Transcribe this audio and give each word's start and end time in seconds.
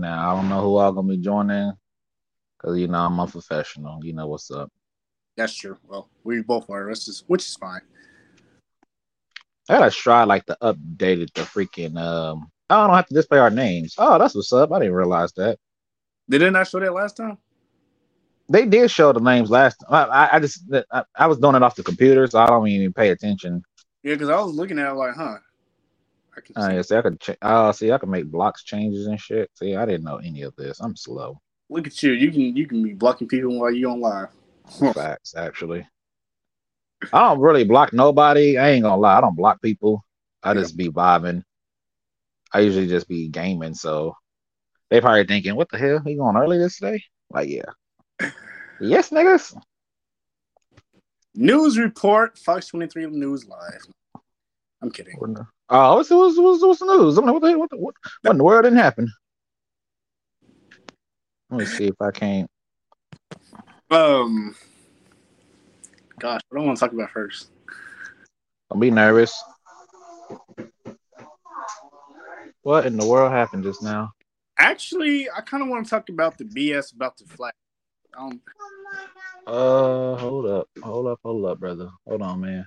now. 0.00 0.32
I 0.32 0.36
don't 0.36 0.48
know 0.48 0.62
who 0.62 0.76
all 0.76 0.92
gonna 0.92 1.08
be 1.08 1.18
joining 1.18 1.72
because 2.56 2.78
you 2.78 2.88
know 2.88 2.98
I'm 2.98 3.18
a 3.20 3.26
professional. 3.26 4.04
You 4.04 4.12
know 4.14 4.26
what's 4.26 4.50
up. 4.50 4.70
That's 5.36 5.54
true. 5.54 5.76
Well, 5.86 6.08
we 6.24 6.42
both 6.42 6.68
are, 6.70 6.88
which 6.88 7.08
is 7.08 7.24
which 7.26 7.44
is 7.44 7.56
fine. 7.56 7.80
I 9.68 9.78
gotta 9.78 9.90
try 9.90 10.24
like 10.24 10.46
to 10.46 10.56
update 10.62 11.32
the 11.34 11.42
freaking 11.42 11.98
um. 11.98 12.50
I 12.70 12.86
don't 12.86 12.96
have 12.96 13.06
to 13.06 13.14
display 13.14 13.38
our 13.38 13.50
names. 13.50 13.94
Oh, 13.96 14.18
that's 14.18 14.34
what's 14.34 14.52
up. 14.52 14.72
I 14.72 14.80
didn't 14.80 14.94
realize 14.94 15.32
that. 15.34 15.58
They 16.28 16.38
Did 16.38 16.48
it 16.48 16.50
not 16.50 16.68
show 16.68 16.80
that 16.80 16.92
last 16.92 17.16
time? 17.16 17.38
They 18.50 18.66
did 18.66 18.90
show 18.90 19.12
the 19.12 19.20
names 19.20 19.50
last. 19.50 19.76
time. 19.76 20.08
I, 20.10 20.28
I 20.32 20.40
just 20.40 20.62
I, 20.90 21.04
I 21.14 21.26
was 21.26 21.38
doing 21.38 21.54
it 21.54 21.62
off 21.62 21.76
the 21.76 21.82
computer, 21.82 22.26
so 22.26 22.38
I 22.38 22.46
don't 22.46 22.66
even 22.68 22.92
pay 22.92 23.10
attention. 23.10 23.62
Yeah, 24.02 24.14
because 24.14 24.28
I 24.28 24.40
was 24.40 24.54
looking 24.54 24.78
at 24.78 24.90
it 24.90 24.94
like, 24.94 25.14
huh. 25.14 25.36
I 26.38 26.40
can 26.40 26.56
uh, 26.56 26.74
yeah, 26.74 26.82
see, 26.82 26.96
I 26.96 27.02
could. 27.02 27.20
Ch- 27.20 27.38
oh, 27.42 27.72
see, 27.72 27.92
I 27.92 27.98
can 27.98 28.10
make 28.10 28.26
blocks 28.26 28.62
changes 28.62 29.06
and 29.06 29.20
shit. 29.20 29.50
See, 29.54 29.74
I 29.74 29.84
didn't 29.84 30.04
know 30.04 30.16
any 30.16 30.42
of 30.42 30.54
this. 30.56 30.80
I'm 30.80 30.96
slow. 30.96 31.40
Look 31.68 31.86
at 31.86 32.02
you. 32.02 32.12
You 32.12 32.30
can 32.30 32.56
you 32.56 32.66
can 32.66 32.82
be 32.82 32.94
blocking 32.94 33.28
people 33.28 33.58
while 33.58 33.72
you 33.72 33.90
on 33.90 34.00
live. 34.00 34.28
Facts, 34.94 35.34
actually. 35.36 35.86
I 37.12 37.20
don't 37.20 37.40
really 37.40 37.64
block 37.64 37.92
nobody. 37.92 38.56
I 38.56 38.70
ain't 38.70 38.84
gonna 38.84 39.00
lie. 39.00 39.18
I 39.18 39.20
don't 39.20 39.36
block 39.36 39.60
people. 39.60 40.04
I 40.42 40.54
just 40.54 40.76
be 40.76 40.88
vibing. 40.88 41.42
I 42.52 42.60
usually 42.60 42.86
just 42.86 43.08
be 43.08 43.28
gaming. 43.28 43.74
So 43.74 44.14
they 44.90 45.00
probably 45.00 45.24
thinking, 45.24 45.56
"What 45.56 45.70
the 45.70 45.78
hell? 45.78 46.00
He 46.04 46.16
going 46.16 46.36
early 46.36 46.58
this 46.58 46.78
day?" 46.78 47.02
Like, 47.30 47.48
yeah. 47.48 47.72
yes, 48.80 49.10
niggas. 49.10 49.56
News 51.34 51.78
report. 51.78 52.38
Fox 52.38 52.68
twenty 52.68 52.86
three 52.86 53.06
News 53.06 53.46
Live. 53.46 53.86
I'm 54.80 54.90
kidding. 54.90 55.18
Oh, 55.70 55.96
what's, 55.96 56.10
what's, 56.10 56.38
what's, 56.38 56.62
what's 56.62 56.80
the 56.80 56.86
news? 56.86 57.18
I 57.18 57.22
mean, 57.22 57.32
what, 57.32 57.42
the, 57.42 57.58
what, 57.58 57.70
the, 57.70 57.76
what, 57.76 57.94
what 58.22 58.30
in 58.30 58.38
the 58.38 58.44
world 58.44 58.64
didn't 58.64 58.78
happen? 58.78 59.12
Let 61.50 61.60
me 61.60 61.66
see 61.66 61.86
if 61.86 62.00
I 62.00 62.10
can't. 62.10 62.50
Um, 63.90 64.54
gosh, 66.18 66.40
what 66.48 66.58
do 66.58 66.62
I 66.62 66.66
want 66.66 66.78
to 66.78 66.84
talk 66.84 66.92
about 66.92 67.10
first? 67.10 67.50
Don't 68.70 68.80
be 68.80 68.90
nervous. 68.90 69.32
What 72.62 72.86
in 72.86 72.96
the 72.96 73.06
world 73.06 73.32
happened 73.32 73.64
just 73.64 73.82
now? 73.82 74.12
Actually, 74.58 75.30
I 75.30 75.40
kind 75.40 75.62
of 75.62 75.68
want 75.68 75.86
to 75.86 75.90
talk 75.90 76.08
about 76.08 76.36
the 76.36 76.44
BS 76.44 76.94
about 76.94 77.16
the 77.16 77.24
flag. 77.24 77.52
Um, 78.18 78.40
uh, 79.46 80.16
hold 80.16 80.46
up, 80.46 80.68
hold 80.82 81.06
up, 81.06 81.20
hold 81.22 81.46
up, 81.46 81.60
brother. 81.60 81.90
Hold 82.06 82.22
on, 82.22 82.40
man. 82.40 82.66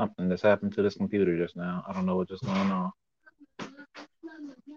Something 0.00 0.28
that's 0.28 0.42
happened 0.42 0.74
to 0.74 0.82
this 0.82 0.96
computer 0.96 1.38
just 1.38 1.56
now. 1.56 1.84
I 1.88 1.92
don't 1.92 2.06
know 2.06 2.16
what's 2.16 2.30
just 2.30 2.44
going 2.44 2.70
on. 2.70 2.92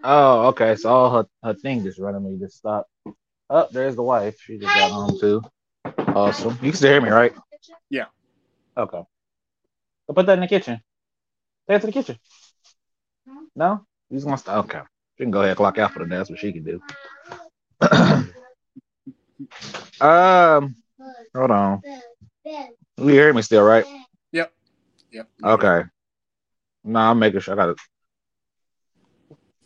Oh, 0.03 0.47
okay. 0.47 0.75
So 0.75 0.89
all 0.89 1.11
her, 1.11 1.25
her 1.43 1.53
thing 1.55 1.83
just 1.83 1.99
randomly 1.99 2.37
just 2.37 2.57
stopped. 2.57 2.89
Oh, 3.49 3.67
there's 3.71 3.95
the 3.95 4.03
wife. 4.03 4.39
She 4.39 4.57
just 4.57 4.73
got 4.73 4.91
home 4.91 5.19
too. 5.19 5.41
Awesome. 6.15 6.53
You 6.61 6.69
can 6.69 6.73
still 6.73 6.91
hear 6.91 7.01
me, 7.01 7.09
right? 7.09 7.33
Yeah. 7.89 8.05
Okay. 8.77 9.01
So 10.05 10.13
put 10.13 10.27
that 10.27 10.33
in 10.33 10.41
the 10.41 10.47
kitchen. 10.47 10.79
Take 11.67 11.77
it 11.77 11.79
to 11.81 11.87
the 11.87 11.93
kitchen. 11.93 12.19
No? 13.55 13.85
You 14.09 14.17
just 14.17 14.27
want 14.27 14.45
to 14.45 14.57
Okay. 14.59 14.81
She 15.17 15.23
can 15.23 15.31
go 15.31 15.39
ahead 15.39 15.49
and 15.49 15.57
clock 15.57 15.79
out 15.79 15.93
for 15.93 15.99
the 15.99 16.05
day. 16.05 16.17
That's 16.17 16.29
what 16.29 16.39
she 16.39 16.53
can 16.53 16.63
do. 16.63 16.81
um, 20.05 20.75
hold 21.35 21.51
on. 21.51 21.81
You 22.97 23.07
hear 23.07 23.33
me 23.33 23.41
still, 23.41 23.63
right? 23.63 23.85
Yep. 25.11 25.29
Okay. 25.43 25.83
No, 26.83 26.99
I'm 26.99 27.19
making 27.19 27.39
sure 27.39 27.53
I 27.53 27.57
got 27.57 27.69
it. 27.69 27.77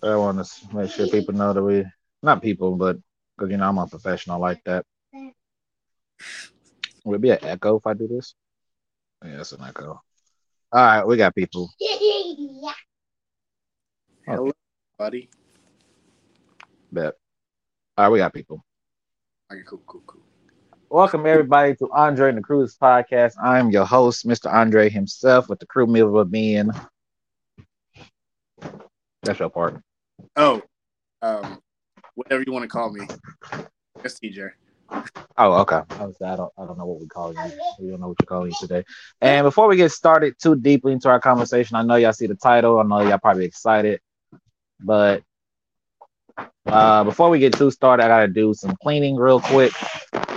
I 0.03 0.15
want 0.15 0.43
to 0.43 0.75
make 0.75 0.89
sure 0.91 1.07
people 1.07 1.35
know 1.35 1.53
that 1.53 1.61
we, 1.61 1.85
not 2.23 2.41
people, 2.41 2.75
but 2.75 2.97
because 3.37 3.51
you 3.51 3.57
know 3.57 3.69
I'm 3.69 3.77
a 3.77 3.87
professional 3.87 4.39
like 4.39 4.63
that. 4.65 4.85
Would 7.03 7.15
it 7.15 7.21
be 7.21 7.29
an 7.31 7.39
echo 7.43 7.77
if 7.77 7.85
I 7.85 7.93
do 7.93 8.07
this? 8.07 8.35
Yeah, 9.23 9.41
it's 9.41 9.51
an 9.51 9.63
echo. 9.63 10.01
All 10.71 10.85
right, 10.85 11.05
we 11.05 11.17
got 11.17 11.35
people. 11.35 11.69
Hello, 14.25 14.51
buddy. 14.97 15.29
Bet. 16.91 17.13
All 17.97 18.05
right, 18.05 18.11
we 18.11 18.19
got 18.19 18.33
people. 18.33 18.63
Okay, 19.51 19.61
cool, 19.65 19.81
cool, 19.85 20.01
cool. 20.07 20.21
Welcome 20.93 21.25
everybody 21.25 21.73
to 21.75 21.89
Andre 21.93 22.27
and 22.27 22.37
the 22.37 22.41
Cruise 22.41 22.75
podcast. 22.75 23.35
I'm 23.41 23.69
your 23.69 23.85
host, 23.85 24.27
Mr. 24.27 24.51
Andre 24.51 24.89
himself, 24.89 25.47
with 25.47 25.59
the 25.59 25.65
crew 25.65 25.87
member 25.87 26.25
being. 26.25 26.69
That's 29.23 29.39
your 29.39 29.49
part. 29.49 29.81
Oh, 30.35 30.61
um, 31.21 31.61
whatever 32.15 32.43
you 32.45 32.51
want 32.51 32.63
to 32.63 32.67
call 32.67 32.91
me. 32.91 33.07
It's 34.03 34.19
TJ. 34.19 34.49
Oh, 35.37 35.61
okay. 35.61 35.79
I, 35.91 36.05
was, 36.05 36.21
I 36.21 36.35
don't 36.35 36.51
I 36.57 36.65
don't 36.65 36.77
know 36.77 36.87
what 36.87 36.99
we 36.99 37.07
call 37.07 37.33
you. 37.33 37.39
We 37.79 37.89
don't 37.89 38.01
know 38.01 38.09
what 38.09 38.17
you're 38.19 38.27
calling 38.27 38.51
you 38.51 38.57
today. 38.59 38.83
And 39.21 39.45
before 39.45 39.69
we 39.69 39.77
get 39.77 39.93
started 39.93 40.35
too 40.43 40.57
deeply 40.57 40.91
into 40.91 41.07
our 41.07 41.21
conversation, 41.21 41.77
I 41.77 41.83
know 41.83 41.95
y'all 41.95 42.11
see 42.11 42.27
the 42.27 42.35
title. 42.35 42.81
I 42.81 42.83
know 42.83 42.99
y'all 42.99 43.17
probably 43.17 43.45
excited, 43.45 44.01
but 44.81 45.23
uh, 46.65 47.05
before 47.05 47.29
we 47.29 47.39
get 47.39 47.53
too 47.53 47.71
started, 47.71 48.03
I 48.03 48.09
gotta 48.09 48.27
do 48.27 48.53
some 48.53 48.75
cleaning 48.83 49.15
real 49.15 49.39
quick. 49.39 49.71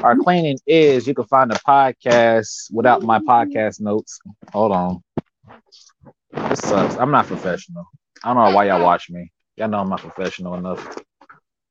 Our 0.04 0.16
cleaning 0.16 0.58
is 0.66 1.06
you 1.06 1.14
can 1.14 1.24
find 1.24 1.50
the 1.50 1.58
podcast 1.66 2.70
without 2.70 3.02
my 3.02 3.20
podcast 3.20 3.80
notes. 3.80 4.20
Hold 4.52 4.72
on. 4.72 5.02
This 6.30 6.58
sucks. 6.58 6.96
I'm 6.96 7.10
not 7.10 7.26
professional. 7.26 7.86
I 8.22 8.34
don't 8.34 8.44
know 8.44 8.54
why 8.54 8.66
y'all 8.66 8.82
watch 8.82 9.08
me. 9.08 9.32
Y'all 9.56 9.68
know 9.68 9.78
I'm 9.80 9.88
not 9.88 10.00
professional 10.00 10.56
enough. 10.56 10.98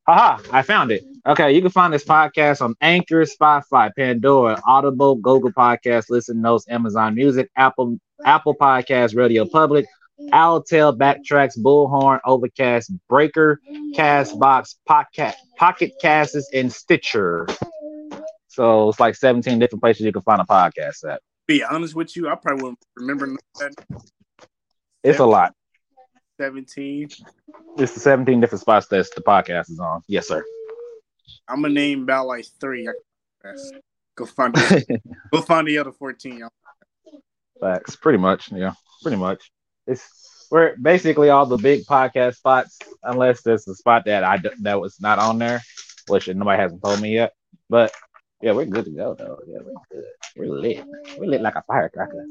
Haha, 0.07 0.41
I 0.51 0.63
found 0.63 0.89
it. 0.89 1.03
Okay, 1.27 1.53
you 1.53 1.61
can 1.61 1.69
find 1.69 1.93
this 1.93 2.05
podcast 2.05 2.61
on 2.61 2.73
Anchor, 2.81 3.23
Spotify, 3.25 3.91
Pandora, 3.95 4.59
Audible, 4.65 5.13
Google 5.13 5.51
Podcast, 5.51 6.09
Listen 6.09 6.41
Notes, 6.41 6.65
Amazon 6.67 7.13
Music, 7.13 7.51
Apple 7.55 7.99
Apple 8.25 8.55
Podcast, 8.55 9.15
Radio 9.15 9.45
Public, 9.45 9.85
Altel, 10.31 10.97
Backtracks, 10.97 11.55
Bullhorn, 11.55 12.19
Overcast, 12.25 12.93
Breaker, 13.07 13.61
Castbox, 13.95 14.73
Pocket, 14.87 15.35
Pocket 15.55 15.91
Casts, 16.01 16.49
and 16.51 16.73
Stitcher. 16.73 17.45
So 18.53 18.89
it's 18.89 18.99
like 18.99 19.15
17 19.15 19.57
different 19.57 19.81
places 19.81 20.05
you 20.05 20.11
can 20.11 20.21
find 20.21 20.39
a 20.39 20.43
podcast 20.43 21.09
at. 21.09 21.21
Be 21.47 21.63
honest 21.63 21.95
with 21.95 22.15
you, 22.15 22.29
I 22.29 22.35
probably 22.35 22.63
wouldn't 22.63 22.85
remember 22.95 23.35
that. 23.59 23.73
It's 25.03 25.17
a 25.17 25.25
lot. 25.25 25.55
17. 26.39 27.09
It's 27.77 27.93
the 27.93 27.99
17 27.99 28.39
different 28.39 28.61
spots 28.61 28.87
that 28.87 29.07
the 29.15 29.21
podcast 29.21 29.71
is 29.71 29.79
on. 29.79 30.01
Yes, 30.07 30.27
sir. 30.27 30.43
I'm 31.47 31.63
gonna 31.63 31.73
name 31.73 32.03
about 32.03 32.27
like 32.27 32.45
three. 32.61 32.87
Go 34.15 34.25
find 34.27 34.53
go 35.33 35.41
find 35.41 35.67
the 35.67 35.79
other 35.79 35.91
14. 35.91 36.37
Y'all. 36.37 36.49
Facts. 37.59 37.95
Pretty 37.95 38.19
much. 38.19 38.51
Yeah. 38.51 38.73
Pretty 39.01 39.17
much. 39.17 39.51
It's 39.87 40.47
we're 40.51 40.75
basically 40.77 41.29
all 41.29 41.47
the 41.47 41.57
big 41.57 41.85
podcast 41.85 42.35
spots, 42.35 42.77
unless 43.01 43.41
there's 43.41 43.67
a 43.67 43.73
spot 43.73 44.05
that 44.05 44.23
I 44.23 44.39
that 44.61 44.79
was 44.79 45.01
not 45.01 45.17
on 45.17 45.39
there, 45.39 45.63
which 46.07 46.27
nobody 46.27 46.61
hasn't 46.61 46.83
told 46.83 47.01
me 47.01 47.15
yet. 47.15 47.33
But 47.67 47.91
yeah, 48.43 48.51
we're 48.51 48.65
good 48.65 48.83
to 48.85 48.91
go 48.91 49.15
though. 49.17 49.39
Yeah, 49.47 49.59
we're 49.63 49.73
good. 49.89 50.05
We're 50.35 50.49
lit. 50.49 50.85
We're 51.17 51.27
lit 51.27 51.41
like 51.41 51.55
a 51.55 51.63
firecracker. 51.63 52.25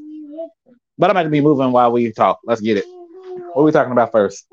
But 0.98 1.08
I'm 1.08 1.16
about 1.16 1.22
to 1.22 1.30
be 1.30 1.40
moving 1.40 1.72
while 1.72 1.90
we 1.90 2.12
talk. 2.12 2.40
Let's 2.44 2.60
get 2.60 2.76
it. 2.76 2.84
What 2.86 3.62
are 3.62 3.64
we 3.64 3.72
talking 3.72 3.92
about 3.92 4.12
first? 4.12 4.46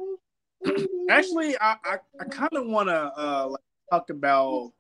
Actually, 1.10 1.58
I 1.60 1.76
I, 1.84 1.98
I 2.22 2.24
kind 2.30 2.54
of 2.54 2.66
want 2.66 2.88
to 2.88 3.12
uh, 3.18 3.48
like, 3.50 3.62
talk 3.92 4.10
about. 4.10 4.72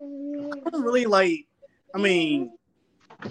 I 0.00 0.70
really 0.72 1.04
like. 1.04 1.46
I 1.94 1.98
mean, 1.98 2.52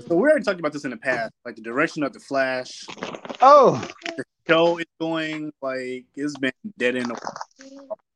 so 0.08 0.16
we 0.16 0.22
already 0.22 0.44
talked 0.44 0.60
about 0.60 0.74
this 0.74 0.86
in 0.86 0.92
the 0.92 0.98
past, 0.98 1.34
like 1.44 1.56
the 1.56 1.64
direction 1.64 2.04
of 2.04 2.14
the 2.14 2.20
Flash. 2.20 2.86
Oh, 3.42 3.84
the 4.16 4.24
show 4.48 4.78
is 4.78 4.86
going 5.00 5.52
like 5.60 6.06
it's 6.16 6.38
been 6.38 6.54
dead 6.78 6.96
in. 6.98 7.12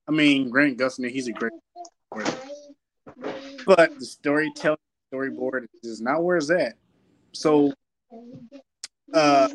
I 0.07 0.11
mean, 0.11 0.51
Grant 0.51 0.77
Gustin, 0.77 1.09
he's 1.09 1.27
a 1.27 1.31
great, 1.31 1.53
but 3.65 3.97
the 3.97 4.05
storytelling 4.05 4.77
storyboard 5.13 5.65
is 5.83 6.01
not 6.01 6.23
where 6.23 6.37
it's 6.37 6.51
at. 6.51 6.73
So, 7.33 7.73
uh, 9.13 9.49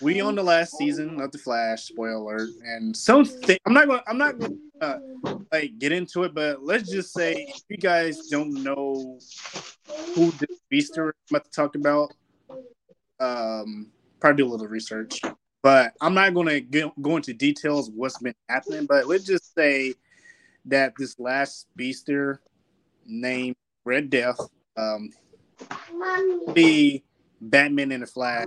we 0.00 0.20
on 0.20 0.34
the 0.34 0.42
last 0.42 0.76
season 0.76 1.20
of 1.20 1.32
the 1.32 1.38
Flash. 1.38 1.84
Spoiler 1.84 2.36
alert! 2.36 2.50
And 2.64 2.96
something 2.96 3.58
I'm 3.66 3.72
not 3.72 3.88
going. 3.88 4.00
I'm 4.06 4.18
not 4.18 4.38
to 4.40 4.58
uh, 4.80 4.98
like 5.52 5.78
get 5.78 5.92
into 5.92 6.24
it, 6.24 6.34
but 6.34 6.62
let's 6.62 6.90
just 6.90 7.12
say 7.12 7.46
if 7.48 7.62
you 7.68 7.76
guys 7.76 8.28
don't 8.28 8.62
know 8.62 9.18
who 10.14 10.30
the 10.32 10.48
Beaster 10.72 11.06
I'm 11.06 11.12
about 11.30 11.44
to 11.44 11.50
talk 11.50 11.74
about, 11.74 12.12
um, 13.20 13.90
probably 14.20 14.42
do 14.42 14.48
a 14.48 14.50
little 14.50 14.66
research. 14.66 15.20
But 15.62 15.92
I'm 16.00 16.14
not 16.14 16.34
to 16.48 16.92
go 17.00 17.16
into 17.16 17.34
details 17.34 17.90
what's 17.90 18.18
been 18.18 18.34
happening. 18.48 18.86
But 18.86 19.08
let's 19.08 19.24
just 19.24 19.54
say 19.54 19.94
that 20.66 20.92
this 20.98 21.18
last 21.18 21.66
Beaster 21.76 22.38
named 23.08 23.56
Red 23.84 24.10
Death, 24.10 24.38
um, 24.76 25.10
the 26.52 27.02
Batman 27.40 27.92
in 27.92 28.00
the 28.00 28.06
Flash 28.06 28.46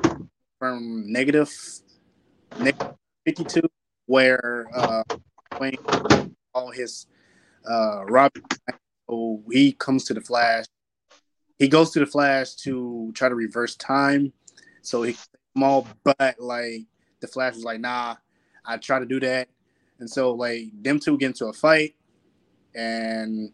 from 0.59 1.11
negative, 1.11 1.51
negative 2.59 2.95
52, 3.25 3.61
where 4.05 4.67
uh, 4.73 5.03
Wayne, 5.59 5.77
all 6.53 6.71
his 6.71 7.07
uh 7.67 8.03
Robin. 8.05 8.43
So 9.09 9.41
he 9.51 9.73
comes 9.73 10.05
to 10.05 10.13
the 10.13 10.21
Flash. 10.21 10.65
He 11.57 11.67
goes 11.67 11.91
to 11.91 11.99
the 11.99 12.05
Flash 12.05 12.55
to 12.55 13.11
try 13.13 13.29
to 13.29 13.35
reverse 13.35 13.75
time. 13.75 14.33
So 14.81 15.03
he 15.03 15.15
small, 15.55 15.87
but 16.03 16.35
like 16.39 16.85
the 17.19 17.27
Flash 17.27 17.55
was 17.55 17.63
like, 17.63 17.79
nah, 17.79 18.15
I 18.65 18.77
try 18.77 18.99
to 18.99 19.05
do 19.05 19.19
that. 19.19 19.49
And 19.99 20.09
so 20.09 20.31
like 20.31 20.69
them 20.81 20.99
two 20.99 21.17
get 21.17 21.27
into 21.27 21.47
a 21.47 21.53
fight 21.53 21.95
and 22.73 23.51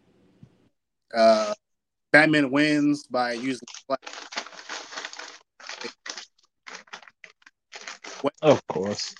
uh 1.14 1.54
Batman 2.12 2.50
wins 2.50 3.04
by 3.04 3.32
using. 3.32 3.66
Of 8.42 8.66
course. 8.68 9.14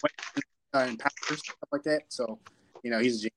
And 0.75 0.99
powers 0.99 1.41
stuff 1.41 1.57
like 1.73 1.83
that. 1.85 2.03
So, 2.09 2.39
you 2.83 2.91
know, 2.91 2.99
he's 2.99 3.25
a 3.25 3.29
genius. 3.29 3.35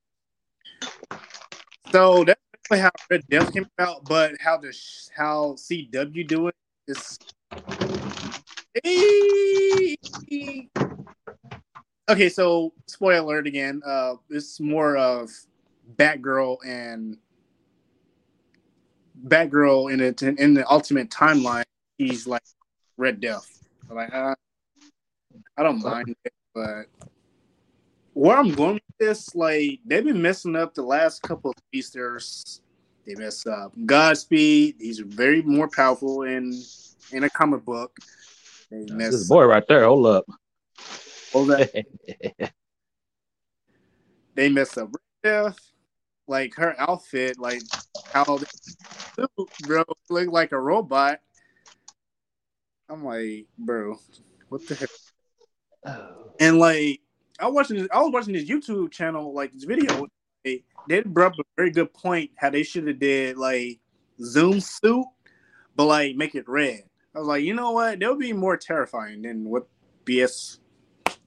So 1.92 2.24
that's 2.24 2.81
how 2.81 2.92
Red 3.09 3.27
Death 3.30 3.53
came 3.53 3.68
about, 3.77 4.06
but 4.06 4.36
how 4.39 4.57
the 4.57 4.74
how 5.15 5.56
CW 5.57 6.27
do 6.27 6.47
it 6.47 6.56
is 6.88 7.18
Okay, 12.09 12.30
so 12.30 12.74
spoiler 12.88 13.24
alert 13.24 13.47
again. 13.47 13.81
Uh, 13.86 14.15
it's 14.30 14.59
more 14.59 14.97
of 14.97 15.30
Batgirl 15.95 16.57
and 16.65 17.18
Batgirl 19.27 19.94
in 19.94 20.01
it 20.01 20.21
in 20.21 20.53
the 20.53 20.69
ultimate 20.69 21.09
timeline. 21.09 21.63
He's 21.97 22.27
like 22.27 22.44
Red 22.97 23.19
Death. 23.19 23.47
Like, 23.89 24.13
uh, 24.13 24.35
I 25.57 25.63
don't 25.63 25.83
mind 25.83 26.15
it, 26.23 26.33
but 26.53 26.85
where 28.13 28.38
I'm 28.38 28.53
going 28.53 28.75
with 28.75 28.83
this, 29.00 29.35
like 29.35 29.79
they've 29.85 30.03
been 30.03 30.21
messing 30.21 30.56
up 30.56 30.73
the 30.73 30.81
last 30.81 31.21
couple 31.21 31.51
of 31.51 31.57
speedsters. 31.68 32.62
They 33.06 33.15
mess 33.15 33.45
up 33.47 33.73
Godspeed. 33.85 34.75
He's 34.79 35.00
very 35.00 35.41
more 35.41 35.68
powerful 35.68 36.23
in 36.23 36.62
in 37.12 37.23
a 37.23 37.29
comic 37.29 37.65
book. 37.65 37.95
They 38.69 38.85
mess 38.94 39.12
this 39.12 39.27
boy 39.27 39.45
right 39.45 39.68
there. 39.68 39.85
Hold 39.85 40.06
up. 40.06 40.25
Hold 41.33 41.51
up. 41.51 41.68
they 44.35 44.50
mess 44.50 44.77
up 44.77 44.89
Red 45.23 45.45
Death. 45.45 45.70
Like 46.31 46.56
her 46.56 46.74
outfit, 46.80 47.38
like 47.38 47.62
how 48.13 48.38
they, 48.38 49.25
bro 49.63 49.83
looked 50.10 50.31
like 50.31 50.54
a 50.54 50.60
robot. 50.60 51.19
I'm 52.88 53.04
like, 53.04 53.48
bro, 53.57 54.00
what 54.48 54.66
the 54.66 54.75
heck? 54.75 54.89
And 56.39 56.57
like 56.57 57.01
I 57.38 57.48
was 57.48 57.54
watching, 57.54 57.80
this, 57.80 57.88
I 57.92 58.00
was 58.00 58.13
watching 58.13 58.31
this 58.31 58.50
YouTube 58.50 58.92
channel, 58.92 59.33
like 59.33 59.51
this 59.51 59.66
video. 59.66 60.07
They, 60.45 60.63
they 60.88 61.01
brought 61.01 61.33
up 61.33 61.39
a 61.39 61.44
very 61.57 61.69
good 61.69 61.94
point 61.94 62.31
how 62.38 62.50
they 62.50 62.63
should 62.63 62.88
have 62.88 63.00
did 63.00 63.38
like 63.38 63.81
Zoom 64.24 64.62
suit, 64.62 65.06
but 65.75 65.88
like 65.88 66.16
make 66.16 66.33
it 66.36 66.48
red. 66.48 66.83
I 67.13 67.19
was 67.19 67.28
like, 67.28 67.44
you 67.44 67.56
know 67.56 67.72
what? 67.72 68.00
That 68.00 68.10
would 68.10 68.19
be 68.19 68.31
more 68.31 68.56
terrifying 68.56 69.22
than 69.24 69.50
what 69.50 69.68
BS 70.06 70.60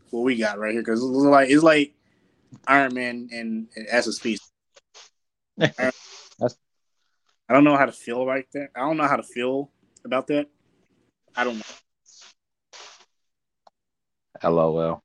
what 0.09 0.23
we 0.23 0.39
got 0.39 0.59
right 0.59 0.73
here 0.73 0.81
because 0.81 1.05
it's 1.05 1.11
like 1.11 1.51
it's 1.51 1.63
like 1.63 1.95
Iron 2.67 2.95
Man 2.95 3.29
and, 3.31 3.69
and 3.77 3.87
as 3.89 4.07
a 4.07 4.13
species. 4.15 4.51
I 5.61 5.71
don't 7.51 7.65
know 7.65 7.77
how 7.77 7.87
to 7.87 7.93
feel 7.93 8.27
like 8.27 8.49
that. 8.53 8.69
I 8.75 8.81
don't 8.81 8.97
know 8.97 9.07
how 9.07 9.17
to 9.17 9.23
feel 9.23 9.71
about 10.05 10.27
that. 10.29 10.47
I 11.37 11.45
don't 11.45 11.57
know. 11.57 11.63
LOL. 14.43 15.03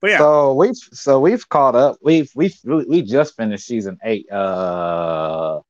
But 0.00 0.10
yeah. 0.10 0.18
So 0.18 0.54
we've 0.54 0.76
so 0.76 1.20
we've 1.20 1.48
caught 1.48 1.74
up. 1.74 1.96
We've 2.02 2.30
we've 2.34 2.54
we 2.64 3.02
just 3.02 3.36
finished 3.36 3.66
season 3.66 3.98
eight 4.04 4.30
uh 4.30 5.60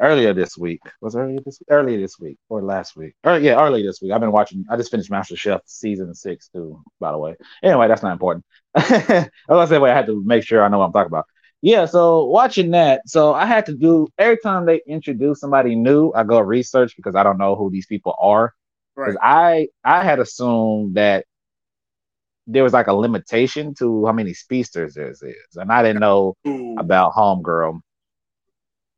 earlier 0.00 0.32
this 0.32 0.56
week. 0.56 0.80
Was 1.00 1.14
earlier 1.14 1.40
this 1.44 1.60
earlier 1.68 2.00
this 2.00 2.18
week 2.18 2.38
or 2.48 2.62
last 2.62 2.96
week? 2.96 3.14
Or 3.22 3.38
yeah, 3.38 3.60
earlier 3.62 3.84
this 3.84 4.00
week. 4.00 4.12
I've 4.12 4.20
been 4.20 4.32
watching. 4.32 4.64
I 4.70 4.76
just 4.76 4.90
finished 4.90 5.10
Master 5.10 5.36
Chef 5.36 5.60
season 5.66 6.14
six 6.14 6.48
too. 6.48 6.82
By 6.98 7.12
the 7.12 7.18
way. 7.18 7.36
Anyway, 7.62 7.88
that's 7.88 8.02
not 8.02 8.12
important. 8.12 8.44
I 8.74 9.28
was 9.48 9.68
say, 9.68 9.78
wait, 9.78 9.90
I 9.90 9.96
had 9.96 10.06
to 10.06 10.22
make 10.24 10.44
sure 10.44 10.64
I 10.64 10.68
know 10.68 10.78
what 10.78 10.86
I'm 10.86 10.92
talking 10.92 11.12
about. 11.12 11.26
Yeah, 11.62 11.84
so 11.84 12.24
watching 12.24 12.70
that, 12.70 13.02
so 13.06 13.34
I 13.34 13.44
had 13.44 13.66
to 13.66 13.74
do 13.74 14.08
every 14.18 14.38
time 14.38 14.64
they 14.64 14.80
introduce 14.86 15.40
somebody 15.40 15.76
new, 15.76 16.10
I 16.14 16.24
go 16.24 16.40
research 16.40 16.96
because 16.96 17.14
I 17.14 17.22
don't 17.22 17.36
know 17.36 17.54
who 17.54 17.70
these 17.70 17.86
people 17.86 18.14
are. 18.18 18.54
Because 18.96 19.16
right. 19.22 19.68
I 19.84 19.98
I 20.00 20.04
had 20.04 20.18
assumed 20.18 20.94
that 20.96 21.26
there 22.46 22.64
was 22.64 22.72
like 22.72 22.86
a 22.86 22.92
limitation 22.92 23.74
to 23.74 24.06
how 24.06 24.12
many 24.12 24.34
speedsters 24.34 24.94
there 24.94 25.10
is, 25.10 25.22
and 25.56 25.70
I 25.70 25.82
didn't 25.82 26.00
know 26.00 26.34
Ooh. 26.46 26.76
about 26.78 27.12
Homegirl. 27.12 27.80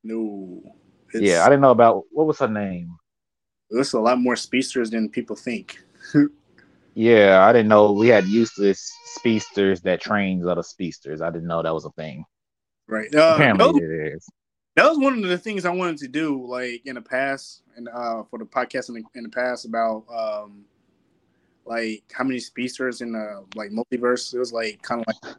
No. 0.05 0.63
It's, 1.13 1.23
yeah, 1.23 1.45
I 1.45 1.49
didn't 1.49 1.61
know 1.61 1.71
about 1.71 2.05
what 2.11 2.27
was 2.27 2.39
her 2.39 2.49
name. 2.49 2.97
There's 3.71 3.93
a 3.93 4.01
lot 4.01 4.19
more 4.19 4.37
speedsters 4.37 4.91
than 4.91 5.09
people 5.09 5.37
think. 5.37 5.79
yeah, 6.95 7.45
I 7.47 7.53
didn't 7.53 7.69
know 7.69 7.93
we 7.93 8.09
had 8.09 8.27
useless 8.27 8.91
speedsters 9.17 9.83
that 9.83 10.01
trains 10.01 10.47
other 10.47 10.63
speedsters. 10.63 11.21
I 11.21 11.31
didn't 11.31 11.49
know 11.49 11.63
that 11.63 11.75
was 11.75 11.85
a 11.85 11.91
thing. 11.91 12.25
Right. 12.89 13.15
Uh, 13.15 13.33
Apparently 13.35 13.81
that, 13.81 13.83
it 13.83 14.15
is. 14.15 14.29
That 14.77 14.89
was 14.89 14.99
one 14.99 15.23
of 15.23 15.29
the 15.29 15.39
things 15.39 15.65
I 15.65 15.71
wanted 15.71 15.99
to 15.99 16.09
do, 16.09 16.47
like 16.47 16.83
in 16.87 16.95
the 16.95 17.03
past, 17.03 17.63
and 17.77 17.89
uh, 17.89 18.23
for 18.25 18.39
the 18.39 18.45
podcast 18.45 18.89
in 18.89 18.97
the, 18.97 19.03
in 19.15 19.25
the 19.25 19.29
past 19.29 19.65
about 19.65 20.05
um, 20.13 20.65
like 21.65 22.05
how 22.13 22.25
many 22.25 22.39
speedsters 22.39 23.01
in 23.01 23.13
the 23.13 23.45
like 23.55 23.71
multiverse. 23.71 24.35
It 24.35 24.39
was 24.39 24.53
like 24.53 24.81
kind 24.83 25.03
of 25.03 25.07
like 25.25 25.37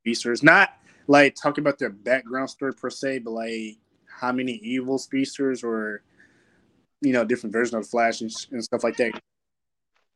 speedsters, 0.00 0.42
not 0.42 0.70
like 1.06 1.34
talking 1.34 1.62
about 1.62 1.78
their 1.78 1.90
background 1.90 2.50
story 2.50 2.74
per 2.74 2.90
se, 2.90 3.20
but 3.20 3.32
like 3.32 3.78
how 4.06 4.32
many 4.32 4.52
evil 4.54 4.98
speedsters 4.98 5.64
or 5.64 6.02
you 7.00 7.12
know 7.12 7.24
different 7.24 7.52
versions 7.52 7.74
of 7.74 7.90
Flash 7.90 8.20
and, 8.20 8.32
and 8.50 8.62
stuff 8.62 8.84
like 8.84 8.96
that. 8.96 9.12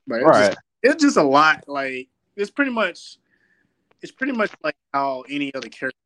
But 0.07 0.21
it's, 0.21 0.27
right. 0.27 0.47
just, 0.49 0.59
it's 0.83 1.03
just 1.03 1.17
a 1.17 1.23
lot. 1.23 1.65
Like 1.69 2.09
it's 2.37 2.51
pretty 2.51 2.71
much, 2.71 3.19
it's 4.03 4.13
pretty 4.13 4.33
much 4.33 4.51
like 4.63 4.77
how 4.93 5.25
any 5.31 5.55
other 5.55 5.69
character, 5.69 5.99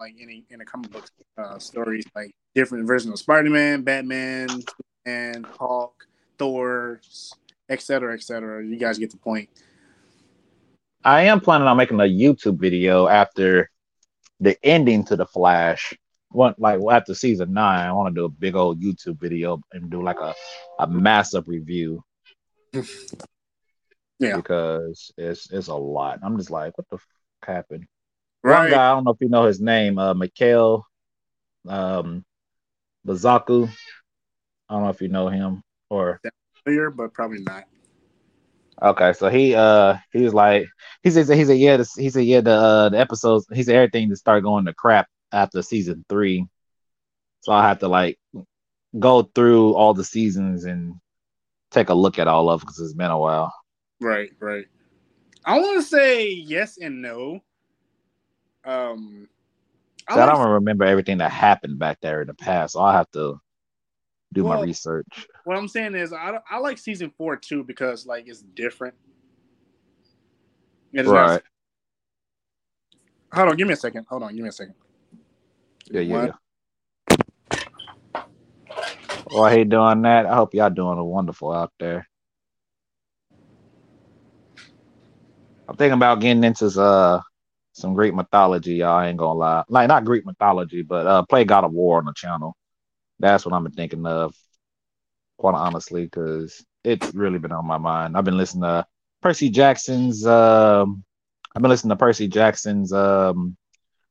like 0.00 0.16
any 0.20 0.44
in 0.50 0.60
a 0.60 0.64
comic 0.64 0.90
book 0.90 1.08
uh, 1.38 1.58
stories, 1.58 2.04
like 2.14 2.32
different 2.54 2.86
versions 2.86 3.12
of 3.12 3.18
Spider 3.18 3.50
Man, 3.50 3.82
Batman, 3.82 4.48
and 5.04 5.46
Hulk, 5.46 6.06
Thor, 6.38 7.00
etc., 7.68 8.14
etc. 8.14 8.64
You 8.64 8.76
guys 8.76 8.98
get 8.98 9.10
the 9.10 9.18
point. 9.18 9.48
I 11.04 11.22
am 11.22 11.40
planning 11.40 11.68
on 11.68 11.76
making 11.76 12.00
a 12.00 12.04
YouTube 12.04 12.58
video 12.58 13.06
after 13.06 13.70
the 14.40 14.56
ending 14.64 15.04
to 15.04 15.16
the 15.16 15.26
Flash. 15.26 15.94
One 16.30 16.54
like 16.58 16.80
after 16.90 17.14
season 17.14 17.52
nine, 17.52 17.88
I 17.88 17.92
want 17.92 18.14
to 18.14 18.20
do 18.20 18.24
a 18.24 18.28
big 18.28 18.54
old 18.54 18.80
YouTube 18.80 19.20
video 19.20 19.60
and 19.72 19.90
do 19.90 20.02
like 20.02 20.20
a, 20.20 20.34
a 20.78 20.86
massive 20.86 21.48
review. 21.48 22.02
yeah, 22.72 24.36
because 24.36 25.12
it's 25.18 25.50
it's 25.50 25.68
a 25.68 25.74
lot. 25.74 26.20
I'm 26.22 26.38
just 26.38 26.50
like, 26.50 26.76
what 26.78 26.88
the 26.88 26.98
fuck 26.98 27.06
happened? 27.42 27.86
Right. 28.42 28.62
One 28.62 28.70
guy, 28.70 28.90
I 28.90 28.94
don't 28.94 29.04
know 29.04 29.12
if 29.12 29.20
you 29.20 29.28
know 29.28 29.44
his 29.44 29.60
name, 29.60 29.98
uh, 29.98 30.14
Mikhail 30.14 30.84
um, 31.68 32.24
Bazaku. 33.06 33.70
I 34.68 34.74
don't 34.74 34.84
know 34.84 34.90
if 34.90 35.00
you 35.02 35.08
know 35.08 35.28
him 35.28 35.62
or 35.88 36.20
familiar, 36.64 36.90
but 36.90 37.12
probably 37.12 37.40
not. 37.42 37.64
Okay, 38.82 39.12
so 39.12 39.28
he 39.28 39.54
uh 39.54 39.96
he 40.12 40.22
was 40.22 40.32
like 40.32 40.66
he 41.02 41.10
said 41.10 41.28
he 41.28 41.44
said 41.44 41.58
yeah 41.58 41.76
the, 41.76 41.88
he 41.98 42.08
said 42.08 42.24
yeah 42.24 42.40
the 42.40 42.52
uh, 42.52 42.88
the 42.88 42.98
episodes 42.98 43.46
he 43.52 43.62
said 43.62 43.74
everything 43.74 44.08
to 44.08 44.16
start 44.16 44.42
going 44.42 44.64
to 44.64 44.72
crap 44.72 45.06
after 45.32 45.60
season 45.60 46.04
three, 46.08 46.46
so 47.40 47.52
I 47.52 47.68
have 47.68 47.80
to 47.80 47.88
like 47.88 48.18
go 48.98 49.22
through 49.34 49.74
all 49.74 49.92
the 49.92 50.04
seasons 50.04 50.64
and 50.64 50.94
take 51.70 51.90
a 51.90 51.94
look 51.94 52.18
at 52.18 52.28
all 52.28 52.48
of 52.48 52.60
because 52.60 52.78
it's 52.78 52.94
been 52.94 53.10
a 53.10 53.18
while. 53.18 53.52
Right, 54.00 54.30
right. 54.40 54.66
I 55.44 55.58
want 55.58 55.82
to 55.82 55.86
say 55.86 56.30
yes 56.30 56.78
and 56.78 57.02
no. 57.02 57.40
Um, 58.64 59.28
I, 60.08 60.14
so 60.14 60.22
I 60.22 60.26
don't 60.26 60.50
remember 60.50 60.84
everything 60.84 61.18
that 61.18 61.30
happened 61.30 61.78
back 61.78 61.98
there 62.00 62.20
in 62.22 62.26
the 62.26 62.34
past, 62.34 62.74
so 62.74 62.80
I 62.80 62.92
have 62.92 63.10
to 63.12 63.40
do 64.32 64.44
well, 64.44 64.58
my 64.58 64.64
research. 64.64 65.26
What 65.44 65.56
I'm 65.56 65.68
saying 65.68 65.94
is, 65.94 66.12
I, 66.12 66.38
I 66.50 66.58
like 66.58 66.78
season 66.78 67.12
four 67.16 67.36
too 67.36 67.64
because 67.64 68.06
like 68.06 68.28
it's 68.28 68.42
different. 68.42 68.94
Right. 70.92 71.42
Hold 73.32 73.50
on, 73.50 73.56
give 73.56 73.68
me 73.68 73.74
a 73.74 73.76
second. 73.76 74.06
Hold 74.08 74.24
on, 74.24 74.34
give 74.34 74.42
me 74.42 74.48
a 74.48 74.52
second. 74.52 74.74
Yeah, 75.90 76.00
yeah, 76.00 76.26
yeah. 76.26 77.16
Well, 79.30 79.44
I 79.44 79.50
hate 79.52 79.68
doing 79.68 80.02
that. 80.02 80.26
I 80.26 80.34
hope 80.34 80.54
y'all 80.54 80.70
doing 80.70 80.98
a 80.98 81.04
wonderful 81.04 81.52
out 81.52 81.72
there. 81.78 82.08
I'm 85.68 85.76
thinking 85.76 85.94
about 85.94 86.20
getting 86.20 86.42
into 86.42 86.66
uh 86.80 87.20
some 87.80 87.94
Greek 87.94 88.14
mythology. 88.14 88.76
Y'all 88.76 88.96
I 88.96 89.08
ain't 89.08 89.18
gonna 89.18 89.38
lie, 89.38 89.64
like 89.68 89.88
not 89.88 90.04
Greek 90.04 90.26
mythology, 90.26 90.82
but 90.82 91.06
uh 91.06 91.24
play 91.26 91.44
God 91.44 91.64
of 91.64 91.72
War 91.72 91.98
on 91.98 92.06
the 92.06 92.12
channel. 92.14 92.56
That's 93.18 93.44
what 93.44 93.60
been 93.62 93.72
thinking 93.72 94.06
of, 94.06 94.34
quite 95.38 95.54
honestly, 95.54 96.04
because 96.04 96.64
it's 96.84 97.12
really 97.14 97.38
been 97.38 97.52
on 97.52 97.66
my 97.66 97.78
mind. 97.78 98.16
I've 98.16 98.24
been 98.24 98.38
listening 98.38 98.62
to 98.62 98.86
Percy 99.20 99.50
Jackson's. 99.50 100.26
Um, 100.26 101.04
I've 101.54 101.62
been 101.62 101.70
listening 101.70 101.90
to 101.90 101.96
Percy 101.96 102.28
Jackson's 102.28 102.92
um, 102.92 103.56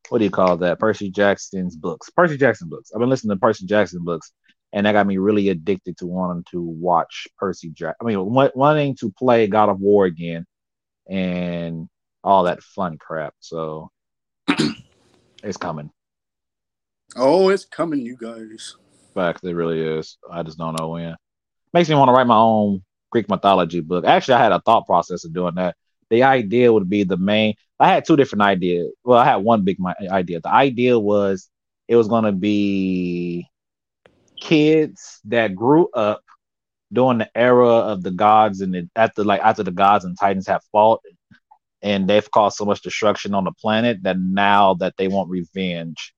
what 0.10 0.20
do 0.20 0.24
you 0.24 0.32
call 0.32 0.58
that? 0.58 0.80
Percy 0.80 1.10
Jackson's 1.10 1.76
books. 1.76 2.10
Percy 2.10 2.38
Jackson 2.38 2.70
books. 2.70 2.92
I've 2.94 3.00
been 3.00 3.10
listening 3.10 3.36
to 3.36 3.40
Percy 3.40 3.66
Jackson 3.66 4.04
books, 4.04 4.32
and 4.74 4.86
that 4.86 4.94
got 4.94 5.08
me 5.08 5.18
really 5.18 5.50
addicted 5.50 5.98
to 5.98 6.08
wanting 6.08 6.44
to 6.52 6.62
watch 6.62 7.28
Percy 7.38 7.70
Jackson. 7.70 7.96
I 8.02 8.06
mean, 8.06 8.20
wanting 8.26 8.96
to 8.98 9.12
play 9.12 9.48
God 9.48 9.70
of 9.70 9.80
War 9.80 10.06
again, 10.06 10.46
and 11.08 11.88
all 12.24 12.44
that 12.44 12.64
fun 12.64 12.98
crap. 12.98 13.34
So 13.40 13.92
it's 15.44 15.58
coming. 15.58 15.92
Oh, 17.16 17.50
it's 17.50 17.66
coming, 17.66 18.02
you 18.02 18.18
guys. 18.18 18.76
Fact, 19.16 19.44
it 19.44 19.56
really 19.56 19.82
is. 19.82 20.18
I 20.32 20.44
just 20.44 20.58
don't 20.58 20.80
know 20.80 20.90
when. 20.90 21.16
Makes 21.74 21.90
me 21.90 21.96
want 21.96 22.10
to 22.10 22.14
write 22.14 22.28
my 22.28 22.38
own 22.38 22.84
Greek 23.12 23.30
mythology 23.30 23.80
book. 23.80 24.06
Actually, 24.06 24.36
I 24.36 24.44
had 24.44 24.52
a 24.52 24.62
thought 24.62 24.86
process 24.86 25.26
of 25.26 25.34
doing 25.34 25.56
that. 25.56 25.76
The 26.10 26.24
idea 26.24 26.72
would 26.72 26.90
be 26.90 27.04
the 27.04 27.18
main. 27.18 27.56
I 27.80 27.88
had 27.90 28.06
two 28.06 28.16
different 28.16 28.42
ideas. 28.42 28.92
Well, 29.04 29.20
I 29.20 29.26
had 29.26 29.38
one 29.38 29.64
big 29.64 29.78
idea. 30.10 30.42
The 30.42 30.52
idea 30.52 31.00
was 31.00 31.50
it 31.88 31.96
was 31.96 32.08
going 32.08 32.26
to 32.26 32.32
be 32.32 33.48
kids 34.40 35.20
that 35.26 35.56
grew 35.56 35.90
up 35.94 36.24
during 36.92 37.20
the 37.20 37.38
era 37.38 37.68
of 37.68 38.02
the 38.04 38.12
gods 38.12 38.62
and 38.62 38.74
the, 38.74 38.90
after 38.96 39.24
like 39.24 39.42
after 39.42 39.64
the 39.64 39.72
gods 39.72 40.06
and 40.06 40.18
titans 40.20 40.48
have 40.48 40.64
fought 40.72 41.02
and 41.82 42.08
they've 42.08 42.30
caused 42.32 42.58
so 42.58 42.66
much 42.66 42.82
destruction 42.82 43.34
on 43.34 43.46
the 43.46 43.52
planet 43.52 44.04
that 44.04 44.18
now 44.20 44.74
that 44.76 44.96
they 44.98 45.08
want 45.08 45.30
revenge. 45.30 46.14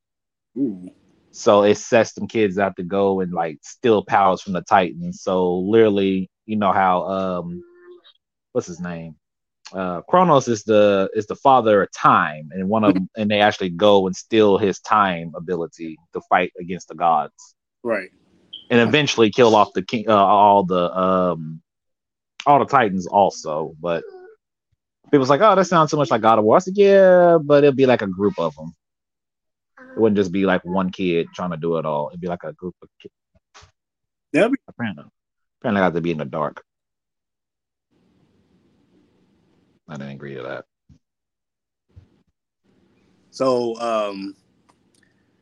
Ooh. 0.58 0.90
So 1.32 1.64
it 1.64 1.76
sets 1.76 2.14
them 2.14 2.28
kids 2.28 2.60
out 2.60 2.76
to 2.76 2.84
go 2.84 3.22
and 3.22 3.32
like 3.32 3.60
steal 3.62 4.04
powers 4.04 4.42
from 4.42 4.54
the 4.54 4.62
Titans. 4.62 5.22
So 5.22 5.60
literally, 5.60 6.30
you 6.46 6.58
know 6.58 6.74
how 6.74 7.04
um 7.04 7.64
what's 8.52 8.68
his 8.68 8.80
name? 8.82 9.16
Uh 9.72 10.02
Kronos 10.02 10.48
is 10.48 10.64
the 10.64 11.10
is 11.14 11.28
the 11.28 11.36
father 11.36 11.84
of 11.84 11.92
time 11.92 12.50
and 12.52 12.68
one 12.68 12.84
of 12.84 12.94
them 12.96 13.10
and 13.16 13.32
they 13.32 13.40
actually 13.40 13.70
go 13.70 14.08
and 14.08 14.16
steal 14.16 14.58
his 14.58 14.80
time 14.80 15.32
ability 15.36 15.98
to 16.14 16.22
fight 16.30 16.52
against 16.60 16.90
the 16.90 16.96
gods. 16.96 17.56
Right. 17.84 18.10
And 18.70 18.80
eventually 18.82 19.32
kill 19.32 19.56
off 19.56 19.74
the 19.74 19.84
king 19.84 20.10
uh, 20.10 20.16
all 20.16 20.64
the 20.64 20.98
um 20.98 21.62
all 22.46 22.60
the 22.60 22.66
Titans 22.66 23.08
also, 23.08 23.74
but 23.80 24.04
people's 25.12 25.30
like, 25.30 25.42
oh, 25.42 25.56
that 25.56 25.66
sounds 25.66 25.92
so 25.92 25.98
much 25.98 26.10
like 26.10 26.22
God 26.22 26.40
of 26.40 26.46
War. 26.46 26.56
I 26.56 26.60
said, 26.60 26.78
yeah, 26.78 27.38
but 27.42 27.64
it'll 27.64 27.76
be 27.76 27.86
like 27.86 28.02
a 28.02 28.08
group 28.08 28.34
of 28.40 28.56
them. 28.56 28.74
It 29.96 30.00
wouldn't 30.00 30.18
just 30.18 30.32
be 30.32 30.46
like 30.46 30.64
one 30.64 30.90
kid 30.90 31.28
trying 31.36 31.52
to 31.52 31.58
do 31.58 31.78
it 31.78 31.86
all. 31.86 32.10
It'd 32.10 32.22
be 32.22 32.28
like 32.28 32.44
a 32.44 32.54
group 32.54 32.76
of 32.82 32.90
kids. 33.00 33.14
Yeah. 34.32 34.48
Be- 34.48 34.58
apparently, 34.68 35.04
apparently, 35.60 35.82
I 35.82 35.84
have 35.84 35.94
to 35.94 36.02
be 36.02 36.12
in 36.12 36.18
the 36.18 36.26
dark. 36.26 36.64
I 39.90 39.98
didn't 39.98 40.14
agree 40.14 40.36
to 40.36 40.44
that. 40.44 40.66
So, 43.32 43.80
um, 43.80 44.36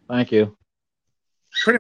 thank 0.07 0.31
you. 0.31 0.57
Pretty 1.63 1.79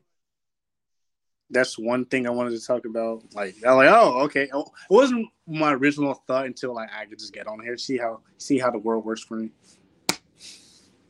that's 1.49 1.77
one 1.77 2.05
thing 2.05 2.27
I 2.27 2.29
wanted 2.29 2.51
to 2.51 2.65
talk 2.65 2.85
about. 2.85 3.23
Like, 3.33 3.55
I'm 3.65 3.77
like, 3.77 3.89
oh, 3.89 4.21
okay. 4.21 4.49
Oh, 4.53 4.61
it 4.61 4.93
wasn't 4.93 5.27
my 5.47 5.73
original 5.73 6.13
thought 6.27 6.45
until 6.45 6.75
like 6.75 6.89
I 6.95 7.05
could 7.05 7.19
just 7.19 7.33
get 7.33 7.47
on 7.47 7.59
here, 7.61 7.77
see 7.77 7.97
how 7.97 8.21
see 8.37 8.59
how 8.59 8.69
the 8.69 8.77
world 8.77 9.05
works 9.05 9.23
for 9.23 9.37
me. 9.37 9.49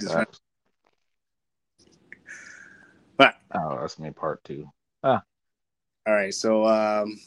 Right. 0.01 0.27
But 3.17 3.35
oh, 3.53 3.77
that's 3.81 3.99
me 3.99 4.11
part 4.11 4.43
two. 4.43 4.69
Ah. 5.03 5.21
All 6.07 6.13
right, 6.13 6.33
so 6.33 6.65
um, 6.65 7.19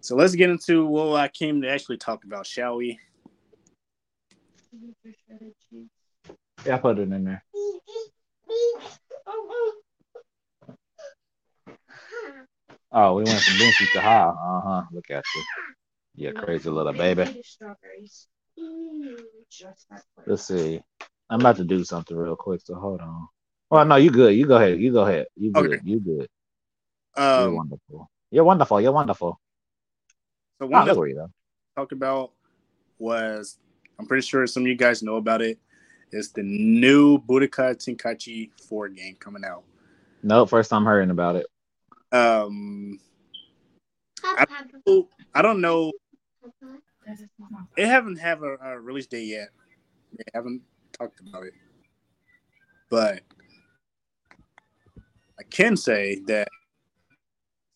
so 0.00 0.16
let's 0.16 0.34
get 0.34 0.50
into 0.50 0.86
what 0.86 1.20
I 1.20 1.28
came 1.28 1.62
to 1.62 1.70
actually 1.70 1.98
talk 1.98 2.24
about, 2.24 2.46
shall 2.46 2.76
we? 2.76 2.98
Yeah, 6.66 6.74
I 6.74 6.78
put 6.78 6.98
it 6.98 7.10
in 7.10 7.24
there. 7.24 7.44
Oh, 12.92 13.14
we 13.14 13.24
went 13.24 13.40
from 13.40 13.54
Binky 13.54 13.92
to 13.92 14.00
high. 14.00 14.24
Uh 14.24 14.60
huh. 14.60 14.82
Look 14.92 15.10
at 15.10 15.24
you. 15.34 15.42
Yeah, 16.16 16.32
crazy 16.32 16.68
little 16.68 16.92
baby. 16.92 17.42
Let's 20.26 20.46
see. 20.46 20.82
I'm 21.28 21.40
about 21.40 21.56
to 21.56 21.64
do 21.64 21.84
something 21.84 22.16
real 22.16 22.36
quick, 22.36 22.60
so 22.64 22.74
hold 22.74 23.00
on. 23.00 23.28
Well, 23.70 23.84
no, 23.84 23.96
you 23.96 24.10
good. 24.10 24.34
You 24.34 24.46
go 24.46 24.56
ahead. 24.56 24.80
You 24.80 24.92
go 24.92 25.06
ahead. 25.06 25.26
You 25.36 25.52
good. 25.52 25.66
Okay. 25.66 25.80
You 25.84 26.00
good. 26.00 26.28
Um, 27.16 27.42
You're 27.42 27.54
wonderful. 27.54 28.10
You're 28.30 28.44
wonderful. 28.44 28.80
You're 28.80 28.92
wonderful. 28.92 29.40
So 30.58 30.66
one 30.66 30.88
oh, 30.88 30.94
that 30.94 31.30
talked 31.76 31.92
about 31.92 32.32
was 32.98 33.58
I'm 33.98 34.06
pretty 34.06 34.26
sure 34.26 34.46
some 34.46 34.64
of 34.64 34.66
you 34.68 34.74
guys 34.74 35.02
know 35.02 35.16
about 35.16 35.40
it. 35.42 35.58
It's 36.12 36.28
the 36.28 36.42
new 36.42 37.18
Budokai 37.18 37.76
Tenkaichi 37.76 38.50
4 38.68 38.88
game 38.88 39.16
coming 39.20 39.44
out. 39.44 39.62
No, 40.22 40.38
nope, 40.38 40.50
first 40.50 40.68
time 40.68 40.82
hearing 40.82 41.10
about 41.10 41.36
it. 41.36 41.46
Um, 42.12 42.98
I 44.24 44.46
don't, 44.86 45.08
I 45.34 45.42
don't 45.42 45.60
know. 45.60 45.92
They 47.76 47.86
haven't 47.86 48.16
have 48.16 48.42
a, 48.42 48.56
a 48.56 48.80
release 48.80 49.06
date 49.06 49.26
yet. 49.26 49.48
They 50.16 50.24
haven't 50.34 50.62
talked 50.92 51.20
about 51.20 51.44
it, 51.44 51.54
but 52.90 53.22
I 55.38 55.42
can 55.44 55.76
say 55.76 56.20
that 56.26 56.48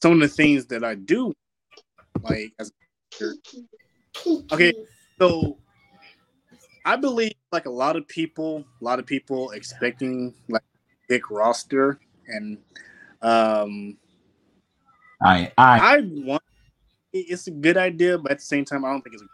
some 0.03 0.13
of 0.13 0.21
the 0.21 0.29
things 0.29 0.67
that 0.67 0.85
I 0.85 0.97
do 0.97 1.33
like 2.23 2.53
as 2.59 2.73
okay, 4.53 4.75
so 5.19 5.59
I 6.85 6.97
believe 6.97 7.33
like 7.53 7.67
a 7.67 7.71
lot 7.71 7.97
of 7.97 8.07
people, 8.09 8.65
a 8.81 8.85
lot 8.85 8.99
of 8.99 9.07
people 9.07 9.51
expecting 9.53 10.35
like 10.49 10.63
big 11.09 11.31
roster 11.31 11.99
and 12.27 12.59
um 13.23 13.97
I 15.25 15.51
I 15.57 15.97
I 15.97 16.01
want 16.03 16.43
it's 17.13 17.47
a 17.47 17.51
good 17.51 17.77
idea, 17.77 18.19
but 18.19 18.33
at 18.33 18.39
the 18.39 18.45
same 18.45 18.65
time, 18.65 18.85
I 18.85 18.91
don't 18.91 19.03
think 19.03 19.17
it's 19.17 19.25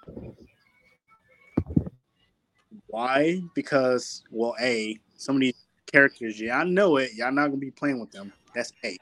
why 2.86 3.40
because 3.54 4.22
well, 4.30 4.54
a 4.60 4.98
some 5.16 5.36
of 5.36 5.40
these 5.40 5.66
characters, 5.90 6.40
yeah, 6.40 6.58
I 6.58 6.64
know 6.64 6.98
it. 6.98 7.14
Y'all 7.14 7.32
not 7.32 7.48
gonna 7.48 7.56
be 7.56 7.70
playing 7.70 8.00
with 8.00 8.10
them. 8.10 8.32
That's 8.54 8.72
a. 8.84 8.96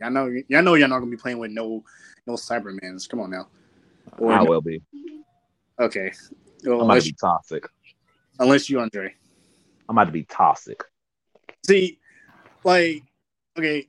Y'all 0.00 0.10
know, 0.10 0.30
y'all 0.48 0.62
know, 0.62 0.74
y'all 0.74 0.88
not 0.88 0.98
gonna 0.98 1.10
be 1.10 1.16
playing 1.16 1.38
with 1.38 1.50
no, 1.50 1.84
no 2.26 2.34
Saibamans. 2.34 3.08
Come 3.08 3.20
on 3.20 3.30
now. 3.30 3.48
Or 4.18 4.32
I 4.32 4.42
will 4.42 4.62
be. 4.62 4.82
Okay. 5.78 6.12
Well, 6.64 6.82
I 6.82 6.86
might 6.86 7.04
be 7.04 7.12
toxic. 7.12 7.64
Unless 8.38 8.70
you, 8.70 8.80
Andre. 8.80 9.14
I'm 9.88 9.96
about 9.96 10.06
to 10.06 10.12
be 10.12 10.24
toxic. 10.24 10.82
See, 11.66 11.98
like, 12.64 13.02
okay, 13.58 13.86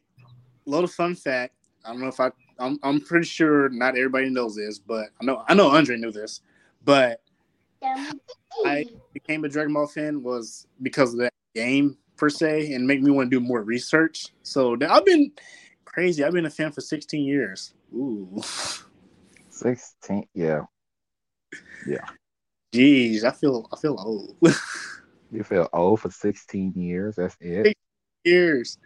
a 0.67 0.69
little 0.69 0.87
fun 0.87 1.15
fact. 1.15 1.53
I 1.85 1.91
don't 1.91 2.01
know 2.01 2.07
if 2.07 2.19
I 2.19 2.31
I'm 2.59 2.79
I'm 2.83 3.01
pretty 3.01 3.25
sure 3.25 3.69
not 3.69 3.97
everybody 3.97 4.29
knows 4.29 4.55
this, 4.55 4.79
but 4.79 5.09
I 5.21 5.25
know 5.25 5.43
I 5.47 5.53
know 5.53 5.69
Andre 5.69 5.97
knew 5.97 6.11
this, 6.11 6.41
but 6.83 7.21
I 8.65 8.85
became 9.13 9.43
a 9.43 9.49
Dragon 9.49 9.73
Ball 9.73 9.87
fan 9.87 10.21
was 10.21 10.67
because 10.81 11.13
of 11.13 11.19
that 11.19 11.33
game 11.55 11.97
per 12.17 12.29
se, 12.29 12.73
and 12.73 12.85
make 12.85 13.01
me 13.01 13.11
want 13.11 13.31
to 13.31 13.39
do 13.39 13.43
more 13.43 13.63
research. 13.63 14.27
So 14.43 14.77
I've 14.87 15.05
been 15.05 15.31
crazy. 15.85 16.23
I've 16.23 16.33
been 16.33 16.45
a 16.45 16.51
fan 16.51 16.71
for 16.71 16.81
16 16.81 17.25
years. 17.25 17.73
Ooh, 17.93 18.41
16, 19.49 20.27
yeah, 20.33 20.61
yeah. 21.87 22.05
Jeez, 22.73 23.23
I 23.23 23.31
feel 23.31 23.67
I 23.73 23.77
feel 23.77 23.97
old. 23.99 24.37
you 25.31 25.43
feel 25.43 25.67
old 25.73 25.99
for 25.99 26.11
16 26.11 26.73
years? 26.75 27.15
That's 27.15 27.35
it. 27.41 27.75
years. 28.23 28.77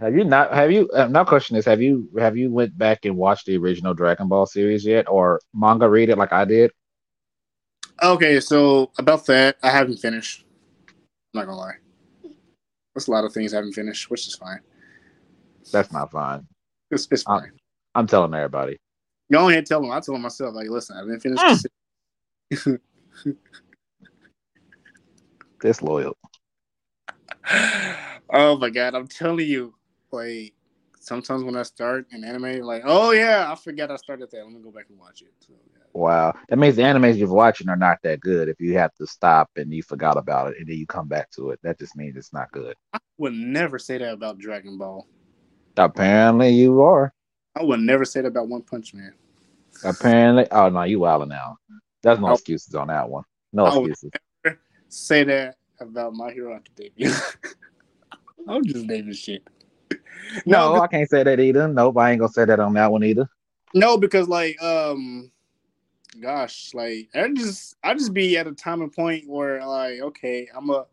Have 0.00 0.14
you 0.14 0.24
not? 0.24 0.52
Have 0.52 0.70
you? 0.70 0.90
Uh, 0.90 1.08
now, 1.08 1.24
question 1.24 1.56
is: 1.56 1.64
Have 1.64 1.80
you 1.80 2.08
have 2.18 2.36
you 2.36 2.50
went 2.50 2.76
back 2.76 3.04
and 3.04 3.16
watched 3.16 3.46
the 3.46 3.56
original 3.56 3.94
Dragon 3.94 4.28
Ball 4.28 4.46
series 4.46 4.84
yet, 4.84 5.08
or 5.08 5.40
manga 5.54 5.88
read 5.88 6.10
it 6.10 6.18
like 6.18 6.32
I 6.32 6.44
did? 6.44 6.70
Okay, 8.02 8.40
so 8.40 8.90
about 8.98 9.24
that, 9.26 9.56
I 9.62 9.70
haven't 9.70 9.98
finished. 9.98 10.44
I'm 10.88 11.40
not 11.40 11.46
gonna 11.46 11.58
lie. 11.58 11.76
There's 12.94 13.08
a 13.08 13.10
lot 13.10 13.24
of 13.24 13.32
things 13.32 13.54
I 13.54 13.56
haven't 13.56 13.72
finished, 13.72 14.10
which 14.10 14.26
is 14.26 14.34
fine. 14.34 14.60
That's 15.72 15.92
not 15.92 16.10
fine. 16.10 16.46
It's, 16.90 17.08
it's 17.10 17.22
fine. 17.22 17.44
I'm, 17.44 17.52
I'm, 17.94 18.06
telling 18.06 18.32
everybody. 18.34 18.78
You 19.28 19.38
only 19.38 19.54
had 19.54 19.66
to 19.66 19.68
tell 19.68 19.80
them. 19.80 19.90
I 19.90 20.00
told 20.00 20.20
myself, 20.20 20.54
like, 20.54 20.68
listen, 20.68 20.96
I 20.96 21.00
haven't 21.00 21.20
finished. 21.20 21.66
Mm. 22.52 22.80
Disloyal. 25.60 26.16
oh 28.30 28.56
my 28.56 28.70
god, 28.70 28.94
I'm 28.94 29.06
telling 29.06 29.46
you, 29.46 29.74
like 30.12 30.54
sometimes 31.06 31.44
when 31.44 31.56
I 31.56 31.62
start 31.62 32.06
an 32.10 32.24
anime, 32.24 32.60
like, 32.62 32.82
oh 32.84 33.12
yeah, 33.12 33.50
I 33.50 33.54
forget 33.54 33.90
I 33.90 33.96
started 33.96 34.30
that. 34.30 34.44
Let 34.44 34.52
me 34.52 34.60
go 34.60 34.70
back 34.70 34.86
and 34.88 34.98
watch 34.98 35.22
it. 35.22 35.32
So, 35.40 35.54
yeah. 35.72 35.84
Wow, 35.92 36.34
that 36.48 36.56
means 36.58 36.76
the 36.76 36.82
animes 36.82 37.16
you're 37.16 37.32
watching 37.32 37.68
are 37.68 37.76
not 37.76 37.98
that 38.02 38.20
good. 38.20 38.48
If 38.48 38.60
you 38.60 38.76
have 38.76 38.94
to 38.94 39.06
stop 39.06 39.50
and 39.56 39.72
you 39.72 39.82
forgot 39.82 40.16
about 40.16 40.52
it 40.52 40.58
and 40.58 40.68
then 40.68 40.76
you 40.76 40.86
come 40.86 41.08
back 41.08 41.30
to 41.32 41.50
it, 41.50 41.60
that 41.62 41.78
just 41.78 41.96
means 41.96 42.16
it's 42.16 42.32
not 42.32 42.50
good. 42.52 42.76
I 42.92 42.98
would 43.18 43.32
never 43.32 43.78
say 43.78 43.98
that 43.98 44.12
about 44.12 44.38
Dragon 44.38 44.76
Ball. 44.76 45.06
Apparently, 45.76 46.50
you 46.50 46.82
are. 46.82 47.12
I 47.54 47.62
would 47.62 47.80
never 47.80 48.04
say 48.04 48.20
that 48.20 48.28
about 48.28 48.48
One 48.48 48.62
Punch 48.62 48.92
Man. 48.92 49.14
Apparently, 49.84 50.46
oh 50.50 50.68
no, 50.68 50.82
you 50.82 51.00
wilding 51.00 51.28
now. 51.28 51.56
There's 52.02 52.18
no 52.18 52.28
oh. 52.28 52.32
excuses 52.32 52.74
on 52.74 52.88
that 52.88 53.08
one. 53.08 53.24
No 53.52 53.66
excuses. 53.66 54.10
say 54.88 55.24
that 55.24 55.56
about 55.80 56.14
My 56.14 56.32
Hero 56.32 56.54
Academia. 56.54 57.14
I'm 58.48 58.64
just 58.64 58.86
naming 58.86 59.14
shit. 59.14 59.46
No, 60.44 60.74
no 60.74 60.80
I 60.82 60.86
can't 60.86 61.08
say 61.08 61.22
that 61.22 61.40
either. 61.40 61.68
Nope, 61.68 61.98
I 61.98 62.12
ain't 62.12 62.20
gonna 62.20 62.32
say 62.32 62.44
that 62.44 62.60
on 62.60 62.74
that 62.74 62.90
one 62.90 63.04
either. 63.04 63.28
No, 63.74 63.98
because 63.98 64.28
like, 64.28 64.60
um, 64.62 65.30
gosh, 66.20 66.72
like 66.74 67.08
I 67.14 67.28
just 67.34 67.76
I 67.82 67.94
just 67.94 68.12
be 68.12 68.36
at 68.38 68.46
a 68.46 68.52
time 68.52 68.82
and 68.82 68.92
point 68.92 69.28
where 69.28 69.64
like, 69.64 70.00
okay, 70.00 70.48
I'm 70.54 70.70
a 70.70 70.86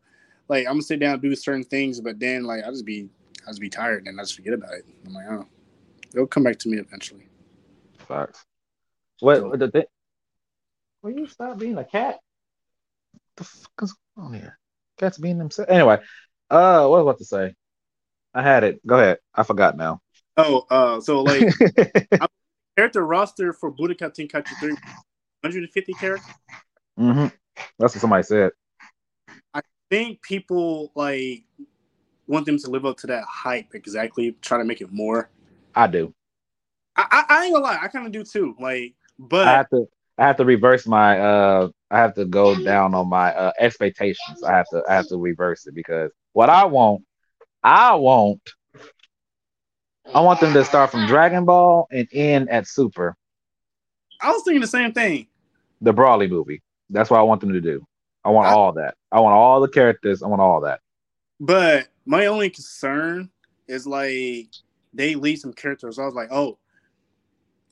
like 0.49 0.65
I'm 0.67 0.73
gonna 0.73 0.83
sit 0.83 0.99
down 0.99 1.13
and 1.13 1.21
do 1.21 1.35
certain 1.35 1.63
things, 1.63 2.01
but 2.01 2.19
then 2.19 2.43
like 2.43 2.63
I 2.63 2.69
just 2.69 2.85
be 2.85 3.09
I 3.45 3.49
just 3.49 3.61
be 3.61 3.69
tired 3.69 4.07
and 4.07 4.19
I 4.19 4.23
just 4.23 4.35
forget 4.35 4.53
about 4.53 4.73
it. 4.73 4.85
I'm 5.05 5.13
like, 5.13 5.25
oh, 5.29 5.45
it'll 6.13 6.27
come 6.27 6.43
back 6.43 6.59
to 6.59 6.69
me 6.69 6.77
eventually. 6.77 7.27
Facts. 8.07 8.45
What 9.19 9.37
so, 9.37 9.55
the 9.55 9.71
thing? 9.71 9.85
Will 11.01 11.11
you 11.11 11.27
stop 11.27 11.57
being 11.57 11.77
a 11.77 11.83
cat? 11.83 12.15
What 12.15 13.21
the 13.37 13.43
fuck 13.43 13.83
is 13.83 13.95
going 14.15 14.27
on 14.27 14.33
here? 14.33 14.57
Cats 14.97 15.17
being 15.17 15.37
themselves. 15.37 15.71
Anyway, 15.71 15.99
uh, 16.49 16.87
what 16.87 16.91
was 16.91 16.99
I 16.99 17.01
about 17.01 17.17
to 17.19 17.25
say? 17.25 17.55
I 18.33 18.41
had 18.41 18.63
it. 18.63 18.85
Go 18.85 18.95
ahead. 18.95 19.19
I 19.33 19.43
forgot 19.43 19.77
now. 19.77 20.01
Oh, 20.37 20.65
uh, 20.69 20.99
so 21.01 21.21
like 21.21 21.53
character 22.77 23.05
roster 23.05 23.53
for 23.53 23.71
Budokai 23.71 24.13
Tenkaichi 24.13 24.59
3, 24.59 24.73
150 24.73 25.93
characters. 25.93 26.35
Mm-hmm. 26.99 27.27
That's 27.77 27.95
what 27.95 28.01
somebody 28.01 28.23
said. 28.23 28.51
I 29.53 29.61
think 29.89 30.21
people 30.21 30.91
like 30.95 31.43
want 32.27 32.45
them 32.45 32.57
to 32.57 32.69
live 32.69 32.85
up 32.85 32.97
to 32.97 33.07
that 33.07 33.23
hype 33.25 33.75
exactly, 33.75 34.35
try 34.41 34.57
to 34.57 34.63
make 34.63 34.81
it 34.81 34.91
more. 34.91 35.29
I 35.75 35.87
do. 35.87 36.13
I, 36.95 37.05
I, 37.11 37.25
I 37.29 37.45
ain't 37.45 37.53
gonna 37.53 37.65
lie, 37.65 37.79
I 37.81 37.87
kind 37.87 38.05
of 38.05 38.11
do 38.11 38.23
too. 38.23 38.55
Like, 38.59 38.95
but 39.19 39.47
I 39.47 39.51
have 39.51 39.69
to 39.69 39.87
I 40.17 40.27
have 40.27 40.37
to 40.37 40.45
reverse 40.45 40.87
my 40.87 41.19
uh 41.19 41.69
I 41.91 41.97
have 41.97 42.15
to 42.15 42.25
go 42.25 42.55
down 42.63 42.95
on 42.95 43.09
my 43.09 43.33
uh, 43.33 43.51
expectations. 43.59 44.43
I 44.43 44.51
have 44.53 44.67
to 44.71 44.83
I 44.87 44.95
have 44.95 45.07
to 45.09 45.17
reverse 45.17 45.67
it 45.67 45.75
because 45.75 46.11
what 46.33 46.49
I 46.49 46.65
want, 46.65 47.03
I 47.63 47.95
want 47.95 48.41
I 50.13 50.19
want 50.19 50.39
them 50.39 50.53
to 50.53 50.65
start 50.65 50.91
from 50.91 51.07
Dragon 51.07 51.45
Ball 51.45 51.87
and 51.91 52.07
end 52.11 52.49
at 52.49 52.67
Super. 52.67 53.15
I 54.21 54.31
was 54.31 54.43
thinking 54.43 54.61
the 54.61 54.67
same 54.67 54.91
thing. 54.91 55.27
The 55.81 55.93
Broly 55.93 56.29
movie. 56.29 56.61
That's 56.89 57.09
what 57.09 57.19
I 57.19 57.23
want 57.23 57.41
them 57.41 57.53
to 57.53 57.61
do. 57.61 57.85
I 58.23 58.29
want 58.29 58.47
I, 58.47 58.51
all 58.51 58.73
that. 58.73 58.95
I 59.11 59.19
want 59.19 59.33
all 59.33 59.61
the 59.61 59.69
characters. 59.69 60.21
I 60.21 60.27
want 60.27 60.41
all 60.41 60.61
that. 60.61 60.81
But 61.39 61.87
my 62.05 62.27
only 62.27 62.49
concern 62.49 63.29
is 63.67 63.87
like 63.87 64.49
they 64.93 65.15
leave 65.15 65.39
some 65.39 65.53
characters. 65.53 65.99
I 65.99 66.05
was 66.05 66.13
like, 66.13 66.31
oh, 66.31 66.57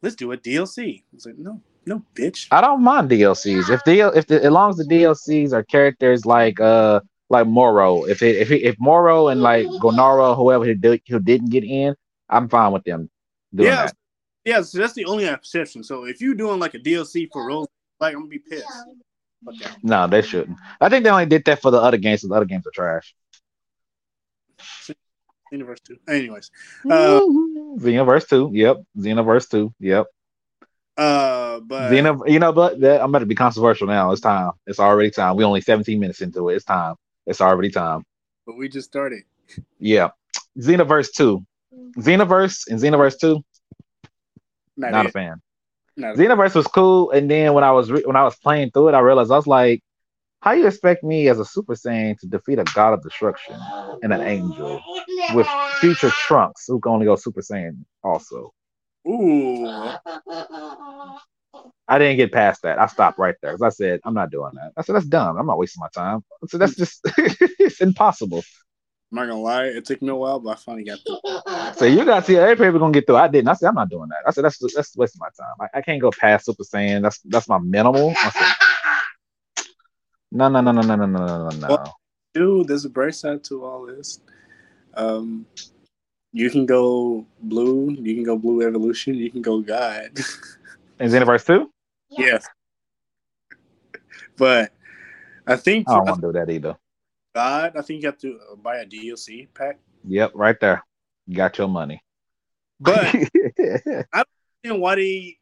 let's 0.02 0.16
do 0.16 0.32
a 0.32 0.38
DLC. 0.38 1.02
I 1.02 1.04
was 1.14 1.26
like, 1.26 1.38
no, 1.38 1.62
no, 1.86 2.04
bitch. 2.16 2.48
I 2.52 2.62
don't 2.62 2.84
mind 2.84 3.10
DLCs 3.10 3.70
if 3.70 3.84
the 3.84 4.12
if 4.18 4.28
the 4.28 4.44
as 4.44 4.52
long 4.52 4.72
as 4.72 4.78
the 4.78 4.86
DLCs 4.86 5.54
are 5.54 5.64
characters 5.64 6.26
like 6.26 6.60
uh 6.60 7.02
like 7.32 7.48
Moro. 7.48 8.04
If 8.04 8.22
it, 8.22 8.36
if 8.38 8.52
it, 8.52 8.62
if 8.62 8.76
Moro 8.80 9.30
and 9.30 9.42
like 9.42 9.66
Granolah, 9.82 10.36
whoever 10.36 10.66
who, 10.66 10.76
did, 10.76 11.02
who 11.08 11.20
didn't 11.20 11.50
get 11.50 11.64
in, 11.64 11.96
I'm 12.30 12.50
fine 12.50 12.72
with 12.72 12.84
them 12.84 13.10
doing 13.56 13.70
yeah, 13.70 13.86
that. 13.86 13.96
Yeah, 14.46 14.62
so 14.62 14.78
that's 14.78 14.94
the 14.94 15.06
only 15.06 15.26
exception. 15.26 15.84
So 15.84 16.06
if 16.06 16.22
you're 16.22 16.36
doing 16.36 16.60
like 16.60 16.74
a 16.74 16.80
DLC 16.80 17.30
for 17.32 17.46
Rose, 17.46 17.68
like 18.00 18.14
I'm 18.14 18.22
gonna 18.22 18.30
be 18.30 18.40
pissed. 18.40 18.66
Okay. 19.48 19.72
No, 19.82 20.08
they 20.08 20.22
shouldn't. 20.22 20.58
I 20.80 20.90
think 20.90 21.04
they 21.04 21.10
only 21.10 21.26
did 21.26 21.46
that 21.46 21.62
for 21.62 21.72
the 21.72 21.78
other 21.78 21.98
games. 21.98 22.22
So 22.22 22.28
the 22.28 22.36
other 22.36 22.46
games 22.46 22.66
are 22.68 22.72
trash. 22.72 23.16
Xenoverse 25.52 25.84
two. 25.84 25.98
Anyways, 26.08 26.52
uh, 26.90 27.22
Xenoverse 27.78 28.28
two. 28.28 28.52
Yep. 28.54 28.84
Xenoverse 28.98 29.50
two. 29.50 29.74
Yep. 29.80 30.08
Uh, 30.98 31.60
but 31.62 31.92
Xeno, 31.92 32.30
you 32.30 32.40
know, 32.40 32.52
but 32.52 32.80
that, 32.82 33.02
I'm 33.02 33.10
about 33.10 33.20
to 33.20 33.26
be 33.26 33.36
controversial 33.36 33.88
now. 33.88 34.12
It's 34.12 34.22
time. 34.22 34.52
It's 34.68 34.80
already 34.80 35.10
time. 35.12 35.36
We 35.36 35.44
only 35.44 35.62
17 35.62 36.00
minutes 36.00 36.22
into 36.22 36.50
it. 36.50 36.56
It's 36.56 36.66
time. 36.66 36.96
It's 37.26 37.42
already 37.42 37.70
time. 37.70 38.04
But 38.46 38.58
we 38.58 38.70
just 38.70 38.88
started. 38.88 39.24
Yeah. 39.80 40.10
Xenoverse 40.58 41.10
two. 41.16 41.46
Xenoverse 41.98 42.68
and 42.70 42.80
Xenoverse 42.80 43.20
two. 43.20 43.44
Not, 44.78 44.92
not 44.92 45.06
a 45.06 45.10
fan. 45.10 45.42
Not 45.98 46.16
Xenoverse 46.16 46.56
was 46.56 46.68
cool, 46.68 47.12
and 47.12 47.30
then 47.30 47.54
when 47.54 47.64
I 47.64 47.72
was 47.72 47.92
re- 47.92 48.04
when 48.06 48.16
I 48.16 48.24
was 48.24 48.36
playing 48.38 48.72
through 48.72 48.90
it, 48.90 48.94
I 48.94 49.00
realized 49.00 49.32
I 49.32 49.36
was 49.36 49.48
like, 49.48 49.84
"How 50.40 50.54
you 50.54 50.66
expect 50.66 51.04
me 51.04 51.28
as 51.28 51.40
a 51.40 51.46
Super 51.46 51.76
Saiyan 51.76 52.18
to 52.20 52.28
defeat 52.28 52.60
a 52.60 52.64
God 52.74 52.94
of 52.94 53.04
Destruction 53.04 53.56
and 54.02 54.14
an 54.14 54.22
angel 54.22 54.82
with 55.34 55.48
future 55.80 56.10
Trunks 56.10 56.66
who 56.68 56.80
can 56.80 56.94
only 56.94 57.06
go 57.06 57.16
Super 57.16 57.42
Saiyan 57.42 57.84
also?" 58.04 58.54
Ooh. 59.08 59.66
I 61.92 62.00
didn't 62.00 62.16
get 62.16 62.32
past 62.32 62.62
that. 62.62 62.80
I 62.80 62.86
stopped 62.86 63.20
right 63.20 63.36
there 63.42 63.52
because 63.52 63.62
I 63.62 63.68
said, 63.68 64.00
I'm 64.06 64.14
not 64.14 64.32
doing 64.32 64.52
that. 64.54 64.72
I 64.78 64.82
said, 64.82 64.96
that's 64.96 65.06
dumb. 65.06 65.36
I'm 65.36 65.46
not 65.46 65.58
wasting 65.58 65.82
my 65.82 65.90
time. 65.94 66.24
So 66.48 66.58
that's 66.58 66.74
just, 66.74 67.02
it's 67.18 67.82
impossible. 67.82 68.42
I'm 69.12 69.18
not 69.18 69.28
gonna 69.28 69.42
lie, 69.42 69.66
it 69.66 69.84
took 69.84 70.02
me 70.02 70.08
a 70.08 70.16
while, 70.16 70.40
but 70.40 70.52
I 70.52 70.56
finally 70.56 70.86
got 70.86 71.00
through. 71.06 71.18
So 71.76 71.84
you 71.84 72.06
got 72.06 72.22
to 72.22 72.26
see 72.26 72.38
every 72.38 72.66
people 72.66 72.80
gonna 72.80 72.94
get 72.94 73.06
through. 73.06 73.18
I 73.18 73.28
didn't. 73.28 73.50
I 73.50 73.54
said 73.54 73.68
I'm 73.68 73.76
not 73.76 73.90
doing 73.90 74.08
that. 74.08 74.20
I 74.26 74.32
said 74.32 74.46
that's 74.46 74.58
that's 74.74 74.96
wasting 74.96 75.20
my 75.20 75.28
time. 75.38 75.56
I, 75.60 75.80
I 75.80 75.82
can't 75.82 76.02
go 76.02 76.12
past 76.12 76.46
Super 76.46 76.64
Saiyan. 76.64 77.02
That's 77.02 77.20
that's 77.26 77.50
my 77.50 77.60
minimal. 77.60 78.14
Said, 78.16 78.32
no, 80.32 80.48
no, 80.48 80.62
no, 80.62 80.72
no, 80.72 80.82
no, 80.82 80.96
no, 80.96 81.08
no, 81.08 81.18
no, 81.18 81.50
no. 81.50 81.68
Well, 81.68 81.98
dude, 82.34 82.68
there's 82.68 82.86
a 82.86 82.90
bright 82.90 83.16
side 83.16 83.44
to 83.46 83.66
all 83.66 83.86
this. 83.86 84.22
Um, 84.94 85.46
you 86.34 86.50
can 86.50 86.66
go 86.66 87.26
blue. 87.42 87.92
You 87.92 88.16
can 88.16 88.24
go 88.24 88.38
blue 88.38 88.66
evolution. 88.66 89.16
You 89.16 89.30
can 89.30 89.42
go 89.42 89.60
God. 89.60 90.20
In 91.00 91.10
Xenoverse 91.10 91.46
two. 91.46 91.72
Yes. 92.12 92.46
But 94.38 94.74
I 95.48 95.56
think 95.56 95.90
I 95.90 95.96
don't 95.96 96.06
want 96.06 96.22
to 96.22 96.28
do 96.28 96.34
that 96.34 96.50
either. 96.50 96.76
God, 97.34 97.78
I 97.78 97.82
think 97.82 98.02
you 98.02 98.08
have 98.08 98.18
to 98.20 98.40
uh, 98.52 98.56
buy 98.56 98.78
a 98.78 98.86
DLC 98.86 99.48
pack. 99.54 99.80
Yep, 100.06 100.32
right 100.36 100.60
there. 100.60 100.84
You 101.28 101.36
got 101.36 101.58
your 101.58 101.68
money. 101.68 102.04
But 102.80 103.06
I 104.14 104.24
don't 104.64 104.66
know 104.66 104.76
why 104.78 104.96
they. 104.96 105.38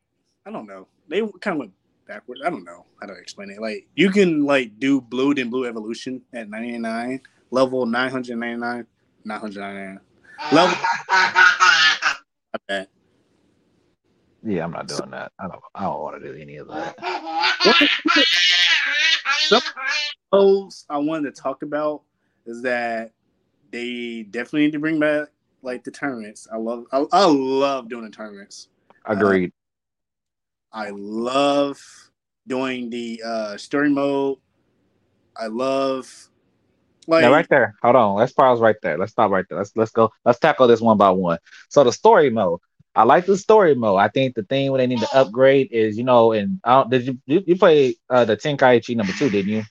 I 0.46 0.52
don't 0.52 0.68
know. 0.68 0.88
They 1.08 1.22
kind 1.42 1.56
of 1.56 1.58
went 1.58 1.74
backwards. 2.08 2.42
I 2.46 2.50
don't 2.50 2.64
know 2.64 2.86
how 3.00 3.08
to 3.08 3.14
explain 3.14 3.50
it. 3.50 3.60
Like 3.62 3.88
you 3.96 4.12
can 4.12 4.46
like 4.46 4.78
do 4.80 5.02
blue 5.02 5.34
then 5.34 5.50
blue 5.50 5.66
evolution 5.66 6.22
at 6.34 6.50
ninety 6.50 6.78
nine 6.78 7.22
level 7.52 7.86
nine 7.86 8.12
hundred 8.12 8.38
ninety 8.38 8.60
nine, 8.60 8.86
nine 9.24 9.40
hundred 9.40 9.62
ninety 9.62 9.80
nine 9.80 10.00
level. 10.52 10.78
Not 14.50 14.56
bad. 14.56 14.56
Yeah, 14.56 14.64
I'm 14.64 14.72
not 14.72 14.88
doing 14.88 15.00
so, 15.00 15.06
that. 15.12 15.32
I 15.40 15.48
don't. 15.48 15.62
I 15.76 15.84
don't 15.84 16.02
want 16.02 16.22
to 16.22 16.32
do 16.32 16.40
any 16.40 16.58
of 16.58 16.68
that. 16.68 16.96
Some 19.48 19.62
those 20.32 20.86
I 20.90 20.98
wanted 20.98 21.34
to 21.34 21.42
talk 21.42 21.64
about 21.64 22.04
is 22.46 22.62
that 22.62 23.12
they 23.72 24.24
definitely 24.30 24.62
need 24.62 24.74
to 24.74 24.80
bring 24.80 25.00
back 25.00 25.30
like 25.62 25.84
the 25.84 25.92
tournaments. 25.92 26.48
I 26.52 26.58
love. 26.58 26.86
I, 26.92 27.06
I 27.12 27.26
love 27.26 27.90
doing 27.90 28.06
the 28.06 28.12
tournaments. 28.12 28.70
Agreed. 29.06 29.52
Uh, 30.74 30.78
I 30.78 30.90
love 30.94 31.82
doing 32.48 32.90
the 32.90 33.22
uh, 33.26 33.58
story 33.58 33.90
mode. 33.90 34.38
I 35.36 35.48
love 35.48 36.30
like 37.08 37.24
yeah, 37.24 37.30
right 37.30 37.48
there. 37.50 37.76
Hold 37.82 37.96
on. 37.96 38.16
Let's 38.16 38.34
pause 38.34 38.60
right 38.60 38.76
there. 38.84 38.98
Let's 38.98 39.12
stop 39.12 39.32
right 39.32 39.46
there. 39.50 39.58
Let's 39.58 39.72
let's 39.76 39.92
go. 39.92 40.12
Let's 40.26 40.40
tackle 40.40 40.68
this 40.68 40.82
one 40.82 40.98
by 40.98 41.10
one. 41.10 41.40
So 41.70 41.84
the 41.84 41.92
story 41.92 42.30
mode. 42.30 42.60
I 42.96 43.04
like 43.04 43.26
the 43.26 43.38
story 43.38 43.76
mode. 43.76 44.00
I 44.00 44.08
think 44.08 44.36
the 44.36 44.44
thing 44.44 44.72
where 44.72 44.80
they 44.80 44.88
need 44.88 45.00
to 45.00 45.16
upgrade 45.18 45.70
is, 45.72 45.98
you 45.98 46.04
know, 46.04 46.32
and 46.32 46.60
I 46.64 46.76
don't, 46.76 46.90
did 46.90 47.08
you 47.08 47.20
you, 47.26 47.44
you 47.46 47.56
play 47.58 47.96
uh, 48.10 48.26
the 48.26 48.36
Tenkaichi 48.36 48.96
number 48.96 49.14
two, 49.14 49.30
didn't 49.30 49.52
you? 49.52 49.64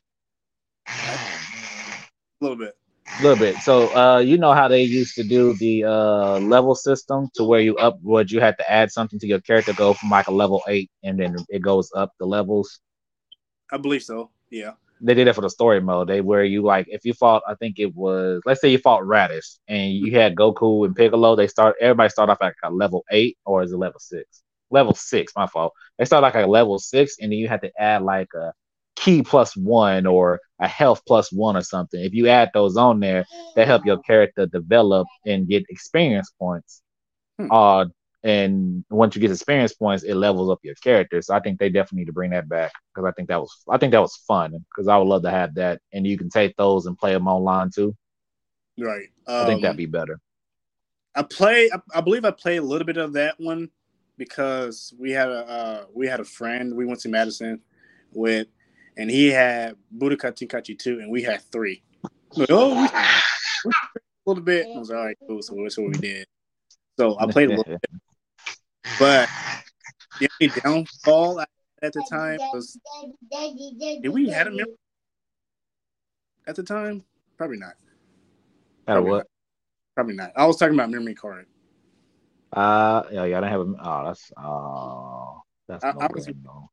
A 0.89 2.45
little 2.45 2.57
bit. 2.57 2.77
A 3.19 3.23
little 3.23 3.39
bit. 3.39 3.57
So 3.57 3.95
uh, 3.97 4.19
you 4.19 4.39
know 4.39 4.53
how 4.53 4.69
they 4.69 4.83
used 4.83 5.15
to 5.17 5.25
do 5.25 5.55
the 5.55 5.85
uh, 5.85 6.39
level 6.41 6.75
system 6.75 7.29
to 7.35 7.45
where 7.45 7.61
you 7.61 7.77
up 7.77 7.99
what 8.03 8.31
you 8.31 8.41
had 8.41 8.57
to 8.59 8.71
add 8.71 8.93
something 8.93 9.19
to 9.19 9.27
your 9.27 9.41
character 9.41 9.73
go 9.73 9.95
from 9.95 10.11
like 10.11 10.29
a 10.29 10.33
level 10.33 10.63
eight 10.69 10.91
and 11.03 11.19
then 11.19 11.37
it 11.49 11.61
goes 11.61 11.91
up 11.95 12.13
the 12.21 12.27
levels. 12.27 12.81
I 13.73 13.79
believe 13.79 14.03
so. 14.03 14.31
Yeah 14.51 14.73
they 15.01 15.15
did 15.15 15.29
it 15.29 15.35
for 15.35 15.41
the 15.41 15.51
story 15.51 15.81
mode. 15.81 16.09
They 16.09 16.21
where 16.21 16.45
you 16.45 16.63
like 16.63 16.87
if 16.89 17.05
you 17.05 17.13
fought, 17.15 17.43
I 17.47 17.55
think 17.55 17.79
it 17.79 17.95
was 17.95 18.41
let's 18.45 18.61
say 18.61 18.71
you 18.71 18.79
fought 18.79 19.03
Raditz 19.03 19.59
and 19.69 19.93
you 19.93 20.13
had 20.19 20.35
Goku 20.35 20.87
and 20.87 20.95
Piccolo. 20.95 21.37
They 21.37 21.47
start 21.47 21.77
everybody 21.81 22.09
start 22.11 22.31
off 22.31 22.43
at 22.43 22.55
a 22.63 22.71
level 22.71 23.05
eight 23.11 23.39
or 23.45 23.63
is 23.63 23.73
it 23.73 23.77
level 23.77 24.01
six? 24.01 24.43
Level 24.71 24.95
six, 24.95 25.33
my 25.37 25.47
fault. 25.47 25.73
They 25.99 26.05
start 26.05 26.23
like 26.23 26.35
a 26.35 26.47
level 26.47 26.79
six, 26.79 27.17
and 27.21 27.33
then 27.33 27.39
you 27.39 27.49
have 27.49 27.63
to 27.63 27.71
add 27.79 28.03
like 28.03 28.29
a 28.35 28.53
key 28.97 29.23
plus 29.23 29.57
one 29.57 30.07
or 30.07 30.41
a 30.61 30.69
health 30.69 31.03
plus 31.07 31.33
one 31.33 31.57
or 31.57 31.63
something. 31.63 32.01
If 32.01 32.13
you 32.15 32.29
add 32.29 32.51
those 32.53 32.77
on 32.77 33.01
there, 33.01 33.25
that 33.57 33.67
help 33.67 33.87
your 33.87 33.99
character 33.99 34.47
develop 34.47 35.07
and 35.25 35.49
get 35.49 35.65
experience 35.69 36.33
points. 36.39 36.83
Hmm. 37.39 37.51
Uh, 37.51 37.85
and 38.25 38.85
once 38.91 39.15
you 39.15 39.21
get 39.21 39.31
experience 39.31 39.75
points, 39.75 40.03
it 40.03 40.15
levels 40.15 40.51
up 40.51 40.59
your 40.63 40.75
character. 40.77 41.23
So 41.23 41.35
I 41.35 41.41
think 41.41 41.59
they 41.59 41.69
definitely 41.69 42.01
need 42.01 42.07
to 42.07 42.13
bring 42.13 42.31
that 42.33 42.49
back 42.49 42.73
because 42.93 43.09
I 43.09 43.13
think 43.13 43.29
that 43.29 43.41
was 43.41 43.63
I 43.69 43.79
think 43.79 43.93
that 43.93 44.01
was 44.01 44.17
fun 44.17 44.53
because 44.53 44.89
I 44.89 44.97
would 44.97 45.09
love 45.09 45.23
to 45.23 45.31
have 45.31 45.55
that, 45.55 45.81
and 45.93 46.07
you 46.07 46.19
can 46.19 46.29
take 46.29 46.57
those 46.57 46.87
and 46.87 46.99
play 46.99 47.13
them 47.13 47.29
online 47.29 47.71
too. 47.71 47.97
Right. 48.79 49.09
Um, 49.27 49.43
I 49.43 49.47
think 49.47 49.63
that'd 49.63 49.73
um, 49.73 49.77
be 49.77 49.87
better. 49.87 50.21
I 51.15 51.23
play. 51.23 51.71
I, 51.73 51.99
I, 51.99 52.01
believe 52.01 52.25
I 52.25 52.31
played 52.31 52.59
a 52.59 52.63
little 52.63 52.87
bit 52.87 52.97
of 52.97 53.13
that 53.15 53.35
one 53.39 53.71
because 54.17 54.93
we 54.99 55.11
had 55.11 55.29
a 55.29 55.49
uh, 55.49 55.85
we 55.95 56.07
had 56.07 56.21
a 56.21 56.25
friend 56.25 56.75
we 56.75 56.87
went 56.87 57.01
to 57.01 57.09
Madison 57.09 57.61
with, 58.13 58.49
and 58.97 59.11
he 59.11 59.29
had 59.29 59.77
Budokai 59.97 60.33
Tenkaichi 60.33 60.79
two, 60.79 61.01
and 61.01 61.11
we 61.11 61.23
had 61.23 61.41
three. 61.53 61.83
oh, 62.51 62.75
we, 62.75 62.83
we 63.65 63.73
a 63.73 64.01
little 64.27 64.43
bit. 64.43 64.67
I 64.75 64.79
was 64.79 64.91
like, 64.91 64.99
all 64.99 65.05
right, 65.05 65.19
cool. 65.27 65.43
So 65.43 65.55
that's 65.63 65.79
what 65.79 65.89
we 65.89 65.95
did. 65.95 66.27
So 66.99 67.19
I 67.19 67.27
played 67.27 67.51
a 67.51 67.57
little 67.57 67.65
bit, 67.65 67.81
but 68.99 69.29
the 70.21 70.29
only 70.41 70.61
downfall 70.61 71.41
at 71.41 71.93
the 71.93 72.05
time 72.11 72.39
was 72.53 72.79
did 74.03 74.09
we 74.09 74.29
had 74.29 74.47
a 74.47 74.51
memory 74.51 74.75
at 76.47 76.57
the 76.57 76.63
time? 76.63 77.05
Probably 77.37 77.59
not. 77.59 77.75
Had 78.87 79.01
what? 79.01 79.19
Not. 79.19 79.27
Probably 79.95 80.15
not. 80.15 80.33
I 80.37 80.47
was 80.47 80.57
talking 80.57 80.75
about 80.75 80.91
memory 80.91 81.15
card. 81.15 81.47
Uh, 82.53 83.03
yeah, 83.13 83.25
yeah, 83.25 83.39
I 83.39 83.41
don't 83.41 83.51
have 83.51 83.61
a. 83.61 83.75
Oh, 83.85 84.03
that's 84.05 84.33
oh, 84.39 85.43
that's 85.69 85.85
I, 85.85 85.93
no 85.93 86.01
I, 86.01 86.09
was. 86.13 86.29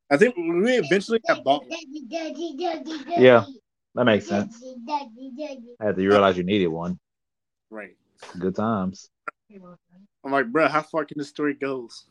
I 0.10 0.18
think 0.18 0.36
we 0.38 0.78
eventually 0.78 1.20
got 1.28 1.44
bought. 1.44 1.66
Yeah, 3.18 3.46
that 3.96 4.06
makes 4.06 4.28
sense. 4.28 4.64
I 5.82 5.86
had 5.86 5.98
to 5.98 6.08
realize 6.08 6.38
you 6.38 6.44
needed 6.44 6.68
one. 6.68 6.98
Right. 7.70 7.98
Good 8.40 8.56
times. 8.56 9.10
I'm 10.26 10.32
like, 10.32 10.52
bro, 10.52 10.68
how 10.68 10.82
far 10.82 11.06
can 11.06 11.18
this 11.18 11.30
story 11.30 11.54
goes? 11.54 12.06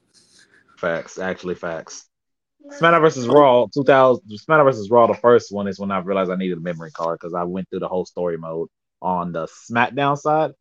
Facts, 0.79 1.19
actually 1.19 1.57
facts. 1.57 2.09
SmackDown 2.81 3.01
versus 3.01 3.27
Raw 3.27 3.67
2000. 3.67 4.23
SmackDown 4.31 4.65
versus 4.65 4.89
Raw, 4.91 5.07
the 5.07 5.15
first 5.15 5.53
one 5.53 5.67
is 5.69 5.79
when 5.79 5.91
I 5.91 5.99
realized 5.99 6.31
I 6.31 6.37
needed 6.37 6.59
a 6.59 6.61
memory 6.61 6.91
card 6.93 7.19
because 7.21 7.35
I 7.35 7.43
went 7.45 7.69
through 7.69 7.81
the 7.81 7.89
whole 7.89 8.07
story 8.07 8.39
mode 8.39 8.69
on 9.03 9.33
the 9.33 9.47
SmackDown 9.47 10.17
side, 10.17 10.53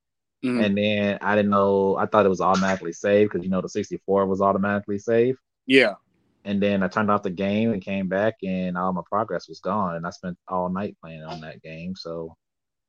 Mhm. 0.43 0.65
and 0.65 0.77
then 0.77 1.17
I 1.21 1.35
didn't 1.35 1.51
know. 1.51 1.95
I 1.95 2.05
thought 2.07 2.25
it 2.25 2.29
was 2.29 2.41
automatically 2.41 2.91
saved 2.91 3.31
because 3.31 3.45
you 3.45 3.49
know 3.49 3.61
the 3.61 3.69
64 3.69 4.25
was 4.25 4.41
automatically 4.41 4.99
saved. 4.99 5.39
Yeah. 5.65 5.93
And 6.43 6.61
then 6.61 6.83
I 6.83 6.89
turned 6.89 7.09
off 7.09 7.23
the 7.23 7.29
game 7.29 7.71
and 7.71 7.81
came 7.81 8.09
back, 8.09 8.33
and 8.43 8.77
all 8.77 8.91
my 8.91 9.03
progress 9.09 9.47
was 9.47 9.61
gone. 9.61 9.95
And 9.95 10.05
I 10.05 10.09
spent 10.09 10.37
all 10.49 10.67
night 10.67 10.97
playing 11.01 11.23
on 11.23 11.39
that 11.41 11.61
game. 11.61 11.95
So 11.95 12.35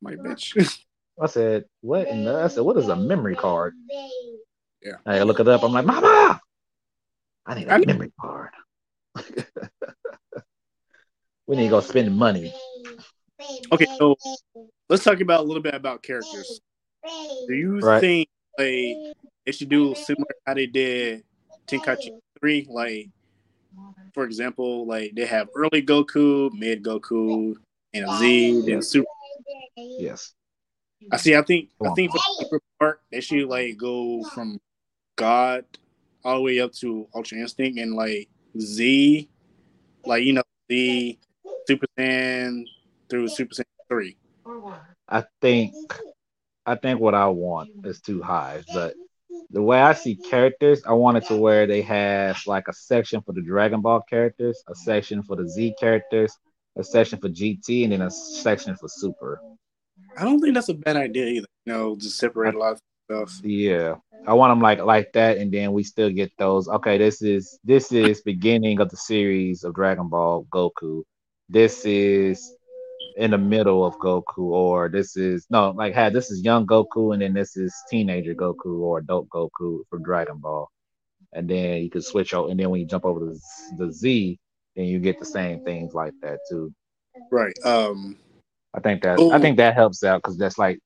My 0.03 0.17
bitch. 0.17 0.57
I 1.23 1.27
said, 1.27 1.67
"What?" 1.83 2.09
in 2.09 2.25
the, 2.25 2.43
I 2.43 2.49
said, 2.49 2.65
"What 2.65 2.77
is 2.77 2.89
a 2.89 2.97
memory 2.97 3.37
card?" 3.37 3.75
Yeah. 4.85 4.97
I 5.07 5.23
look 5.23 5.41
it 5.41 5.49
up. 5.49 5.63
I'm 5.63 5.73
like, 5.73 5.87
"Mama, 5.87 6.41
I 7.47 7.55
need 7.55 7.69
a 7.69 7.73
I 7.73 7.79
need- 7.79 7.89
memory 7.89 8.13
card." 8.21 8.51
we 11.47 11.57
need 11.57 11.65
to 11.65 11.71
go 11.71 11.81
spend 11.81 12.15
money. 12.17 12.53
Okay, 13.73 13.87
so 13.99 14.17
Let's 14.89 15.03
talk 15.03 15.21
about 15.21 15.41
a 15.41 15.43
little 15.43 15.63
bit 15.63 15.75
about 15.75 16.03
characters. 16.03 16.61
Do 17.49 17.55
you 17.55 17.81
Right. 17.81 18.01
think 18.01 18.29
like 18.59 19.17
they 19.47 19.53
should 19.53 19.69
do 19.71 19.95
similar 19.95 20.27
how 20.47 20.55
they 20.55 20.67
did 20.67 21.25
Tenkaichi 21.67 22.11
three? 22.39 22.67
Like, 22.69 23.09
for 24.13 24.25
example, 24.25 24.87
like 24.87 25.13
they 25.15 25.25
have 25.25 25.49
early 25.57 25.83
Goku, 25.83 26.53
mid 26.53 26.83
Goku, 26.83 27.57
and 27.95 28.05
a 28.09 28.17
Z, 28.19 28.63
then 28.67 28.83
Super. 28.83 29.07
Yes. 29.77 30.35
I 31.11 31.17
see. 31.17 31.35
I 31.35 31.43
think. 31.43 31.71
I 31.85 31.91
think 31.95 32.13
for 32.13 32.19
the 32.19 32.45
Super 32.45 32.61
part, 32.79 33.01
they 33.11 33.21
should 33.21 33.49
like 33.49 33.77
go 33.79 34.23
from 34.35 34.59
God 35.17 35.65
all 36.25 36.37
the 36.37 36.43
way 36.43 36.61
up 36.61 36.73
to 36.73 37.07
Ultra 37.15 37.39
Instinct 37.39 37.79
and 37.79 37.95
like 37.95 38.29
Z, 38.59 39.29
like 40.05 40.25
you 40.25 40.33
know 40.33 40.43
Z, 40.71 41.19
Super 41.67 41.87
Saiyan 41.99 42.65
through 43.09 43.29
Super 43.29 43.55
Saiyan 43.55 43.65
three. 43.89 44.17
I 45.09 45.25
think 45.41 45.75
I 46.67 46.77
think 46.77 47.01
what 47.01 47.15
I 47.15 47.27
want 47.29 47.71
is 47.85 48.01
too 48.01 48.23
high, 48.23 48.63
but 48.73 48.95
the 49.51 49.63
way 49.63 49.81
I 49.81 49.93
see 49.93 50.17
characters, 50.17 50.83
I 50.85 50.93
want 50.93 51.19
it 51.19 51.27
to 51.27 51.37
where 51.37 51.67
they 51.67 51.83
have 51.83 52.39
like 52.47 52.69
a 52.69 52.73
section 52.73 53.21
for 53.23 53.33
the 53.33 53.43
Dragon 53.43 53.81
Ball 53.81 54.01
characters, 54.09 54.63
a 54.69 54.75
section 54.75 55.23
for 55.23 55.37
the 55.37 55.49
Z 55.49 55.75
characters, 55.79 56.37
a 56.77 56.85
section 56.85 57.19
for 57.19 57.29
GT, 57.29 57.85
and 57.85 57.93
then 57.93 58.03
a 58.03 58.11
section 58.11 58.75
for 58.77 58.89
Super. 58.89 59.41
I 60.19 60.25
don't 60.25 60.41
think 60.41 60.55
that's 60.55 60.71
a 60.71 60.75
bad 60.75 60.97
idea 60.97 61.27
either. 61.27 61.47
You 61.67 61.73
know, 61.73 61.97
just 61.97 62.19
separate 62.19 62.55
a 62.55 62.59
lot 62.59 62.73
of 62.73 62.81
stuff. 63.05 63.33
Yeah, 63.43 63.97
I 64.27 64.35
want 64.35 64.51
them 64.53 64.61
like 64.61 64.81
like 64.81 65.13
that, 65.15 65.39
and 65.39 65.53
then 65.53 65.73
we 65.73 65.83
still 65.85 66.11
get 66.11 66.33
those. 66.39 66.69
Okay, 66.69 66.99
this 66.99 67.23
is 67.23 67.59
this 67.65 67.93
is 67.93 68.23
beginning 68.23 68.81
of 68.81 68.91
the 68.91 68.97
series 68.97 69.65
of 69.65 69.75
Dragon 69.75 70.09
Ball 70.09 70.47
Goku. 70.53 71.03
This 71.49 71.85
is 71.85 72.55
in 73.17 73.31
the 73.31 73.39
middle 73.39 73.85
of 73.85 73.95
Goku, 73.99 74.39
or 74.39 74.89
this 74.89 75.17
is 75.17 75.47
no 75.51 75.71
like 75.71 75.95
had 75.95 76.13
this 76.13 76.31
is 76.31 76.43
young 76.43 76.67
Goku, 76.67 77.13
and 77.13 77.23
then 77.23 77.33
this 77.35 77.57
is 77.57 77.75
teenager 77.91 78.35
Goku 78.35 78.81
or 78.81 78.99
adult 78.99 79.29
Goku 79.29 79.81
from 79.91 80.03
Dragon 80.03 80.39
Ball, 80.39 80.69
and 81.33 81.49
then 81.49 81.83
you 81.83 81.91
could 81.91 82.05
switch 82.05 82.35
out, 82.35 82.51
and 82.51 82.59
then 82.59 82.71
when 82.71 82.81
you 82.81 82.87
jump 82.87 83.05
over 83.05 83.21
to 83.21 83.39
the 83.79 83.93
Z, 83.93 84.39
then 84.77 84.87
you 84.87 84.99
get 84.99 85.19
the 85.19 85.27
same 85.27 85.65
things 85.65 85.95
like 85.95 86.15
that 86.23 86.39
too. 86.49 86.73
Right. 87.31 87.55
Um. 87.65 88.17
I 88.77 88.81
think 88.81 89.03
that 89.03 89.19
Oh. 89.21 89.31
I 89.31 89.39
think 89.39 89.57
that 89.59 89.75
helps 89.75 90.03
out 90.03 90.21
because 90.21 90.37
that's 90.37 90.59
like 90.59 90.81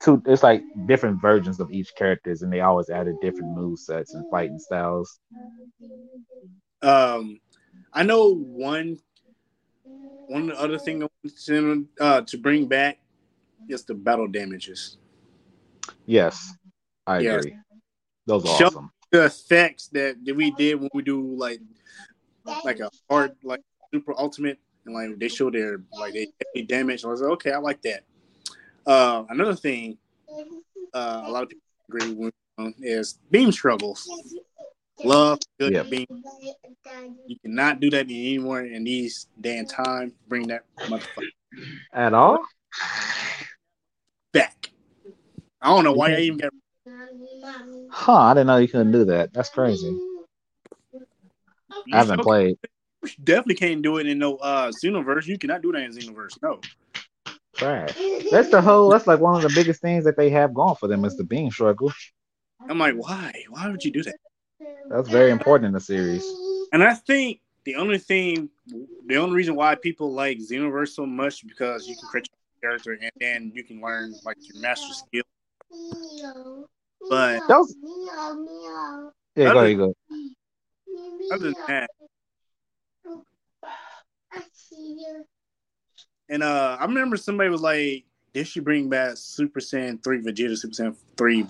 two. 0.00 0.22
It's 0.26 0.42
like 0.42 0.64
different 0.86 1.20
versions 1.20 1.60
of 1.60 1.70
each 1.70 1.94
characters, 1.96 2.42
and 2.42 2.52
they 2.52 2.60
always 2.60 2.90
added 2.90 3.16
different 3.20 3.52
move 3.52 3.78
sets 3.78 4.14
and 4.14 4.24
fighting 4.30 4.58
styles. 4.58 5.18
Um. 6.82 7.40
I 7.92 8.02
know 8.02 8.34
one. 8.34 8.98
One 10.26 10.50
other 10.52 10.78
thing 10.78 11.02
I 11.02 11.06
want 11.22 11.36
to 11.46 11.86
uh, 12.00 12.20
to 12.22 12.38
bring 12.38 12.66
back 12.66 12.98
is 13.68 13.84
the 13.84 13.94
battle 13.94 14.26
damages. 14.26 14.96
Yes, 16.06 16.54
I 17.06 17.20
Yes. 17.20 17.44
agree. 17.44 17.56
Those 18.26 18.44
are 18.46 18.58
Show- 18.58 18.66
awesome. 18.66 18.90
The 19.12 19.26
effects 19.26 19.88
that, 19.88 20.16
that 20.24 20.34
we 20.34 20.50
did 20.52 20.80
when 20.80 20.90
we 20.92 21.02
do 21.02 21.36
like 21.36 21.60
like 22.64 22.80
a 22.80 22.90
hard 23.08 23.36
like 23.44 23.60
super 23.92 24.14
ultimate 24.18 24.58
and 24.86 24.94
like 24.94 25.18
they 25.18 25.28
show 25.28 25.50
their 25.50 25.82
like 26.00 26.14
they 26.54 26.62
damage. 26.62 27.04
I 27.04 27.08
was 27.08 27.20
like, 27.20 27.30
okay, 27.32 27.52
I 27.52 27.58
like 27.58 27.80
that. 27.82 28.04
Uh, 28.86 29.24
another 29.30 29.54
thing, 29.54 29.96
uh, 30.92 31.22
a 31.26 31.30
lot 31.30 31.42
of 31.44 31.48
people 31.48 31.62
agree 31.88 32.12
with 32.14 32.34
um, 32.58 32.74
is 32.80 33.18
beam 33.30 33.50
struggles. 33.52 34.08
Love 35.02 35.38
good 35.58 35.72
Yep. 35.72 35.90
beam. 35.90 36.06
You 37.26 37.36
cannot 37.44 37.80
do 37.80 37.90
that 37.90 38.06
anymore 38.06 38.62
in 38.62 38.84
these 38.84 39.26
day 39.40 39.58
and 39.58 39.68
time. 39.68 40.12
Bring 40.28 40.46
that 40.48 40.64
motherfucker 40.88 41.28
At 41.92 42.14
all? 42.14 42.38
back. 44.32 44.70
I 45.60 45.68
don't 45.68 45.84
know 45.84 45.92
why 45.92 46.12
I 46.14 46.20
even 46.20 46.38
got. 46.38 46.52
Huh? 47.90 48.12
I 48.12 48.34
didn't 48.34 48.46
know 48.48 48.56
you 48.58 48.68
couldn't 48.68 48.92
do 48.92 49.04
that. 49.06 49.32
That's 49.32 49.48
crazy. 49.48 49.98
I 51.92 51.96
haven't 51.98 52.18
You 52.18 52.22
played. 52.24 52.58
Definitely 53.22 53.54
can't 53.56 53.82
do 53.82 53.98
it 53.98 54.06
in 54.06 54.18
no 54.18 54.36
uh 54.36 54.70
Xenoverse. 54.70 55.26
You 55.26 55.38
cannot 55.38 55.62
do 55.62 55.72
that 55.72 55.82
in 55.82 55.92
Xenoverse. 55.92 56.40
No. 56.42 56.60
Trash. 57.64 57.96
That's 58.30 58.50
the 58.50 58.60
whole. 58.60 58.90
That's 58.90 59.06
like 59.06 59.20
one 59.20 59.36
of 59.36 59.42
the 59.42 59.54
biggest 59.54 59.80
things 59.80 60.04
that 60.04 60.16
they 60.18 60.28
have 60.30 60.52
going 60.52 60.76
for 60.76 60.86
them 60.86 61.04
is 61.04 61.16
the 61.16 61.24
beam 61.24 61.50
struggle. 61.50 61.92
I'm 62.68 62.78
like, 62.78 62.94
why? 62.94 63.32
Why 63.48 63.68
would 63.68 63.82
you 63.82 63.90
do 63.90 64.02
that? 64.02 64.16
That's 64.90 65.08
very 65.08 65.30
important 65.30 65.68
in 65.68 65.72
the 65.72 65.80
series. 65.80 66.22
And 66.72 66.82
I 66.82 66.92
think 66.92 67.40
the 67.64 67.76
only 67.76 67.96
thing, 67.96 68.50
the 69.06 69.16
only 69.16 69.34
reason 69.34 69.54
why 69.54 69.76
people 69.76 70.12
like 70.12 70.38
Xenoverse 70.38 70.88
so 70.88 71.06
much 71.06 71.42
is 71.42 71.48
because 71.48 71.88
you 71.88 71.96
can 71.96 72.06
create 72.08 72.28
your 72.62 72.70
character 72.70 72.98
and 73.00 73.10
then 73.18 73.52
you 73.54 73.64
can 73.64 73.80
learn 73.80 74.14
like 74.24 74.36
your 74.42 74.60
master 74.60 74.92
skill. 74.92 75.22
But 77.08 77.42
Those. 77.48 77.74
Yeah, 79.36 79.52
go 79.52 79.58
ahead. 79.58 79.70
you 79.70 79.76
Go. 79.78 79.94
other 81.32 81.44
than 81.44 81.54
that, 81.66 81.90
and 86.28 86.42
uh, 86.42 86.76
I 86.80 86.84
remember 86.84 87.16
somebody 87.16 87.50
was 87.50 87.60
like, 87.60 88.04
"Did 88.32 88.46
should 88.46 88.64
bring 88.64 88.88
back 88.88 89.16
Super 89.16 89.60
Saiyan 89.60 90.02
three 90.02 90.20
Vegeta, 90.20 90.56
Super 90.56 90.74
Saiyan 90.74 90.96
three 91.16 91.46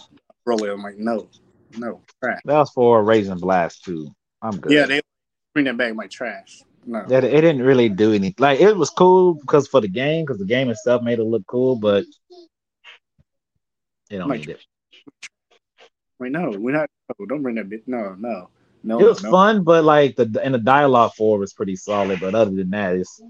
Broly." 0.46 0.72
I'm 0.72 0.82
like, 0.82 0.98
no, 0.98 1.28
no, 1.76 2.00
trash. 2.22 2.40
That 2.44 2.54
was 2.54 2.70
for 2.70 3.02
Raging 3.02 3.38
Blast 3.38 3.84
too. 3.84 4.14
I'm 4.42 4.58
good. 4.58 4.72
Yeah, 4.72 4.86
they 4.86 5.00
bring 5.52 5.66
that 5.66 5.76
back. 5.76 5.94
My 5.94 6.06
trash. 6.06 6.62
No. 6.86 7.04
That 7.06 7.24
it 7.24 7.40
didn't 7.40 7.62
really 7.62 7.88
do 7.88 8.12
anything. 8.12 8.34
Like 8.38 8.60
it 8.60 8.76
was 8.76 8.90
cool 8.90 9.34
because 9.34 9.66
for 9.66 9.80
the 9.80 9.88
game, 9.88 10.24
because 10.24 10.38
the 10.38 10.44
game 10.44 10.68
itself 10.68 11.02
made 11.02 11.18
it 11.18 11.24
look 11.24 11.46
cool, 11.46 11.76
but 11.76 12.04
they 14.10 14.18
don't 14.18 14.28
Like- 14.28 14.40
need 14.40 14.50
it. 14.50 14.60
Wait, 16.18 16.30
no, 16.30 16.50
we're 16.50 16.74
not. 16.74 16.88
Oh, 17.18 17.26
don't 17.26 17.42
bring 17.42 17.56
that 17.56 17.68
bit. 17.68 17.88
No, 17.88 18.14
no, 18.14 18.48
no. 18.82 19.00
It 19.00 19.04
was 19.04 19.22
no. 19.22 19.30
fun, 19.30 19.64
but 19.64 19.82
like 19.84 20.14
the 20.16 20.40
and 20.42 20.54
the 20.54 20.58
dialogue 20.58 21.12
for 21.16 21.36
it 21.36 21.40
was 21.40 21.52
pretty 21.52 21.74
solid. 21.76 22.20
But 22.20 22.34
other 22.34 22.52
than 22.52 22.70
that, 22.70 22.96
it's 22.96 23.20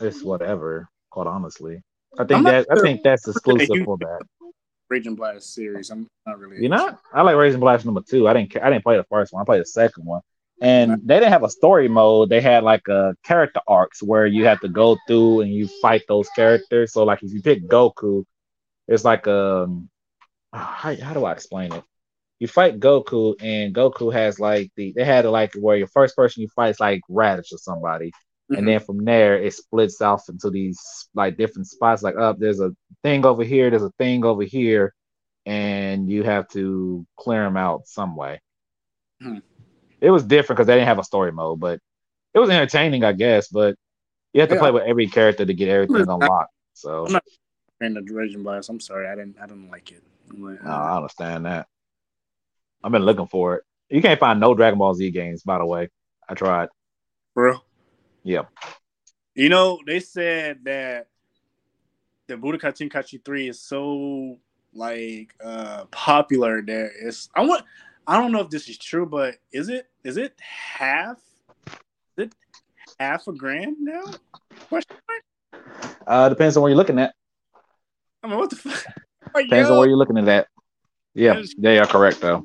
it's 0.00 0.22
whatever. 0.22 0.88
Quite 1.10 1.26
honestly, 1.26 1.82
I 2.18 2.24
think 2.24 2.42
not 2.42 2.50
that 2.50 2.66
I 2.70 2.80
think 2.82 3.02
that's 3.02 3.26
exclusive 3.28 3.84
for 3.84 3.98
that. 3.98 4.20
Raging 4.90 5.14
Blast 5.14 5.54
series. 5.54 5.90
I'm 5.90 6.06
not 6.26 6.38
really. 6.38 6.62
You 6.62 6.68
know, 6.68 6.98
I 7.12 7.22
like 7.22 7.36
Raging 7.36 7.60
Blast 7.60 7.84
number 7.84 8.02
two. 8.08 8.28
I 8.28 8.32
didn't 8.32 8.56
I 8.56 8.70
didn't 8.70 8.84
play 8.84 8.96
the 8.96 9.04
first 9.04 9.32
one. 9.32 9.42
I 9.42 9.44
played 9.44 9.60
the 9.60 9.66
second 9.66 10.04
one, 10.04 10.20
and 10.60 11.00
they 11.04 11.14
didn't 11.18 11.32
have 11.32 11.42
a 11.42 11.50
story 11.50 11.88
mode. 11.88 12.28
They 12.28 12.40
had 12.40 12.64
like 12.64 12.86
a 12.88 13.14
character 13.24 13.60
arcs 13.66 14.02
where 14.02 14.26
you 14.26 14.44
have 14.46 14.60
to 14.60 14.68
go 14.68 14.96
through 15.06 15.42
and 15.42 15.52
you 15.52 15.68
fight 15.80 16.02
those 16.08 16.28
characters. 16.30 16.92
So 16.92 17.04
like 17.04 17.22
if 17.22 17.32
you 17.32 17.42
pick 17.42 17.66
Goku, 17.68 18.24
it's 18.88 19.04
like 19.04 19.26
um, 19.26 19.88
how, 20.52 20.94
how 20.96 21.14
do 21.14 21.24
I 21.24 21.32
explain 21.32 21.72
it? 21.72 21.82
You 22.40 22.48
fight 22.48 22.80
Goku, 22.80 23.36
and 23.40 23.74
Goku 23.74 24.12
has 24.12 24.38
like 24.38 24.70
the 24.76 24.92
they 24.94 25.04
had 25.04 25.24
like 25.24 25.54
where 25.54 25.76
your 25.76 25.86
first 25.88 26.16
person 26.16 26.42
you 26.42 26.48
fight 26.48 26.70
is 26.70 26.80
like 26.80 27.00
Raditz 27.10 27.52
or 27.52 27.58
somebody, 27.58 28.12
Mhm. 28.50 28.58
and 28.58 28.68
then 28.68 28.80
from 28.80 29.04
there 29.04 29.38
it 29.42 29.54
splits 29.54 30.00
off 30.02 30.28
into 30.28 30.50
these 30.50 31.08
like 31.14 31.36
different 31.38 31.66
spots. 31.66 32.02
Like 32.02 32.16
up, 32.16 32.38
there's 32.38 32.60
a 32.60 32.74
thing 33.02 33.24
over 33.24 33.42
here, 33.42 33.70
there's 33.70 33.82
a 33.82 33.92
thing 33.98 34.24
over 34.24 34.42
here, 34.42 34.94
and 35.46 36.10
you 36.10 36.22
have 36.24 36.48
to 36.48 37.06
clear 37.16 37.42
them 37.44 37.56
out 37.56 37.86
some 37.86 38.16
way. 38.16 38.40
Hmm. 39.22 39.38
It 40.00 40.10
was 40.10 40.24
different 40.24 40.58
because 40.58 40.66
they 40.66 40.74
didn't 40.74 40.88
have 40.88 40.98
a 40.98 41.04
story 41.04 41.32
mode, 41.32 41.60
but 41.60 41.80
it 42.34 42.38
was 42.38 42.50
entertaining, 42.50 43.02
I 43.04 43.12
guess. 43.12 43.48
But 43.48 43.76
you 44.34 44.40
have 44.40 44.50
to 44.50 44.56
Yeah. 44.56 44.60
play 44.60 44.70
with 44.72 44.82
every 44.82 45.06
character 45.06 45.46
to 45.46 45.54
get 45.54 45.68
everything 45.68 46.08
unlocked. 46.08 46.52
So 46.74 47.06
I'm 47.06 47.12
not- 47.12 47.24
and 47.80 47.96
the 47.96 48.02
Dragon 48.02 48.42
Blast. 48.42 48.68
I'm 48.68 48.80
sorry, 48.80 49.06
I 49.08 49.14
didn't 49.14 49.38
I 49.40 49.46
didn't 49.46 49.70
like 49.70 49.90
it. 49.92 50.02
Like, 50.36 50.62
no, 50.62 50.70
I 50.70 50.96
understand 50.96 51.46
that. 51.46 51.66
I've 52.82 52.92
been 52.92 53.02
looking 53.04 53.26
for 53.26 53.56
it. 53.56 53.64
You 53.88 54.02
can't 54.02 54.20
find 54.20 54.38
no 54.40 54.54
Dragon 54.54 54.78
Ball 54.78 54.94
Z 54.94 55.10
games, 55.12 55.42
by 55.42 55.58
the 55.58 55.66
way. 55.66 55.88
I 56.28 56.34
tried. 56.34 56.68
bro. 57.34 57.58
Yep. 58.24 58.50
You 59.34 59.48
know, 59.48 59.80
they 59.86 60.00
said 60.00 60.60
that 60.64 61.08
the 62.26 62.34
Budokai 62.36 62.72
Tenkaichi 62.72 63.24
3 63.24 63.48
is 63.48 63.60
so 63.60 64.38
like 64.76 65.32
uh 65.44 65.84
popular 65.92 66.60
that 66.60 66.90
it's 67.00 67.28
I 67.36 67.42
want 67.44 67.64
I 68.06 68.20
don't 68.20 68.32
know 68.32 68.40
if 68.40 68.50
this 68.50 68.68
is 68.68 68.76
true, 68.76 69.06
but 69.06 69.36
is 69.52 69.68
it 69.68 69.88
is 70.02 70.16
it 70.16 70.34
half 70.40 71.18
is 71.68 72.26
it 72.26 72.34
half 72.98 73.28
a 73.28 73.32
grand 73.32 73.76
now? 73.80 74.02
Question 74.68 74.96
mark? 75.08 75.64
Uh, 76.06 76.28
depends 76.28 76.56
on 76.56 76.62
where 76.62 76.70
you're 76.70 76.76
looking 76.76 76.98
at. 76.98 77.14
I 78.22 78.28
mean 78.28 78.38
what 78.38 78.50
the 78.50 78.56
fuck? 78.56 78.84
Like, 79.34 79.46
Depends 79.46 79.68
on 79.68 79.78
where 79.78 79.88
you're 79.88 79.96
looking 79.96 80.18
at 80.18 80.26
that. 80.26 80.48
Yeah, 81.14 81.42
they 81.58 81.80
are 81.80 81.86
correct 81.86 82.20
though. 82.20 82.44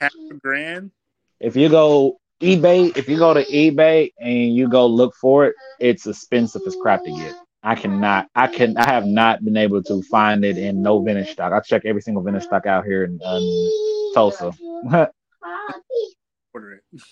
half 0.00 0.12
a 0.30 0.34
grand? 0.34 0.92
If 1.40 1.56
you 1.56 1.68
go 1.68 2.20
eBay, 2.42 2.96
if 2.96 3.08
you 3.08 3.18
go 3.18 3.32
to 3.32 3.44
eBay 3.44 4.12
and 4.18 4.54
you 4.54 4.68
go 4.68 4.84
look 4.86 5.14
for 5.14 5.46
it, 5.46 5.54
it's 5.78 6.08
expensive 6.08 6.62
as 6.66 6.76
crap 6.82 7.04
to 7.04 7.10
get. 7.10 7.34
I 7.62 7.76
cannot, 7.76 8.28
I 8.34 8.48
can, 8.48 8.76
I 8.76 8.84
have 8.84 9.06
not 9.06 9.44
been 9.44 9.56
able 9.56 9.80
to 9.84 10.02
find 10.10 10.44
it 10.44 10.58
in 10.58 10.82
no 10.82 11.00
vintage 11.00 11.30
stock. 11.30 11.52
I 11.52 11.60
check 11.60 11.82
every 11.84 12.02
single 12.02 12.22
vintage 12.24 12.42
stock 12.42 12.66
out 12.66 12.84
here 12.84 13.04
in 13.04 13.20
um, 13.24 14.12
Tulsa. 14.14 14.52
Order 16.52 16.80
it. 16.92 17.02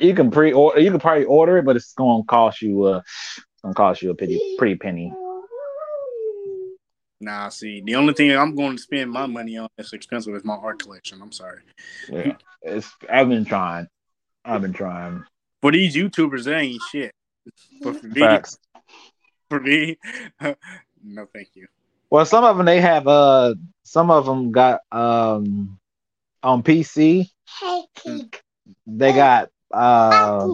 you 0.00 0.14
can 0.14 0.30
pre-order, 0.30 0.80
you 0.80 0.90
can 0.90 1.00
probably 1.00 1.26
order 1.26 1.58
it, 1.58 1.66
but 1.66 1.76
it's 1.76 1.92
gonna 1.92 2.24
cost 2.24 2.62
you, 2.62 2.84
uh, 2.84 3.02
gonna 3.62 3.74
cost 3.74 4.00
you 4.00 4.10
a 4.10 4.14
pretty, 4.14 4.56
pretty 4.56 4.76
penny. 4.76 5.12
Nah, 7.20 7.50
see, 7.50 7.82
the 7.82 7.96
only 7.96 8.14
thing 8.14 8.32
I'm 8.32 8.56
going 8.56 8.76
to 8.76 8.82
spend 8.82 9.10
my 9.10 9.26
money 9.26 9.58
on 9.58 9.68
that's 9.76 9.92
expensive 9.92 10.34
is 10.34 10.44
my 10.44 10.54
art 10.54 10.82
collection. 10.82 11.20
I'm 11.22 11.30
sorry. 11.30 11.60
Yeah, 12.08 12.32
it's. 12.62 12.90
I've 13.08 13.28
been 13.28 13.44
trying. 13.44 13.86
I've 14.44 14.62
been 14.62 14.72
trying. 14.72 15.24
For 15.60 15.70
these 15.70 15.94
YouTubers, 15.94 16.44
they 16.44 16.56
ain't 16.56 16.82
shit. 16.82 17.12
But 17.82 17.96
for 17.96 18.06
me, 18.06 18.20
Facts. 18.20 18.58
for 19.48 19.60
me, 19.60 19.98
no, 21.04 21.26
thank 21.32 21.50
you. 21.54 21.66
Well, 22.10 22.26
some 22.26 22.44
of 22.44 22.56
them 22.56 22.66
they 22.66 22.80
have 22.80 23.06
uh 23.08 23.54
some 23.84 24.10
of 24.10 24.26
them 24.26 24.52
got 24.52 24.80
um 24.92 25.78
on 26.42 26.62
PC 26.62 27.28
they 28.86 29.12
got 29.12 29.48
uh 29.72 30.48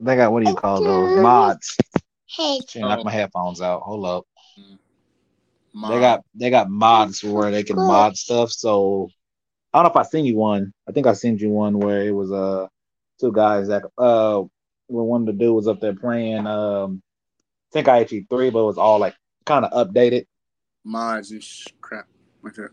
they 0.00 0.16
got 0.16 0.32
what 0.32 0.42
do 0.42 0.50
you 0.50 0.56
call 0.56 0.82
those 0.82 1.22
mods. 1.22 1.76
Shit, 2.26 2.82
knock 2.82 3.04
my 3.04 3.10
headphones 3.10 3.60
out. 3.60 3.82
Hold 3.82 4.04
up. 4.04 4.24
My, 5.72 5.88
They 5.88 6.00
got 6.00 6.24
they 6.34 6.50
got 6.50 6.70
mods 6.70 7.22
where 7.22 7.50
they 7.50 7.62
can 7.62 7.76
mod 7.76 8.16
stuff. 8.16 8.50
So 8.50 9.10
I 9.72 9.78
don't 9.78 9.84
know 9.84 10.00
if 10.00 10.06
I 10.06 10.08
seen 10.08 10.24
you 10.24 10.36
one. 10.36 10.72
I 10.88 10.92
think 10.92 11.06
I 11.06 11.12
sent 11.12 11.40
you 11.40 11.50
one 11.50 11.78
where 11.78 12.02
it 12.02 12.12
was 12.12 12.32
uh 12.32 12.66
two 13.20 13.32
guys 13.32 13.68
that 13.68 13.82
uh 13.98 14.42
where 14.88 15.04
one 15.04 15.22
of 15.22 15.26
the 15.26 15.32
dude 15.32 15.54
was 15.54 15.66
up 15.68 15.80
there 15.80 15.94
playing 15.94 16.46
um 16.46 17.02
I 17.70 17.72
think 17.72 17.88
I 17.88 18.00
actually 18.00 18.26
three, 18.30 18.50
but 18.50 18.60
it 18.60 18.66
was 18.66 18.78
all 18.78 18.98
like 18.98 19.14
kind 19.44 19.64
of 19.64 19.72
updated. 19.88 20.26
mods 20.84 21.30
and 21.32 21.42
sh- 21.42 21.66
crap 21.80 22.06
like 22.42 22.54
that. 22.54 22.70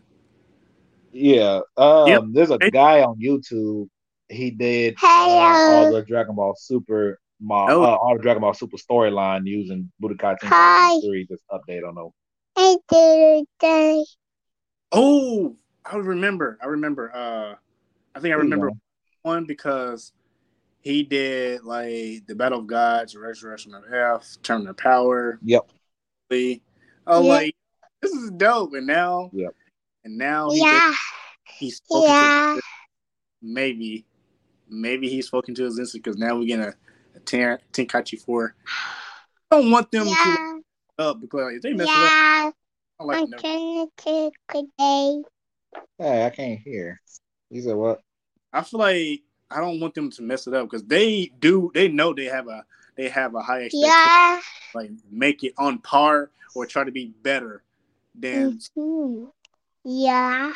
Yeah. 1.12 1.60
Um, 1.76 2.08
Yep. 2.08 2.22
there's 2.32 2.50
a 2.50 2.58
guy 2.70 3.02
on 3.02 3.18
YouTube. 3.20 3.88
He 4.28 4.50
did 4.50 4.94
uh, 5.02 5.06
all 5.68 5.90
the 5.90 6.02
Dragon 6.02 6.34
Ball 6.36 6.54
Super 6.56 7.18
mod, 7.40 7.70
Oh. 7.70 7.82
uh, 7.82 7.86
all 7.96 8.16
the 8.16 8.22
Dragon 8.22 8.40
Ball 8.40 8.54
Super 8.54 8.76
storyline 8.78 9.46
using 9.46 9.90
Budokai 10.02 10.38
Tenkaichi 10.40 11.02
3. 11.04 11.26
Just 11.26 11.44
update 11.50 11.86
on 11.86 11.94
them. 11.96 12.10
Oh, 14.92 15.56
I 15.84 15.96
remember. 15.96 16.58
I 16.62 16.66
remember. 16.66 17.14
Uh, 17.14 17.54
I 18.14 18.20
think 18.20 18.32
I 18.32 18.38
remember 18.38 18.68
Yeah. 18.68 18.74
one 19.22 19.44
because 19.44 20.12
he 20.84 21.02
did 21.02 21.64
like 21.64 22.26
the 22.26 22.34
Battle 22.36 22.60
of 22.60 22.66
Gods, 22.66 23.16
Resurrection 23.16 23.74
of 23.74 23.90
F, 23.92 24.36
Turn 24.42 24.66
of 24.66 24.76
Power. 24.76 25.38
Yep. 25.42 25.70
Lee. 26.30 26.62
Oh, 27.06 27.22
Yeah. 27.22 27.28
like 27.32 27.56
this 28.02 28.12
is 28.12 28.30
dope. 28.32 28.74
And 28.74 28.86
now, 28.86 29.30
Yep. 29.32 29.54
and 30.04 30.18
now 30.18 30.50
he 30.50 30.60
Yeah, 30.60 30.92
he's 31.46 31.76
spoken 31.78 32.12
yeah. 32.12 32.54
to 32.56 32.62
maybe, 33.40 34.04
maybe 34.68 35.08
he's 35.08 35.26
spoken 35.26 35.54
to 35.54 35.64
his 35.64 35.78
instant 35.78 36.04
because 36.04 36.18
now 36.18 36.38
we're 36.38 36.54
gonna 36.54 36.74
a 37.14 37.20
Ten- 37.20 37.58
Tenkaichi 37.72 38.20
four. 38.20 38.54
I 39.50 39.60
don't 39.60 39.70
want 39.70 39.90
them 39.90 40.04
to 40.04 40.10
Yeah, 40.10 40.58
up 40.98 41.20
because 41.20 41.44
like, 41.44 41.54
if 41.56 41.62
they 41.62 41.72
mess 41.72 41.88
it 41.88 41.96
up. 41.96 42.54
I 43.00 43.04
like 43.04 43.18
I'm 43.18 43.30
them. 43.30 43.40
trying 43.40 43.86
to 43.96 44.30
today. 44.52 45.22
Hey, 45.98 46.26
I 46.26 46.30
can't 46.30 46.60
hear. 46.60 47.00
You 47.50 47.62
said 47.62 47.74
what? 47.76 48.02
I 48.52 48.62
feel 48.62 48.80
like 48.80 49.22
I 49.50 49.60
don't 49.60 49.80
want 49.80 49.94
them 49.94 50.10
to 50.10 50.22
mess 50.22 50.46
it 50.46 50.54
up 50.54 50.66
because 50.66 50.84
they 50.84 51.32
do. 51.38 51.70
They 51.74 51.88
know 51.88 52.12
they 52.12 52.24
have 52.26 52.48
a 52.48 52.64
they 52.96 53.08
have 53.08 53.34
a 53.34 53.42
high 53.42 53.64
expectation. 53.64 53.92
Yeah. 54.06 54.40
Like 54.74 54.90
make 55.10 55.44
it 55.44 55.54
on 55.58 55.78
par 55.78 56.30
or 56.54 56.66
try 56.66 56.84
to 56.84 56.90
be 56.90 57.12
better 57.22 57.62
than 58.14 58.58
Mhm. 58.76 59.30
Yeah. 59.84 60.52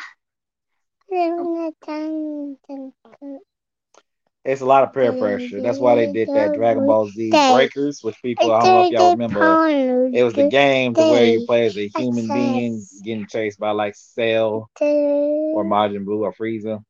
It's 4.45 4.61
a 4.61 4.65
lot 4.65 4.83
of 4.83 4.93
peer 4.93 5.13
pressure. 5.13 5.61
That's 5.61 5.79
why 5.79 5.95
they 5.95 6.07
did 6.07 6.29
that 6.33 6.53
Dragon 6.53 6.85
Ball 6.85 7.07
Z 7.09 7.29
Breakers, 7.51 8.01
which 8.03 8.21
people, 8.21 8.51
I 8.53 8.63
don't 8.63 8.73
know 8.73 8.81
if 8.81 8.91
y'all 8.91 9.11
remember. 9.11 10.09
It 10.13 10.23
was 10.23 10.33
the 10.33 10.43
game 10.49 10.95
to 10.95 11.01
where 11.09 11.25
you 11.25 11.41
play 11.41 11.65
as 11.65 11.77
a 11.77 11.87
human 11.87 12.31
being 12.31 12.85
getting 13.03 13.27
chased 13.27 13.59
by 13.59 13.71
like 13.71 13.95
Cell 13.95 14.69
or 14.81 15.63
Majin 15.65 16.05
Buu 16.05 16.21
or 16.21 16.33
Frieza. 16.33 16.83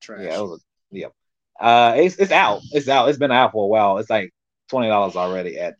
trash. 0.00 0.20
Yeah, 0.22 0.38
it 0.38 0.42
was 0.42 0.60
a, 0.60 0.96
yeah. 0.96 1.06
Uh, 1.60 1.94
it's 1.96 2.16
it's 2.16 2.32
out. 2.32 2.62
It's 2.72 2.88
out. 2.88 3.08
It's 3.08 3.18
been 3.18 3.30
out 3.30 3.52
for 3.52 3.64
a 3.64 3.68
while. 3.68 3.98
It's 3.98 4.10
like 4.10 4.32
twenty 4.68 4.88
dollars 4.88 5.14
already 5.16 5.58
at 5.58 5.74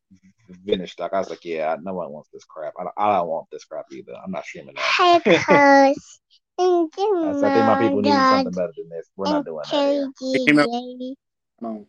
vintage 0.64 0.92
stock. 0.92 1.12
I 1.14 1.18
was 1.18 1.30
like, 1.30 1.44
yeah, 1.44 1.76
no 1.80 1.94
one 1.94 2.10
wants 2.10 2.28
this 2.32 2.44
crap. 2.44 2.74
I 2.78 2.82
don't, 2.84 2.94
I 2.98 3.16
don't 3.16 3.28
want 3.28 3.46
this 3.50 3.64
crap 3.64 3.86
either. 3.92 4.12
I'm 4.22 4.30
not 4.30 4.44
streaming 4.44 4.74
that. 4.74 5.20
Because 5.24 5.44
I 5.48 7.32
said, 7.40 7.44
I 7.44 7.54
think 7.54 7.66
my 7.66 7.78
people 7.80 8.02
need 8.02 8.10
something 8.44 8.52
better 8.52 8.72
than 8.76 8.88
this. 8.90 9.08
We're 9.16 9.26
not 9.30 9.44
doing 9.46 9.62
that. 9.64 10.12
Here. 10.22 10.44
came 10.46 10.58
out- 10.58 10.66
KGJ. 10.68 11.14
No. 11.62 11.86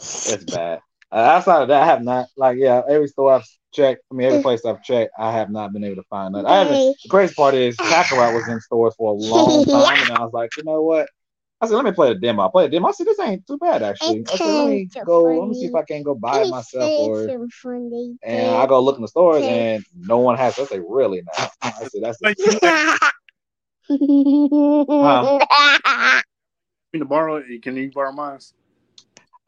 It's 0.00 0.44
bad. 0.44 0.80
Uh, 1.10 1.14
outside 1.16 1.62
of 1.62 1.68
that, 1.68 1.82
I 1.82 1.86
have 1.86 2.02
not 2.02 2.26
like 2.36 2.58
yeah. 2.58 2.82
Every 2.88 3.08
store 3.08 3.32
I've 3.32 3.46
checked, 3.72 4.02
I 4.10 4.14
mean 4.14 4.26
every 4.28 4.42
place 4.42 4.64
I've 4.64 4.82
checked, 4.82 5.12
I 5.18 5.32
have 5.32 5.50
not 5.50 5.72
been 5.72 5.82
able 5.84 5.96
to 6.02 6.08
find 6.10 6.34
that. 6.34 6.44
I 6.44 6.58
haven't. 6.58 6.96
The 7.02 7.08
crazy 7.08 7.34
part 7.34 7.54
is 7.54 7.76
Kakarot 7.78 8.34
was 8.34 8.46
in 8.48 8.60
stores 8.60 8.94
for 8.96 9.12
a 9.12 9.14
long 9.14 9.64
time, 9.64 10.02
and 10.02 10.10
I 10.18 10.22
was 10.22 10.32
like, 10.34 10.50
you 10.58 10.64
know 10.64 10.82
what? 10.82 11.08
I 11.60 11.66
said, 11.66 11.76
let 11.76 11.84
me 11.84 11.92
play 11.92 12.12
the 12.12 12.18
demo. 12.18 12.46
I 12.46 12.50
played 12.50 12.70
the 12.70 12.76
demo. 12.76 12.88
I 12.88 12.92
said, 12.92 13.06
this 13.06 13.18
ain't 13.20 13.46
too 13.46 13.58
bad 13.58 13.82
actually. 13.82 14.24
I 14.32 14.36
said, 14.36 14.54
let 14.54 14.64
me 14.64 14.88
Okay, 14.88 15.02
go. 15.04 15.38
Let 15.38 15.48
me 15.48 15.54
see 15.54 15.66
if 15.66 15.74
I 15.74 15.82
can 15.82 16.02
go 16.02 16.14
buy 16.14 16.42
it 16.42 16.48
myself 16.48 16.92
or. 16.96 17.32
And 18.22 18.56
I 18.56 18.66
go 18.66 18.80
look 18.80 18.96
in 18.96 19.02
the 19.02 19.08
stores 19.08 19.46
and 19.48 19.84
no 19.96 20.18
one 20.18 20.36
has. 20.36 20.58
it. 20.58 20.62
I 20.62 20.64
say, 20.66 20.80
really 20.86 21.22
now? 21.38 21.48
I 21.62 21.84
said, 21.84 22.02
that's 22.02 22.20
Like, 22.22 22.36
Can 22.38 22.58
you 26.92 27.04
borrow 27.04 27.36
it? 27.36 27.62
Can 27.62 27.76
you 27.76 27.90
borrow 27.90 28.12
mine? 28.12 28.38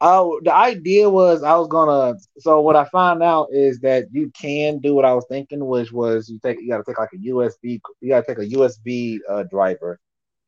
Oh, 0.01 0.39
the 0.43 0.53
idea 0.53 1.09
was 1.09 1.43
I 1.43 1.55
was 1.55 1.67
gonna. 1.67 2.15
So 2.39 2.61
what 2.61 2.75
I 2.75 2.85
found 2.85 3.23
out 3.23 3.47
is 3.51 3.79
that 3.81 4.05
you 4.11 4.31
can 4.39 4.79
do 4.79 4.93
what 4.95 5.05
I 5.05 5.13
was 5.13 5.25
thinking, 5.29 5.65
which 5.65 5.91
was 5.91 6.29
you 6.29 6.39
take 6.43 6.59
you 6.61 6.69
got 6.69 6.77
to 6.77 6.83
take 6.85 6.99
like 6.99 7.13
a 7.13 7.17
USB. 7.19 7.81
You 8.01 8.09
got 8.09 8.25
to 8.25 8.27
take 8.35 8.39
a 8.43 8.47
USB 8.49 9.19
uh, 9.29 9.43
driver, 9.43 9.99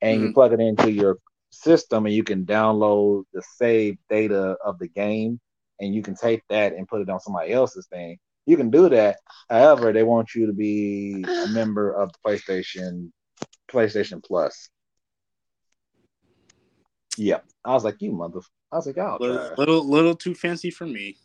and 0.02 0.22
you 0.22 0.30
Mhm. 0.30 0.34
plug 0.34 0.54
it 0.54 0.60
into 0.60 0.92
your 0.92 1.18
system, 1.54 2.06
and 2.06 2.16
you 2.16 2.24
can 2.24 2.46
download 2.46 3.24
the 3.34 3.42
saved 3.58 4.00
data 4.10 4.58
of 4.64 4.80
the 4.80 4.88
game, 4.88 5.40
and 5.80 5.94
you 5.94 6.02
can 6.02 6.16
take 6.16 6.42
that 6.50 6.74
and 6.74 6.88
put 6.88 7.02
it 7.02 7.10
on 7.10 7.20
somebody 7.20 7.52
else's 7.52 7.88
thing. 7.88 8.18
You 8.46 8.58
can 8.58 8.70
do 8.70 8.90
that. 8.90 9.18
However, 9.50 9.94
they 9.94 10.04
want 10.04 10.36
you 10.36 10.48
to 10.48 10.54
be 10.54 11.24
a 11.28 11.48
member 11.54 11.92
of 11.92 12.12
the 12.12 12.20
PlayStation 12.26 13.12
PlayStation 13.70 14.24
Plus. 14.24 14.70
Yep. 17.18 17.46
I 17.64 17.74
was 17.74 17.84
like, 17.84 18.02
you 18.02 18.12
mother. 18.12 18.40
I 18.72 18.78
was 18.78 18.88
like, 18.88 18.98
y'all 18.98 19.18
Little, 19.20 19.52
little, 19.58 19.90
little 19.90 20.16
too 20.16 20.34
fancy 20.34 20.72
for 20.72 20.86
me. 20.86 21.18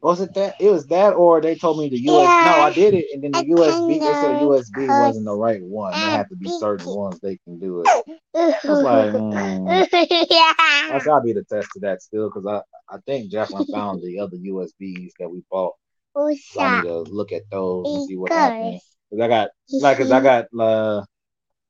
Was 0.00 0.20
it 0.20 0.32
that? 0.34 0.54
It 0.60 0.70
was 0.70 0.86
that, 0.86 1.14
or 1.14 1.40
they 1.40 1.56
told 1.56 1.78
me 1.78 1.88
the 1.88 1.98
US. 1.98 2.06
Yeah. 2.06 2.44
No, 2.44 2.60
I 2.62 2.72
did 2.72 2.94
it, 2.94 3.06
and 3.12 3.22
then 3.22 3.32
the 3.32 3.38
I 3.38 3.44
USB. 3.44 3.88
They 3.88 3.98
said 4.00 4.38
the 4.38 4.44
USB 4.44 5.00
wasn't 5.00 5.24
the 5.24 5.34
right 5.34 5.62
one. 5.62 5.92
There 5.92 6.10
had 6.10 6.28
to 6.28 6.36
be 6.36 6.48
certain 6.48 6.86
ones 6.86 7.18
they 7.20 7.38
can 7.44 7.58
do 7.58 7.82
it. 7.82 7.88
I 8.34 8.54
was 8.68 8.82
like, 8.82 9.10
mm. 9.10 9.88
I 9.92 10.86
yeah. 10.90 10.98
said 11.00 11.08
I'll 11.08 11.22
be 11.22 11.32
the 11.32 11.44
test 11.44 11.68
to 11.74 11.80
that 11.80 12.02
still, 12.02 12.30
because 12.30 12.46
I 12.46 12.94
I 12.94 12.98
think 13.06 13.30
Jacqueline 13.30 13.66
found 13.66 14.02
the 14.02 14.20
other 14.20 14.36
USBs 14.36 15.12
that 15.18 15.28
we 15.28 15.42
bought. 15.50 15.74
So 16.14 16.60
I 16.60 16.76
need 16.76 16.88
to 16.88 17.00
look 17.00 17.32
at 17.32 17.42
those 17.50 17.86
and 17.86 18.08
see 18.08 18.16
what 18.16 18.32
happening. 18.32 18.80
Cause 19.10 19.20
I 19.20 19.28
got 19.28 19.48
like, 19.72 19.98
cause. 19.98 20.12
I 20.12 20.20
got 20.20 20.46
uh, 20.58 21.02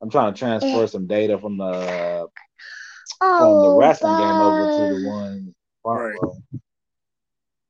I'm 0.00 0.10
trying 0.10 0.32
to 0.34 0.38
transfer 0.38 0.86
some 0.86 1.06
data 1.06 1.38
from 1.38 1.56
the 1.56 2.28
from 3.18 3.60
the 3.62 3.68
Oh, 3.68 3.78
wrestling 3.78 4.16
game 4.18 4.40
over 4.40 4.70
to 4.76 4.94
the 4.94 5.08
one 5.08 5.54
Right. 5.84 6.18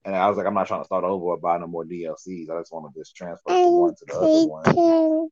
Row. 0.08 0.14
And 0.14 0.22
I 0.22 0.28
was 0.28 0.36
like, 0.36 0.46
I'm 0.46 0.54
not 0.54 0.66
trying 0.66 0.80
to 0.80 0.86
start 0.86 1.04
over 1.04 1.24
or 1.24 1.36
buy 1.38 1.58
no 1.58 1.66
more 1.66 1.84
DLCs. 1.84 2.50
I 2.50 2.58
just 2.60 2.72
want 2.72 2.92
to 2.92 3.00
just 3.00 3.14
transfer 3.14 3.50
from 3.50 3.74
one 3.74 3.94
to 3.94 4.04
the 4.06 4.14
other 4.14 4.46
one. 4.48 4.64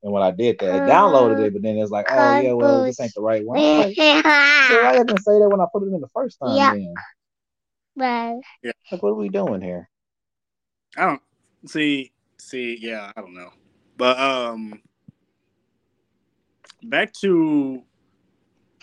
And 0.03 0.13
when 0.13 0.23
I 0.23 0.31
did 0.31 0.59
that, 0.61 0.77
it 0.77 0.83
downloaded 0.83 1.41
it, 1.41 1.53
but 1.53 1.63
then 1.63 1.79
it's 1.79 1.91
like, 1.91 2.07
oh 2.11 2.41
yeah, 2.41 2.53
well 2.53 2.85
this 2.85 3.01
ain't 3.01 3.15
the 3.15 3.23
right 3.23 3.45
one. 3.45 3.59
I'm 3.59 3.79
like, 3.79 3.97
"Well, 3.97 4.87
I 4.87 4.93
didn't 4.99 5.19
say 5.19 5.39
that 5.39 5.49
when 5.49 5.61
I 5.61 5.67
put 5.73 5.83
it 5.83 5.95
in 5.95 6.01
the 6.01 6.09
first 6.09 6.39
time. 6.39 6.57
Yeah. 6.57 6.73
Then. 6.73 6.95
But 7.97 8.37
Like, 8.93 9.03
what 9.03 9.11
are 9.11 9.15
we 9.15 9.29
doing 9.29 9.61
here? 9.61 9.89
I 10.97 11.07
don't 11.07 11.23
see. 11.67 12.13
See, 12.39 12.79
yeah, 12.81 13.11
I 13.17 13.21
don't 13.21 13.35
know, 13.35 13.51
but 13.97 14.19
um, 14.21 14.83
back 16.85 17.13
to 17.15 17.83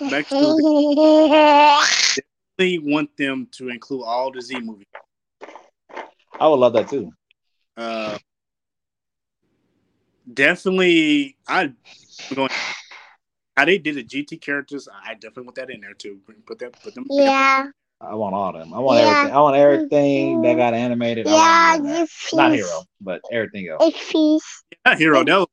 back 0.10 0.27
to 0.29 0.36
the, 0.36 1.88
they 2.58 2.79
want 2.79 3.15
them 3.15 3.47
to 3.51 3.69
include 3.69 4.03
all 4.03 4.32
the 4.32 4.41
Z 4.41 4.60
movies. 4.60 4.88
I 6.39 6.48
would 6.48 6.56
love 6.58 6.74
that 6.74 6.89
too. 6.89 7.12
Uh, 7.78 8.17
definitely, 10.32 11.38
I 11.48 11.72
going 12.34 12.50
how 13.58 13.65
they 13.65 13.78
did 13.78 13.96
the 13.96 14.04
GT 14.04 14.41
characters. 14.41 14.88
I 14.91 15.13
definitely 15.13 15.43
want 15.43 15.56
that 15.56 15.69
in 15.69 15.82
there 15.82 15.93
too. 15.93 16.19
Put 16.46 16.60
that, 16.60 16.74
put 16.82 16.96
them. 16.96 17.06
yeah, 17.10 17.67
I 18.02 18.15
want 18.15 18.36
all 18.36 18.50
of 18.50 18.56
them. 18.56 18.74
I 18.74 18.80
want 18.80 19.00
Yeah. 19.00 19.10
everything. 19.10 19.36
I 19.36 19.39
want 19.41 19.56
everything 19.56 20.41
that 20.41 20.56
got 20.56 20.74
animated. 20.74 21.28
Yeah, 21.28 21.78
want 21.78 21.86
it 21.86 21.88
in 21.88 21.93
there. 21.93 22.08
the 22.32 22.38
Not 22.38 22.52
hero, 22.54 22.84
but 23.02 23.22
everything 23.32 23.67
else. 23.69 23.84
a 23.84 23.91
fish, 23.91 24.63
Not 24.86 24.98
hero. 24.98 25.24
No. 25.24 25.48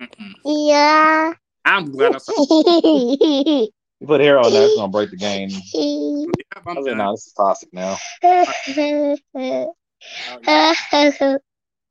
Mm-mm. 0.00 0.34
yeah. 0.44 1.32
I'm 1.64 1.90
glad 1.90 2.14
I 2.14 2.18
saw. 2.18 3.66
You 3.98 4.06
put 4.06 4.20
hero 4.20 4.46
in 4.46 4.52
there, 4.52 4.66
it's 4.66 4.76
gonna 4.76 4.92
break 4.92 5.10
the 5.10 5.16
game. 5.16 5.48
Yeah, 5.72 6.62
I 6.66 6.70
I'm 6.70 6.76
was 6.76 6.86
like, 6.86 6.96
no, 6.96 7.12
this 7.12 7.26
is 7.28 7.32
toxic 7.32 7.72
now. 7.72 7.96
Uh, 10.92 11.38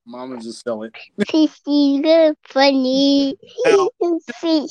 Mama 0.05 0.37
just 0.39 0.63
sell 0.63 0.83
it. 0.83 0.93
Fish 1.27 1.49
is 1.67 2.01
good, 2.01 2.35
funny. 2.47 3.35
Now- 3.65 3.89
Fish, 4.39 4.69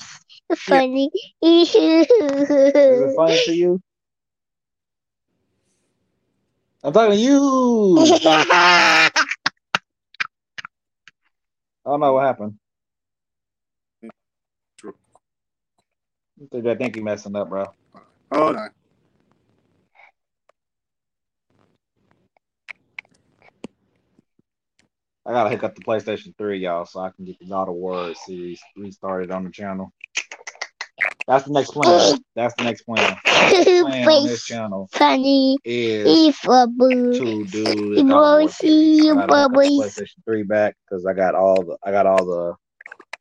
funny. 0.56 1.10
Is 1.42 1.74
it 1.74 3.16
funny 3.16 3.38
to 3.44 3.54
you? 3.54 3.80
I'm 6.84 6.92
talking 6.92 7.12
to 7.12 7.18
you. 7.18 7.96
I 8.26 9.10
don't 11.84 12.00
know 12.00 12.12
what 12.14 12.24
happened. 12.26 12.58
I 16.52 16.74
think 16.74 16.96
you 16.96 17.02
messing 17.02 17.34
up, 17.36 17.48
bro. 17.48 17.66
Hold 18.32 18.56
on. 18.56 18.70
I 25.26 25.32
gotta 25.32 25.50
hook 25.50 25.64
up 25.64 25.74
the 25.74 25.82
PlayStation 25.82 26.36
3, 26.36 26.58
y'all, 26.58 26.84
so 26.84 27.00
I 27.00 27.10
can 27.10 27.24
get 27.24 27.38
the 27.38 27.46
God 27.46 27.68
of 27.68 27.74
War 27.74 28.14
series 28.14 28.60
restarted 28.76 29.30
on 29.30 29.44
the 29.44 29.50
channel. 29.50 29.92
That's 31.26 31.44
the 31.46 31.52
next 31.52 31.70
plan. 31.72 32.16
That's 32.34 32.54
the 32.56 32.64
next 32.64 32.82
plan. 32.82 33.16
Plan 33.78 34.12
on 34.12 34.24
this 34.24 34.42
channel 34.44 34.90
funny. 34.92 35.58
is 35.64 36.18
If 36.18 36.44
a 36.46 36.66
boo. 36.66 37.12
to 37.18 37.44
do 37.46 37.94
the 37.94 38.02
God 38.02 38.24
of 38.24 38.32
War 38.32 38.52
series. 38.52 38.78
I 39.08 39.14
gotta 39.14 39.34
hook 39.34 39.52
up 39.52 39.60
the. 39.62 39.70
PlayStation 39.78 40.24
3 40.24 40.42
back 40.44 40.76
because 40.88 41.06
I 41.06 41.14
got 41.14 41.34
all 41.34 41.64
the 41.64 41.78
I 41.84 41.90
got 41.90 42.06
all 42.06 42.24
the 42.26 42.54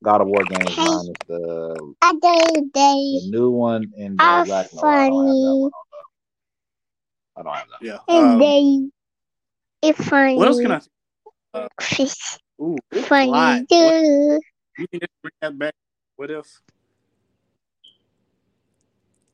God 0.03 0.21
of 0.21 0.27
War 0.27 0.45
games 0.45 0.77
minus 0.79 1.17
the, 1.27 1.93
the 3.11 3.21
new 3.21 3.51
one 3.51 3.91
and 3.97 4.19
the 4.19 4.25
are 4.25 4.45
Ragnarok. 4.45 4.97
I 4.99 5.05
don't 5.07 5.27
have 5.27 5.39
that 5.39 5.55
funny. 5.55 5.61
one 5.61 5.71
I 7.37 7.43
don't 7.43 7.55
have 7.55 7.67
that. 7.69 7.85
Yeah. 7.85 7.99
And 8.07 8.41
Um, 8.41 8.41
they, 8.41 8.89
it's 9.81 10.03
funny. 10.07 10.37
what 10.37 10.47
else 10.47 10.59
can 10.59 10.71
I? 10.71 10.81
Fish, 11.81 12.37
Ooh, 12.59 12.77
it's 12.91 13.07
funny 13.07 13.27
lot. 13.27 13.61
What, 13.69 14.41
you 14.77 14.87
think 14.87 15.01
they 15.01 15.07
bring 15.21 15.31
that 15.41 15.57
back? 15.59 15.73
What 16.15 16.31
if? 16.31 16.45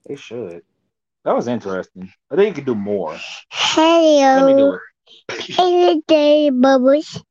They 0.06 0.16
should. 0.16 0.64
That 1.24 1.36
was 1.36 1.48
interesting. 1.48 2.12
I 2.32 2.36
think 2.36 2.50
you 2.50 2.54
could 2.56 2.66
do 2.66 2.76
more. 2.76 3.12
Let 3.14 4.46
me 4.46 4.54
do 4.54 4.74
Hello. 4.74 4.74
it. 4.74 5.60
Every 5.60 6.02
day, 6.08 6.50
bubbles. 6.50 7.24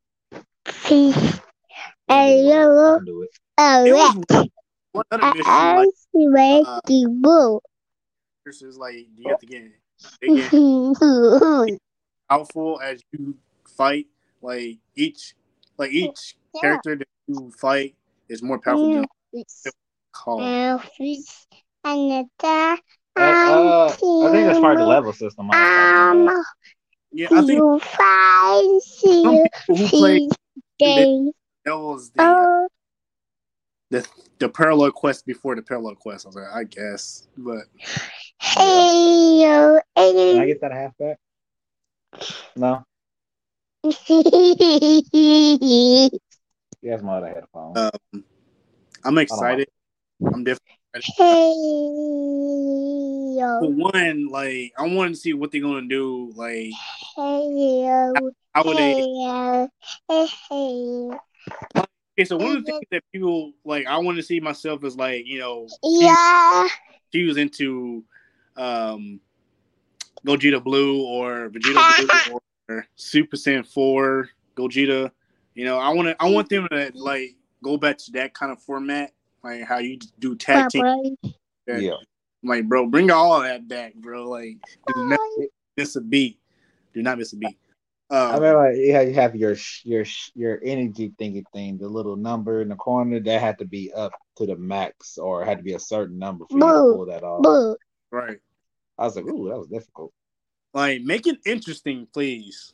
Fish. 0.66 1.16
Let 1.16 2.18
me 2.18 2.42
do 2.42 2.50
it. 2.50 2.68
I 2.68 2.88
Hello. 2.88 2.96
can 2.96 3.04
do 3.04 3.22
it. 3.22 3.30
A 3.60 3.92
was 3.92 4.16
rat. 4.30 4.48
one 4.92 5.04
other 5.10 5.32
mission 5.32 5.44
I 5.46 5.74
like 5.74 6.66
uh, 6.66 6.80
to 6.86 7.08
move. 7.08 7.60
versus 8.44 8.78
like 8.78 8.94
you 9.16 9.28
have 9.28 9.40
to 9.40 9.46
get 9.46 9.64
they 10.22 10.28
get 10.28 11.80
powerful 12.30 12.80
as 12.80 13.00
you 13.12 13.36
fight. 13.76 14.06
Like 14.40 14.78
each 14.96 15.34
like 15.78 15.92
each 15.92 16.36
Yeah. 16.54 16.60
character 16.60 16.96
that 16.96 17.08
you 17.26 17.50
fight 17.58 17.94
is 18.28 18.42
more 18.42 18.58
powerful 18.58 18.88
than 18.88 19.06
call. 20.12 20.40
And 20.40 21.24
the 22.10 22.28
Uh, 23.16 23.20
uh, 23.20 23.88
I 23.88 24.30
think 24.30 24.46
that's 24.46 24.60
part 24.60 24.74
of 24.74 24.78
the 24.80 24.86
level 24.86 25.12
system. 25.12 25.50
I 25.50 25.60
was 25.60 25.68
talking 25.70 26.22
about. 26.22 26.36
Um, 26.36 26.44
Yeah, 27.12 27.28
I 27.32 27.40
think 27.42 27.58
you 27.58 27.80
find 27.80 28.82
some 28.82 29.42
people 29.66 29.76
who 29.76 29.88
play 29.88 30.18
fish 30.18 30.34
day. 30.78 31.32
that 31.64 31.78
was 31.78 32.10
the 32.10 32.22
Oh, 32.22 32.68
the 33.90 34.06
the 34.38 34.48
parallel 34.48 34.92
quest 34.92 35.26
before 35.26 35.56
the 35.56 35.62
parallel 35.62 35.94
quest. 35.94 36.26
I 36.26 36.28
was 36.28 36.36
like, 36.36 36.52
I 36.52 36.64
guess, 36.64 37.26
but 37.36 37.64
hey, 38.38 39.40
yo, 39.42 39.80
Can 39.96 40.38
I 40.38 40.46
get 40.46 40.60
that 40.60 40.72
half 40.72 40.96
back? 40.98 41.18
No. 42.56 42.84
You 43.88 43.94
guys 46.90 47.02
my 47.02 47.16
other 47.16 47.28
headphone. 47.28 47.74
um, 47.76 47.90
I'm 49.02 49.16
excited. 49.16 49.66
I'm 50.22 50.44
different. 50.44 50.60
hey, 50.94 51.02
For 53.38 53.70
one, 53.70 54.28
like 54.28 54.74
I 54.78 54.86
want 54.86 55.14
to 55.14 55.20
see 55.20 55.32
what 55.32 55.52
they're 55.52 55.62
gonna 55.62 55.88
do. 55.88 56.34
Like 56.36 56.72
hey, 57.16 57.16
yo, 57.16 58.30
how 58.52 58.64
would 58.64 58.76
hey, 58.76 58.94
they? 58.94 59.00
yo, 59.00 59.68
hey, 60.08 60.26
hey. 60.50 61.08
Okay, 62.18 62.26
so 62.26 62.36
one 62.36 62.56
of 62.56 62.66
the 62.66 62.72
things 62.72 62.84
that 62.90 63.04
people 63.10 63.54
like, 63.64 63.86
I 63.86 63.96
want 63.98 64.18
to 64.18 64.22
see 64.22 64.40
myself 64.40 64.84
as 64.84 64.96
like, 64.96 65.24
you 65.24 65.38
know, 65.38 65.66
Yeah, 65.82 66.68
she 67.10 67.24
was 67.24 67.38
into 67.38 68.04
um 68.54 69.20
Gogeta 70.26 70.62
Blue 70.62 71.06
or 71.06 71.48
Vegeta 71.48 71.96
Blue 71.96 72.34
or 72.34 72.42
Super 72.96 73.36
Saiyan 73.36 73.66
Four 73.66 74.28
Gogeta. 74.56 75.10
You 75.54 75.64
know, 75.64 75.78
I 75.78 75.88
want 75.92 76.08
to, 76.08 76.16
I 76.22 76.28
want 76.30 76.48
them 76.48 76.68
to 76.70 76.92
like 76.94 77.34
go 77.62 77.76
back 77.76 77.98
to 77.98 78.12
that 78.12 78.34
kind 78.34 78.52
of 78.52 78.62
format, 78.62 79.12
like 79.42 79.62
how 79.64 79.78
you 79.78 79.98
do 80.18 80.36
tag 80.36 80.70
team. 80.70 80.82
Bye-bye. 80.82 81.30
that- 81.66 81.82
Yeah. 81.82 81.94
Like, 82.44 82.68
bro, 82.68 82.86
bring 82.86 83.10
all 83.10 83.40
that 83.40 83.66
back, 83.66 83.94
bro. 83.96 84.28
Like, 84.30 84.58
do 84.94 85.08
not 85.08 85.18
miss 85.76 85.96
a 85.96 86.00
beat. 86.00 86.38
Do 86.94 87.02
not 87.02 87.18
miss 87.18 87.32
a 87.32 87.36
beat. 87.36 87.58
Um, 88.10 88.36
I 88.36 88.38
mean, 88.38 88.54
like 88.54 88.76
you 88.76 88.92
have, 88.94 89.08
you 89.08 89.14
have 89.14 89.36
your 89.36 89.56
your 89.84 90.04
your 90.34 90.60
energy 90.64 91.12
thingy 91.20 91.42
thing, 91.52 91.76
the 91.78 91.88
little 91.88 92.14
number 92.16 92.62
in 92.62 92.68
the 92.68 92.76
corner 92.76 93.18
that 93.20 93.40
had 93.40 93.58
to 93.58 93.64
be 93.66 93.92
up 93.92 94.12
to 94.36 94.46
the 94.46 94.56
max, 94.56 95.18
or 95.18 95.44
had 95.44 95.58
to 95.58 95.64
be 95.64 95.74
a 95.74 95.78
certain 95.80 96.16
number 96.18 96.46
for 96.48 96.54
you 96.54 96.60
to 96.92 96.96
pull 96.96 97.06
that 97.06 97.22
off. 97.24 97.42
Boo. 97.42 97.76
right. 98.12 98.38
I 98.96 99.04
was 99.04 99.16
like, 99.16 99.26
ooh, 99.26 99.48
that 99.50 99.58
was 99.58 99.66
difficult. 99.68 100.12
Like, 100.78 101.02
make 101.02 101.26
it 101.26 101.38
interesting, 101.44 102.06
please. 102.12 102.72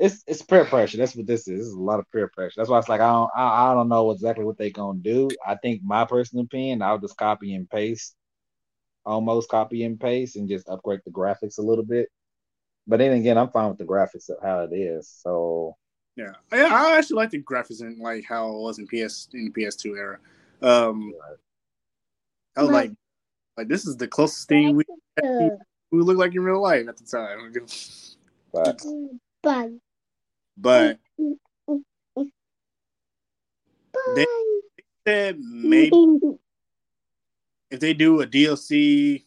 It's 0.00 0.24
it's 0.26 0.42
peer 0.42 0.64
pressure. 0.64 0.96
That's 0.96 1.14
what 1.14 1.24
this 1.24 1.46
is. 1.46 1.58
This 1.58 1.66
is 1.68 1.72
a 1.72 1.80
lot 1.80 2.00
of 2.00 2.10
peer 2.10 2.26
pressure. 2.26 2.54
That's 2.56 2.68
why 2.68 2.80
it's 2.80 2.88
like 2.88 3.00
I 3.00 3.12
don't 3.12 3.30
I, 3.32 3.70
I 3.70 3.74
don't 3.74 3.88
know 3.88 4.10
exactly 4.10 4.44
what 4.44 4.58
they're 4.58 4.70
gonna 4.70 4.98
do. 4.98 5.28
I 5.46 5.54
think 5.54 5.82
my 5.84 6.04
personal 6.04 6.44
opinion, 6.46 6.82
I'll 6.82 6.98
just 6.98 7.16
copy 7.16 7.54
and 7.54 7.70
paste, 7.70 8.16
almost 9.06 9.48
copy 9.48 9.84
and 9.84 10.00
paste, 10.00 10.34
and 10.34 10.48
just 10.48 10.68
upgrade 10.68 10.98
the 11.04 11.12
graphics 11.12 11.58
a 11.58 11.62
little 11.62 11.84
bit. 11.84 12.08
But 12.88 12.96
then 12.96 13.12
again, 13.12 13.38
I'm 13.38 13.50
fine 13.50 13.68
with 13.68 13.78
the 13.78 13.84
graphics 13.84 14.28
of 14.28 14.38
how 14.42 14.62
it 14.62 14.74
is. 14.74 15.08
So 15.08 15.76
Yeah, 16.16 16.32
yeah. 16.52 16.70
I 16.72 16.98
actually 16.98 17.18
like 17.18 17.30
the 17.30 17.40
graphics 17.40 17.82
and 17.82 18.00
like 18.00 18.24
how 18.28 18.48
it 18.48 18.58
was 18.58 18.80
in 18.80 18.88
PS 18.88 19.28
in 19.32 19.44
the 19.44 19.52
PS2 19.52 19.96
era. 19.96 20.18
Um, 20.60 21.14
I 22.56 22.62
was 22.62 22.72
like, 22.72 22.90
like 23.56 23.68
this 23.68 23.86
is 23.86 23.96
the 23.96 24.08
closest 24.08 24.48
thing 24.48 24.74
we 24.74 24.84
Uh, 25.92 25.96
we 25.96 26.02
look 26.02 26.18
like 26.18 26.34
in 26.34 26.42
real 26.42 26.60
life 26.62 26.86
at 26.88 26.96
the 26.96 27.04
time. 27.04 27.52
but 28.52 28.82
Bye. 30.56 30.98
But 33.92 34.14
They- 34.14 34.26
said 35.06 35.38
maybe 35.40 35.90
if 37.70 37.80
they 37.80 37.94
do 37.94 38.20
a 38.20 38.26
DLC, 38.26 39.24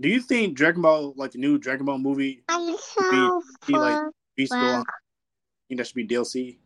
Do 0.00 0.08
you 0.10 0.20
think 0.20 0.54
Dragon 0.56 0.82
Ball, 0.82 1.14
like 1.16 1.30
the 1.32 1.38
new 1.38 1.56
Dragon 1.56 1.86
Ball 1.86 1.96
movie, 1.98 2.42
I'm 2.48 2.76
so 2.76 3.42
be 3.66 3.72
like 3.72 3.94
full. 3.96 4.10
be 4.36 4.44
still 4.46 4.58
on? 4.58 4.84
think 5.68 5.78
that 5.78 5.86
should 5.86 5.94
be 5.94 6.06
DLC? 6.06 6.58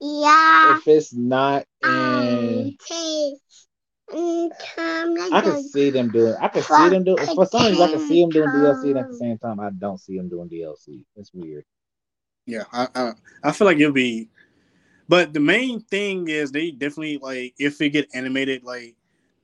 Yeah. 0.00 0.78
If 0.78 0.88
it's 0.88 1.12
not 1.12 1.66
in, 1.84 1.90
Um, 1.90 2.76
taste. 4.10 4.76
Mm, 4.78 5.32
I 5.32 5.40
can 5.40 5.62
see 5.62 5.90
them 5.90 6.10
doing. 6.10 6.34
I 6.40 6.48
can 6.48 6.62
see 6.62 6.88
them 6.88 7.04
doing. 7.04 7.26
For 7.34 7.46
some 7.46 7.66
reason, 7.66 7.82
I 7.82 7.90
can 7.92 8.08
see 8.08 8.20
them 8.20 8.30
doing 8.30 8.48
DLC, 8.48 8.84
and 8.90 8.98
at 8.98 9.08
the 9.08 9.16
same 9.16 9.38
time, 9.38 9.60
I 9.60 9.70
don't 9.70 9.98
see 9.98 10.16
them 10.16 10.28
doing 10.28 10.48
DLC. 10.48 11.04
It's 11.16 11.32
weird. 11.32 11.64
Yeah, 12.46 12.64
I, 12.72 12.88
I 12.94 13.12
I 13.42 13.52
feel 13.52 13.66
like 13.66 13.78
it'll 13.78 13.92
be, 13.92 14.28
but 15.08 15.32
the 15.32 15.40
main 15.40 15.80
thing 15.80 16.28
is 16.28 16.52
they 16.52 16.70
definitely 16.70 17.18
like 17.18 17.54
if 17.58 17.80
it 17.80 17.90
get 17.90 18.08
animated 18.14 18.62
like 18.62 18.94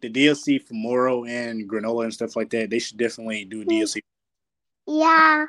the 0.03 0.11
DLC 0.11 0.61
for 0.61 0.75
Moro 0.75 1.25
and 1.25 1.69
Granolah 1.69 2.05
and 2.05 2.15
stuff 2.15 2.37
like 2.37 2.51
that, 2.51 2.71
they 2.71 2.79
should 2.79 2.99
definitely 2.99 3.45
do 3.45 3.63
a 3.63 3.65
DLC. 3.65 4.03
Yeah. 4.87 5.47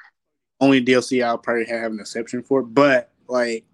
Only 0.60 0.84
DLC 0.84 1.24
I'll 1.26 1.38
probably 1.38 1.66
have 1.66 1.92
an 1.92 2.00
exception 2.00 2.44
for, 2.44 2.62
but 2.62 3.12
like, 3.28 3.66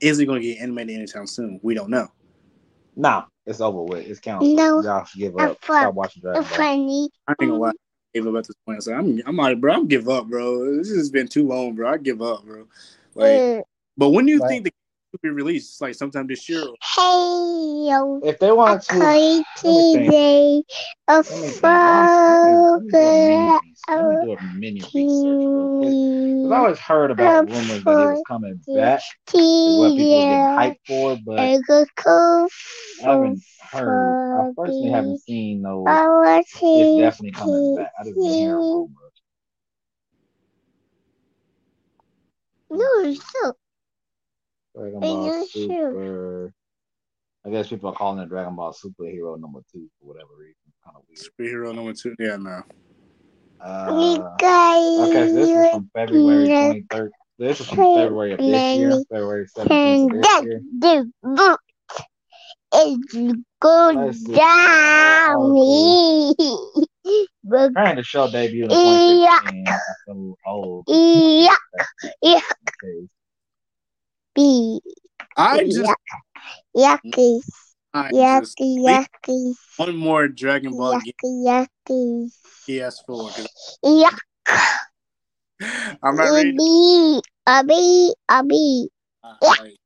is 0.00 0.18
it 0.20 0.26
going 0.26 0.40
to 0.40 0.46
get 0.46 0.62
animated 0.62 0.96
anytime 0.96 1.26
soon? 1.26 1.58
We 1.62 1.74
don't 1.74 1.90
know. 1.90 2.08
Nah, 2.96 3.24
it's 3.48 3.60
over 3.60 3.82
with. 3.82 4.06
It's 4.06 4.20
canceled. 4.20 4.54
No. 4.56 4.82
Y'all 4.82 5.04
should 5.04 5.18
give 5.20 5.34
I'm 5.38 5.50
up. 5.50 5.58
fuck- 5.62 5.82
Stop 5.82 5.94
watching 5.94 6.20
Dragon 6.22 6.42
Ball. 6.42 6.50
Funny. 6.50 7.10
I 7.26 7.32
ain't 7.32 7.50
gonna 7.50 7.54
lie. 7.56 7.70
I 7.70 7.72
gave 8.14 8.26
up 8.26 8.36
at 8.36 8.46
this 8.46 8.56
point. 8.66 8.82
So 8.82 8.94
I'm, 8.94 9.20
I'm 9.26 9.36
like, 9.36 9.60
bro, 9.60 9.72
I'm 9.74 9.86
give 9.88 10.08
up, 10.08 10.26
bro. 10.28 10.76
This 10.76 10.90
has 10.90 11.10
been 11.10 11.28
too 11.28 11.46
long, 11.46 11.74
bro. 11.74 11.90
I 11.90 11.96
give 11.98 12.22
up, 12.22 12.44
bro. 12.44 12.66
Like, 13.14 13.30
Mm. 13.40 13.62
but 13.96 14.10
when 14.10 14.26
do 14.26 14.32
you 14.32 14.40
Right. 14.40 14.48
think 14.48 14.64
the 14.64 14.72
game 15.12 15.18
will 15.22 15.36
be 15.36 15.42
released? 15.42 15.80
Like 15.80 15.94
sometime 15.94 16.26
this 16.26 16.48
year. 16.48 16.62
Hey, 16.96 17.88
yo. 17.90 18.20
If 18.22 18.38
they 18.38 18.52
want 18.52 18.82
to, 18.82 18.98
let 18.98 19.14
me 19.14 19.44
Crazy 19.56 19.92
think. 19.92 20.10
day 20.10 20.62
of 21.08 21.28
Let 21.30 21.40
me 21.40 21.50
think. 21.50 21.62
Let 21.64 22.42
me- 22.44 22.56
let 22.72 22.82
me 22.82 22.92
do 22.92 22.98
a 22.98 23.12
fire. 23.12 23.28
mini- 23.28 23.74
let 23.88 24.08
me 24.08 24.16
do 24.22 24.32
a 24.32 24.36
mini 24.54 24.80
research 24.80 25.40
real 25.54 25.68
quick. 25.78 25.94
'Cause 26.42 26.52
I 26.52 26.56
always 26.58 26.78
heard 26.78 27.10
about 27.10 27.44
rumors 27.46 27.84
that 27.84 27.98
he 27.98 28.06
was 28.06 28.22
coming 28.26 28.60
back. 28.74 29.02
Is 29.34 29.78
what 29.78 29.96
people 29.96 30.16
were 30.16 30.22
getting 30.28 30.44
hyped 30.44 30.78
for, 30.86 31.16
but 31.24 31.38
I 31.40 31.42
haven't 33.02 33.42
heard. 33.72 34.16
I 34.34 34.52
personally 34.56 34.90
haven't 34.90 35.20
seen 35.20 35.62
no. 35.62 35.84
It's 35.86 36.96
definitely 36.96 37.32
coming 37.32 37.74
back. 37.76 37.92
I 37.98 38.04
just 38.04 38.14
been 38.16 38.24
hearing 38.24 38.56
rumors. 38.56 39.12
No, 42.70 43.14
so 43.14 43.56
Dragon 44.78 45.00
Ball? 45.00 45.46
Super. 45.46 46.54
I 47.44 47.50
guess 47.50 47.68
people 47.68 47.90
are 47.90 47.94
calling 47.94 48.22
it 48.22 48.28
Dragon 48.28 48.54
Ball 48.56 48.72
Superhero 48.72 49.38
number 49.40 49.60
two 49.72 49.88
for 49.98 50.08
whatever 50.08 50.30
reason. 50.38 50.54
Kind 50.84 50.96
of 50.96 51.02
weird. 51.08 51.18
superhero 51.18 51.74
number 51.74 51.92
two. 51.92 52.14
Yeah, 52.18 52.36
no. 52.36 52.62
Uh, 53.60 54.36
guys. 54.38 55.08
okay, 55.08 55.28
so 55.28 55.34
this 55.34 55.48
is 55.48 55.70
from 55.70 55.90
February 55.94 56.86
23rd. 56.92 57.08
This 57.38 57.60
is 57.60 57.66
from 57.68 57.96
February 57.96 58.32
of 58.32 58.38
this 58.38 58.78
year, 58.78 59.02
February 59.10 59.46
17th 59.56 60.22
this 60.22 60.42
year. 60.44 60.60
the 60.78 61.12
book 61.22 61.60
is 62.74 62.98
go 63.60 64.12
down. 64.34 65.54
Book 67.44 67.72
Trying 67.72 67.96
to 67.96 68.02
show 68.02 68.30
debut 68.30 68.64
in 68.64 68.70
2016. 68.70 69.64
I 69.66 69.78
feel 70.06 70.34
old. 70.46 70.86
Yeah, 74.38 74.78
yeah, 74.78 74.78
be 74.78 74.80
I 75.36 75.64
just, 75.64 75.94
yucky, 76.76 77.40
I 77.94 78.10
just 78.10 78.58
yucky, 78.58 78.78
yucky, 79.26 79.54
one 79.76 79.96
more 79.96 80.28
Dragon 80.28 80.76
Ball 80.76 81.00
game 81.00 81.12
yucky, 81.24 81.66
yucky, 81.88 82.30
PS4. 82.68 83.34
'cause 83.34 83.78
yuck. 83.84 84.18
I'm 86.02 86.16
not 86.16 86.30
ready. 86.32 86.52
To, 86.52 86.56
Be, 86.56 87.22
a 87.46 87.64
bee, 87.64 88.14
a 88.28 88.44
bee. 88.44 88.88
uh, 89.24 89.34
like, 89.42 89.76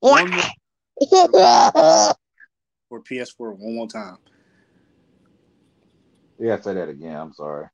one 0.00 0.30
more 0.30 0.42
for 2.88 3.00
PS4 3.00 3.52
one 3.56 3.74
more 3.76 3.88
time. 3.88 4.18
You 6.38 6.48
gotta 6.48 6.62
say 6.62 6.74
that 6.74 6.88
again. 6.88 7.16
I'm 7.16 7.32
sorry. 7.32 7.66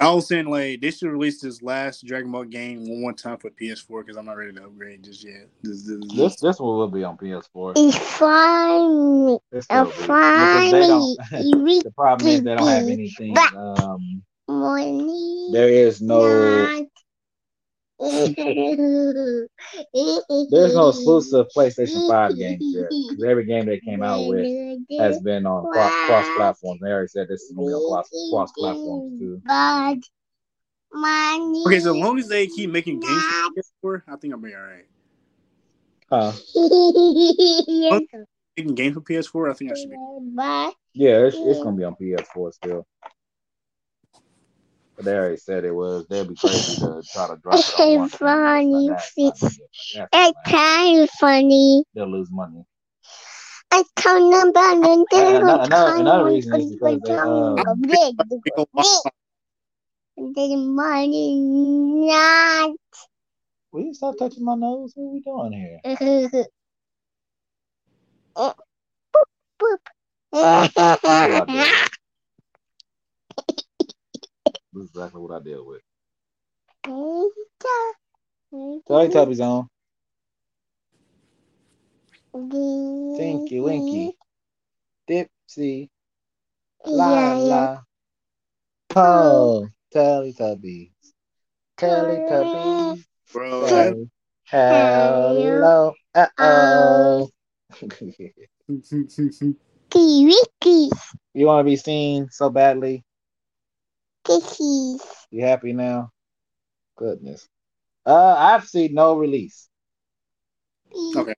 I 0.00 0.12
was 0.12 0.28
saying 0.28 0.46
like 0.46 0.80
they 0.80 0.92
should 0.92 1.10
release 1.10 1.40
this 1.40 1.60
last 1.60 2.06
Dragon 2.06 2.30
Ball 2.30 2.44
game 2.44 2.88
one 2.88 3.00
more 3.00 3.12
time 3.12 3.36
for 3.38 3.50
PS4 3.50 4.02
because 4.04 4.16
I'm 4.16 4.26
not 4.26 4.36
ready 4.36 4.52
to 4.52 4.64
upgrade 4.64 5.02
just 5.02 5.24
yet. 5.24 5.48
This, 5.62 5.82
this, 5.82 5.98
this- 6.00 6.16
This 6.16 6.36
this 6.40 6.60
one 6.60 6.76
will 6.76 6.88
be 6.88 7.02
on 7.02 7.16
PS4. 7.16 7.72
It's 7.76 7.98
funny, 7.98 9.38
It's 9.50 9.66
a 9.70 9.86
still 9.86 9.86
be. 9.86 9.90
Because 9.96 10.70
they 10.70 10.80
don't. 10.86 11.16
funny, 11.30 11.48
you 11.50 11.64
read 11.64 11.82
the 11.84 11.90
problem 11.90 12.28
is 12.28 12.42
they 12.44 12.54
don't 12.54 12.68
have 12.68 12.86
anything. 12.86 13.36
Um, 13.56 14.22
money. 14.48 15.48
there 15.52 15.68
is 15.68 16.00
no. 16.00 16.86
There's 20.50 20.74
no 20.74 20.88
exclusive 20.88 21.46
PlayStation 21.56 22.06
5 22.06 22.36
games 22.38 22.64
yet. 22.74 22.90
'Cause 22.90 23.24
Every 23.24 23.44
game 23.44 23.66
they 23.66 23.80
came 23.80 24.02
out 24.02 24.26
with 24.28 24.46
has 24.98 25.20
been 25.20 25.46
on 25.46 25.64
cross 25.72 25.92
cross 26.06 26.26
platforms. 26.36 26.80
They 26.80 26.90
already 26.90 27.08
said 27.08 27.28
this 27.28 27.42
is 27.42 27.52
gonna 27.52 27.66
be 27.68 27.72
on 27.74 27.80
cross 27.90 28.08
cross 28.30 28.52
platforms 28.52 29.18
too. 29.18 29.42
But 29.44 29.50
money. 31.00 31.64
okay, 31.66 31.80
so 31.80 31.90
as 31.90 31.96
long 32.04 32.18
as 32.18 32.28
they 32.28 32.46
keep 32.46 32.70
making 32.70 33.00
games 33.00 33.22
for 33.22 33.50
PS4, 34.00 34.04
I 34.08 34.16
think 34.16 34.32
I'll 34.34 34.40
be 34.40 34.54
all 34.54 34.60
right. 34.62 34.86
Huh? 36.10 36.32
Making 38.56 38.74
games 38.74 38.94
for 38.94 39.00
PS4, 39.02 39.50
I 39.50 39.52
think 39.54 39.72
I 39.72 39.74
should 39.74 39.90
be. 39.90 39.96
Yeah, 40.94 41.26
it's, 41.26 41.36
it's 41.36 41.62
gonna 41.62 41.76
be 41.76 41.84
on 41.84 41.94
PS4 41.96 42.52
still. 42.54 42.86
But 44.98 45.04
they 45.04 45.14
already 45.14 45.36
said 45.36 45.64
it 45.64 45.70
was. 45.70 46.08
They'd 46.08 46.28
be 46.28 46.34
crazy 46.34 46.74
to 46.80 47.04
try 47.12 47.28
to 47.28 47.36
drop 47.36 47.54
it 47.54 47.72
on. 48.00 48.08
Funny 48.08 48.88
That's 48.88 49.16
not 49.16 49.38
good. 49.38 49.50
That's 49.94 50.10
it's 50.12 50.38
kind 50.50 51.02
of 51.02 51.10
funny. 51.10 51.84
They'll 51.94 52.10
lose 52.10 52.32
money. 52.32 52.64
I 53.70 53.84
told 53.94 54.32
them 54.32 54.48
about 54.48 54.78
it. 54.78 55.06
And 55.12 55.36
another- 55.36 56.00
another- 56.00 56.24
reason 56.24 56.60
is 56.60 56.72
because 56.72 57.00
they, 57.00 57.14
uh, 57.14 57.62
People 60.16 60.34
the 60.34 60.56
money 60.56 61.36
not. 62.08 62.76
Will 63.70 63.82
you 63.82 63.94
stop 63.94 64.16
touching 64.18 64.44
my 64.44 64.56
nose? 64.56 64.94
What 64.96 65.04
are 65.04 65.12
we 65.12 65.20
doing 65.20 65.52
here? 65.52 65.80
Boop, 68.36 68.54
boop. 71.46 71.88
This 74.78 74.90
is 74.90 74.90
exactly 74.94 75.20
what 75.20 75.40
I 75.40 75.42
deal 75.42 75.66
with. 75.66 75.82
Thank 78.52 78.84
Teletubbies 78.86 79.40
on. 79.40 79.68
Tinky 83.16 83.58
Winky. 83.58 84.16
Dipsy. 85.08 85.88
La 86.86 87.10
Yeah, 87.10 87.38
yeah. 87.38 87.44
la. 87.48 87.80
Oh, 88.94 89.68
Teletubbies. 89.92 90.92
Teletubbies. 91.76 93.04
Bro, 93.32 93.66
say 93.66 94.08
Hello. 94.44 95.94
Uh 96.14 96.26
oh. 96.38 97.30
Wiki, 99.94 100.90
you 101.34 101.46
want 101.46 101.60
to 101.60 101.64
be 101.64 101.76
seen 101.76 102.28
so 102.30 102.48
badly? 102.48 103.04
Kisses. 104.28 105.02
You 105.30 105.42
happy 105.42 105.72
now? 105.72 106.12
Goodness. 106.96 107.48
Uh, 108.06 108.34
I've 108.38 108.66
seen 108.66 108.94
no 108.94 109.16
release. 109.16 109.68
Okay. 111.16 111.34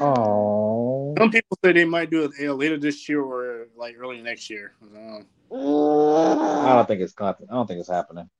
Oh. 0.00 1.14
some 1.18 1.30
people 1.30 1.58
say 1.62 1.72
they 1.72 1.84
might 1.84 2.08
do 2.10 2.24
it 2.24 2.48
uh, 2.48 2.52
later 2.54 2.78
this 2.78 3.08
year 3.08 3.20
or 3.20 3.66
like 3.76 3.96
early 3.98 4.22
next 4.22 4.48
year. 4.48 4.72
Um, 4.82 5.26
I 5.52 6.74
don't 6.74 6.88
think 6.88 7.00
it's 7.02 7.12
content. 7.12 7.50
I 7.50 7.54
don't 7.54 7.66
think 7.66 7.80
it's 7.80 7.90
happening. 7.90 8.30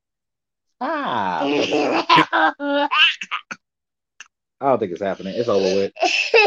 Ah. 0.81 1.41
I 4.61 4.71
don't 4.71 4.79
think 4.79 4.93
it's 4.93 5.03
happening. 5.03 5.35
It's 5.37 5.49
over 5.49 5.63
with. 5.63 5.93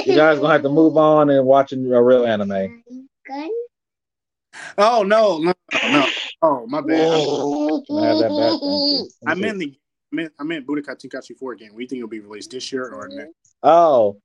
You 0.06 0.16
guys 0.16 0.40
gonna 0.40 0.54
have 0.54 0.64
to 0.64 0.70
move 0.70 0.98
on 0.98 1.30
and 1.30 1.46
watching 1.46 1.92
a 1.92 2.02
real 2.02 2.26
anime. 2.26 2.84
Gun? 4.78 4.88
oh 4.88 5.04
no, 5.04 5.38
no, 5.40 5.54
no! 5.92 6.06
Oh 6.42 6.66
my 6.68 6.82
bad. 6.82 7.12
I 7.12 8.08
have 8.08 8.18
that 8.20 8.30
back? 8.30 8.60
Thank 8.62 8.92
you. 8.92 9.10
I 9.28 9.36
meant 9.36 9.60
the 9.60 9.78
I 10.12 10.16
meant 10.16 10.34
I 10.40 10.44
meant 10.44 10.66
Budokai 10.68 10.96
Tenkaichi 10.96 11.38
4 11.38 11.56
game. 11.56 11.76
We 11.76 11.86
think 11.86 12.00
it'll 12.00 12.10
be 12.10 12.20
released 12.20 12.52
this 12.52 12.72
year 12.72 12.92
or 12.92 13.08
next? 13.08 13.34
Oh. 13.64 14.18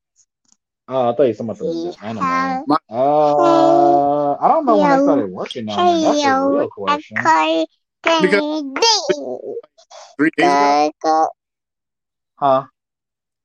Oh, 0.87 1.09
I 1.11 1.17
thought 1.17 1.23
you 1.23 1.29
were 1.29 1.33
talking 1.33 1.47
about 1.47 1.59
the 1.59 1.97
anime. 2.03 2.23
Have 2.23 2.65
Uh, 2.91 4.33
I 4.35 4.49
don't 4.49 4.67
know 4.67 4.77
when 4.77 4.91
they 4.91 4.97
Yo. 4.97 5.03
started 5.03 5.31
working 5.31 5.69
on 5.71 5.81
it. 5.81 6.01
That's 6.03 6.25
a 6.25 6.29
Yo, 6.29 6.49
real 6.49 6.69
question. 6.69 7.17
card. 7.17 7.67
Three 10.19 10.31
days 10.37 10.93
ago. 11.03 11.29
Huh? 12.37 12.65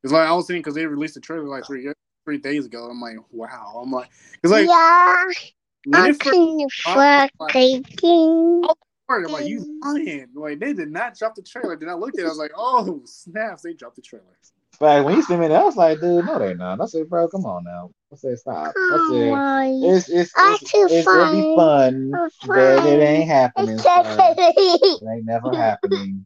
It's 0.04 0.12
like 0.12 0.28
I 0.28 0.34
was 0.34 0.48
saying 0.48 0.60
because 0.62 0.76
they 0.76 0.86
released 0.86 1.16
the 1.16 1.22
trailer 1.22 1.48
like 1.48 1.66
three 1.66 1.92
three 2.26 2.38
days 2.38 2.66
ago. 2.66 2.90
I'm 2.90 3.02
like, 3.02 3.18
wow. 3.32 3.82
I'm 3.82 3.92
like, 3.92 4.10
it's 4.44 4.52
like 4.52 4.68
Yeah. 4.68 5.24
When 5.90 6.06
I'm 6.06 6.12
it 6.12 6.24
first 6.24 6.38
kind 6.38 6.62
of 6.62 6.72
dropped, 6.72 7.34
for 7.38 7.48
cooking. 7.50 8.64
started, 9.06 9.26
I'm 9.26 9.32
like, 9.32 9.48
you 9.48 9.66
lying. 9.82 10.28
Like, 10.36 10.60
they 10.60 10.74
did 10.74 10.92
not 10.92 11.18
drop 11.18 11.36
the 11.36 11.42
trailer. 11.42 11.76
Then 11.76 11.90
I 11.90 11.94
looked 11.94 12.20
at 12.20 12.24
it, 12.24 12.28
I 12.28 12.30
was 12.30 12.38
like, 12.38 12.52
oh, 12.56 13.02
snaps, 13.06 13.64
they 13.64 13.74
dropped 13.74 13.96
the 13.96 14.02
trailer. 14.02 14.26
Like 14.82 15.04
when 15.04 15.16
you 15.18 15.24
sent 15.24 15.42
me 15.42 15.48
that, 15.50 15.62
I 15.62 15.66
was 15.66 15.76
like, 15.76 16.00
dude, 16.00 16.26
no, 16.26 16.40
they 16.40 16.54
not. 16.54 16.80
I 16.80 16.86
said, 16.86 17.10
bro, 17.10 17.28
come 17.28 17.46
on 17.46 17.66
now. 17.66 17.92
I 18.14 18.16
said, 18.16 18.40
stop. 18.40 18.74
I 18.76 18.90
Come 18.90 19.08
said, 19.10 19.34
on. 19.34 19.84
it's 19.84 20.08
it's 20.08 20.32
That's 20.34 20.62
it's, 20.62 20.72
too 20.72 20.88
it's 20.90 21.08
it'll 21.08 21.32
be 21.32 21.54
fun, 21.56 22.12
but 22.48 22.86
it 22.86 23.02
ain't 23.02 23.28
happening. 23.28 23.76
It's 23.76 23.84
son. 23.84 24.36
It 24.38 25.04
ain't 25.04 25.26
never 25.26 25.54
happening. 25.56 26.26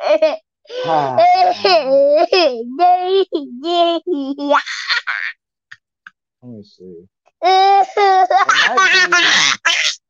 Ah. 0.84 1.16
Let 6.40 6.52
me 6.52 6.62
see. 6.62 7.08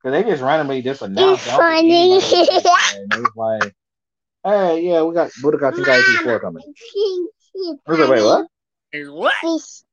'Cause 0.01 0.11
they 0.13 0.23
just 0.23 0.41
randomly 0.41 0.81
just 0.81 1.01
announced. 1.01 1.45
it. 1.47 1.53
I 1.53 1.57
funny. 1.57 1.89
anybody 1.91 2.35
and 3.03 3.13
it 3.13 3.19
was 3.19 3.31
like, 3.35 3.75
hey, 4.45 4.81
yeah, 4.81 5.01
we 5.03 5.13
got 5.13 5.29
Budokai 5.43 5.71
Tenkaichi 5.73 6.17
4 6.23 6.39
coming. 6.39 6.63
I 7.87 7.91
was 7.91 7.99
like, 7.99 8.09
wait, 8.09 8.23
what? 8.23 8.47
What? 9.11 9.33
Fish. 9.41 9.83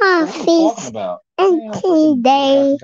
Oh, 0.00 0.26
What 0.26 0.34
are 0.34 0.38
you 0.38 0.44
talking 0.74 0.88
about? 0.88 1.20
and 1.38 1.54
Ain't 1.62 1.64
no 1.66 1.70
freaking 1.80 2.22
today. 2.22 2.78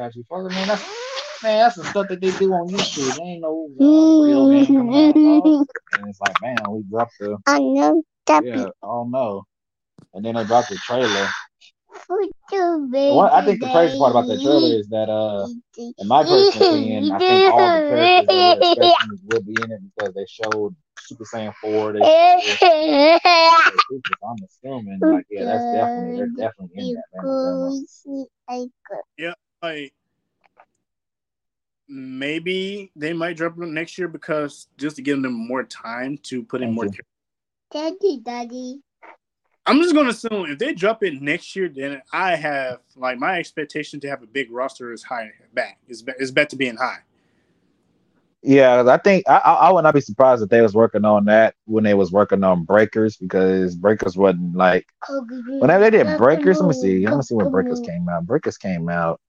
Budokai 1.43 1.49
Tenkaichi 1.49 1.49
4. 1.49 1.49
Man, 1.49 1.59
that's, 1.59 1.77
the 1.77 1.85
stuff 1.85 2.09
that 2.09 2.21
they 2.21 2.31
do 2.33 2.53
on 2.53 2.69
YouTube. 2.69 3.17
There 3.17 3.27
ain't 3.27 3.41
no 3.43 3.69
uh, 3.81 4.25
real 4.25 4.51
game 4.51 4.67
coming 4.67 5.27
out. 5.27 5.67
And 5.99 6.09
it's 6.09 6.21
like, 6.21 6.41
man, 6.43 6.57
we 6.71 6.83
dropped 6.91 7.13
the, 7.19 7.37
I 7.47 7.59
know 7.59 8.03
that 8.27 8.45
yeah, 8.45 8.67
oh 8.83 9.05
no. 9.09 9.45
And 10.15 10.25
then 10.25 10.35
they 10.35 10.45
dropped 10.45 10.71
the 10.71 10.77
trailer. 10.77 11.29
for 12.07 12.19
the 12.51 12.89
baby. 12.93 13.17
What 13.17 13.33
I 13.33 13.45
think 13.45 13.61
the 13.61 13.69
crazy 13.69 13.99
part 13.99 14.11
about 14.13 14.27
that 14.29 14.41
trailer 14.41 14.79
is 14.79 14.89
that, 14.89 15.09
uh, 15.09 15.47
in 15.99 16.09
my 16.09 16.23
personal 16.23 16.67
opinion, 16.67 17.13
I 17.13 17.19
think 17.19 17.53
all 17.53 17.59
the 17.59 17.87
characters 17.89 18.27
that 18.27 18.77
we're 18.77 19.37
will 19.37 19.43
be 19.43 19.63
in 19.63 19.71
it 19.71 19.81
because 19.97 20.15
they 20.15 20.27
showed 20.27 20.75
Super 20.99 21.25
Saiyan 21.25 21.55
4. 21.61 21.93
They 21.93 22.01
showed 22.01 22.61
I'm 24.23 24.37
assuming, 24.45 25.01
like, 25.01 25.27
yeah, 25.31 25.45
that's 25.45 25.65
definitely, 25.73 26.17
they're 26.17 26.27
definitely 26.27 26.77
in 26.77 26.95
that, 26.95 27.05
man. 27.15 27.79
Like, 29.63 29.93
maybe 31.91 32.93
they 32.95 33.13
might 33.13 33.37
drop 33.37 33.57
them 33.57 33.75
next 33.75 33.99
year 33.99 34.09
because 34.09 34.69
just 34.79 34.97
to 34.97 35.03
give 35.03 35.21
them 35.21 35.33
more 35.33 35.65
time 35.65 36.17
to 36.19 36.43
put 36.43 36.63
in 36.63 36.69
Thank 36.69 36.75
more. 36.77 36.85
you. 36.87 36.93
Daddy, 37.73 38.21
daddy. 38.23 38.81
I'm 39.67 39.81
just 39.83 39.95
gonna 39.95 40.11
assume 40.11 40.47
if 40.51 40.59
they 40.59 40.73
drop 40.73 41.03
it 41.03 41.21
next 41.21 41.55
year, 41.55 41.69
then 41.69 42.01
I 42.13 42.35
have 42.37 42.81
like 42.97 43.19
my 43.19 43.39
expectation 43.39 44.01
to 44.01 44.09
have 44.09 44.23
a 44.23 44.27
big 44.27 44.51
roster 44.51 44.93
is 44.93 45.03
high 45.03 45.31
back. 45.53 45.79
Is 45.87 46.03
be- 46.03 46.15
is 46.19 46.31
bet 46.31 46.51
to 46.51 46.57
being 46.57 46.77
high. 46.77 47.01
Yeah, 48.43 48.77
'cause 48.79 48.89
I 48.89 48.97
think 48.99 49.25
I, 49.29 49.37
I 49.39 49.53
I 49.69 49.73
would 49.73 49.83
not 49.83 49.95
be 49.95 50.01
surprised 50.01 50.43
if 50.43 50.49
they 50.49 50.63
was 50.63 50.75
working 50.75 51.05
on 51.05 51.27
that 51.27 51.55
when 51.67 51.85
they 51.85 51.95
was 51.95 52.11
working 52.11 52.43
on 52.43 52.65
Breakers 52.65 53.17
because 53.17 53.75
Breakers 53.77 54.17
wasn't 54.17 54.55
like 54.57 54.87
whenever 55.59 55.85
they 55.85 55.91
did 55.91 56.17
Breakers. 56.17 56.61
Let 56.61 56.69
me 56.69 56.75
see. 56.75 57.07
Let 57.07 57.17
me 57.17 57.23
see 57.23 57.35
when 57.35 57.49
Breakers 57.49 57.81
came 57.81 58.09
out. 58.09 58.27
Breakers 58.27 58.57
came 58.57 58.89
out. 58.89 59.21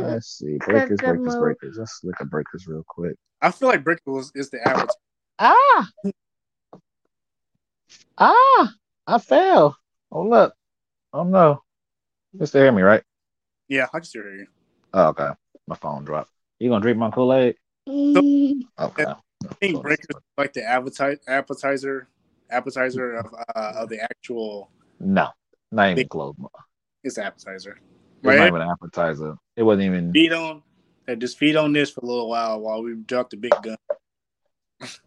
Let's 0.00 0.26
see. 0.38 0.58
Breakers, 0.58 1.00
Breakers, 1.00 1.36
Breakers. 1.36 1.76
Let's 1.78 2.00
look 2.04 2.20
at 2.20 2.30
Breakers 2.30 2.66
real 2.66 2.84
quick. 2.88 3.16
I 3.40 3.50
feel 3.50 3.68
like 3.68 3.84
Breakers 3.84 4.26
is, 4.26 4.32
is 4.34 4.50
the 4.50 4.66
average. 4.68 4.90
Ah, 5.38 5.88
ah, 8.18 8.74
I 9.06 9.18
fell. 9.18 9.76
Oh 10.10 10.22
look. 10.24 10.54
Oh 11.12 11.24
no. 11.24 11.62
You 12.32 12.46
still 12.46 12.62
hear 12.62 12.72
me, 12.72 12.82
right? 12.82 13.02
Yeah, 13.68 13.86
I 13.92 13.98
can 13.98 14.04
still 14.04 14.22
hear 14.22 14.36
you. 14.36 14.46
Oh, 14.92 15.08
okay. 15.08 15.30
My 15.66 15.76
phone 15.76 16.04
dropped. 16.04 16.30
You 16.62 16.68
gonna 16.68 16.80
drink 16.80 16.96
my 16.96 17.10
Kool 17.10 17.34
Aid? 17.34 17.56
Okay. 17.88 19.04
I 19.04 19.54
think 19.58 19.82
Breakers 19.82 20.06
is 20.08 20.16
like 20.38 20.52
the 20.52 20.62
appetizer 20.62 21.18
appetizer 21.26 22.06
appetizer 22.50 23.16
of 23.16 23.34
uh, 23.56 23.72
of 23.78 23.88
the 23.88 24.00
actual. 24.00 24.70
No, 25.00 25.30
not 25.72 25.90
even 25.90 26.06
close. 26.06 26.36
It's 27.02 27.18
appetizer. 27.18 27.80
It 28.22 28.26
was 28.28 28.36
not 28.36 28.46
even 28.46 28.62
an 28.62 28.68
appetizer. 28.68 29.34
It 29.56 29.64
wasn't 29.64 29.86
even. 29.86 30.12
Feed 30.12 30.32
on. 30.32 30.62
And 31.08 31.20
just 31.20 31.36
feed 31.36 31.56
on 31.56 31.72
this 31.72 31.90
for 31.90 31.98
a 32.04 32.06
little 32.06 32.28
while 32.28 32.60
while 32.60 32.80
we 32.80 32.94
drop 32.94 33.30
the 33.30 33.38
big 33.38 33.50
gun. 33.60 33.76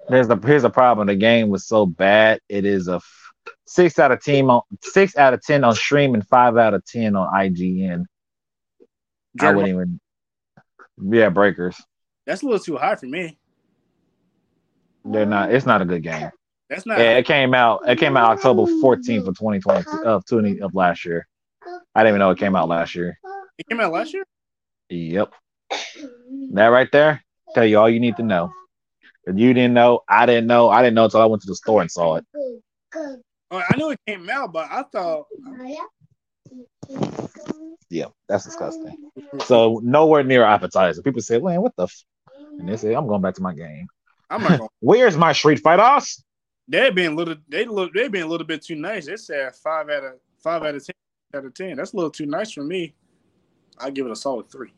There's 0.10 0.28
the 0.28 0.36
here's 0.36 0.64
the 0.64 0.70
problem. 0.70 1.08
The 1.08 1.16
game 1.16 1.48
was 1.48 1.66
so 1.66 1.86
bad. 1.86 2.42
It 2.50 2.66
is 2.66 2.90
a 2.90 2.96
f- 2.96 3.32
six 3.66 3.98
out 3.98 4.12
of 4.12 4.22
ten 4.22 4.50
on 4.50 4.62
six 4.82 5.16
out 5.16 5.34
of 5.34 5.42
ten 5.42 5.64
on 5.64 5.74
stream 5.74 6.16
and 6.16 6.28
five 6.28 6.58
out 6.58 6.74
of 6.74 6.86
ten 6.86 7.16
on 7.16 7.34
IGN. 7.34 8.04
I 9.40 9.52
wouldn't 9.54 9.74
even. 9.74 10.02
Yeah, 11.02 11.30
breakers. 11.30 11.82
That's 12.26 12.42
a 12.42 12.46
little 12.46 12.60
too 12.60 12.78
high 12.78 12.96
for 12.96 13.06
me. 13.06 13.38
They're 15.04 15.26
not. 15.26 15.52
It's 15.54 15.66
not 15.66 15.82
a 15.82 15.86
good 15.86 16.04
game. 16.04 16.32
That's 16.70 16.86
not. 16.86 16.98
Yeah, 16.98 17.18
it 17.18 17.26
came 17.26 17.54
out. 17.54 17.88
It 17.88 18.00
came 18.00 18.18
out 18.18 18.32
October 18.38 18.64
14th 18.64 19.28
of 19.28 19.38
2020 19.38 19.86
of 20.04 20.26
20 20.26 20.62
of 20.62 20.74
last 20.74 21.06
year. 21.06 21.28
I 21.94 22.02
didn't 22.02 22.10
even 22.10 22.20
know 22.20 22.32
it 22.32 22.40
came 22.40 22.56
out 22.56 22.68
last 22.68 22.96
year. 22.96 23.20
It 23.58 23.68
came 23.68 23.80
out 23.80 23.92
last 23.92 24.14
year. 24.14 24.24
Yep, 24.90 25.34
that 26.52 26.68
right 26.68 26.92
there 26.92 27.24
tell 27.54 27.66
you 27.66 27.80
all 27.80 27.90
you 27.90 28.00
need 28.00 28.18
to 28.18 28.24
know. 28.24 28.52
If 29.26 29.38
you 29.38 29.54
didn't 29.54 29.74
know, 29.74 30.02
I 30.08 30.26
didn't 30.26 30.48
know. 30.48 30.70
I 30.70 30.82
didn't 30.82 30.96
know 30.96 31.06
until 31.06 31.22
I 31.22 31.26
went 31.26 31.42
to 31.44 31.48
the 31.48 31.56
store 31.56 31.82
and 31.82 31.90
saw 31.90 32.16
it. 32.16 32.26
Oh, 32.94 33.18
I 33.52 33.78
know 33.78 33.92
it 33.92 34.00
came 34.08 34.30
out, 34.30 34.52
but 34.52 34.68
I 34.72 34.84
thought 34.92 35.26
Yeah, 37.90 38.06
that's 38.28 38.46
disgusting. 38.46 38.98
So 39.46 39.82
nowhere 39.84 40.24
near 40.24 40.46
appetizer. 40.46 41.02
People 41.02 41.22
say, 41.22 41.40
"Man, 41.40 41.62
what 41.62 41.76
the?" 41.76 41.84
F-? 41.84 42.06
And 42.58 42.70
they 42.70 42.78
say, 42.78 42.94
"I'm 42.94 43.08
going 43.08 43.22
back 43.22 43.36
to 43.36 43.42
my 43.42 43.54
game." 43.54 43.88
I'm 44.30 44.42
not 44.42 44.60
going. 44.60 44.70
Where's 44.80 45.18
my 45.18 45.34
Street 45.34 45.60
fight 45.60 45.80
Fighters? 45.80 46.24
They're 46.68 46.92
being 46.92 47.14
a 47.14 47.16
little. 47.16 47.36
They 47.50 47.66
look. 47.66 47.94
They 47.94 48.08
being 48.08 48.24
a 48.24 48.28
little 48.28 48.48
bit 48.48 48.64
too 48.64 48.76
nice. 48.76 49.08
They 49.08 49.18
said 49.18 49.54
five 49.56 49.90
out 49.90 50.04
of 50.04 50.14
five 50.42 50.64
out 50.64 50.76
of 50.76 50.86
ten 50.86 50.96
out 51.36 51.46
of 51.46 51.54
ten. 51.54 51.76
That's 51.76 51.94
a 51.94 51.96
little 51.96 52.12
too 52.12 52.26
nice 52.26 52.52
for 52.52 52.64
me. 52.64 52.94
I 53.78 53.90
give 53.90 54.06
it 54.06 54.12
a 54.12 54.16
solid 54.16 54.50
three. 54.50 54.72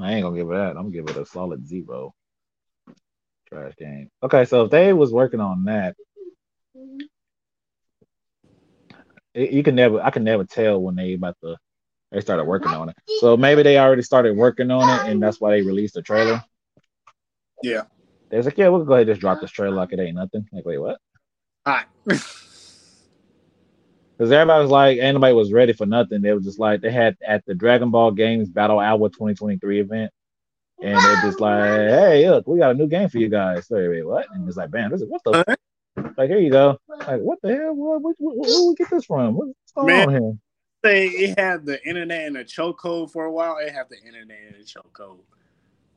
I 0.00 0.12
ain't 0.12 0.22
gonna 0.22 0.36
give 0.36 0.50
it 0.50 0.54
that. 0.54 0.76
I'm 0.76 0.90
gonna 0.90 0.90
give 0.90 1.08
it 1.08 1.16
a 1.16 1.24
solid 1.24 1.66
zero. 1.66 2.14
Trash 3.48 3.74
game. 3.78 4.10
Okay, 4.22 4.44
so 4.44 4.64
if 4.64 4.70
they 4.70 4.92
was 4.92 5.12
working 5.12 5.40
on 5.40 5.64
that, 5.64 5.96
it, 9.34 9.50
you 9.50 9.62
can 9.62 9.74
never. 9.74 10.00
I 10.00 10.10
can 10.10 10.24
never 10.24 10.44
tell 10.44 10.80
when 10.80 10.94
they 10.96 11.14
about 11.14 11.36
to. 11.42 11.56
They 12.12 12.20
started 12.20 12.44
working 12.44 12.72
on 12.72 12.88
it. 12.88 12.96
So 13.20 13.36
maybe 13.36 13.62
they 13.62 13.78
already 13.78 14.02
started 14.02 14.36
working 14.36 14.70
on 14.70 14.88
it, 14.88 15.10
and 15.10 15.22
that's 15.22 15.40
why 15.40 15.52
they 15.52 15.62
released 15.62 15.94
the 15.94 16.02
trailer. 16.02 16.42
Yeah. 17.62 17.82
They 18.30 18.36
was 18.36 18.46
like, 18.46 18.58
"Yeah, 18.58 18.68
we'll 18.68 18.84
go 18.84 18.94
ahead 18.94 19.06
and 19.06 19.14
just 19.14 19.20
drop 19.20 19.40
this 19.40 19.50
trailer 19.50 19.76
like 19.76 19.92
it 19.92 20.00
ain't 20.00 20.16
nothing." 20.16 20.46
Like, 20.52 20.64
wait, 20.64 20.78
what? 20.78 20.98
Hot. 21.66 21.86
Because 22.04 22.22
everybody 24.20 24.62
was 24.62 24.70
like, 24.70 24.98
anybody 24.98 25.34
was 25.34 25.52
ready 25.52 25.72
for 25.72 25.86
nothing. 25.86 26.22
They 26.22 26.32
was 26.32 26.44
just 26.44 26.58
like, 26.58 26.80
they 26.80 26.90
had 26.90 27.16
at 27.26 27.44
the 27.46 27.54
Dragon 27.54 27.90
Ball 27.90 28.10
Games 28.12 28.48
Battle 28.48 28.80
Hour 28.80 29.08
2023 29.08 29.80
event, 29.80 30.12
and 30.82 30.96
they're 30.96 31.22
just 31.22 31.40
like, 31.40 31.62
hey, 31.62 32.28
look, 32.30 32.46
we 32.46 32.58
got 32.58 32.70
a 32.72 32.74
new 32.74 32.88
game 32.88 33.08
for 33.08 33.18
you 33.18 33.28
guys. 33.28 33.66
So, 33.66 33.76
wait, 33.76 34.06
what? 34.06 34.26
And 34.32 34.48
it's 34.48 34.56
like, 34.56 34.70
bam, 34.70 34.90
this 34.90 35.02
is 35.02 35.08
what 35.08 35.22
the 35.24 35.44
f-? 35.46 35.56
Like, 35.96 36.28
here 36.28 36.38
you 36.38 36.50
go. 36.50 36.78
Like, 36.88 37.20
what 37.20 37.38
the 37.42 37.54
hell? 37.54 37.74
What, 37.74 38.02
what, 38.02 38.16
what, 38.18 38.36
where 38.36 38.50
did 38.50 38.68
we 38.68 38.74
get 38.74 38.90
this 38.90 39.04
from? 39.04 39.34
What's 39.34 39.52
going 39.74 39.88
Man. 39.88 40.08
on 40.08 40.22
here? 40.22 40.38
Say 40.82 41.06
it 41.08 41.38
had 41.38 41.66
the 41.66 41.86
internet 41.86 42.26
in 42.26 42.36
a 42.36 42.44
chokehold 42.44 43.12
for 43.12 43.26
a 43.26 43.32
while. 43.32 43.58
It 43.58 43.72
had 43.72 43.88
the 43.90 43.98
internet 44.02 44.38
in 44.48 44.54
a 44.54 44.64
chokehold. 44.64 45.20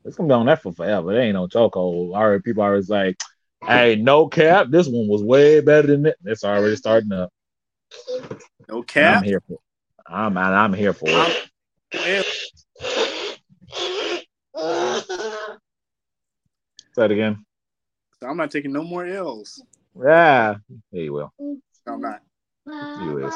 It's 0.04 0.16
gonna 0.16 0.28
be 0.28 0.34
on 0.34 0.46
that 0.46 0.60
for 0.60 0.72
forever. 0.72 1.12
It 1.12 1.22
ain't 1.22 1.34
no 1.34 1.46
chokehold. 1.46 2.14
Already, 2.14 2.42
people 2.42 2.62
are 2.62 2.70
always 2.70 2.90
like, 2.90 3.16
hey, 3.66 3.96
no 3.96 4.28
cap, 4.28 4.66
this 4.68 4.86
one 4.86 5.08
was 5.08 5.22
way 5.22 5.60
better 5.60 5.88
than 5.88 6.02
that." 6.02 6.16
It's 6.24 6.44
already 6.44 6.76
starting 6.76 7.12
up. 7.12 7.32
No 8.68 8.76
And 8.76 8.84
cap. 8.86 9.16
I'm 9.18 9.22
here 9.22 9.42
for. 9.48 9.54
It. 9.54 9.60
I'm 10.06 10.36
I'm 10.36 10.74
here 10.74 10.92
for 10.92 11.08
it. 11.08 11.48
Say 16.94 17.04
it 17.06 17.10
again. 17.10 17.46
So 18.20 18.28
I'm 18.28 18.36
not 18.36 18.50
taking 18.50 18.72
no 18.72 18.82
more 18.82 19.06
L's. 19.06 19.62
Yeah, 20.02 20.56
yeah, 20.90 21.02
you 21.02 21.12
will. 21.12 21.32
I'm 21.86 22.00
not. 22.00 22.20
You 22.66 23.26
is. 23.26 23.34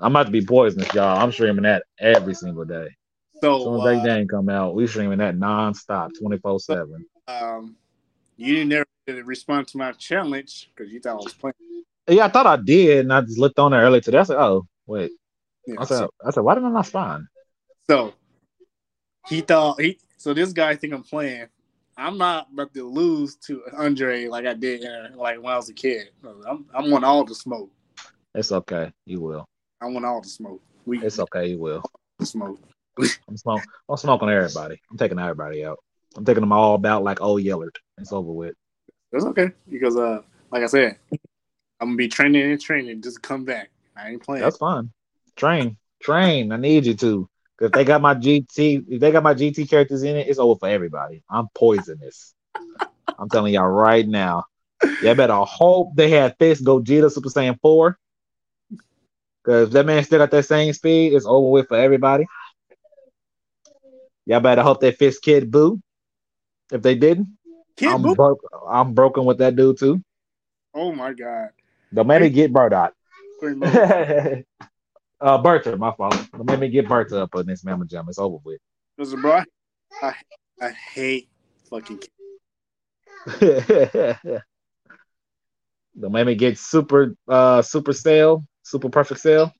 I'm 0.00 0.12
about 0.12 0.26
to 0.26 0.30
be 0.32 0.44
poisonous, 0.44 0.92
y'all. 0.92 1.18
I'm 1.18 1.32
streaming 1.32 1.62
that 1.62 1.84
every 1.98 2.34
single 2.34 2.64
day. 2.64 2.86
As 2.86 3.40
So 3.40 3.64
soon 3.64 3.74
as 3.76 3.84
that 3.84 4.00
uh, 4.00 4.04
game 4.04 4.28
come 4.28 4.48
out, 4.48 4.74
we 4.74 4.86
streaming 4.86 5.18
that 5.18 5.36
nonstop, 5.36 6.10
24 6.18 6.60
seven. 6.60 7.06
um, 7.28 7.76
you 8.36 8.64
never 8.64 8.86
did 9.06 9.26
respond 9.26 9.68
to 9.68 9.78
my 9.78 9.92
challenge 9.92 10.70
because 10.74 10.92
you 10.92 11.00
thought 11.00 11.12
I 11.12 11.24
was 11.24 11.34
playing. 11.34 11.54
Yeah, 12.08 12.26
I 12.26 12.28
thought 12.28 12.46
I 12.46 12.56
did, 12.56 13.00
and 13.00 13.12
I 13.12 13.22
just 13.22 13.38
looked 13.38 13.58
on 13.58 13.70
there 13.70 13.80
earlier 13.80 14.00
today. 14.00 14.18
I 14.18 14.22
said, 14.24 14.38
"Oh, 14.38 14.66
wait." 14.86 15.12
Yeah, 15.66 15.76
I 15.78 15.84
said, 15.84 15.98
so, 15.98 16.10
"I 16.24 16.30
said, 16.30 16.40
why 16.40 16.54
didn't 16.54 16.68
I 16.70 16.72
not 16.72 16.78
respond?" 16.80 17.26
so 17.88 18.14
he 19.28 19.40
thought 19.40 19.80
he. 19.80 19.98
So 20.18 20.34
this 20.34 20.52
guy 20.52 20.76
think 20.76 20.92
I'm 20.92 21.02
playing. 21.02 21.46
I'm 21.96 22.18
not 22.18 22.48
about 22.52 22.74
to 22.74 22.88
lose 22.88 23.36
to 23.46 23.62
Andre 23.76 24.26
like 24.26 24.46
I 24.46 24.54
did 24.54 24.84
like 25.14 25.42
when 25.42 25.52
I 25.52 25.56
was 25.56 25.68
a 25.70 25.74
kid. 25.74 26.10
I'm 26.46 26.66
I 26.74 26.86
want 26.86 27.04
all 27.04 27.24
the 27.24 27.34
smoke. 27.34 27.70
It's 28.34 28.52
okay. 28.52 28.92
You 29.06 29.20
will. 29.20 29.46
I 29.80 29.86
want 29.86 30.04
all 30.04 30.20
the 30.20 30.28
smoke. 30.28 30.60
We 30.84 31.02
It's 31.02 31.18
okay. 31.18 31.46
You 31.46 31.58
will. 31.58 31.82
smoke. 32.22 32.60
I'm 33.28 33.36
smoke. 33.36 33.62
I'm 33.88 33.96
smoking 33.96 34.28
everybody. 34.28 34.80
I'm 34.90 34.98
taking 34.98 35.18
everybody 35.18 35.64
out. 35.64 35.78
I'm 36.16 36.24
taking 36.24 36.42
them 36.42 36.52
all 36.52 36.74
about 36.74 37.02
like 37.02 37.20
old 37.20 37.42
Yellard. 37.42 37.76
It's 37.98 38.12
over 38.12 38.30
with. 38.30 38.54
That's 39.12 39.24
okay 39.26 39.52
because 39.68 39.96
uh, 39.96 40.20
like 40.50 40.62
I 40.62 40.66
said, 40.66 40.98
I'm 41.80 41.88
gonna 41.88 41.96
be 41.96 42.08
training 42.08 42.50
and 42.50 42.60
training 42.60 43.00
just 43.02 43.22
come 43.22 43.44
back. 43.44 43.70
I 43.96 44.10
ain't 44.10 44.22
playing. 44.22 44.42
That's 44.42 44.58
fine. 44.58 44.90
Train, 45.36 45.78
train. 46.02 46.52
I 46.52 46.56
need 46.56 46.84
you 46.84 46.94
to. 46.94 47.28
Cause 47.58 47.70
they 47.70 47.84
got 47.84 48.02
my 48.02 48.14
GT, 48.14 48.84
if 48.88 49.00
they 49.00 49.10
got 49.10 49.22
my 49.22 49.34
GT 49.34 49.68
characters 49.68 50.02
in 50.02 50.16
it, 50.16 50.28
it's 50.28 50.38
over 50.38 50.58
for 50.58 50.68
everybody. 50.68 51.22
I'm 51.30 51.48
poisonous. 51.54 52.34
I'm 53.18 53.30
telling 53.30 53.54
y'all 53.54 53.68
right 53.68 54.06
now. 54.06 54.44
Y'all 55.02 55.14
better 55.14 55.34
hope 55.36 55.94
they 55.94 56.10
had 56.10 56.36
Fist 56.38 56.64
Gogeta 56.64 57.10
Super 57.10 57.30
Saiyan 57.30 57.58
4. 57.60 57.98
Cause 59.44 59.70
that 59.70 59.86
man 59.86 60.04
still 60.04 60.18
got 60.18 60.30
that 60.32 60.44
same 60.44 60.72
speed, 60.74 61.14
it's 61.14 61.24
over 61.24 61.48
with 61.48 61.68
for 61.68 61.78
everybody. 61.78 62.26
Y'all 64.26 64.40
better 64.40 64.62
hope 64.62 64.80
they 64.80 64.92
Fist 64.92 65.22
Kid 65.22 65.50
Boo. 65.50 65.80
If 66.72 66.82
they 66.82 66.94
didn't, 66.96 67.28
Kid 67.76 67.88
I'm. 67.88 68.04
I'm 68.68 68.92
broken 68.92 69.24
with 69.24 69.38
that 69.38 69.54
dude 69.56 69.78
too. 69.78 70.02
Oh 70.74 70.92
my 70.92 71.12
god. 71.12 71.50
Don't 71.94 72.08
make 72.08 72.20
me 72.20 72.28
get 72.28 72.52
Bardock. 72.52 72.90
Uh, 75.20 75.38
Bertha, 75.38 75.76
my 75.76 75.92
fault. 75.92 76.16
Don't 76.32 76.60
me 76.60 76.68
get 76.68 76.88
Bertha 76.88 77.22
up 77.22 77.34
on 77.34 77.46
this 77.46 77.64
Mamma 77.64 77.86
Jam. 77.86 78.06
It's 78.08 78.18
over 78.18 78.36
with. 78.44 78.60
Listen, 78.98 79.20
bro, 79.22 79.42
I, 80.02 80.14
I 80.60 80.70
hate 80.70 81.28
fucking 81.70 81.98
kids. 81.98 82.12
Don't 85.98 86.12
make 86.12 86.26
me 86.26 86.34
get 86.34 86.58
super, 86.58 87.14
uh, 87.26 87.62
super 87.62 87.92
sale, 87.94 88.44
super 88.62 88.90
perfect 88.90 89.20
Cell. 89.20 89.52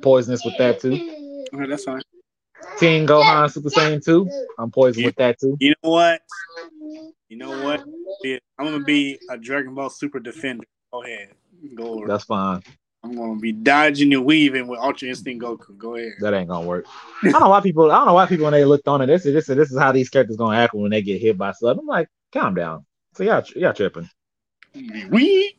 Poisonous 0.00 0.44
with 0.44 0.58
that 0.58 0.80
too. 0.80 1.46
Okay, 1.54 1.66
that's 1.68 1.84
fine. 1.84 2.02
Teen 2.78 3.06
Gohan 3.06 3.50
Super 3.50 3.68
Saiyan 3.68 4.04
2. 4.04 4.28
I'm 4.58 4.70
poisoned 4.70 5.06
with 5.06 5.16
that 5.16 5.38
too. 5.38 5.56
You 5.60 5.74
know 5.82 5.90
what? 5.90 6.22
You 7.28 7.36
know 7.36 7.62
what? 7.62 7.84
I'm 8.58 8.66
gonna 8.66 8.80
be 8.80 9.18
a 9.30 9.36
Dragon 9.36 9.74
Ball 9.74 9.90
Super 9.90 10.20
Defender. 10.20 10.64
Go 10.92 11.02
ahead. 11.02 11.30
Go 11.74 11.94
over. 11.94 12.06
That's 12.08 12.24
fine. 12.24 12.62
I'm 13.04 13.16
gonna 13.16 13.40
be 13.40 13.52
dodging 13.52 14.12
and 14.14 14.24
weaving 14.24 14.68
with 14.68 14.78
Ultra 14.78 15.08
Instinct 15.08 15.44
Goku. 15.44 15.76
Go 15.76 15.96
ahead. 15.96 16.12
That 16.20 16.34
ain't 16.34 16.48
gonna 16.48 16.66
work. 16.66 16.86
I 17.24 17.30
don't 17.30 17.40
know 17.40 17.48
why 17.48 17.60
people. 17.60 17.90
I 17.90 17.96
don't 17.96 18.06
know 18.06 18.14
why 18.14 18.26
people 18.26 18.44
when 18.44 18.52
they 18.52 18.64
looked 18.64 18.86
on 18.86 19.00
it. 19.00 19.06
This 19.06 19.26
is 19.26 19.34
this 19.34 19.48
is 19.48 19.56
this 19.56 19.72
is 19.72 19.78
how 19.78 19.90
these 19.90 20.08
characters 20.08 20.36
gonna 20.36 20.56
act 20.56 20.74
when 20.74 20.90
they 20.90 21.02
get 21.02 21.20
hit 21.20 21.36
by 21.36 21.52
something. 21.52 21.80
I'm 21.80 21.86
like, 21.86 22.08
calm 22.32 22.54
down. 22.54 22.86
So 23.14 23.24
y'all 23.24 23.44
y'all 23.56 23.72
tripping. 23.72 24.08
We. 25.10 25.56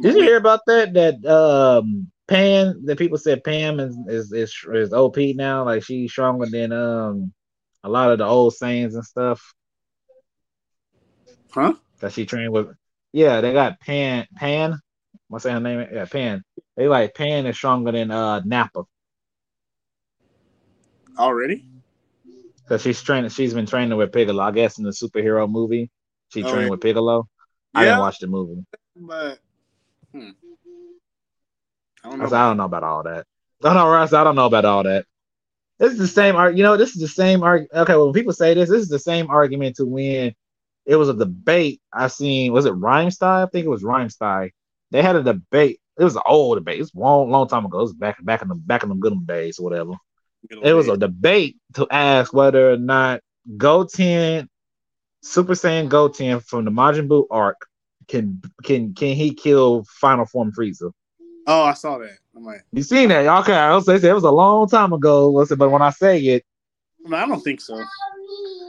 Did 0.00 0.14
you 0.14 0.22
hear 0.22 0.36
about 0.36 0.60
that? 0.66 0.92
That 0.92 1.24
um 1.24 2.10
Pan 2.28 2.84
that 2.84 2.98
people 2.98 3.16
said 3.16 3.42
Pan 3.42 3.80
is 3.80 3.96
is 4.06 4.32
is, 4.32 4.54
is 4.70 4.92
OP 4.92 5.16
now. 5.16 5.64
Like 5.64 5.82
she's 5.82 6.10
stronger 6.10 6.46
than 6.46 6.72
um 6.72 7.32
a 7.82 7.88
lot 7.88 8.12
of 8.12 8.18
the 8.18 8.26
old 8.26 8.52
Saiyans 8.52 8.94
and 8.94 9.04
stuff. 9.04 9.54
Huh? 11.50 11.74
That 12.00 12.12
she 12.12 12.26
trained 12.26 12.52
with. 12.52 12.68
Yeah, 13.12 13.40
they 13.40 13.54
got 13.54 13.80
Pan 13.80 14.26
Pan. 14.36 14.78
Saying 15.36 15.54
her 15.54 15.60
name? 15.60 15.88
Yeah, 15.92 16.06
Pan. 16.06 16.42
They 16.76 16.88
like 16.88 17.14
Pan 17.14 17.46
is 17.46 17.56
stronger 17.56 17.92
than 17.92 18.10
uh 18.10 18.40
Nappa. 18.40 18.84
Already? 21.18 21.64
Cause 22.68 22.82
she's 22.82 23.02
training. 23.02 23.30
She's 23.30 23.54
been 23.54 23.66
training 23.66 23.96
with 23.96 24.12
Piccolo. 24.12 24.42
I 24.42 24.50
guess 24.52 24.78
in 24.78 24.84
the 24.84 24.90
superhero 24.90 25.50
movie, 25.50 25.90
she 26.28 26.42
Oh, 26.44 26.50
trained 26.50 26.64
yeah. 26.64 26.70
with 26.70 26.80
Piccolo. 26.80 27.28
I 27.74 27.84
didn't 27.84 28.00
watch 28.00 28.18
the 28.18 28.26
movie. 28.26 28.64
but 28.96 29.38
hmm. 30.12 30.30
I 32.04 32.10
don't 32.10 32.18
know 32.18 32.24
I, 32.24 32.28
said, 32.28 32.38
I 32.38 32.48
don't 32.48 32.56
know 32.56 32.64
about 32.64 32.84
all 32.84 33.02
that. 33.04 33.26
No, 33.62 33.74
no, 33.74 33.88
Russ, 33.88 34.12
I 34.12 34.24
don't 34.24 34.36
know 34.36 34.46
about 34.46 34.64
all 34.64 34.82
that. 34.84 35.06
This 35.78 35.92
is 35.92 35.98
the 35.98 36.08
same 36.08 36.36
art. 36.36 36.56
You 36.56 36.62
know, 36.62 36.76
this 36.76 36.94
is 36.94 37.00
the 37.00 37.08
same 37.08 37.42
argument. 37.42 37.72
Okay, 37.74 37.96
when 37.96 38.12
people 38.12 38.32
say 38.32 38.54
this, 38.54 38.68
this 38.68 38.82
is 38.82 38.88
the 38.88 38.98
same 38.98 39.30
argument 39.30 39.76
to 39.76 39.84
when 39.86 40.34
it 40.86 40.96
was 40.96 41.08
a 41.08 41.14
debate. 41.14 41.80
I 41.92 42.08
seen 42.08 42.52
was 42.52 42.66
it 42.66 42.74
Rhymestein? 42.74 43.44
I 43.44 43.46
think 43.46 43.66
it 43.66 43.70
was 43.70 43.82
Rhymestein. 43.82 44.50
They 44.90 45.02
had 45.02 45.16
a 45.16 45.22
debate. 45.22 45.80
It 45.98 46.04
was 46.04 46.16
an 46.16 46.22
old 46.26 46.58
debate. 46.58 46.78
It 46.78 46.82
was 46.82 46.94
long, 46.94 47.30
long 47.30 47.48
time 47.48 47.66
ago. 47.66 47.78
It 47.78 47.82
was 47.82 47.92
back 47.94 48.24
back 48.24 48.42
in 48.42 48.48
the 48.48 48.54
back 48.54 48.82
in 48.82 48.88
the 48.88 48.94
good 48.94 49.12
old 49.12 49.26
days 49.26 49.58
or 49.58 49.64
whatever. 49.64 49.92
It 50.62 50.72
was 50.72 50.88
a 50.88 50.96
debate 50.96 51.56
to 51.74 51.86
ask 51.90 52.32
whether 52.32 52.72
or 52.72 52.76
not 52.76 53.20
Goten, 53.56 54.48
Super 55.22 55.54
Saiyan 55.54 55.88
Goten 55.88 56.40
from 56.40 56.64
the 56.64 56.70
Majin 56.70 57.08
Buu 57.08 57.26
arc 57.30 57.68
can 58.08 58.40
can 58.64 58.94
can 58.94 59.14
he 59.14 59.34
kill 59.34 59.84
Final 60.00 60.26
Form 60.26 60.50
Frieza? 60.52 60.90
Oh, 61.46 61.62
I 61.62 61.74
saw 61.74 61.98
that. 61.98 62.18
I'm 62.34 62.44
like, 62.44 62.64
You 62.72 62.82
seen 62.82 63.10
that? 63.10 63.26
Okay, 63.40 63.54
I 63.54 63.74
was 63.74 63.86
say 63.86 63.96
it 63.96 64.12
was 64.12 64.24
a 64.24 64.30
long 64.30 64.68
time 64.68 64.92
ago. 64.92 65.30
Listen, 65.30 65.58
but 65.58 65.70
when 65.70 65.82
I 65.82 65.90
say 65.90 66.20
it, 66.20 66.44
I 67.12 67.26
don't 67.26 67.40
think 67.40 67.60
so. 67.60 67.82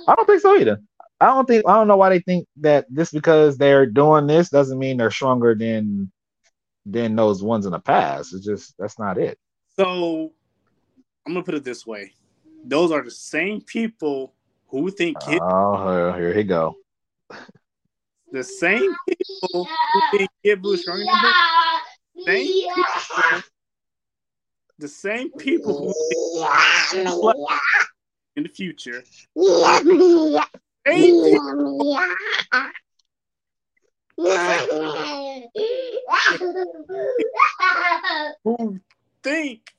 I 0.08 0.16
don't 0.16 0.26
think 0.26 0.42
so 0.42 0.56
either. 0.56 0.82
I 1.22 1.28
don't 1.28 1.46
think 1.46 1.66
I 1.68 1.74
don't 1.74 1.88
know 1.88 1.98
why 1.98 2.10
they 2.10 2.20
think 2.20 2.48
that 2.58 2.92
just 2.94 3.14
because 3.14 3.58
they're 3.58 3.86
doing 3.86 4.28
this 4.28 4.50
doesn't 4.50 4.80
mean 4.80 4.98
they're 4.98 5.12
stronger 5.12 5.54
than 5.54 6.12
than 6.86 7.16
those 7.16 7.44
ones 7.44 7.66
in 7.66 7.72
the 7.72 7.80
past. 7.80 8.34
It's 8.34 8.46
just 8.46 8.74
that's 8.80 8.98
not 8.98 9.18
it. 9.18 9.38
So 9.78 10.32
I'm 11.26 11.34
gonna 11.34 11.44
put 11.44 11.56
it 11.56 11.64
this 11.64 11.86
way: 11.86 12.14
those 12.66 12.92
are 12.92 13.04
the 13.04 13.12
same 13.12 13.62
people 13.62 14.34
who 14.68 14.90
think 14.92 15.20
Kid, 15.20 15.40
Oh, 15.42 16.14
here 16.14 16.34
he 16.34 16.44
go. 16.44 16.76
the 18.32 18.44
same 18.44 18.96
people 19.08 19.68
who 19.94 20.02
think 20.12 20.30
Kid 20.44 20.62
Buu 20.62 20.76
is 20.76 20.82
stronger 20.82 21.04
than 21.04 21.16
Buu. 21.16 21.34
Same 22.26 22.46
people, 22.76 23.44
the 24.78 24.88
same 24.88 25.32
people 25.32 25.74
who 25.78 25.94
think 26.92 27.10
in 28.36 28.44
the 28.44 28.50
future. 28.50 29.04
Who 38.44 38.80
think. 39.24 39.70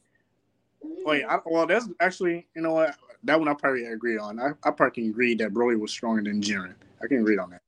Wait, 1.04 1.24
I, 1.24 1.38
well, 1.44 1.66
that's 1.66 1.88
actually, 2.00 2.46
you 2.54 2.62
know 2.62 2.72
what? 2.72 2.94
That 3.24 3.38
one 3.38 3.48
I 3.48 3.54
probably 3.54 3.84
agree 3.86 4.18
on. 4.18 4.38
I, 4.38 4.50
I 4.62 4.70
probably 4.70 5.02
can 5.02 5.10
agree 5.10 5.34
that 5.36 5.52
Broly 5.52 5.78
was 5.78 5.90
stronger 5.90 6.22
than 6.22 6.40
Jiren. 6.40 6.74
I 7.02 7.06
can 7.06 7.18
agree 7.18 7.38
on 7.38 7.50
that. 7.50 7.62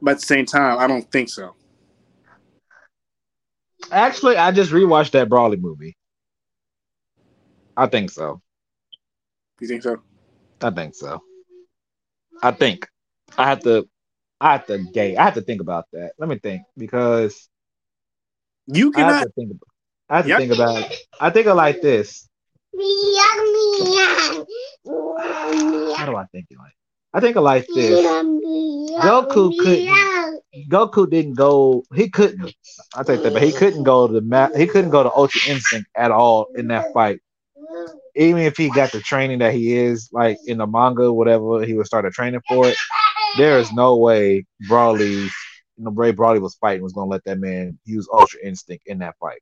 But 0.00 0.12
at 0.12 0.20
the 0.20 0.26
same 0.26 0.46
time, 0.46 0.78
I 0.78 0.86
don't 0.86 1.10
think 1.10 1.28
so. 1.28 1.54
Actually, 3.90 4.36
I 4.36 4.50
just 4.50 4.70
rewatched 4.70 5.12
that 5.12 5.28
Broly 5.28 5.60
movie. 5.60 5.96
I 7.76 7.86
think 7.86 8.10
so. 8.10 8.40
You 9.60 9.68
think 9.68 9.82
so? 9.82 10.02
I 10.60 10.70
think 10.70 10.94
so. 10.94 11.22
I 12.42 12.50
think 12.52 12.88
I 13.36 13.48
have 13.48 13.60
to. 13.62 13.88
I 14.40 14.52
have 14.52 14.66
to 14.66 14.78
gay. 14.92 15.16
I 15.16 15.24
have 15.24 15.34
to 15.34 15.40
think 15.42 15.60
about 15.60 15.86
that. 15.92 16.12
Let 16.18 16.28
me 16.28 16.38
think 16.38 16.62
because 16.76 17.48
You 18.66 18.92
I 18.94 19.00
have 19.00 19.08
cannot. 19.08 19.22
to 19.24 19.28
think. 19.30 19.52
I 20.08 20.16
have 20.16 20.24
to 20.26 20.28
Yep. 20.30 20.38
think 20.38 20.52
about. 20.52 20.76
It. 20.90 20.98
I 21.20 21.30
think 21.30 21.46
of 21.46 21.56
like 21.56 21.80
this. 21.80 22.28
How 25.96 26.06
do 26.06 26.16
I 26.16 26.24
think 26.32 26.46
it 26.50 26.58
like? 26.58 26.72
I 27.12 27.20
think 27.20 27.36
of 27.36 27.42
like 27.44 27.66
this. 27.74 28.00
Goku 29.02 29.56
couldn't. 29.58 30.42
Goku 30.68 31.08
didn't 31.10 31.34
go. 31.34 31.84
He 31.94 32.08
couldn't. 32.10 32.54
I 32.94 33.02
take 33.02 33.22
that, 33.22 33.32
but 33.32 33.42
he 33.42 33.52
couldn't 33.52 33.82
go 33.84 34.06
to 34.06 34.12
the 34.12 34.20
map. 34.20 34.54
He 34.54 34.66
couldn't 34.66 34.90
go 34.90 35.02
to 35.02 35.10
Ultra 35.12 35.40
Instinct 35.50 35.88
at 35.96 36.10
all 36.10 36.48
in 36.56 36.68
that 36.68 36.92
fight. 36.92 37.20
Even 38.18 38.42
if 38.42 38.56
he 38.56 38.68
got 38.68 38.90
the 38.92 39.00
training 39.00 39.38
that 39.38 39.54
he 39.54 39.76
is, 39.76 40.10
like 40.12 40.36
in 40.46 40.58
the 40.58 40.66
manga, 40.66 41.12
whatever, 41.12 41.64
he 41.64 41.74
would 41.74 41.86
start 41.86 42.04
a 42.04 42.10
training 42.10 42.42
for 42.48 42.66
it. 42.66 42.76
There 43.36 43.58
is 43.58 43.72
no 43.72 43.96
way 43.96 44.44
Broly, 44.68 45.30
the 45.78 45.90
way 45.90 46.12
Broly 46.12 46.40
was 46.40 46.56
fighting, 46.56 46.82
was 46.82 46.92
gonna 46.92 47.10
let 47.10 47.24
that 47.24 47.38
man 47.38 47.78
use 47.84 48.08
Ultra 48.12 48.40
Instinct 48.42 48.86
in 48.86 48.98
that 48.98 49.16
fight. 49.20 49.40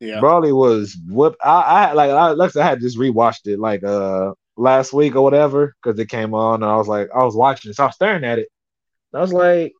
Yeah. 0.00 0.20
Broly 0.20 0.52
was 0.52 0.96
whoop. 1.08 1.36
I, 1.44 1.60
I 1.60 1.92
like 1.92 2.10
I 2.10 2.30
like 2.30 2.56
I 2.56 2.66
had 2.66 2.80
just 2.80 2.98
rewatched 2.98 3.46
it 3.46 3.60
like 3.60 3.84
uh 3.84 4.32
last 4.56 4.92
week 4.92 5.14
or 5.14 5.22
whatever 5.22 5.74
because 5.82 5.98
it 6.00 6.08
came 6.08 6.34
on 6.34 6.62
and 6.62 6.70
I 6.70 6.76
was 6.76 6.88
like 6.88 7.10
I 7.14 7.22
was 7.22 7.36
watching 7.36 7.70
it, 7.70 7.74
so 7.76 7.84
I 7.84 7.86
was 7.86 7.94
staring 7.94 8.24
at 8.24 8.38
it. 8.38 8.48
I 9.14 9.20
was 9.20 9.32
like, 9.32 9.72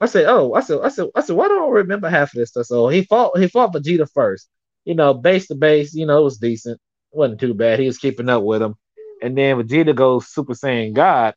I 0.00 0.06
said, 0.06 0.26
oh, 0.26 0.54
I 0.54 0.60
said, 0.60 0.80
I 0.82 0.88
said, 0.88 1.08
I 1.14 1.20
said, 1.20 1.36
why 1.36 1.48
don't 1.48 1.62
I 1.62 1.70
remember 1.70 2.08
half 2.08 2.32
of 2.32 2.38
this 2.38 2.50
stuff? 2.50 2.66
So 2.66 2.88
he 2.88 3.04
fought 3.04 3.38
he 3.38 3.48
fought 3.48 3.72
Vegeta 3.72 4.08
first. 4.12 4.48
You 4.84 4.94
know, 4.94 5.14
base 5.14 5.48
to 5.48 5.54
base, 5.54 5.94
you 5.94 6.06
know, 6.06 6.18
it 6.20 6.24
was 6.24 6.38
decent. 6.38 6.80
It 7.12 7.18
wasn't 7.18 7.40
too 7.40 7.54
bad. 7.54 7.78
He 7.78 7.86
was 7.86 7.98
keeping 7.98 8.28
up 8.28 8.42
with 8.42 8.62
him. 8.62 8.74
And 9.22 9.36
then 9.36 9.56
Vegeta 9.56 9.94
goes 9.94 10.28
Super 10.28 10.54
Saiyan 10.54 10.94
God. 10.94 11.34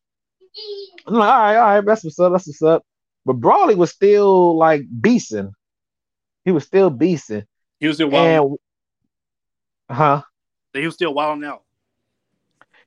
I'm 1.05 1.15
like, 1.15 1.29
all 1.29 1.39
right, 1.39 1.55
all 1.57 1.75
right, 1.75 1.85
that's 1.85 2.03
what's 2.03 2.19
up, 2.19 2.31
that's 2.31 2.47
what's 2.47 2.61
up. 2.61 2.83
But 3.25 3.41
Broly 3.41 3.75
was 3.75 3.91
still 3.91 4.57
like 4.57 4.83
beasting. 5.01 5.51
He 6.45 6.51
was 6.51 6.65
still 6.65 6.91
beasting. 6.91 7.45
He 7.79 7.87
was 7.87 7.97
still 7.97 8.09
wilding. 8.09 8.57
And 9.89 9.97
huh? 9.97 10.21
He 10.73 10.85
was 10.85 10.95
still 10.95 11.13
wilding 11.13 11.45
out. 11.45 11.63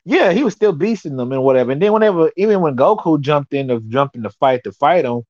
yeah, 0.05 0.33
he 0.33 0.45
was 0.45 0.55
still 0.55 0.73
beasting 0.73 1.17
them 1.17 1.33
and 1.33 1.43
whatever. 1.43 1.73
And 1.73 1.83
then 1.83 1.93
whenever, 1.93 2.31
even 2.37 2.61
when 2.61 2.77
Goku 2.77 3.21
jumped 3.21 3.53
in 3.53 3.69
to 3.69 3.81
jump 3.81 4.15
in 4.15 4.23
the 4.23 4.31
fight 4.31 4.63
to 4.65 4.73
fight 4.73 5.05
him, 5.05 5.23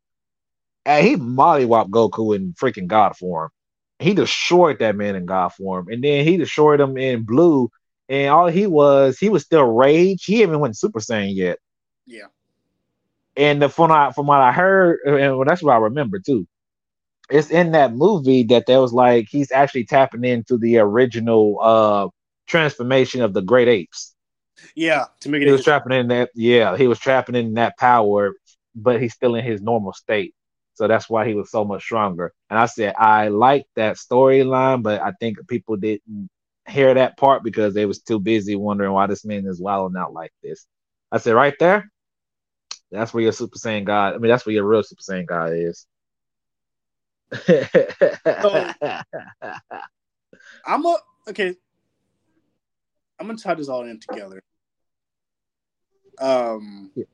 and 0.85 1.07
he 1.07 1.17
mollywopped 1.17 1.91
Goku 1.91 2.37
in 2.37 2.53
freaking 2.53 2.87
God 2.87 3.17
form. 3.17 3.51
He 3.99 4.15
destroyed 4.15 4.79
that 4.81 4.97
man 4.97 5.17
in 5.17 5.27
God 5.27 5.49
form, 5.51 5.89
and 5.89 6.03
then 6.05 6.25
he 6.25 6.37
destroyed 6.37 6.81
him 6.81 6.97
in 6.97 7.23
Blue. 7.25 7.71
And 8.09 8.31
all 8.31 8.47
he 8.47 8.67
was, 8.67 9.19
he 9.19 9.29
was 9.29 9.43
still 9.43 9.65
rage. 9.65 10.25
He 10.25 10.43
even 10.43 10.61
went 10.61 10.77
Super 10.77 11.01
Saiyan 11.01 11.35
yet. 11.35 11.59
Yeah. 12.07 12.27
And 13.37 13.61
the, 13.61 13.69
from, 13.69 13.91
I, 13.91 14.13
from 14.13 14.27
what 14.27 14.41
I 14.41 14.53
heard, 14.53 15.01
and 15.05 15.49
that's 15.49 15.63
what 15.63 15.75
I 15.75 15.79
remember 15.79 16.21
too, 16.21 16.47
it's 17.31 17.51
in 17.51 17.73
that 17.73 17.95
movie 17.95 18.45
that 18.45 18.67
there 18.67 18.81
was 18.81 18.93
like 18.93 19.27
he's 19.29 19.51
actually 19.51 19.85
tapping 19.85 20.25
into 20.25 20.57
the 20.57 20.79
original 20.79 21.59
uh 21.61 22.09
transformation 22.47 23.23
of 23.23 23.35
the 23.35 23.43
great 23.43 23.69
apes. 23.69 24.15
Yeah, 24.75 25.07
to 25.21 25.29
make 25.29 25.43
it 25.43 25.47
He 25.47 25.53
was 25.53 25.65
trapping 25.65 25.93
in 25.93 26.09
that, 26.09 26.31
yeah, 26.35 26.77
he 26.77 26.87
was 26.87 26.99
trapping 26.99 27.35
in 27.35 27.55
that 27.55 27.77
power, 27.79 28.35
but 28.75 29.03
he's 29.03 29.15
still 29.15 29.35
in 29.35 29.45
his 29.45 29.61
normal 29.61 29.93
state. 29.93 30.35
So 30.77 30.87
that's 30.87 31.09
why 31.09 31.27
he 31.27 31.35
was 31.35 31.51
so 31.51 31.65
much 31.65 31.83
stronger. 31.83 32.33
And 32.51 32.59
I 32.59 32.67
said 32.67 32.95
I 32.99 33.29
like 33.29 33.67
that 33.77 33.97
storyline, 33.97 34.83
but 34.83 35.01
I 35.03 35.13
think 35.19 35.39
people 35.49 35.77
didn't 35.77 36.29
hear 36.69 36.93
that 36.95 37.17
part 37.17 37.43
because 37.43 37.73
they 37.73 37.87
was 37.87 38.03
too 38.03 38.21
busy 38.21 38.57
wondering 38.57 38.93
why 38.93 39.07
this 39.07 39.25
man 39.25 39.47
is 39.47 39.61
wilding 39.61 39.97
out 39.99 40.13
like 40.13 40.33
this. 40.43 40.67
I 41.11 41.19
said 41.19 41.35
right 41.35 41.55
there, 41.59 41.91
that's 42.91 43.15
where 43.15 43.23
your 43.23 43.33
Super 43.33 43.59
Saiyan 43.59 43.85
God. 43.85 44.15
I 44.15 44.19
mean, 44.19 44.31
that's 44.31 44.45
where 44.45 44.55
your 44.55 44.67
real 44.67 44.83
Super 44.83 45.03
Saiyan 45.03 45.27
God 45.27 45.53
is. 45.55 45.87
I'm 50.67 50.85
a 50.85 50.97
okay. 51.29 51.55
I'm 53.19 53.27
gonna 53.27 53.39
tie 53.39 53.55
this 53.55 53.69
all 53.69 53.85
in 53.85 53.99
together. 53.99 54.43
Um, 56.19 56.93
Yeah. 56.95 57.05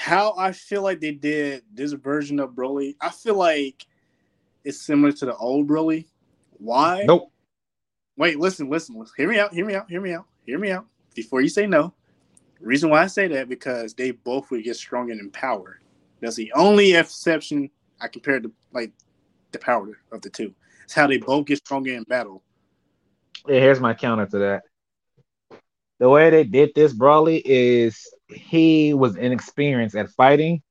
How 0.00 0.34
I 0.38 0.52
feel 0.52 0.80
like 0.80 0.98
they 0.98 1.12
did 1.12 1.62
this 1.74 1.92
version 1.92 2.40
of 2.40 2.52
Broly, 2.52 2.96
I 3.02 3.10
feel 3.10 3.34
like 3.34 3.84
it's 4.64 4.80
similar 4.80 5.12
to 5.12 5.26
the 5.26 5.36
old 5.36 5.68
Broly. 5.68 6.06
Why? 6.52 7.04
nope. 7.06 7.30
Wait, 8.16 8.38
listen, 8.38 8.70
listen, 8.70 8.98
listen. 8.98 9.12
Hear 9.18 9.28
me 9.28 9.38
out. 9.38 9.52
Hear 9.52 9.66
me 9.66 9.74
out. 9.74 9.90
Hear 9.90 10.00
me 10.00 10.14
out. 10.14 10.24
Hear 10.46 10.58
me 10.58 10.70
out. 10.70 10.86
Before 11.14 11.42
you 11.42 11.50
say 11.50 11.66
no, 11.66 11.92
reason 12.60 12.88
why 12.88 13.02
I 13.02 13.08
say 13.08 13.28
that 13.28 13.50
because 13.50 13.92
they 13.92 14.12
both 14.12 14.50
would 14.50 14.64
get 14.64 14.76
stronger 14.76 15.12
in 15.12 15.30
power. 15.30 15.80
That's 16.20 16.36
the 16.36 16.50
only 16.54 16.94
exception 16.94 17.70
I 18.00 18.08
compared 18.08 18.44
to 18.44 18.52
like 18.72 18.92
the 19.52 19.58
power 19.58 19.98
of 20.12 20.22
the 20.22 20.30
two. 20.30 20.54
It's 20.84 20.94
how 20.94 21.08
they 21.08 21.18
both 21.18 21.44
get 21.44 21.58
stronger 21.58 21.92
in 21.92 22.04
battle. 22.04 22.42
Yeah, 23.46 23.60
here's 23.60 23.80
my 23.80 23.92
counter 23.92 24.24
to 24.24 24.38
that. 24.38 24.62
The 26.00 26.08
way 26.08 26.30
they 26.30 26.44
did 26.44 26.72
this, 26.74 26.94
Broly, 26.94 27.42
is 27.44 28.08
he 28.28 28.94
was 28.94 29.16
inexperienced 29.16 29.94
at 29.94 30.08
fighting, 30.10 30.62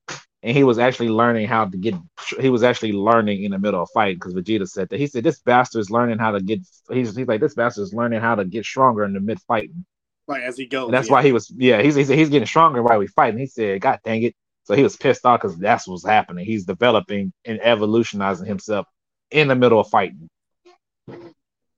and 0.42 0.58
he 0.58 0.64
was 0.64 0.80
actually 0.80 1.10
learning 1.10 1.48
how 1.48 1.66
to 1.66 1.78
get. 1.78 1.94
He 2.40 2.50
was 2.50 2.64
actually 2.64 2.94
learning 2.94 3.44
in 3.44 3.52
the 3.52 3.60
middle 3.60 3.84
of 3.84 3.90
fighting 3.94 4.16
because 4.16 4.34
Vegeta 4.34 4.68
said 4.68 4.90
that. 4.90 5.00
He 5.00 5.06
said 5.06 5.24
this 5.24 5.40
bastard 5.40 5.82
is 5.82 5.92
learning 5.92 6.18
how 6.18 6.32
to 6.32 6.42
get. 6.42 6.62
He's, 6.92 7.16
he's 7.16 7.28
like 7.28 7.42
this 7.42 7.54
bastard 7.54 7.84
is 7.84 7.94
learning 7.94 8.22
how 8.22 8.36
to 8.36 8.44
get 8.44 8.66
stronger 8.66 9.04
in 9.06 9.14
the 9.14 9.20
mid 9.20 9.40
fighting, 9.42 9.86
Like 10.28 10.42
as 10.42 10.58
he 10.58 10.66
goes. 10.66 10.86
and 10.86 10.94
that's 10.96 11.08
yeah. 11.08 11.14
why 11.14 11.24
he 11.24 11.32
was. 11.32 11.52
Yeah, 11.56 11.82
he's 11.84 11.94
he's, 11.94 12.08
he's 12.08 12.30
getting 12.30 12.48
stronger 12.48 12.82
while 12.82 12.98
we 12.98 13.06
fighting. 13.06 13.40
He 13.40 13.46
said, 13.46 13.82
"God 13.82 14.00
dang 14.04 14.24
it!" 14.24 14.36
So 14.64 14.74
he 14.74 14.82
was 14.82 14.98
pissed 14.98 15.26
off 15.28 15.42
because 15.42 15.58
that's 15.58 15.88
what's 15.88 16.06
happening. 16.06 16.44
He's 16.46 16.66
developing 16.66 17.34
and 17.46 17.60
evolutionizing 17.62 18.48
himself 18.48 18.88
in 19.30 19.48
the 19.48 19.56
middle 19.56 19.80
of 19.80 19.90
fighting. 19.90 20.28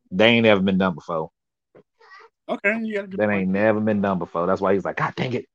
They 0.10 0.28
ain't 0.28 0.46
ever 0.46 0.62
been 0.62 0.78
done 0.78 0.96
before. 0.96 1.32
Okay, 2.52 2.80
you 2.84 3.08
That 3.08 3.30
ain't 3.30 3.50
never 3.50 3.80
been 3.80 4.02
done 4.02 4.20
before. 4.20 4.46
That's 4.46 4.60
why 4.60 4.74
he's 4.74 4.84
like, 4.84 4.98
God 4.98 5.16
dang 5.16 5.34
it. 5.34 5.46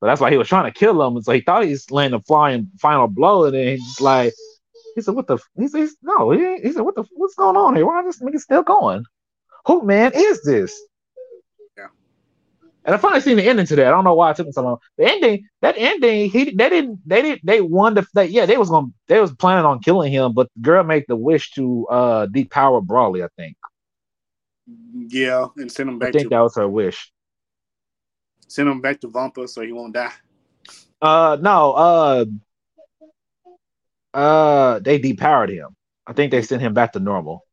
So 0.00 0.06
that's 0.06 0.20
why 0.20 0.30
he 0.30 0.36
was 0.36 0.48
trying 0.48 0.64
to 0.72 0.76
kill 0.76 1.00
him. 1.06 1.14
And 1.16 1.24
so 1.24 1.32
he 1.32 1.42
thought 1.42 1.64
he's 1.64 1.90
laying 1.90 2.10
the 2.10 2.20
flying 2.20 2.70
final 2.80 3.06
blow. 3.06 3.44
And 3.44 3.54
then 3.54 3.76
he's 3.76 4.00
like, 4.00 4.34
he 4.96 5.02
said, 5.02 5.14
What 5.14 5.26
the? 5.28 5.34
f-" 5.34 5.48
He 5.56 5.68
said, 5.68 5.88
No, 6.02 6.30
he, 6.30 6.60
he 6.62 6.72
said, 6.72 6.82
What 6.82 6.96
the? 6.96 7.02
f- 7.02 7.08
What's 7.12 7.34
going 7.34 7.56
on 7.56 7.76
here? 7.76 7.86
Why 7.86 8.00
is 8.04 8.18
this 8.18 8.28
nigga 8.28 8.40
still 8.40 8.62
going? 8.62 9.04
Who 9.66 9.82
man 9.84 10.12
is 10.14 10.42
this? 10.42 10.80
Yeah. 11.78 11.88
And 12.84 12.94
I 12.94 12.98
finally 12.98 13.20
seen 13.20 13.36
the 13.36 13.46
ending 13.46 13.66
to 13.66 13.76
that. 13.76 13.86
I 13.86 13.90
don't 13.90 14.04
know 14.04 14.14
why 14.14 14.30
it 14.30 14.36
took 14.36 14.46
him 14.46 14.52
so 14.52 14.62
long. 14.62 14.78
The 14.98 15.04
ending, 15.06 15.46
that 15.60 15.76
ending, 15.78 16.30
he 16.30 16.46
they 16.46 16.68
didn't 16.70 17.00
they 17.06 17.22
didn't 17.22 17.46
they 17.46 17.60
won 17.60 17.94
the 17.94 18.06
they, 18.14 18.26
yeah, 18.26 18.46
they 18.46 18.56
was 18.56 18.70
gonna 18.70 18.88
they 19.06 19.20
was 19.20 19.32
planning 19.34 19.66
on 19.66 19.80
killing 19.80 20.10
him, 20.10 20.32
but 20.32 20.48
the 20.56 20.62
girl 20.62 20.82
made 20.82 21.04
the 21.06 21.16
wish 21.16 21.52
to 21.52 21.86
uh 21.88 22.26
depower 22.26 22.84
Broly, 22.84 23.24
I 23.24 23.28
think. 23.36 23.56
Yeah, 24.94 25.46
and 25.56 25.70
send 25.70 25.88
him 25.90 25.96
I 25.96 26.06
back 26.06 26.12
think 26.12 26.24
to 26.24 26.28
that 26.30 26.40
was 26.40 26.56
her 26.56 26.68
wish. 26.68 27.12
send 28.48 28.68
him 28.68 28.80
back 28.80 29.00
to 29.00 29.08
Vampa 29.08 29.46
so 29.48 29.62
he 29.62 29.72
won't 29.72 29.94
die. 29.94 30.12
Uh 31.00 31.36
no, 31.40 31.72
uh 31.72 32.24
uh 34.12 34.78
they 34.80 34.98
depowered 34.98 35.50
him. 35.50 35.76
I 36.06 36.12
think 36.12 36.30
they 36.32 36.42
sent 36.42 36.62
him 36.62 36.74
back 36.74 36.92
to 36.92 37.00
normal. 37.00 37.46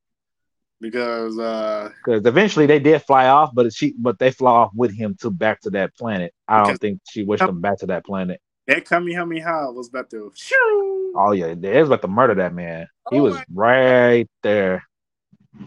Because 0.81 1.37
uh 1.37 1.91
Because 2.03 2.25
eventually 2.25 2.65
they 2.65 2.79
did 2.79 3.01
fly 3.03 3.27
off, 3.27 3.51
but 3.53 3.71
she 3.73 3.93
but 3.97 4.19
they 4.19 4.31
fly 4.31 4.51
off 4.51 4.71
with 4.75 4.95
him 4.95 5.15
to 5.21 5.29
back 5.29 5.61
to 5.61 5.69
that 5.71 5.95
planet. 5.95 6.33
I 6.47 6.65
don't 6.65 6.79
think 6.79 6.99
she 7.07 7.23
wished 7.23 7.45
them 7.45 7.61
back 7.61 7.79
to 7.79 7.87
that 7.87 8.05
planet. 8.05 8.41
that 8.67 8.85
Kamehameha 8.85 9.71
was 9.71 9.89
about 9.89 10.09
to 10.11 10.31
shoo. 10.35 11.13
Oh 11.15 11.31
yeah, 11.31 11.47
it 11.47 11.79
was 11.79 11.89
about 11.89 12.01
to 12.01 12.07
murder 12.07 12.35
that 12.35 12.53
man. 12.53 12.87
He 13.11 13.19
Oh 13.19 13.23
was 13.23 13.37
right 13.53 14.27
there. 14.43 14.83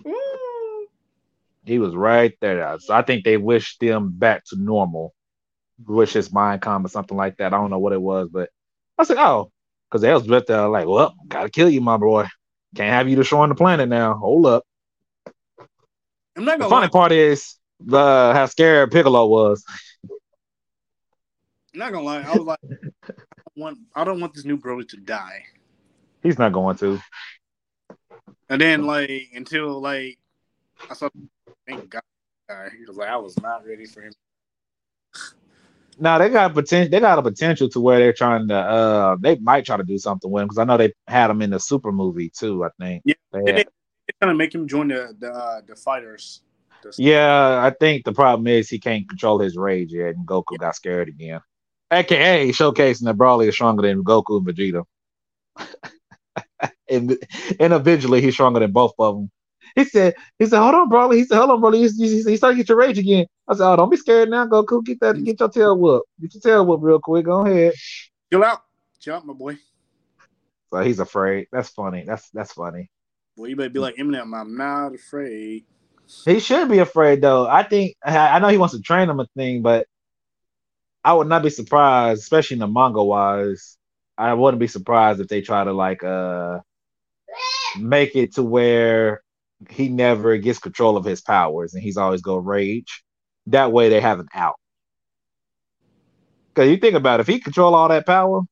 Ooh. 0.06 0.49
He 1.70 1.78
was 1.78 1.94
right 1.94 2.36
there. 2.40 2.76
So 2.80 2.92
I 2.94 3.02
think 3.02 3.24
they 3.24 3.36
wished 3.36 3.78
them 3.78 4.10
back 4.10 4.44
to 4.46 4.56
normal. 4.60 5.14
Wish 5.86 6.12
his 6.12 6.32
mind 6.32 6.62
calm 6.62 6.84
or 6.84 6.88
something 6.88 7.16
like 7.16 7.36
that. 7.36 7.54
I 7.54 7.58
don't 7.58 7.70
know 7.70 7.78
what 7.78 7.92
it 7.92 8.02
was, 8.02 8.28
but 8.28 8.50
I 8.98 9.04
said, 9.04 9.18
oh, 9.18 9.52
because 9.88 10.02
they 10.02 10.12
was 10.12 10.28
right 10.28 10.44
there 10.46 10.66
like, 10.68 10.88
well, 10.88 11.14
gotta 11.28 11.48
kill 11.48 11.70
you, 11.70 11.80
my 11.80 11.96
boy. 11.96 12.26
Can't 12.74 12.90
have 12.90 13.08
you 13.08 13.14
destroying 13.14 13.50
the 13.50 13.54
planet 13.54 13.88
now. 13.88 14.14
Hold 14.14 14.46
up. 14.46 14.64
I'm 16.36 16.44
not 16.44 16.58
The 16.58 16.68
funny 16.68 16.86
lie. 16.86 16.90
part 16.90 17.12
is 17.12 17.56
uh, 17.90 18.32
how 18.32 18.46
scared 18.46 18.90
Piccolo 18.90 19.26
was. 19.28 19.64
I'm 21.72 21.78
not 21.78 21.92
gonna 21.92 22.04
lie. 22.04 22.22
I 22.22 22.36
was 22.36 22.46
like, 22.46 22.58
I 22.64 23.08
don't 23.08 23.56
want 23.56 23.78
I 23.94 24.04
don't 24.04 24.20
want 24.20 24.34
this 24.34 24.44
new 24.44 24.58
Broly 24.58 24.88
to 24.88 24.96
die. 24.96 25.44
He's 26.22 26.38
not 26.38 26.52
going 26.52 26.76
to. 26.78 27.00
And 28.48 28.60
then 28.60 28.86
like 28.86 29.28
until 29.34 29.80
like 29.80 30.18
I 30.88 30.94
saw 30.94 31.08
thank 31.66 31.90
God 31.90 32.02
he 32.78 32.84
was 32.86 32.96
like 32.96 33.08
I 33.08 33.16
was 33.16 33.40
not 33.40 33.66
ready 33.66 33.86
for 33.86 34.02
him. 34.02 34.12
Now 35.98 36.18
they 36.18 36.28
got 36.30 36.54
potential. 36.54 36.90
They 36.90 37.00
got 37.00 37.18
a 37.18 37.22
potential 37.22 37.68
to 37.70 37.80
where 37.80 37.98
they're 37.98 38.12
trying 38.14 38.48
to. 38.48 38.54
Uh, 38.56 39.16
they 39.20 39.36
might 39.38 39.64
try 39.66 39.76
to 39.76 39.84
do 39.84 39.98
something 39.98 40.30
with 40.30 40.42
him 40.42 40.48
because 40.48 40.58
I 40.58 40.64
know 40.64 40.76
they 40.76 40.92
had 41.08 41.30
him 41.30 41.42
in 41.42 41.50
the 41.50 41.60
Super 41.60 41.92
movie 41.92 42.30
too. 42.30 42.64
I 42.64 42.70
think. 42.80 43.04
Yeah, 43.04 43.14
They 43.46 43.52
They, 43.52 43.64
they 43.64 44.14
kind 44.20 44.30
of 44.32 44.36
make 44.36 44.54
him 44.54 44.68
join 44.68 44.88
the 44.88 45.14
the 45.18 45.30
uh, 45.32 45.60
the 45.66 45.76
fighters. 45.76 46.42
The- 46.82 46.94
yeah, 46.98 47.60
I 47.64 47.70
think 47.70 48.04
the 48.04 48.12
problem 48.12 48.46
is 48.48 48.68
he 48.68 48.78
can't 48.80 49.08
control 49.08 49.40
his 49.40 49.56
rage 49.56 49.92
yet, 49.92 50.14
and 50.16 50.26
Goku 50.26 50.58
got 50.58 50.76
scared 50.76 51.08
again. 51.08 51.40
AKA 51.92 52.50
showcasing 52.50 53.04
that 53.04 53.16
Broly 53.18 53.48
is 53.48 53.54
stronger 53.54 53.82
than 53.82 54.04
Goku 54.04 54.38
and 54.38 54.46
Vegeta. 54.46 54.84
and 56.90 57.18
individually, 57.60 58.20
he's 58.22 58.34
stronger 58.34 58.60
than 58.60 58.72
both 58.72 58.94
of 58.98 59.16
them. 59.16 59.30
He 59.76 59.84
said, 59.84 60.14
"He 60.38 60.46
said, 60.46 60.60
hold 60.60 60.74
on, 60.74 60.90
Broly." 60.90 61.16
He 61.16 61.24
said, 61.24 61.38
"Hold 61.38 61.50
on, 61.50 61.60
Broly." 61.60 61.88
He, 61.88 62.08
he, 62.08 62.22
he 62.22 62.36
started 62.36 62.56
to 62.56 62.62
get 62.62 62.68
your 62.68 62.78
rage 62.78 62.98
again. 62.98 63.26
I 63.48 63.54
said, 63.54 63.70
"Oh, 63.72 63.76
don't 63.76 63.90
be 63.90 63.96
scared 63.96 64.30
now, 64.30 64.46
Goku. 64.46 64.84
Get 64.84 65.00
that, 65.00 65.22
get 65.22 65.40
your 65.40 65.48
tail 65.48 65.78
whooped. 65.78 66.08
Get 66.20 66.34
your 66.34 66.40
tail 66.40 66.66
whooped 66.66 66.84
real 66.84 67.00
quick. 67.00 67.24
Go 67.24 67.46
ahead." 67.46 67.74
Chill 68.32 68.44
out, 68.44 68.60
chill 69.00 69.16
out, 69.16 69.26
my 69.26 69.32
boy. 69.32 69.58
So 70.72 70.80
he's 70.80 71.00
afraid. 71.00 71.48
That's 71.52 71.70
funny. 71.70 72.04
That's 72.06 72.30
that's 72.30 72.52
funny. 72.52 72.90
Well, 73.36 73.48
you 73.48 73.56
better 73.56 73.70
be 73.70 73.80
like 73.80 73.96
Eminem. 73.96 74.38
I'm 74.38 74.56
not 74.56 74.94
afraid. 74.94 75.64
He 76.24 76.40
should 76.40 76.68
be 76.68 76.78
afraid 76.78 77.22
though. 77.22 77.46
I 77.46 77.62
think 77.62 77.96
I 78.04 78.16
I 78.36 78.38
know 78.38 78.48
he 78.48 78.58
wants 78.58 78.74
to 78.74 78.80
train 78.80 79.08
him 79.08 79.20
a 79.20 79.26
thing, 79.36 79.62
but 79.62 79.86
I 81.04 81.14
would 81.14 81.28
not 81.28 81.42
be 81.42 81.50
surprised, 81.50 82.20
especially 82.22 82.56
in 82.56 82.60
the 82.60 82.68
manga 82.68 83.02
wise. 83.02 83.76
I 84.18 84.34
wouldn't 84.34 84.60
be 84.60 84.66
surprised 84.66 85.20
if 85.20 85.28
they 85.28 85.40
try 85.40 85.64
to 85.64 85.72
like 85.72 86.04
uh 86.04 86.60
make 87.78 88.16
it 88.16 88.34
to 88.34 88.42
where 88.42 89.22
he 89.68 89.88
never 89.88 90.36
gets 90.38 90.58
control 90.58 90.96
of 90.96 91.04
his 91.04 91.20
powers 91.20 91.74
and 91.74 91.82
he's 91.82 91.96
always 91.96 92.22
go 92.22 92.36
rage. 92.36 93.02
That 93.46 93.72
way 93.72 93.88
they 93.88 94.00
have 94.00 94.20
an 94.20 94.28
out. 94.34 94.56
Cause 96.54 96.68
you 96.68 96.76
think 96.78 96.94
about 96.94 97.20
it, 97.20 97.22
if 97.22 97.26
he 97.26 97.40
control 97.40 97.74
all 97.74 97.88
that 97.88 98.06
power, 98.06 98.42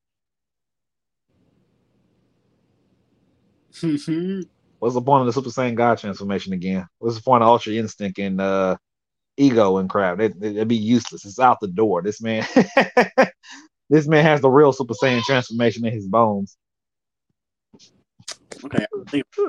what's 4.79 4.95
the 4.95 5.03
point 5.03 5.21
of 5.23 5.27
the 5.27 5.33
Super 5.33 5.51
Saiyan 5.51 5.75
God 5.75 5.99
transformation 5.99 6.53
again? 6.53 6.87
What's 6.99 7.17
the 7.17 7.23
point 7.23 7.43
of 7.43 7.49
Ultra 7.49 7.75
Instinct 7.75 8.19
and 8.19 8.41
uh 8.41 8.77
ego 9.37 9.79
and 9.79 9.91
crap? 9.91 10.21
It, 10.21 10.35
it, 10.43 10.55
would 10.57 10.69
be 10.69 10.77
useless. 10.77 11.25
It's 11.25 11.39
out 11.41 11.59
the 11.61 11.69
door. 11.69 12.03
This 12.03 12.21
man, 12.21 12.47
this 13.91 14.07
man 14.07 14.25
has 14.25 14.41
the 14.41 14.51
real 14.51 14.73
Super 14.73 14.95
Saiyan 14.95 15.23
transformation 15.25 15.85
in 15.87 15.93
his 15.93 16.07
bones. 16.07 16.57
okay, 18.65 18.85
I 18.85 19.11
think 19.11 19.25
He 19.27 19.49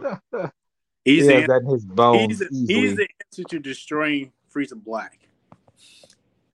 he's 1.04 1.26
the, 1.26 1.46
that 1.46 1.62
his 1.70 1.84
bones 1.84 2.40
he's, 2.50 2.68
he's 2.68 2.96
the 2.96 3.08
answer 3.24 3.44
to 3.44 3.58
destroying 3.58 4.32
Frieza 4.54 4.82
Black. 4.82 5.18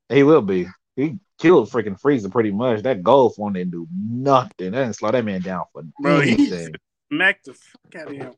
He 0.09 0.23
will 0.23 0.43
be. 0.43 0.69
He 0.95 1.19
killed 1.39 1.71
freaking 1.71 2.01
Frieza 2.01 2.31
pretty 2.31 2.53
much. 2.53 2.83
That 2.83 3.03
gold 3.03 3.35
form 3.35 3.55
didn't 3.55 3.73
do 3.73 3.87
nothing. 3.93 4.73
That 4.73 4.85
didn't 4.85 4.95
slow 4.95 5.11
that 5.11 5.25
man 5.25 5.41
down 5.43 5.65
for 5.73 5.83
Bro, 6.01 6.21
anything. 6.21 6.75
smacked 7.13 7.47
the 7.47 7.55
fuck 7.55 8.03
out 8.03 8.09
of 8.09 8.13
him. 8.15 8.33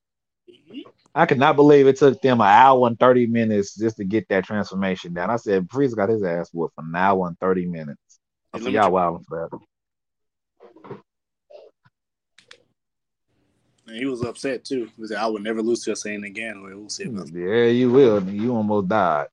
I 1.14 1.26
could 1.26 1.38
not 1.38 1.56
believe 1.56 1.86
it 1.86 1.96
took 1.96 2.20
them 2.22 2.40
an 2.40 2.46
hour 2.46 2.86
and 2.86 2.98
30 2.98 3.26
minutes 3.26 3.74
just 3.74 3.96
to 3.96 4.04
get 4.04 4.28
that 4.28 4.44
transformation 4.44 5.14
down. 5.14 5.30
I 5.30 5.36
said 5.36 5.68
Frieza 5.68 5.96
got 5.96 6.08
his 6.08 6.22
ass 6.22 6.50
whooped 6.52 6.74
for 6.74 6.84
an 6.84 6.94
hour 6.94 7.26
and 7.26 7.38
30 7.38 7.66
minutes. 7.66 8.20
I 8.52 8.60
said, 8.60 8.72
y'all 8.72 8.90
wilding 8.90 9.24
for 9.28 9.48
that. 9.50 9.58
And 13.88 13.96
he 13.96 14.04
was 14.04 14.22
upset 14.22 14.64
too. 14.64 14.90
He 14.98 15.06
said, 15.06 15.16
I 15.16 15.26
would 15.26 15.42
never 15.42 15.62
lose 15.62 15.82
to 15.84 15.92
a 15.92 15.94
Saiyan 15.94 16.26
again. 16.26 16.62
Like, 16.62 16.74
we'll 16.74 16.90
see 16.90 17.04
about 17.04 17.26
that. 17.26 17.38
Yeah, 17.38 17.64
you 17.64 17.90
will. 17.90 18.22
You 18.22 18.54
almost 18.54 18.88
died. 18.88 19.28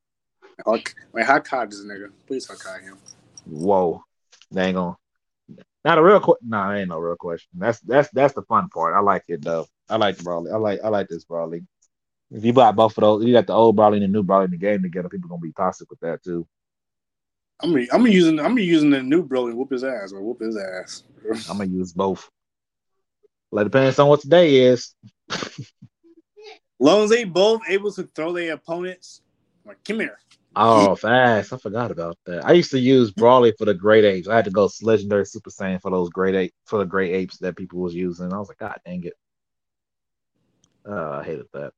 Like, 0.65 0.95
like, 1.11 1.25
how 1.25 1.39
caught 1.39 1.69
this 1.69 1.83
nigga? 1.83 2.09
Please 2.25 2.47
how 2.47 2.55
caught 2.55 2.81
him. 2.81 2.97
Whoa. 3.45 4.01
dang 4.53 4.77
on. 4.77 4.95
not 5.83 5.97
a 5.97 6.03
real 6.03 6.21
question. 6.21 6.47
No, 6.49 6.57
nah, 6.57 6.73
ain't 6.73 6.89
no 6.89 6.99
real 6.99 7.17
question. 7.17 7.49
That's 7.53 7.79
that's 7.81 8.09
that's 8.11 8.33
the 8.33 8.43
fun 8.43 8.69
part. 8.69 8.95
I 8.95 9.01
like 9.01 9.23
it 9.27 9.43
though. 9.43 9.67
I 9.89 9.97
like 9.97 10.17
the 10.17 10.23
Broly. 10.23 10.53
I 10.53 10.57
like 10.57 10.79
I 10.83 10.87
like 10.87 11.09
this 11.09 11.25
Broly. 11.25 11.65
If 12.31 12.45
you 12.45 12.53
buy 12.53 12.71
both 12.71 12.97
of 12.97 13.01
those, 13.01 13.25
you 13.25 13.33
got 13.33 13.47
the 13.47 13.53
old 13.53 13.75
Broly 13.75 13.95
and 13.95 14.03
the 14.03 14.07
new 14.07 14.23
Broly 14.23 14.45
in 14.45 14.51
the 14.51 14.57
game 14.57 14.81
together, 14.81 15.09
people 15.09 15.29
gonna 15.29 15.41
be 15.41 15.51
toxic 15.51 15.89
with 15.89 15.99
that 15.99 16.23
too. 16.23 16.47
I'm 17.61 17.71
gonna, 17.71 17.85
I'm 17.91 17.99
gonna 17.99 18.11
using 18.11 18.39
I'm 18.39 18.49
gonna 18.49 18.61
using 18.61 18.89
the 18.89 19.03
new 19.03 19.27
and 19.29 19.57
whoop 19.57 19.71
his 19.71 19.83
ass 19.83 20.13
or 20.13 20.21
whoop 20.21 20.39
his 20.39 20.57
ass. 20.57 21.03
I'm 21.49 21.57
gonna 21.57 21.69
use 21.69 21.93
both. 21.93 22.29
Like 23.51 23.65
depends 23.65 23.99
on 23.99 24.07
what 24.07 24.21
today 24.21 24.67
is. 24.67 24.93
long 26.79 27.03
as 27.03 27.09
they 27.09 27.23
both 27.23 27.61
able 27.67 27.91
to 27.93 28.03
throw 28.15 28.33
their 28.33 28.53
opponents, 28.53 29.21
like 29.65 29.83
come 29.83 29.99
here. 29.99 30.19
Oh, 30.57 30.95
fast! 30.95 31.51
I 31.51 31.57
forgot 31.57 31.91
about 31.91 32.17
that. 32.25 32.45
I 32.45 32.53
used 32.53 32.71
to 32.71 32.79
use 32.79 33.11
Broly 33.11 33.53
for 33.57 33.65
the 33.65 33.73
great 33.73 34.05
apes. 34.05 34.29
I 34.29 34.35
had 34.37 34.45
to 34.45 34.51
go 34.51 34.69
legendary 34.81 35.25
Super 35.25 35.49
Saiyan 35.49 35.81
for 35.81 35.91
those 35.91 36.09
great 36.09 36.33
ape 36.33 36.53
for 36.65 36.79
the 36.79 36.85
great 36.85 37.13
apes 37.13 37.37
that 37.39 37.57
people 37.57 37.79
was 37.79 37.93
using. 37.93 38.31
I 38.31 38.37
was 38.37 38.47
like, 38.47 38.59
God 38.59 38.79
dang 38.85 39.03
it! 39.03 39.13
Uh, 40.87 41.19
I 41.19 41.23
hated 41.23 41.47
that. 41.53 41.73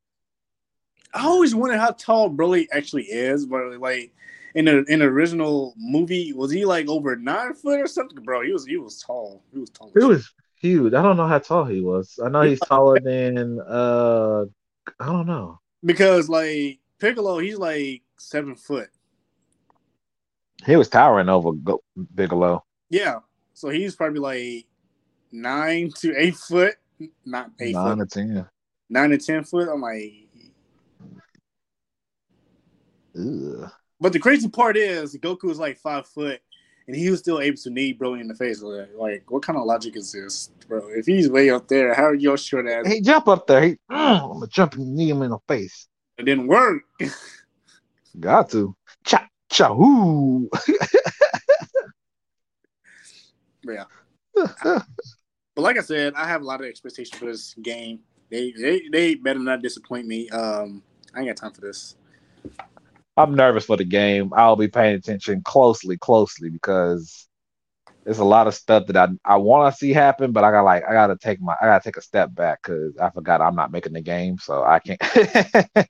I 1.13 1.25
always 1.25 1.55
wondered 1.55 1.79
how 1.79 1.91
tall 1.91 2.29
Broly 2.29 2.67
actually 2.71 3.05
is, 3.05 3.47
but 3.47 3.79
like 3.79 4.13
in 4.53 4.65
the 4.65 4.83
in 4.85 4.99
the 4.99 5.05
original 5.05 5.73
movie, 5.77 6.33
was 6.33 6.51
he 6.51 6.63
like 6.63 6.87
over 6.87 7.15
nine 7.15 7.55
foot 7.55 7.79
or 7.79 7.87
something? 7.87 8.23
Bro, 8.23 8.43
he 8.43 8.51
was 8.51 8.65
he 8.65 8.77
was 8.77 9.01
tall. 9.01 9.41
He 9.51 9.59
was 9.59 9.71
tall. 9.71 9.91
He 9.97 10.05
was 10.05 10.31
huge. 10.59 10.93
I 10.93 11.01
don't 11.01 11.17
know 11.17 11.27
how 11.27 11.39
tall 11.39 11.65
he 11.65 11.81
was. 11.81 12.19
I 12.23 12.29
know 12.29 12.41
he's 12.41 12.59
taller 12.59 12.99
than 12.99 13.59
uh, 13.59 14.45
I 14.99 15.05
don't 15.05 15.27
know. 15.27 15.59
because 15.83 16.29
like 16.29 16.79
Piccolo, 16.99 17.39
he's 17.39 17.57
like 17.57 18.01
seven 18.17 18.55
foot. 18.55 18.89
He 20.65 20.75
was 20.75 20.89
towering 20.89 21.29
over 21.29 21.51
Go- 21.53 21.83
Piccolo. 22.15 22.63
Yeah, 22.89 23.19
so 23.53 23.69
he's 23.69 23.95
probably 23.95 24.19
like 24.19 24.65
nine 25.31 25.91
to 25.99 26.15
eight 26.17 26.35
foot, 26.35 26.75
not 27.25 27.51
eight 27.59 27.73
Nine 27.75 27.97
foot, 27.97 28.01
or 28.01 28.05
ten. 28.07 28.49
nine 28.89 29.09
to 29.11 29.17
ten 29.17 29.43
foot. 29.43 29.69
I'm 29.71 29.81
like, 29.81 30.13
Ugh. 33.17 33.69
but 33.99 34.13
the 34.13 34.19
crazy 34.19 34.47
part 34.49 34.77
is 34.77 35.15
Goku 35.17 35.43
was 35.43 35.59
like 35.59 35.77
five 35.77 36.07
foot, 36.07 36.39
and 36.87 36.95
he 36.95 37.09
was 37.09 37.19
still 37.19 37.39
able 37.39 37.57
to 37.57 37.69
knee 37.69 37.93
Broly 37.93 38.21
in 38.21 38.27
the 38.27 38.35
face. 38.35 38.61
Like, 38.61 38.89
like, 38.95 39.29
what 39.29 39.43
kind 39.43 39.59
of 39.59 39.65
logic 39.65 39.95
is 39.97 40.11
this, 40.11 40.51
bro? 40.67 40.87
If 40.89 41.05
he's 41.05 41.29
way 41.29 41.49
up 41.49 41.67
there, 41.67 41.93
how 41.93 42.05
are 42.05 42.15
your 42.15 42.37
short 42.37 42.67
ass? 42.67 42.87
He 42.87 43.01
jump 43.01 43.27
up 43.27 43.47
there. 43.47 43.61
He, 43.61 43.71
mm, 43.71 43.77
I'm 43.91 44.33
gonna 44.33 44.47
jump 44.47 44.75
and 44.75 44.95
knee 44.95 45.09
him 45.09 45.21
in 45.21 45.31
the 45.31 45.39
face. 45.47 45.87
It 46.17 46.23
didn't 46.23 46.47
work. 46.47 46.83
Got 48.19 48.49
to. 48.51 48.75
Cha 49.05 49.27
cha 49.51 49.73
whoo. 49.73 50.49
yeah. 53.67 53.83
But 55.55 55.63
like 55.63 55.79
I 55.79 55.81
said, 55.81 56.13
I 56.13 56.27
have 56.27 56.43
a 56.43 56.45
lot 56.45 56.61
of 56.61 56.67
expectations 56.67 57.17
for 57.17 57.25
this 57.25 57.55
game. 57.55 58.01
They 58.29 58.51
they 58.51 58.83
they 58.91 59.15
better 59.15 59.39
not 59.39 59.63
disappoint 59.63 60.05
me. 60.05 60.29
Um, 60.29 60.83
I 61.15 61.21
ain't 61.21 61.29
got 61.29 61.37
time 61.37 61.51
for 61.51 61.61
this. 61.61 61.95
I'm 63.17 63.35
nervous 63.35 63.65
for 63.65 63.77
the 63.77 63.83
game. 63.83 64.31
I'll 64.35 64.55
be 64.55 64.67
paying 64.67 64.95
attention 64.95 65.41
closely, 65.43 65.97
closely 65.97 66.49
because 66.49 67.27
there's 68.05 68.19
a 68.19 68.23
lot 68.23 68.47
of 68.47 68.53
stuff 68.53 68.87
that 68.87 68.95
I 68.95 69.09
I 69.25 69.35
want 69.37 69.73
to 69.73 69.77
see 69.77 69.91
happen, 69.91 70.31
but 70.31 70.43
I 70.43 70.51
got 70.51 70.63
like 70.63 70.83
I 70.87 70.93
gotta 70.93 71.17
take 71.17 71.41
my 71.41 71.55
I 71.59 71.65
gotta 71.65 71.83
take 71.83 71.97
a 71.97 72.01
step 72.01 72.33
back 72.33 72.59
because 72.63 72.95
I 72.97 73.09
forgot 73.09 73.41
I'm 73.41 73.55
not 73.55 73.71
making 73.71 73.93
the 73.93 74.01
game, 74.01 74.37
so 74.37 74.63
I 74.63 74.79
can't. 74.79 74.99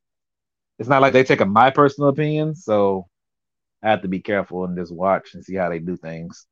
it's 0.80 0.90
not 0.90 1.02
like 1.02 1.14
they 1.14 1.24
taking 1.24 1.50
my 1.52 1.70
personal 1.70 2.10
opinion, 2.10 2.56
so 2.56 3.08
I 3.84 3.90
have 3.92 4.02
to 4.02 4.08
be 4.08 4.20
careful 4.20 4.66
and 4.66 4.78
just 4.78 4.94
watch 4.94 5.36
and 5.36 5.44
see 5.46 5.56
how 5.56 5.70
they 5.70 5.80
do 5.80 5.96
things. 5.98 6.48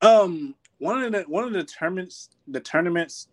Um, 0.00 0.54
one 0.78 1.02
of 1.02 1.12
the 1.12 1.22
one 1.22 1.44
of 1.44 1.52
the 1.52 1.64
tournaments, 1.64 2.30
the 2.48 2.60
tournaments, 2.60 3.28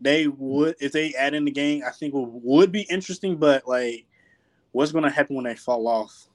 they 0.00 0.26
would 0.26 0.76
if 0.80 0.92
they 0.92 1.14
add 1.14 1.34
in 1.34 1.44
the 1.44 1.50
game, 1.50 1.82
I 1.86 1.90
think 1.92 2.14
would, 2.14 2.28
would 2.28 2.72
be 2.72 2.82
interesting. 2.82 3.36
But 3.36 3.66
like, 3.66 4.06
what's 4.72 4.92
going 4.92 5.04
to 5.04 5.10
happen 5.10 5.36
when 5.36 5.44
they 5.44 5.54
fall 5.56 5.86
off? 5.88 6.28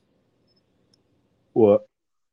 What? 1.54 1.86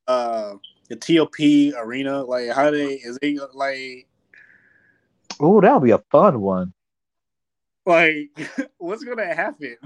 Uh, 0.06 0.54
the 0.88 0.96
TOP 0.96 1.38
arena, 1.78 2.22
like 2.24 2.50
how 2.50 2.70
they 2.70 2.94
is 2.94 3.18
they 3.22 3.38
like 3.54 4.06
Oh, 5.40 5.60
that'll 5.60 5.80
be 5.80 5.90
a 5.92 5.98
fun 6.10 6.40
one. 6.40 6.72
like 7.86 8.30
what's 8.78 9.04
going 9.04 9.18
to 9.18 9.34
happen? 9.34 9.76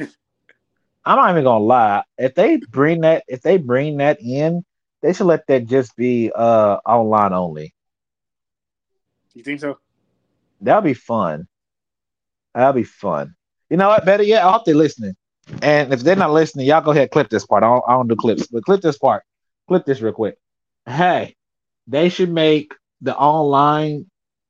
I'm 1.04 1.16
not 1.16 1.30
even 1.30 1.44
gonna 1.44 1.62
lie. 1.64 2.02
If 2.18 2.34
they 2.34 2.56
bring 2.56 3.02
that, 3.02 3.22
if 3.28 3.40
they 3.40 3.58
bring 3.58 3.98
that 3.98 4.20
in, 4.20 4.64
they 5.02 5.12
should 5.12 5.26
let 5.26 5.46
that 5.46 5.66
just 5.66 5.94
be 5.96 6.32
uh 6.34 6.78
online 6.84 7.32
only. 7.32 7.72
You 9.32 9.44
think 9.44 9.60
so? 9.60 9.78
That'll 10.60 10.82
be 10.82 10.94
fun. 10.94 11.46
That'll 12.54 12.72
be 12.72 12.82
fun. 12.82 13.36
You 13.70 13.76
know 13.76 13.88
what? 13.88 14.04
Better 14.04 14.24
yet, 14.24 14.42
I 14.44 14.50
hope 14.50 14.64
they're 14.64 14.74
listening. 14.74 15.14
And 15.62 15.92
if 15.92 16.01
they're 16.01 16.16
not 16.16 16.32
listening, 16.32 16.66
y'all 16.66 16.80
go 16.80 16.90
ahead 16.90 17.11
clip 17.11 17.28
this 17.28 17.47
part. 17.47 17.62
I 17.62 17.68
don't, 17.68 17.84
I 17.88 17.92
don't 17.92 18.09
do 18.09 18.16
clips, 18.16 18.47
but 18.49 18.64
clip 18.64 18.80
this 18.80 18.99
part. 18.99 19.22
Clip 19.68 19.84
this 19.84 20.01
real 20.01 20.12
quick. 20.12 20.36
Hey, 20.86 21.36
they 21.86 22.09
should 22.09 22.32
make 22.32 22.74
the 23.01 23.16
online 23.16 24.07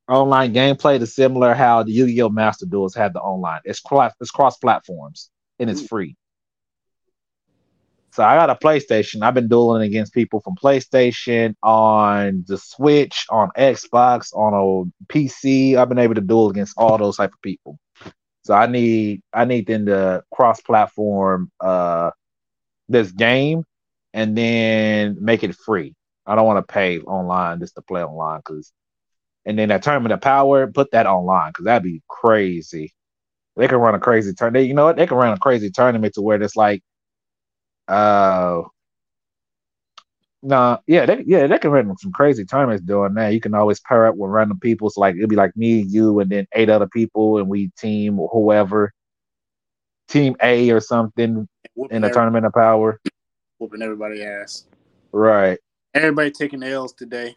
online 0.09 0.55
gameplay 0.55 0.99
the 0.99 1.07
similar 1.07 1.53
how 1.53 1.82
the 1.82 1.90
Yu-Gi-Oh! 1.90 2.28
Master 2.28 2.66
Duels 2.66 2.94
had 2.94 3.12
the 3.12 3.20
online. 3.20 3.61
It's 3.64 3.80
cross 3.80 4.12
it's 4.20 4.30
cross 4.30 4.57
platforms 4.57 5.30
and 5.59 5.68
it's 5.68 5.86
free. 5.86 6.16
So 8.12 8.24
I 8.24 8.36
got 8.36 8.49
a 8.49 8.55
PlayStation. 8.55 9.22
I've 9.22 9.34
been 9.34 9.49
dueling 9.49 9.82
against 9.82 10.14
people 10.14 10.40
from 10.40 10.55
PlayStation 10.55 11.55
on 11.62 12.44
the 12.49 12.57
Switch, 12.57 13.26
on 13.28 13.51
Xbox, 13.59 14.34
on 14.34 14.55
a 14.55 15.12
PC. 15.12 15.76
I've 15.76 15.90
been 15.90 15.99
able 15.99 16.14
to 16.14 16.22
duel 16.22 16.49
against 16.49 16.78
all 16.78 16.97
those 16.97 17.18
type 17.18 17.34
of 17.34 17.42
people. 17.42 17.78
So 18.47 18.55
I 18.55 18.66
need 18.66 19.22
I 19.32 19.44
need 19.44 19.66
them 19.66 19.86
to 19.86 20.22
cross 20.32 20.61
platform 20.61 21.51
uh 21.61 22.12
this 22.88 23.11
game 23.11 23.64
and 24.14 24.38
then 24.38 25.18
make 25.20 25.42
it 25.42 25.55
free. 25.57 25.94
I 26.26 26.36
don't 26.36 26.47
want 26.47 26.66
to 26.66 26.72
pay 26.72 27.01
online 27.01 27.61
just 27.61 27.74
to 27.74 27.82
play 27.82 28.05
online 28.05 28.40
because 28.40 28.72
and 29.47 29.59
then 29.59 29.68
that 29.70 29.82
tournament 29.82 30.12
of 30.12 30.20
power, 30.20 30.66
put 30.68 30.92
that 30.92 31.07
online 31.07 31.51
because 31.51 31.66
that'd 31.66 31.82
be 31.82 32.03
crazy. 32.09 32.92
They 33.57 33.68
can 33.68 33.78
run 33.78 33.94
a 33.94 34.01
crazy 34.01 34.34
turn. 34.34 34.53
They, 34.53 34.64
you 34.64 34.74
know 34.74 34.84
what? 34.86 34.97
They 34.97 35.07
can 35.07 35.16
run 35.16 35.32
a 35.32 35.38
crazy 35.38 35.70
tournament 35.70 36.14
to 36.14 36.22
where 36.22 36.40
it's 36.40 36.57
like 36.57 36.82
uh, 37.88 38.62
nah, 40.43 40.78
yeah, 40.87 41.07
they, 41.07 41.24
yeah, 41.26 41.47
they 41.47 41.59
can 41.59 41.70
run 41.70 41.97
some 41.99 42.12
crazy 42.12 42.45
tournaments 42.45 42.84
doing 42.84 43.14
that. 43.14 43.32
You 43.32 43.41
can 43.41 43.55
always 43.55 43.80
pair 43.80 44.07
up 44.07 44.16
with 44.16 44.30
random 44.30 44.61
people. 44.61 44.91
So 44.91 45.01
like 45.01 45.16
it'll 45.16 45.28
be 45.28 45.37
like 45.37 45.57
me, 45.57 45.80
you, 45.80 46.20
and 46.20 46.30
then 46.30 46.47
eight 46.55 46.70
other 46.70 46.89
people, 46.89 47.39
and 47.39 47.49
we 47.49 47.70
team 47.78 48.18
or 48.18 48.28
whoever, 48.28 48.93
team 50.09 50.37
A 50.43 50.70
or 50.70 50.80
something 50.80 51.49
in 51.91 52.05
a 52.05 52.12
tournament 52.12 52.47
of 52.47 52.53
power. 52.53 53.01
whooping 53.59 53.82
everybody 53.82 54.22
ass. 54.22 54.64
Right. 55.12 55.59
Everybody 55.95 56.30
taking 56.30 56.62
L's 56.62 56.93
today. 56.93 57.37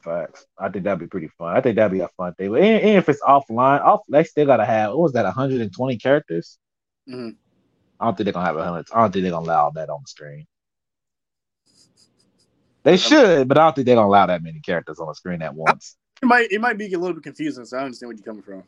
Facts. 0.00 0.46
I 0.58 0.68
think 0.68 0.84
that'd 0.84 0.98
be 0.98 1.06
pretty 1.06 1.28
fun. 1.38 1.56
I 1.56 1.60
think 1.60 1.76
that'd 1.76 1.92
be 1.92 2.00
a 2.00 2.08
fun 2.16 2.34
thing. 2.34 2.50
But 2.50 2.60
and, 2.60 2.82
and 2.82 2.98
if 2.98 3.08
it's 3.08 3.22
offline, 3.22 3.80
off 3.80 4.00
they 4.08 4.24
still 4.24 4.46
gotta 4.46 4.64
have 4.64 4.90
what 4.90 5.00
was 5.00 5.12
that, 5.12 5.24
120 5.24 5.96
characters? 5.98 6.58
Mhm. 7.08 7.36
I 8.00 8.04
don't 8.04 8.16
think 8.16 8.24
they're 8.24 8.32
gonna 8.32 8.46
have 8.46 8.56
a 8.56 8.64
hundred. 8.64 8.86
I 8.92 9.00
don't 9.00 9.12
think 9.12 9.22
they're 9.22 9.32
gonna 9.32 9.46
allow 9.46 9.70
that 9.70 9.88
on 9.88 10.00
the 10.02 10.08
screen. 10.08 10.46
They 12.84 12.96
should, 12.96 13.48
but 13.48 13.58
I 13.58 13.64
don't 13.66 13.74
think 13.74 13.86
they're 13.86 13.96
gonna 13.96 14.08
allow 14.08 14.26
that 14.26 14.42
many 14.42 14.60
characters 14.60 15.00
on 15.00 15.08
the 15.08 15.14
screen 15.14 15.42
at 15.42 15.54
once. 15.54 15.96
It 16.22 16.26
might 16.26 16.50
it 16.52 16.60
might 16.60 16.78
be 16.78 16.92
a 16.92 16.98
little 16.98 17.14
bit 17.14 17.22
confusing, 17.24 17.64
so 17.64 17.78
I 17.78 17.82
understand 17.84 18.08
where 18.08 18.16
you're 18.16 18.24
coming 18.24 18.42
from. 18.42 18.64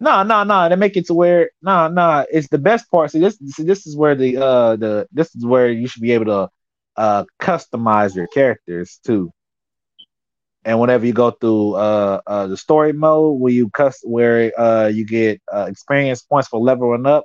No, 0.00 0.22
no, 0.22 0.44
no. 0.44 0.68
They 0.68 0.76
make 0.76 0.96
it 0.96 1.06
to 1.06 1.14
where 1.14 1.50
no, 1.62 1.88
no. 1.88 2.24
It's 2.30 2.48
the 2.48 2.58
best 2.58 2.90
part. 2.90 3.10
See, 3.10 3.20
this, 3.20 3.38
see, 3.46 3.64
this 3.64 3.86
is 3.86 3.96
where 3.96 4.14
the 4.14 4.36
uh 4.38 4.76
the 4.76 5.06
this 5.12 5.34
is 5.34 5.44
where 5.46 5.70
you 5.70 5.86
should 5.86 6.02
be 6.02 6.12
able 6.12 6.26
to 6.26 6.48
uh 6.96 7.24
customize 7.40 8.14
your 8.14 8.26
characters 8.28 9.00
too. 9.04 9.32
And 10.64 10.80
whenever 10.80 11.06
you 11.06 11.12
go 11.12 11.30
through 11.30 11.74
uh, 11.74 12.20
uh 12.26 12.46
the 12.46 12.56
story 12.56 12.92
mode, 12.92 13.40
where 13.40 13.52
you 13.52 13.70
cus 13.70 14.00
where 14.04 14.52
uh 14.58 14.88
you 14.88 15.06
get 15.06 15.40
uh, 15.52 15.66
experience 15.68 16.22
points 16.22 16.48
for 16.48 16.60
leveling 16.60 17.06
up, 17.06 17.24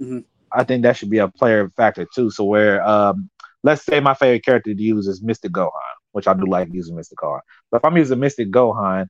Mhm. 0.00 0.24
I 0.52 0.64
think 0.64 0.82
that 0.82 0.96
should 0.96 1.10
be 1.10 1.18
a 1.18 1.28
player 1.28 1.68
factor 1.70 2.06
too. 2.14 2.30
So 2.30 2.44
where 2.44 2.82
um 2.86 3.30
let's 3.62 3.84
say 3.84 4.00
my 4.00 4.14
favorite 4.14 4.44
character 4.44 4.74
to 4.74 4.82
use 4.82 5.06
is 5.06 5.22
Mystic 5.22 5.52
Gohan, 5.52 5.70
which 6.12 6.26
I 6.26 6.34
do 6.34 6.46
like 6.46 6.68
using 6.72 6.96
Mystic 6.96 7.18
Gohan. 7.18 7.40
But 7.70 7.78
if 7.78 7.84
I'm 7.84 7.96
using 7.96 8.20
Mystic 8.20 8.50
Gohan 8.50 9.06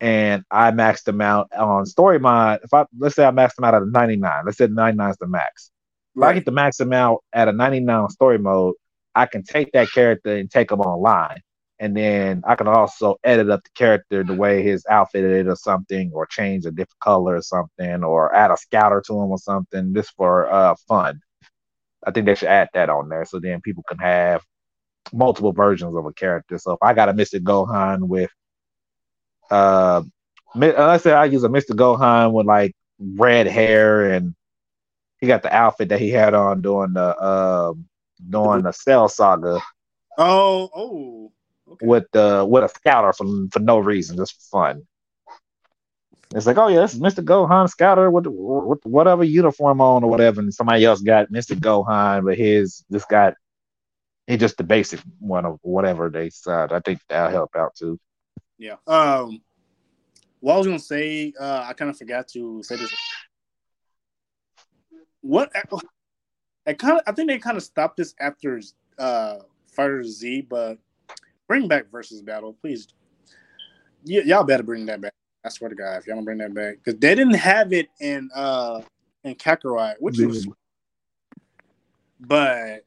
and 0.00 0.44
I 0.50 0.70
maxed 0.72 1.04
them 1.04 1.20
out 1.20 1.48
on 1.52 1.86
story 1.86 2.18
mode, 2.18 2.60
if 2.64 2.74
I 2.74 2.84
let's 2.98 3.16
say 3.16 3.24
I 3.24 3.30
maxed 3.30 3.56
them 3.56 3.64
out 3.64 3.74
at 3.74 3.82
a 3.82 3.90
99, 3.90 4.42
let's 4.44 4.58
say 4.58 4.66
99 4.66 5.10
is 5.10 5.16
the 5.18 5.26
max. 5.26 5.70
If 6.16 6.22
I 6.22 6.32
get 6.34 6.44
to 6.44 6.52
max 6.52 6.76
them 6.76 6.92
out 6.92 7.24
at 7.32 7.48
a 7.48 7.52
99 7.52 8.08
story 8.10 8.38
mode, 8.38 8.74
I 9.14 9.26
can 9.26 9.42
take 9.42 9.72
that 9.72 9.90
character 9.92 10.36
and 10.36 10.50
take 10.50 10.68
them 10.68 10.80
online. 10.80 11.40
And 11.80 11.96
then 11.96 12.42
I 12.46 12.54
can 12.54 12.68
also 12.68 13.16
edit 13.24 13.50
up 13.50 13.64
the 13.64 13.70
character 13.74 14.22
the 14.22 14.34
way 14.34 14.62
his 14.62 14.84
outfit 14.88 15.24
is 15.24 15.46
or 15.48 15.56
something, 15.56 16.12
or 16.14 16.26
change 16.26 16.66
a 16.66 16.70
different 16.70 17.00
color 17.00 17.36
or 17.36 17.42
something, 17.42 18.04
or 18.04 18.34
add 18.34 18.52
a 18.52 18.56
scouter 18.56 19.02
to 19.06 19.12
him 19.12 19.30
or 19.30 19.38
something, 19.38 19.92
just 19.94 20.12
for 20.16 20.50
uh 20.52 20.74
fun. 20.88 21.20
I 22.06 22.10
think 22.10 22.26
they 22.26 22.34
should 22.34 22.48
add 22.48 22.68
that 22.74 22.90
on 22.90 23.08
there 23.08 23.24
so 23.24 23.40
then 23.40 23.60
people 23.60 23.84
can 23.88 23.98
have 23.98 24.42
multiple 25.12 25.52
versions 25.52 25.96
of 25.96 26.06
a 26.06 26.12
character. 26.12 26.58
So 26.58 26.72
if 26.72 26.78
I 26.82 26.94
got 26.94 27.08
a 27.08 27.12
Mr. 27.12 27.40
Gohan 27.40 28.08
with 28.08 28.30
uh 29.50 30.02
let's 30.54 31.04
say 31.04 31.12
I 31.12 31.26
use 31.26 31.44
a 31.44 31.48
Mr. 31.48 31.70
Gohan 31.70 32.32
with 32.32 32.46
like 32.46 32.74
red 32.98 33.46
hair 33.46 34.12
and 34.12 34.34
he 35.18 35.26
got 35.26 35.42
the 35.42 35.54
outfit 35.54 35.88
that 35.90 36.00
he 36.00 36.10
had 36.10 36.34
on 36.34 36.60
during 36.60 36.92
the 36.92 37.16
uh 37.16 37.74
during 38.28 38.62
the 38.62 38.72
Cell 38.72 39.08
Saga. 39.08 39.60
Oh, 40.16 40.70
oh, 40.74 41.32
okay. 41.72 41.86
with 41.86 42.04
the 42.12 42.46
with 42.48 42.64
a 42.64 42.68
scouter 42.68 43.12
for 43.12 43.26
for 43.52 43.58
no 43.58 43.78
reason, 43.78 44.16
just 44.16 44.34
for 44.34 44.58
fun. 44.58 44.86
It's 46.34 46.46
like, 46.46 46.58
oh 46.58 46.66
yeah, 46.66 46.80
this 46.80 46.94
is 46.94 47.00
Mr. 47.00 47.24
Gohan 47.24 47.68
Scouter 47.68 48.10
with, 48.10 48.26
with 48.26 48.84
whatever 48.84 49.22
uniform 49.22 49.80
on 49.80 50.02
or 50.02 50.10
whatever, 50.10 50.40
and 50.40 50.52
somebody 50.52 50.84
else 50.84 51.00
got 51.00 51.30
Mr. 51.30 51.56
Gohan, 51.56 52.24
but 52.24 52.36
his 52.36 52.84
just 52.90 53.08
got 53.08 53.34
he 54.26 54.36
just 54.36 54.56
the 54.56 54.64
basic 54.64 55.00
one 55.20 55.44
of 55.44 55.58
whatever 55.62 56.10
they 56.10 56.30
said. 56.30 56.72
I 56.72 56.80
think 56.80 57.00
that'll 57.08 57.30
help 57.30 57.54
out 57.54 57.76
too. 57.76 58.00
Yeah. 58.58 58.76
Um. 58.86 59.42
What 60.40 60.54
I 60.54 60.58
was 60.58 60.66
gonna 60.66 60.78
say, 60.78 61.32
uh, 61.38 61.64
I 61.68 61.72
kind 61.72 61.90
of 61.90 61.96
forgot 61.96 62.26
to 62.28 62.62
say 62.64 62.76
this. 62.76 62.94
What 65.20 65.52
I 66.66 66.72
kind 66.72 66.98
of, 66.98 67.02
I 67.06 67.12
think 67.12 67.28
they 67.28 67.38
kind 67.38 67.56
of 67.56 67.62
stopped 67.62 67.96
this 67.96 68.14
after 68.18 68.60
uh 68.98 69.36
Fighter 69.68 70.02
Z, 70.02 70.42
but 70.42 70.78
bring 71.46 71.68
back 71.68 71.90
versus 71.90 72.22
battle, 72.22 72.54
please. 72.60 72.88
Y- 74.06 74.22
y'all 74.24 74.44
better 74.44 74.62
bring 74.62 74.86
that 74.86 75.00
back. 75.00 75.12
I 75.44 75.50
swear 75.50 75.68
to 75.68 75.76
God, 75.76 75.98
if 75.98 76.06
y'all 76.06 76.16
don't 76.16 76.24
bring 76.24 76.38
that 76.38 76.54
back, 76.54 76.76
because 76.82 76.98
they 76.98 77.14
didn't 77.14 77.34
have 77.34 77.72
it 77.72 77.88
in 78.00 78.30
uh 78.34 78.80
in 79.24 79.34
Kakarot, 79.34 79.96
which 79.98 80.18
yeah. 80.18 80.26
was, 80.26 80.48
but 82.20 82.84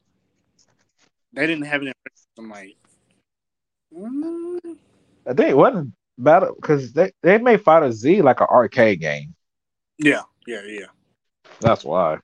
they 1.32 1.46
didn't 1.46 1.66
have 1.66 1.82
it 1.82 1.88
in. 1.88 1.92
I'm 2.38 2.50
like, 2.50 2.76
mm. 3.94 4.58
I 5.26 5.34
think 5.34 5.50
it 5.50 5.56
wasn't 5.56 5.92
battle 6.16 6.54
because 6.56 6.92
they 6.92 7.12
they 7.22 7.38
made 7.38 7.62
Fighter 7.62 7.92
Z 7.92 8.22
like 8.22 8.40
an 8.40 8.48
arcade 8.50 9.00
game. 9.00 9.34
Yeah, 9.98 10.22
yeah, 10.46 10.62
yeah. 10.66 10.86
That's 11.60 11.84
why. 11.84 12.18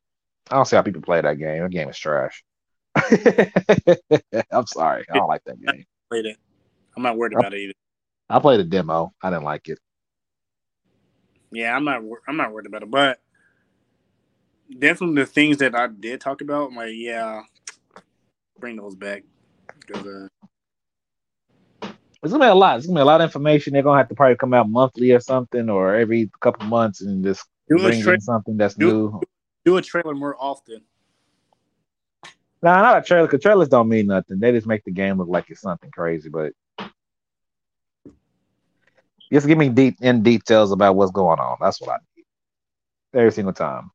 I 0.51 0.57
don't 0.57 0.67
see 0.67 0.77
how 0.77 0.83
people 0.83 1.03
play 1.03 1.21
that 1.21 1.39
game. 1.39 1.63
That 1.63 1.71
game 1.71 1.89
is 1.89 1.99
trash. 1.99 2.45
I'm 2.97 4.67
sorry. 4.67 5.05
I 5.11 5.17
don't 5.17 5.29
like 5.29 5.43
that 5.45 5.61
game. 5.61 5.85
Played 6.11 6.27
it. 6.27 6.37
I'm 6.97 7.03
not 7.03 7.17
worried 7.17 7.33
about 7.33 7.55
it 7.55 7.61
either. 7.61 7.73
I 8.29 8.39
played 8.39 8.61
a 8.61 8.65
demo. 8.65 9.13
I 9.23 9.31
didn't 9.31 9.45
like 9.45 9.69
it. 9.69 9.79
Yeah, 11.55 11.77
I'm 11.77 11.85
not. 11.85 12.03
I'm 12.29 12.37
not 12.37 12.53
worried 12.53 12.67
about 12.67 12.83
it, 12.83 12.91
but 12.91 13.21
definitely 14.79 15.23
the 15.23 15.27
things 15.27 15.59
that 15.59 15.75
I 15.75 15.87
did 15.87 16.21
talk 16.21 16.41
about, 16.41 16.71
I'm 16.71 16.77
like, 16.77 16.93
yeah, 16.93 17.43
bring 18.59 18.77
those 18.77 18.95
back 18.95 19.23
because 19.81 20.07
uh, 20.07 20.29
it's 22.23 22.33
gonna 22.33 22.45
be 22.45 22.49
a 22.49 22.55
lot. 22.55 22.79
It's 22.79 22.87
gonna 22.87 22.99
be 22.99 23.03
a 23.03 23.07
lot 23.07 23.21
of 23.21 23.27
information. 23.27 23.73
They're 23.73 23.83
gonna 23.83 23.99
have 23.99 24.09
to 24.09 24.15
probably 24.15 24.37
come 24.37 24.55
out 24.55 24.69
monthly 24.69 25.13
or 25.13 25.21
something, 25.21 25.69
or 25.69 25.95
every 25.95 26.31
couple 26.41 26.67
months, 26.67 27.03
and 27.03 27.25
just 27.25 27.47
do 27.69 27.77
bring 27.77 28.01
in 28.01 28.21
something 28.21 28.57
that's 28.57 28.75
do, 28.75 28.87
new. 28.87 29.21
Do 29.65 29.77
a 29.77 29.83
trailer 29.83 30.15
more 30.15 30.37
often. 30.39 30.83
Nah, 32.63 32.81
not 32.81 32.99
a 32.99 33.03
trailer. 33.03 33.29
Cause 33.29 33.43
trailers 33.43 33.69
don't 33.69 33.89
mean 33.89 34.07
nothing. 34.07 34.39
They 34.41 34.51
just 34.53 34.67
make 34.67 34.85
the 34.85 34.91
game 34.91 35.19
look 35.19 35.29
like 35.29 35.51
it's 35.51 35.61
something 35.61 35.91
crazy. 35.91 36.31
But 36.31 36.53
just 39.33 39.47
give 39.47 39.59
me 39.59 39.69
deep 39.69 39.97
in 40.01 40.23
details 40.23 40.73
about 40.73 40.97
what's 40.97 41.13
going 41.13 41.41
on. 41.41 41.57
That's 41.61 41.81
what 41.81 41.91
I 41.91 41.97
need 42.17 42.25
every 43.15 43.33
single 43.33 43.53
time. 43.53 43.91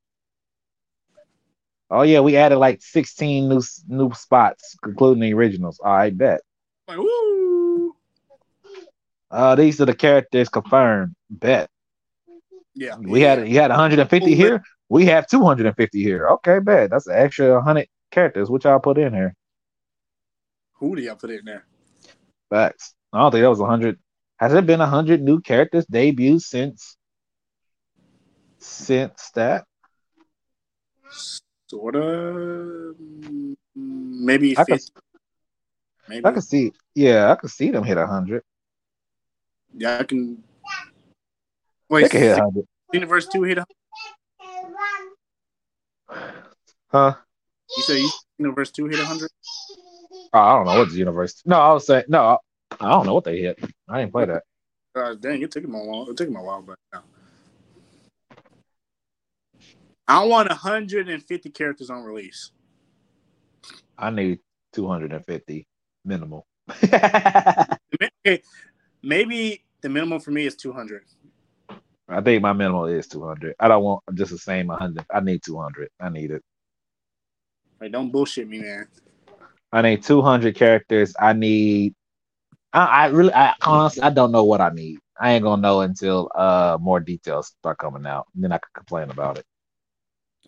Oh 1.92 2.04
yeah, 2.04 2.20
we 2.20 2.38
added 2.38 2.58
like 2.58 2.82
16 2.82 3.50
new 3.50 3.62
new 3.88 4.12
spots, 4.14 4.78
including 4.86 5.22
the 5.22 5.34
originals. 5.34 5.80
I 5.84 6.12
bet. 6.12 6.42
Like, 6.88 7.00
woo! 7.00 7.96
Uh, 9.32 9.56
these 9.56 9.80
are 9.82 9.86
the 9.86 9.96
characters 9.96 10.50
confirmed. 10.50 11.16
Bet. 11.30 11.70
Yeah. 12.76 12.98
We 12.98 13.22
had 13.22 13.48
you 13.48 13.60
had 13.60 13.72
150 13.72 14.36
here. 14.36 14.64
We 14.88 15.06
have 15.06 15.28
250 15.28 16.02
here. 16.02 16.28
Okay, 16.30 16.60
bet. 16.60 16.90
That's 16.92 17.08
an 17.08 17.16
extra 17.16 17.54
100 17.56 17.88
characters. 18.12 18.50
Which 18.50 18.66
y'all 18.66 18.80
put 18.80 18.98
in 18.98 19.14
here? 19.14 19.36
Who 20.76 20.96
do 20.96 21.02
y'all 21.02 21.16
put 21.16 21.32
in 21.32 21.46
there? 21.46 21.66
Facts. 22.50 22.94
I 23.12 23.20
don't 23.20 23.32
think 23.32 23.42
that 23.42 23.50
was 23.50 23.60
100. 23.60 24.00
Has 24.40 24.54
there 24.54 24.62
been 24.62 24.80
a 24.80 24.84
100 24.84 25.22
new 25.22 25.42
characters 25.42 25.86
debuted 25.86 26.42
since 26.42 26.96
since 28.58 29.32
that? 29.36 29.66
Sort 31.68 31.96
of. 31.98 32.96
Maybe 33.76 34.58
I 34.58 34.64
could, 34.64 34.80
maybe. 36.08 36.26
I 36.26 36.32
can 36.32 36.42
see. 36.42 36.72
Yeah, 36.96 37.32
I 37.32 37.36
can 37.36 37.50
see 37.50 37.70
them 37.70 37.84
hit 37.84 37.98
100. 37.98 38.44
Yeah, 39.76 40.00
I 40.00 40.04
can. 40.04 40.42
Wait, 41.90 42.04
they 42.04 42.10
can 42.10 42.22
hit 42.22 42.38
100. 42.38 42.66
Universe 42.94 43.28
2 43.28 43.44
hit 43.44 43.58
100. 46.08 46.46
Huh? 46.88 47.16
You 47.78 47.84
say 47.84 48.04
Universe 48.38 48.72
2 48.72 48.86
hit 48.86 49.00
100? 49.00 49.30
Oh, 50.34 50.40
I 50.40 50.56
don't 50.56 50.66
know 50.66 50.80
what's 50.80 50.96
Universe. 50.96 51.42
No, 51.46 51.60
I 51.60 51.74
was 51.74 51.86
saying, 51.86 52.06
no, 52.08 52.40
I 52.80 52.90
don't 52.90 53.06
know 53.06 53.14
what 53.14 53.26
they 53.26 53.40
hit. 53.40 53.60
I 53.88 54.00
didn't 54.00 54.12
play 54.12 54.26
that. 54.26 54.44
Uh, 54.96 55.16
dang, 55.16 55.42
it 55.42 55.52
took 55.52 55.64
him 55.64 55.76
a 55.76 55.84
long. 55.84 56.10
It 56.10 56.18
took 56.18 56.28
him 56.28 56.36
a 56.36 56.44
while, 56.44 56.62
but 56.62 56.78
no. 56.94 57.02
I 60.08 60.24
want 60.26 60.50
150 60.50 61.50
characters 61.52 61.90
on 61.90 62.04
release. 62.04 62.52
I 63.98 64.10
need 64.10 64.40
250 64.74 65.68
minimal. 66.06 66.48
okay, 66.84 68.42
maybe 69.04 69.64
the 69.82 69.90
minimum 69.90 70.20
for 70.20 70.32
me 70.32 70.46
is 70.46 70.56
200. 70.56 71.04
I 72.08 72.22
think 72.22 72.42
my 72.42 72.54
minimum 72.54 72.90
is 72.90 73.08
200. 73.08 73.56
I 73.60 73.68
don't 73.68 73.84
want 73.84 74.04
just 74.16 74.32
the 74.32 74.38
same 74.38 74.68
100. 74.68 75.06
I 75.14 75.20
need 75.20 75.44
200. 75.44 75.90
I 76.00 76.10
need 76.10 76.32
it. 76.32 76.44
Like, 77.80 77.92
don't 77.92 78.12
bullshit 78.12 78.48
me, 78.48 78.62
man. 78.62 78.88
I 79.72 79.84
need 79.84 80.04
200 80.04 80.56
characters. 80.56 81.14
I 81.20 81.34
need 81.34 81.94
I, 82.74 82.86
I 82.86 83.06
really, 83.08 83.34
I 83.34 83.56
honestly, 83.66 84.04
I 84.04 84.10
don't 84.10 84.32
know 84.32 84.44
what 84.44 84.62
I 84.62 84.70
need. 84.70 85.00
I 85.20 85.34
ain't 85.34 85.44
gonna 85.44 85.62
know 85.62 85.82
until 85.82 86.32
uh 86.36 86.78
more 86.80 87.00
details 87.00 87.48
start 87.48 87.78
coming 87.78 88.06
out. 88.06 88.28
And 88.34 88.44
then 88.44 88.52
I 88.52 88.58
can 88.58 88.70
complain 88.74 89.10
about 89.10 89.38
it. 89.38 89.46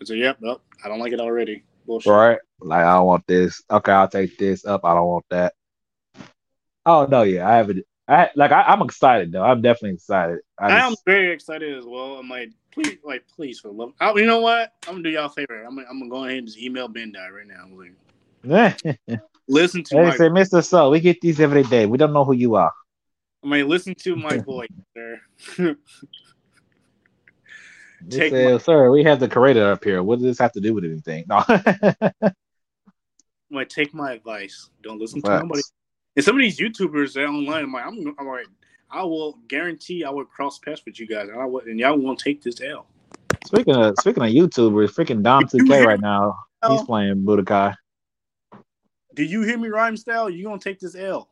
So 0.04 0.14
yep, 0.14 0.38
nope, 0.40 0.62
I 0.84 0.88
don't 0.88 0.98
like 0.98 1.12
it 1.12 1.20
already. 1.20 1.64
Bullshit. 1.86 2.12
Right? 2.12 2.38
Like 2.60 2.84
I 2.84 2.94
don't 2.94 3.06
want 3.06 3.26
this. 3.26 3.62
Okay, 3.70 3.92
I'll 3.92 4.08
take 4.08 4.38
this 4.38 4.64
up. 4.64 4.84
I 4.84 4.94
don't 4.94 5.06
want 5.06 5.24
that. 5.30 5.54
Oh 6.86 7.06
no, 7.06 7.22
yeah, 7.22 7.48
I 7.48 7.56
have 7.56 7.70
it. 7.70 7.84
I 8.08 8.30
like 8.34 8.50
I, 8.50 8.72
am 8.72 8.82
excited 8.82 9.32
though. 9.32 9.42
I'm 9.42 9.62
definitely 9.62 9.94
excited. 9.94 10.40
I, 10.58 10.70
just, 10.70 10.84
I 10.84 10.86
am 10.86 10.94
very 11.06 11.32
excited 11.32 11.78
as 11.78 11.84
well. 11.84 12.16
I'm 12.16 12.28
like, 12.28 12.50
please, 12.72 12.98
like, 13.04 13.24
please 13.28 13.60
for 13.60 13.70
love. 13.70 13.92
I, 14.00 14.12
you 14.14 14.26
know 14.26 14.40
what? 14.40 14.72
I'm 14.86 14.94
gonna 14.94 15.04
do 15.04 15.10
y'all 15.10 15.26
a 15.26 15.30
favor. 15.30 15.62
I'm 15.62 15.76
gonna, 15.76 15.86
I'm 15.88 15.98
gonna 15.98 16.10
go 16.10 16.24
ahead 16.24 16.38
and 16.38 16.46
just 16.46 16.58
email 16.58 16.88
Bandai 16.88 17.30
right 17.30 17.46
now. 17.46 17.62
I'm 17.62 17.78
like, 17.78 18.98
listen 19.48 19.82
to 19.84 19.96
they 19.96 20.02
my 20.02 20.16
say, 20.16 20.28
Mr. 20.28 20.64
So, 20.64 20.90
we 20.90 21.00
get 21.00 21.20
these 21.20 21.40
every 21.40 21.62
day. 21.64 21.86
We 21.86 21.98
don't 21.98 22.12
know 22.12 22.24
who 22.24 22.34
you 22.34 22.54
are. 22.54 22.72
I 23.44 23.48
mean, 23.48 23.68
listen 23.68 23.94
to 23.94 24.16
my 24.16 24.36
voice, 24.46 24.68
sir. 24.94 25.20
Take 28.10 28.32
say, 28.32 28.44
my- 28.44 28.52
oh, 28.52 28.58
sir, 28.58 28.90
we 28.90 29.04
have 29.04 29.20
the 29.20 29.28
creator 29.28 29.72
up 29.72 29.84
here. 29.84 30.02
What 30.02 30.18
does 30.18 30.24
this 30.24 30.38
have 30.38 30.52
to 30.52 30.60
do 30.60 30.74
with 30.74 30.84
anything? 30.84 31.24
No. 31.28 31.44
like, 33.50 33.68
take 33.68 33.94
my 33.94 34.12
advice. 34.12 34.70
Don't 34.82 35.00
listen 35.00 35.22
to 35.22 35.40
nobody. 35.40 35.62
And 36.16 36.24
some 36.24 36.36
of 36.36 36.42
these 36.42 36.58
YouTubers 36.58 37.14
that 37.14 37.24
online, 37.24 37.64
I'm 37.64 37.72
like, 37.72 37.86
I'm, 37.86 38.14
I'm 38.18 38.26
like, 38.26 38.46
I 38.90 39.02
will 39.02 39.38
guarantee 39.48 40.04
I 40.04 40.10
will 40.10 40.26
cross 40.26 40.58
paths 40.58 40.82
with 40.84 41.00
you 41.00 41.06
guys, 41.06 41.28
and 41.28 41.40
I 41.40 41.46
will, 41.46 41.60
and 41.60 41.78
y'all 41.78 41.96
won't 41.96 42.18
take 42.18 42.42
this 42.42 42.60
L. 42.60 42.86
Speaking 43.46 43.74
of 43.74 43.94
speaking 43.98 44.22
of 44.22 44.28
YouTubers, 44.28 44.90
freaking 44.90 45.22
Dom 45.22 45.44
2K 45.44 45.84
right 45.86 46.00
now, 46.00 46.36
he's 46.68 46.82
playing 46.82 47.22
Budokai. 47.24 47.74
Do 49.14 49.22
you 49.22 49.42
hear 49.42 49.58
me 49.58 49.68
rhyme 49.68 49.96
style? 49.96 50.30
You 50.30 50.44
gonna 50.44 50.58
take 50.58 50.80
this 50.80 50.94
L? 50.94 51.28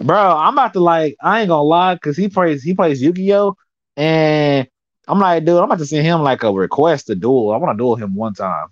Bro, 0.00 0.18
I'm 0.18 0.54
about 0.54 0.72
to 0.74 0.80
like 0.80 1.16
I 1.22 1.40
ain't 1.40 1.48
gonna 1.48 1.62
lie, 1.62 1.96
cause 1.98 2.16
he 2.16 2.28
plays 2.28 2.62
he 2.62 2.74
plays 2.74 3.00
Yu-Gi-Oh! 3.02 3.56
And 3.96 4.68
I'm 5.08 5.18
like, 5.18 5.44
dude, 5.44 5.58
I'm 5.58 5.64
about 5.64 5.78
to 5.78 5.86
send 5.86 6.06
him 6.06 6.22
like 6.22 6.42
a 6.42 6.52
request 6.52 7.06
to 7.08 7.14
duel. 7.14 7.52
I 7.52 7.56
want 7.56 7.76
to 7.76 7.80
duel 7.80 7.96
him 7.96 8.14
one 8.14 8.34
time. 8.34 8.68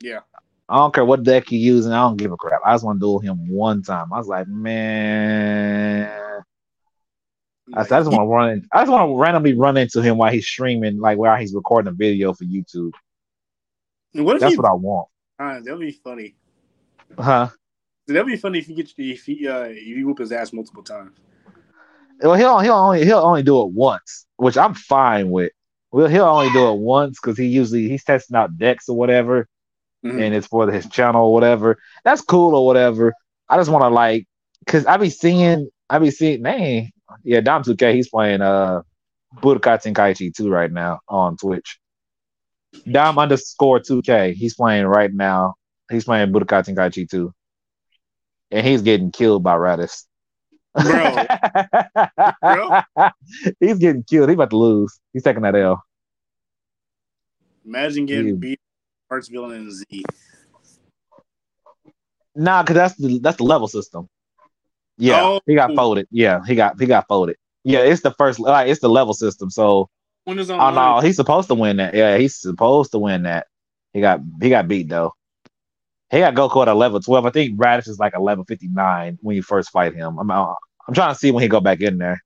Yeah. 0.00 0.20
I 0.68 0.76
don't 0.78 0.92
care 0.92 1.04
what 1.04 1.22
deck 1.22 1.52
you 1.52 1.58
using. 1.58 1.92
I 1.92 2.02
don't 2.02 2.16
give 2.16 2.32
a 2.32 2.36
crap. 2.36 2.60
I 2.64 2.74
just 2.74 2.84
want 2.84 2.96
to 2.96 3.00
duel 3.00 3.20
him 3.20 3.48
one 3.48 3.82
time. 3.82 4.12
I 4.12 4.18
was 4.18 4.26
like, 4.26 4.48
man. 4.48 6.10
I, 7.74 7.82
said, 7.84 7.92
I 7.92 8.00
just 8.00 8.10
want 8.10 8.22
to 8.22 8.26
run. 8.26 8.50
In, 8.50 8.68
I 8.72 8.82
just 8.82 8.90
want 8.90 9.10
to 9.10 9.16
randomly 9.16 9.54
run 9.54 9.76
into 9.76 10.02
him 10.02 10.18
while 10.18 10.32
he's 10.32 10.46
streaming, 10.46 10.98
like 10.98 11.18
while 11.18 11.36
he's 11.36 11.54
recording 11.54 11.92
a 11.92 11.94
video 11.94 12.32
for 12.32 12.44
YouTube. 12.44 12.92
What 14.12 14.40
That's 14.40 14.54
he, 14.54 14.56
what 14.58 14.66
I 14.66 14.72
want. 14.72 15.08
uh, 15.38 15.60
that'd 15.60 15.78
be 15.78 15.92
funny. 15.92 16.34
Huh? 17.18 17.48
That'd 18.06 18.26
be 18.26 18.36
funny 18.36 18.60
if 18.60 18.66
he 18.66 18.74
get 18.74 18.92
if 18.96 19.24
he 19.24 19.48
uh 19.48 19.64
if 19.64 19.84
you 19.86 20.06
whoop 20.06 20.18
his 20.18 20.32
ass 20.32 20.52
multiple 20.52 20.82
times. 20.82 21.16
Well, 22.20 22.34
he'll 22.34 22.60
he'll 22.60 22.72
only 22.74 23.04
he'll 23.04 23.18
only 23.18 23.42
do 23.42 23.60
it 23.62 23.70
once, 23.72 24.26
which 24.36 24.56
I'm 24.56 24.74
fine 24.74 25.30
with. 25.30 25.52
Well, 25.92 26.08
he'll 26.08 26.24
only 26.24 26.50
do 26.52 26.68
it 26.70 26.78
once 26.78 27.18
because 27.20 27.36
he 27.38 27.46
usually 27.46 27.88
he's 27.88 28.04
testing 28.04 28.36
out 28.36 28.56
decks 28.56 28.88
or 28.88 28.96
whatever, 28.96 29.48
Mhm. 30.04 30.20
and 30.20 30.34
it's 30.34 30.46
for 30.46 30.70
his 30.70 30.86
channel 30.88 31.26
or 31.26 31.32
whatever. 31.32 31.78
That's 32.04 32.22
cool 32.22 32.54
or 32.54 32.64
whatever. 32.66 33.12
I 33.48 33.56
just 33.56 33.70
want 33.70 33.82
to 33.82 33.88
like, 33.88 34.26
cause 34.66 34.86
I 34.86 34.96
be 34.96 35.10
seeing, 35.10 35.68
I 35.90 35.98
be 35.98 36.10
seeing, 36.10 36.42
man, 36.42 36.90
yeah, 37.22 37.40
Dom 37.40 37.62
2K, 37.62 37.94
he's 37.94 38.08
playing 38.08 38.40
uh 38.40 38.82
Budokai 39.36 39.82
Tenkaichi 39.82 40.34
2 40.34 40.48
right 40.48 40.70
now 40.72 41.00
on 41.08 41.36
Twitch. 41.36 41.78
Dom 42.90 43.18
underscore 43.18 43.80
2K, 43.80 44.32
he's 44.34 44.54
playing 44.54 44.86
right 44.86 45.12
now. 45.12 45.54
He's 45.90 46.04
playing 46.04 46.32
Budokai 46.32 46.64
Tenkaichi 46.64 47.08
2. 47.08 47.32
And 48.50 48.66
he's 48.66 48.82
getting 48.82 49.10
killed 49.12 49.42
by 49.42 49.56
Raditz. 49.56 50.04
Bro. 50.74 51.22
he's 53.60 53.78
getting 53.78 54.04
killed. 54.04 54.28
He's 54.28 54.34
about 54.34 54.50
to 54.50 54.56
lose. 54.56 54.98
He's 55.12 55.22
taking 55.22 55.42
that 55.42 55.56
L. 55.56 55.82
Imagine 57.64 58.06
getting 58.06 58.28
Yeah. 58.28 58.34
beat 58.34 58.60
villain 59.30 59.62
in 59.62 59.72
Z. 59.72 60.04
Nah, 62.34 62.62
cause 62.64 62.74
that's 62.74 62.96
the 62.96 63.18
that's 63.20 63.38
the 63.38 63.44
level 63.44 63.66
system. 63.66 64.08
Yeah, 64.98 65.22
Oh. 65.22 65.40
he 65.46 65.54
got 65.54 65.70
oh. 65.70 65.74
folded. 65.74 66.06
Yeah, 66.10 66.40
he 66.46 66.54
got 66.54 66.78
he 66.78 66.86
got 66.86 67.08
folded. 67.08 67.36
Yeah, 67.64 67.80
it's 67.80 68.02
the 68.02 68.12
first 68.12 68.38
like 68.38 68.68
it's 68.68 68.80
the 68.80 68.88
level 68.88 69.14
system. 69.14 69.50
So 69.50 69.88
When 70.24 70.38
is 70.38 70.50
oh 70.50 70.70
no, 70.70 71.00
he's 71.00 71.16
supposed 71.16 71.48
to 71.48 71.54
win 71.54 71.78
that. 71.78 71.94
Yeah, 71.94 72.18
he's 72.18 72.36
supposed 72.36 72.92
to 72.92 72.98
win 72.98 73.22
that. 73.24 73.46
He 73.92 74.00
got 74.00 74.20
he 74.40 74.50
got 74.50 74.68
beat 74.68 74.88
though. 74.88 75.15
He 76.10 76.18
got 76.18 76.34
Goku 76.34 76.62
at 76.62 76.68
a 76.68 76.74
level 76.74 77.00
twelve. 77.00 77.26
I 77.26 77.30
think 77.30 77.58
Raditz 77.58 77.88
is 77.88 77.98
like 77.98 78.14
a 78.14 78.22
level 78.22 78.44
fifty 78.44 78.68
nine 78.68 79.18
when 79.22 79.36
you 79.36 79.42
first 79.42 79.70
fight 79.70 79.94
him. 79.94 80.18
I'm 80.18 80.30
uh, 80.30 80.54
I'm 80.86 80.94
trying 80.94 81.12
to 81.12 81.18
see 81.18 81.30
when 81.30 81.42
he 81.42 81.48
go 81.48 81.60
back 81.60 81.80
in 81.80 81.98
there. 81.98 82.22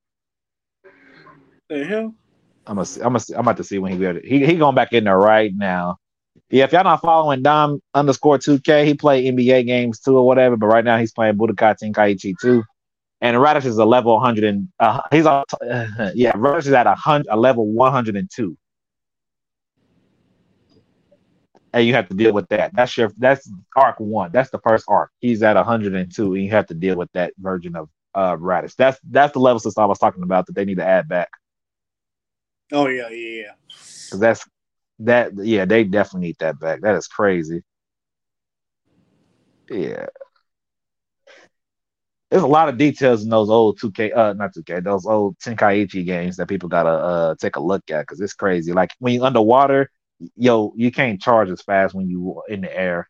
the 1.69 1.83
hell? 1.83 2.13
I'm 2.67 2.75
gonna. 2.75 2.87
I'm 2.97 3.13
gonna. 3.13 3.23
I'm 3.33 3.39
about 3.39 3.57
to 3.57 3.63
see 3.63 3.79
when 3.79 3.91
he 3.91 3.97
go. 3.97 4.19
He 4.23 4.45
he 4.45 4.55
going 4.55 4.75
back 4.75 4.93
in 4.93 5.05
there 5.05 5.17
right 5.17 5.51
now. 5.55 5.97
Yeah, 6.49 6.65
if 6.65 6.73
y'all 6.73 6.83
not 6.83 7.01
following 7.01 7.41
Dom 7.41 7.81
underscore 7.93 8.37
2K, 8.37 8.85
he 8.85 8.93
play 8.93 9.23
NBA 9.25 9.65
games 9.65 9.99
too 9.99 10.17
or 10.17 10.27
whatever, 10.27 10.57
but 10.57 10.67
right 10.67 10.83
now 10.83 10.97
he's 10.97 11.13
playing 11.13 11.35
Budokai 11.35 11.77
Tenkaichi 11.81 12.35
2. 12.41 12.63
And 13.21 13.37
Raditz 13.37 13.65
is 13.65 13.77
a 13.77 13.85
level 13.85 14.13
100 14.15 14.43
and 14.43 14.67
uh, 14.79 15.01
he's 15.11 15.25
on 15.25 15.45
yeah, 16.13 16.33
Raditz 16.33 16.67
is 16.67 16.73
at 16.73 16.87
a 16.87 16.95
hundred 16.95 17.27
a 17.29 17.37
level 17.37 17.67
102. 17.67 18.57
And 21.73 21.85
you 21.87 21.93
have 21.93 22.09
to 22.09 22.15
deal 22.15 22.33
with 22.33 22.49
that. 22.49 22.73
That's 22.75 22.97
your 22.97 23.11
that's 23.17 23.49
arc 23.75 23.99
one. 23.99 24.31
That's 24.33 24.49
the 24.49 24.59
first 24.59 24.85
arc. 24.89 25.11
He's 25.19 25.41
at 25.41 25.55
102, 25.55 26.33
and 26.33 26.43
you 26.43 26.51
have 26.51 26.67
to 26.67 26.73
deal 26.73 26.97
with 26.97 27.11
that 27.13 27.33
version 27.37 27.75
of 27.75 27.89
uh 28.13 28.35
Raditz. 28.35 28.75
That's 28.75 28.99
that's 29.09 29.33
the 29.33 29.39
level 29.39 29.59
system 29.59 29.83
I 29.83 29.87
was 29.87 29.99
talking 29.99 30.23
about 30.23 30.47
that 30.47 30.53
they 30.55 30.65
need 30.65 30.77
to 30.77 30.85
add 30.85 31.07
back. 31.07 31.29
Oh 32.73 32.87
yeah, 32.87 33.09
yeah, 33.09 33.41
yeah. 33.41 33.51
'Cause 34.09 34.19
that's 34.19 34.45
that 34.99 35.31
yeah, 35.37 35.65
they 35.65 35.83
definitely 35.85 36.27
need 36.27 36.37
that 36.39 36.59
back. 36.59 36.81
That 36.81 36.95
is 36.95 37.07
crazy. 37.07 37.63
Yeah. 39.69 40.07
There's 42.29 42.43
a 42.43 42.47
lot 42.47 42.69
of 42.69 42.77
details 42.77 43.23
in 43.23 43.29
those 43.29 43.49
old 43.49 43.77
2K, 43.79 44.11
uh, 44.13 44.33
not 44.33 44.53
2K, 44.53 44.79
those 44.79 45.05
old 45.05 45.37
Tenkaichi 45.39 46.05
games 46.05 46.37
that 46.37 46.47
people 46.47 46.69
gotta 46.69 46.89
uh 46.89 47.35
take 47.39 47.57
a 47.57 47.59
look 47.61 47.89
at 47.91 48.01
because 48.01 48.21
it's 48.21 48.33
crazy. 48.33 48.71
Like 48.71 48.91
when 48.99 49.13
you're 49.13 49.25
underwater, 49.25 49.89
yo, 50.35 50.73
you 50.75 50.91
can't 50.91 51.21
charge 51.21 51.49
as 51.49 51.61
fast 51.61 51.93
when 51.93 52.09
you 52.09 52.41
in 52.47 52.61
the 52.61 52.75
air. 52.75 53.09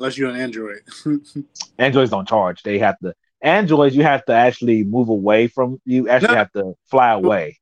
Unless 0.00 0.18
you're 0.18 0.30
an 0.30 0.36
android. 0.36 0.80
Androids 1.78 2.10
don't 2.10 2.28
charge. 2.28 2.62
They 2.62 2.78
have 2.78 2.98
to. 3.00 3.14
Androids, 3.42 3.94
you 3.94 4.02
have 4.02 4.24
to 4.24 4.32
actually 4.32 4.84
move 4.84 5.08
away 5.08 5.46
from. 5.48 5.80
You 5.84 6.08
actually 6.08 6.28
No. 6.28 6.36
have 6.36 6.52
to 6.52 6.74
fly 6.90 7.12
away. 7.12 7.58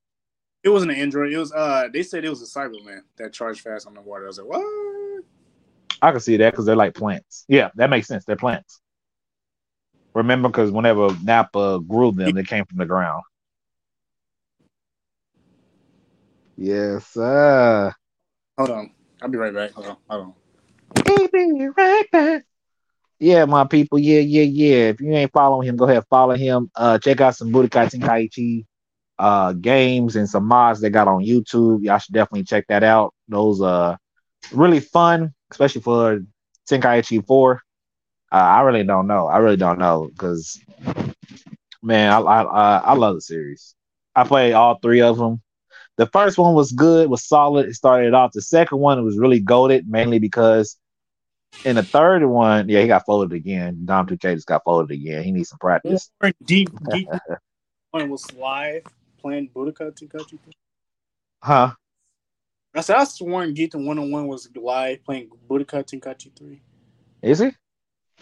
it 0.62 0.68
wasn't 0.68 0.92
an 0.92 0.98
android. 0.98 1.32
It 1.32 1.38
was 1.38 1.52
uh. 1.52 1.88
They 1.92 2.02
said 2.02 2.24
it 2.24 2.30
was 2.30 2.42
a 2.42 2.46
Saibaman 2.46 3.00
that 3.16 3.32
charged 3.32 3.60
fast 3.60 3.86
on 3.86 3.94
the 3.94 4.00
water. 4.00 4.24
I 4.24 4.26
was 4.28 4.38
like, 4.38 4.48
what? 4.48 5.24
I 6.00 6.10
can 6.10 6.20
see 6.20 6.36
that 6.38 6.52
because 6.52 6.66
they're 6.66 6.76
like 6.76 6.94
plants. 6.94 7.44
Yeah, 7.48 7.70
that 7.76 7.90
makes 7.90 8.08
sense. 8.08 8.24
They're 8.24 8.36
plants. 8.36 8.80
Remember, 10.14 10.48
because 10.48 10.70
whenever 10.70 11.08
Nappa 11.22 11.80
grew 11.86 12.12
them, 12.12 12.34
they 12.34 12.42
came 12.44 12.64
from 12.66 12.78
the 12.78 12.86
ground. 12.86 13.22
Yes, 16.56 17.06
sir. 17.06 17.92
Hold 18.66 18.78
on. 18.78 18.90
I'll 19.20 19.28
be 19.28 19.38
right 19.38 19.52
back. 19.52 19.72
Hold 19.72 19.86
on. 19.88 19.96
Hold 20.08 20.34
on. 20.94 21.28
Baby, 21.32 21.68
right 21.76 22.04
back. 22.12 22.44
Yeah, 23.18 23.44
my 23.44 23.64
people. 23.64 23.98
Yeah, 23.98 24.20
yeah, 24.20 24.42
yeah. 24.42 24.88
If 24.90 25.00
you 25.00 25.12
ain't 25.12 25.32
following 25.32 25.66
him, 25.66 25.76
go 25.76 25.84
ahead 25.88 26.04
follow 26.08 26.36
him. 26.36 26.70
Uh, 26.76 26.96
check 26.98 27.20
out 27.20 27.34
some 27.34 27.50
Budokai 27.50 27.90
Tenkaichi 27.90 28.64
uh 29.18 29.52
games 29.52 30.14
and 30.16 30.28
some 30.28 30.46
mods 30.46 30.80
they 30.80 30.90
got 30.90 31.08
on 31.08 31.24
YouTube. 31.24 31.82
Y'all 31.82 31.98
should 31.98 32.14
definitely 32.14 32.44
check 32.44 32.64
that 32.68 32.84
out. 32.84 33.14
Those 33.28 33.60
uh 33.60 33.96
really 34.52 34.78
fun, 34.78 35.34
especially 35.50 35.80
for 35.80 36.20
Tenkaichi 36.70 37.26
4. 37.26 37.60
Uh, 38.30 38.34
I 38.34 38.60
really 38.62 38.84
don't 38.84 39.08
know. 39.08 39.26
I 39.26 39.38
really 39.38 39.56
don't 39.56 39.80
know 39.80 40.08
because 40.08 40.60
man, 41.82 42.12
I 42.12 42.18
I 42.20 42.42
I, 42.42 42.78
I 42.78 42.92
love 42.94 43.16
the 43.16 43.22
series. 43.22 43.74
I 44.14 44.22
played 44.22 44.52
all 44.52 44.78
three 44.78 45.00
of 45.02 45.18
them. 45.18 45.42
The 45.98 46.06
first 46.06 46.38
one 46.38 46.54
was 46.54 46.72
good, 46.72 47.10
was 47.10 47.24
solid. 47.24 47.66
It 47.66 47.74
started 47.74 48.14
off. 48.14 48.32
The 48.32 48.42
second 48.42 48.78
one 48.78 49.04
was 49.04 49.18
really 49.18 49.40
goaded, 49.40 49.88
mainly 49.88 50.18
because 50.18 50.78
in 51.64 51.76
the 51.76 51.82
third 51.82 52.24
one, 52.24 52.68
yeah, 52.68 52.80
he 52.80 52.86
got 52.86 53.04
folded 53.04 53.34
again. 53.36 53.84
Dom 53.84 54.06
2K 54.06 54.34
just 54.34 54.46
got 54.46 54.64
folded 54.64 54.92
again. 54.92 55.22
He 55.22 55.32
needs 55.32 55.50
some 55.50 55.58
practice. 55.58 56.10
Deep 56.44 56.70
Deep 56.90 57.08
One 57.90 58.08
was 58.08 58.32
live 58.34 58.84
playing 59.18 59.50
Budokai 59.54 59.92
Tenkaichi. 59.92 60.38
Huh? 61.42 61.72
I 62.74 62.80
said 62.80 62.96
I 62.96 63.04
sworn 63.04 63.52
Geek 63.52 63.74
One 63.74 63.98
on 63.98 64.10
One 64.10 64.26
was 64.26 64.48
live 64.54 65.04
playing 65.04 65.30
Budokai 65.48 65.84
Tenkaichi 65.84 66.34
Three. 66.36 66.60
Is 67.20 67.38
he? 67.38 67.50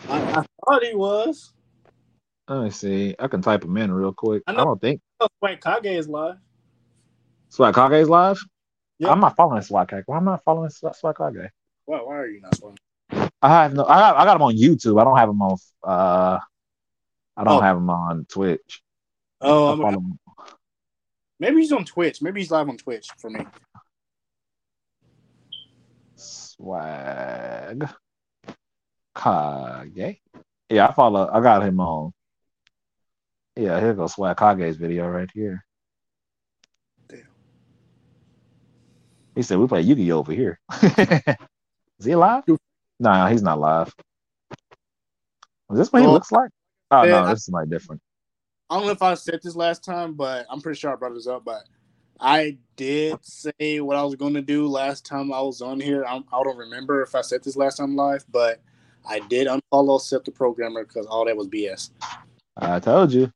I, 0.09 0.19
I 0.41 0.45
thought 0.67 0.83
he 0.83 0.95
was. 0.95 1.53
Let 2.49 2.65
me 2.65 2.71
see. 2.71 3.15
I 3.19 3.29
can 3.29 3.43
type 3.43 3.63
him 3.63 3.77
in 3.77 3.93
real 3.93 4.13
quick. 4.13 4.43
I 4.47 4.53
I, 4.53 4.57
don't 4.57 4.81
think 4.81 5.01
wait, 5.41 5.61
Kage 5.61 5.87
is 5.87 6.09
live. 6.09 6.37
Swag 7.51 7.75
Kage's 7.75 8.09
live. 8.09 8.39
Yeah. 8.99 9.11
I'm 9.11 9.21
not 9.21 9.37
following 9.37 9.61
Swag 9.63 9.89
Kage. 9.89 10.05
Why 10.07 10.17
am 10.17 10.29
I 10.29 10.33
not 10.33 10.45
following 10.45 10.71
Swag 10.71 10.95
Kage? 11.17 11.51
Why, 11.85 11.99
why 11.99 12.17
are 12.17 12.27
you 12.27 12.41
not 12.41 12.57
following? 12.57 12.79
I 13.43 13.49
have 13.49 13.75
no. 13.75 13.85
I 13.85 13.99
got, 13.99 14.17
I 14.17 14.25
got 14.25 14.37
him 14.37 14.43
on 14.43 14.57
YouTube. 14.57 15.01
I 15.01 15.05
don't 15.05 15.17
have 15.17 15.29
him 15.29 15.43
on. 15.43 15.57
Uh, 15.83 16.39
I 17.37 17.45
don't 17.45 17.59
Oh. 17.59 17.61
have 17.61 17.77
him 17.77 17.91
on 17.91 18.27
Twitch. 18.29 18.83
Oh, 19.41 19.83
I'm, 19.83 20.19
maybe 21.41 21.57
he's 21.61 21.73
on 21.73 21.85
Twitch. 21.85 22.21
Maybe 22.23 22.41
he's 22.41 22.51
live 22.51 22.69
on 22.69 22.77
Twitch 22.77 23.09
for 23.19 23.31
me. 23.31 23.41
Swag 26.15 27.89
Kage. 29.17 30.21
Yeah, 30.69 30.87
I 30.89 30.93
follow. 30.93 31.29
I 31.33 31.41
got 31.41 31.63
him 31.65 31.81
on. 31.81 32.13
Yeah, 33.57 33.81
here 33.81 33.95
goes 33.95 34.13
Swag 34.15 34.37
Kage's 34.37 34.77
video 34.77 35.09
right 35.09 35.29
here. 35.35 35.65
He 39.35 39.43
said 39.43 39.59
we 39.59 39.67
play 39.67 39.83
Yu-Gi-Oh 39.83 40.19
over 40.19 40.33
here. 40.33 40.59
Is 40.83 42.07
he 42.07 42.15
live? 42.15 42.45
Nah, 42.99 43.29
he's 43.29 43.43
not 43.43 43.61
live. 43.61 43.95
Is 45.71 45.79
this 45.79 45.93
what 45.93 46.03
he 46.03 46.09
looks 46.09 46.33
like? 46.33 46.51
Oh 46.91 47.05
yeah, 47.05 47.11
no, 47.11 47.19
I- 47.25 47.31
this 47.31 47.39
is 47.41 47.45
somebody 47.47 47.71
different. 47.71 48.01
I 48.69 48.77
don't 48.77 48.87
know 48.87 48.93
if 48.93 49.03
I 49.03 49.15
said 49.15 49.41
this 49.43 49.57
last 49.57 49.83
time, 49.85 50.15
but 50.15 50.47
I'm 50.49 50.61
pretty 50.61 50.79
sure 50.79 50.93
I 50.93 50.97
brought 50.97 51.15
this 51.15 51.27
up. 51.27 51.45
But 51.45 51.63
I 52.21 52.59
did 52.77 53.19
say 53.25 53.81
what 53.81 53.97
I 53.97 54.05
was 54.05 54.15
going 54.15 54.35
to 54.35 54.43
do 54.43 54.69
last 54.69 55.05
time 55.05 55.33
I 55.33 55.41
was 55.41 55.61
on 55.61 55.81
here. 55.81 56.05
I'm, 56.05 56.25
I 56.33 56.43
don't 56.45 56.57
remember 56.57 57.03
if 57.03 57.15
I 57.17 57.21
said 57.23 57.43
this 57.43 57.57
last 57.57 57.79
time 57.79 57.97
live, 57.97 58.25
but 58.31 58.61
I 59.09 59.21
did 59.21 59.49
unfollow 59.49 60.01
Seth 60.01 60.23
the 60.25 60.31
Programmer 60.31 60.85
because 60.85 61.07
all 61.07 61.25
that 61.25 61.37
was 61.37 61.49
BS. 61.49 61.91
I 62.57 62.79
told 62.79 63.13
you, 63.13 63.33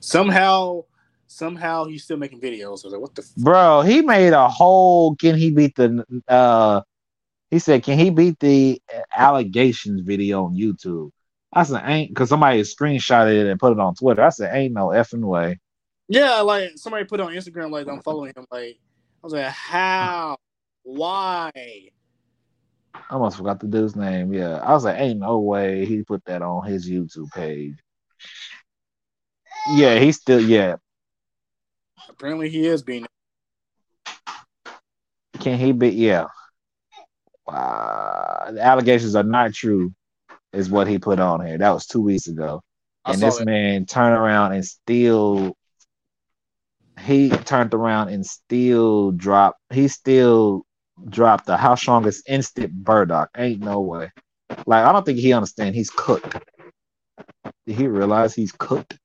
Somehow, 0.00 0.84
somehow 1.26 1.84
he's 1.84 2.04
still 2.04 2.16
making 2.16 2.40
videos. 2.40 2.66
I 2.66 2.70
was 2.70 2.84
like, 2.84 3.00
what 3.00 3.14
the? 3.14 3.22
F-? 3.22 3.34
bro. 3.36 3.82
He 3.82 4.02
made 4.02 4.32
a 4.32 4.48
whole. 4.48 5.16
Can 5.16 5.36
he 5.36 5.50
beat 5.50 5.74
the? 5.76 6.04
uh 6.28 6.82
He 7.50 7.58
said, 7.58 7.82
can 7.82 7.98
he 7.98 8.10
beat 8.10 8.38
the 8.40 8.80
allegations 9.16 10.02
video 10.02 10.44
on 10.44 10.54
YouTube? 10.54 11.10
I 11.52 11.62
said, 11.62 11.82
ain't 11.86 12.10
because 12.10 12.28
somebody 12.28 12.60
screenshotted 12.62 13.40
it 13.40 13.46
and 13.46 13.58
put 13.58 13.72
it 13.72 13.78
on 13.78 13.94
Twitter. 13.94 14.22
I 14.22 14.28
said, 14.28 14.54
ain't 14.54 14.74
no 14.74 14.88
effing 14.88 15.24
way. 15.24 15.58
Yeah, 16.08 16.40
like 16.40 16.72
somebody 16.76 17.04
put 17.04 17.20
on 17.20 17.32
Instagram, 17.32 17.70
like 17.70 17.88
I'm 17.88 18.02
following 18.02 18.32
him. 18.36 18.46
Like 18.50 18.78
I 19.22 19.26
was 19.26 19.32
like, 19.32 19.46
how? 19.46 20.36
Why? 20.82 21.50
I 22.94 23.14
almost 23.14 23.36
forgot 23.36 23.60
the 23.60 23.66
dude's 23.66 23.96
name. 23.96 24.32
Yeah, 24.32 24.58
I 24.58 24.72
was 24.72 24.84
like, 24.84 24.98
ain't 24.98 25.18
no 25.18 25.38
way 25.38 25.84
he 25.84 26.02
put 26.02 26.24
that 26.26 26.42
on 26.42 26.66
his 26.66 26.88
YouTube 26.88 27.30
page. 27.32 27.74
Yeah, 29.74 29.98
he's 29.98 30.16
still 30.16 30.40
yeah. 30.40 30.76
Apparently, 32.08 32.48
he 32.48 32.66
is 32.66 32.82
being. 32.82 33.06
Can 35.40 35.58
he 35.58 35.72
be? 35.72 35.90
Yeah. 35.90 36.26
Wow, 37.46 38.48
the 38.52 38.60
allegations 38.60 39.14
are 39.14 39.22
not 39.22 39.54
true, 39.54 39.94
is 40.52 40.68
what 40.68 40.88
he 40.88 40.98
put 40.98 41.20
on 41.20 41.46
here. 41.46 41.58
That 41.58 41.70
was 41.70 41.86
two 41.86 42.00
weeks 42.00 42.26
ago, 42.26 42.62
I 43.04 43.12
and 43.12 43.22
this 43.22 43.38
that. 43.38 43.44
man 43.44 43.86
turned 43.86 44.16
around 44.16 44.52
and 44.52 44.64
still. 44.64 45.56
He 46.98 47.28
turned 47.28 47.74
around 47.74 48.08
and 48.08 48.24
still 48.24 49.12
dropped. 49.12 49.60
He 49.70 49.86
still 49.88 50.64
dropped 51.08 51.46
the 51.46 51.56
how 51.56 51.74
strong 51.74 52.06
is 52.06 52.22
instant 52.26 52.82
Bardock. 52.82 53.28
Ain't 53.36 53.60
no 53.60 53.80
way. 53.80 54.10
Like 54.66 54.84
I 54.84 54.92
don't 54.92 55.04
think 55.04 55.18
he 55.18 55.32
understand. 55.32 55.74
He's 55.74 55.90
cooked. 55.90 56.36
Did 57.66 57.76
he 57.76 57.86
realize 57.86 58.34
he's 58.34 58.52
cooked? 58.52 58.98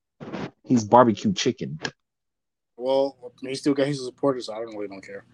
He's 0.64 0.84
barbecue 0.84 1.32
chicken. 1.32 1.78
Well, 2.76 3.16
he 3.42 3.54
still 3.54 3.74
got 3.74 3.86
his 3.86 4.04
supporters, 4.04 4.46
so 4.46 4.54
I 4.54 4.58
don't 4.58 4.74
really 4.74 4.88
don't 4.88 5.04
care. 5.04 5.24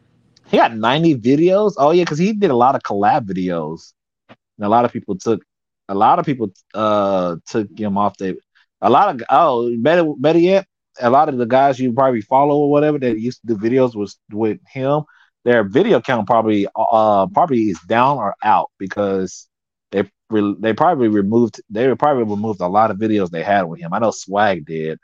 He 0.47 0.57
got 0.57 0.75
90 0.77 1.17
videos. 1.17 1.75
Oh 1.77 1.91
yeah, 1.91 2.05
because 2.05 2.19
he 2.19 2.33
did 2.33 2.51
a 2.51 2.57
lot 2.57 2.75
of 2.75 2.83
collab 2.83 3.27
videos. 3.27 3.93
And 4.29 4.67
a 4.67 4.69
lot 4.69 4.85
of 4.85 4.93
people 4.93 5.17
took 5.17 5.43
a 5.89 5.95
lot 5.95 6.19
of 6.19 6.27
people 6.27 6.53
uh 6.75 7.37
took 7.47 7.69
him 7.79 7.97
off 7.97 8.17
the 8.19 8.39
a 8.81 8.91
lot 8.91 9.15
of 9.15 9.23
oh 9.31 9.75
better 9.79 10.05
better 10.19 10.39
yet, 10.39 10.67
a 11.01 11.11
lot 11.11 11.29
of 11.29 11.39
the 11.39 11.47
guys 11.47 11.79
you 11.79 11.93
probably 11.93 12.21
follow 12.23 12.57
or 12.57 12.71
whatever 12.71 12.99
that 12.99 13.19
used 13.19 13.41
to 13.47 13.55
do 13.55 13.57
videos 13.57 13.95
was 13.95 14.19
with 14.33 14.59
him, 14.71 15.03
their 15.45 15.65
video 15.65 16.01
count 16.01 16.27
probably 16.27 16.67
uh 16.77 17.27
probably 17.29 17.71
is 17.71 17.81
down 17.89 18.19
or 18.19 18.35
out 18.43 18.71
because 18.79 19.49
they 19.93 20.05
re- 20.31 20.57
they 20.61 20.73
probably 20.73 21.09
removed 21.09 21.61
they 21.71 21.95
probably 21.95 22.25
removed 22.25 22.61
a 22.61 22.67
lot 22.69 22.91
of 22.91 22.99
videos 22.99 23.31
they 23.31 23.43
had 23.43 23.63
with 23.63 23.81
him. 23.81 23.93
I 23.93 23.99
know 23.99 24.11
Swag 24.11 24.67
did 24.67 24.99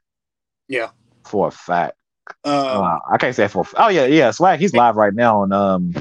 Yeah. 0.68 0.90
for 1.24 1.48
a 1.48 1.50
fact. 1.50 1.96
Um, 2.44 3.00
I 3.10 3.16
can't 3.18 3.34
say 3.34 3.48
for. 3.48 3.64
Oh 3.76 3.88
yeah, 3.88 4.06
yeah. 4.06 4.30
Swag. 4.30 4.58
He's 4.58 4.74
live 4.74 4.96
right 4.96 5.14
now 5.14 5.42
on 5.42 5.52
um 5.52 5.94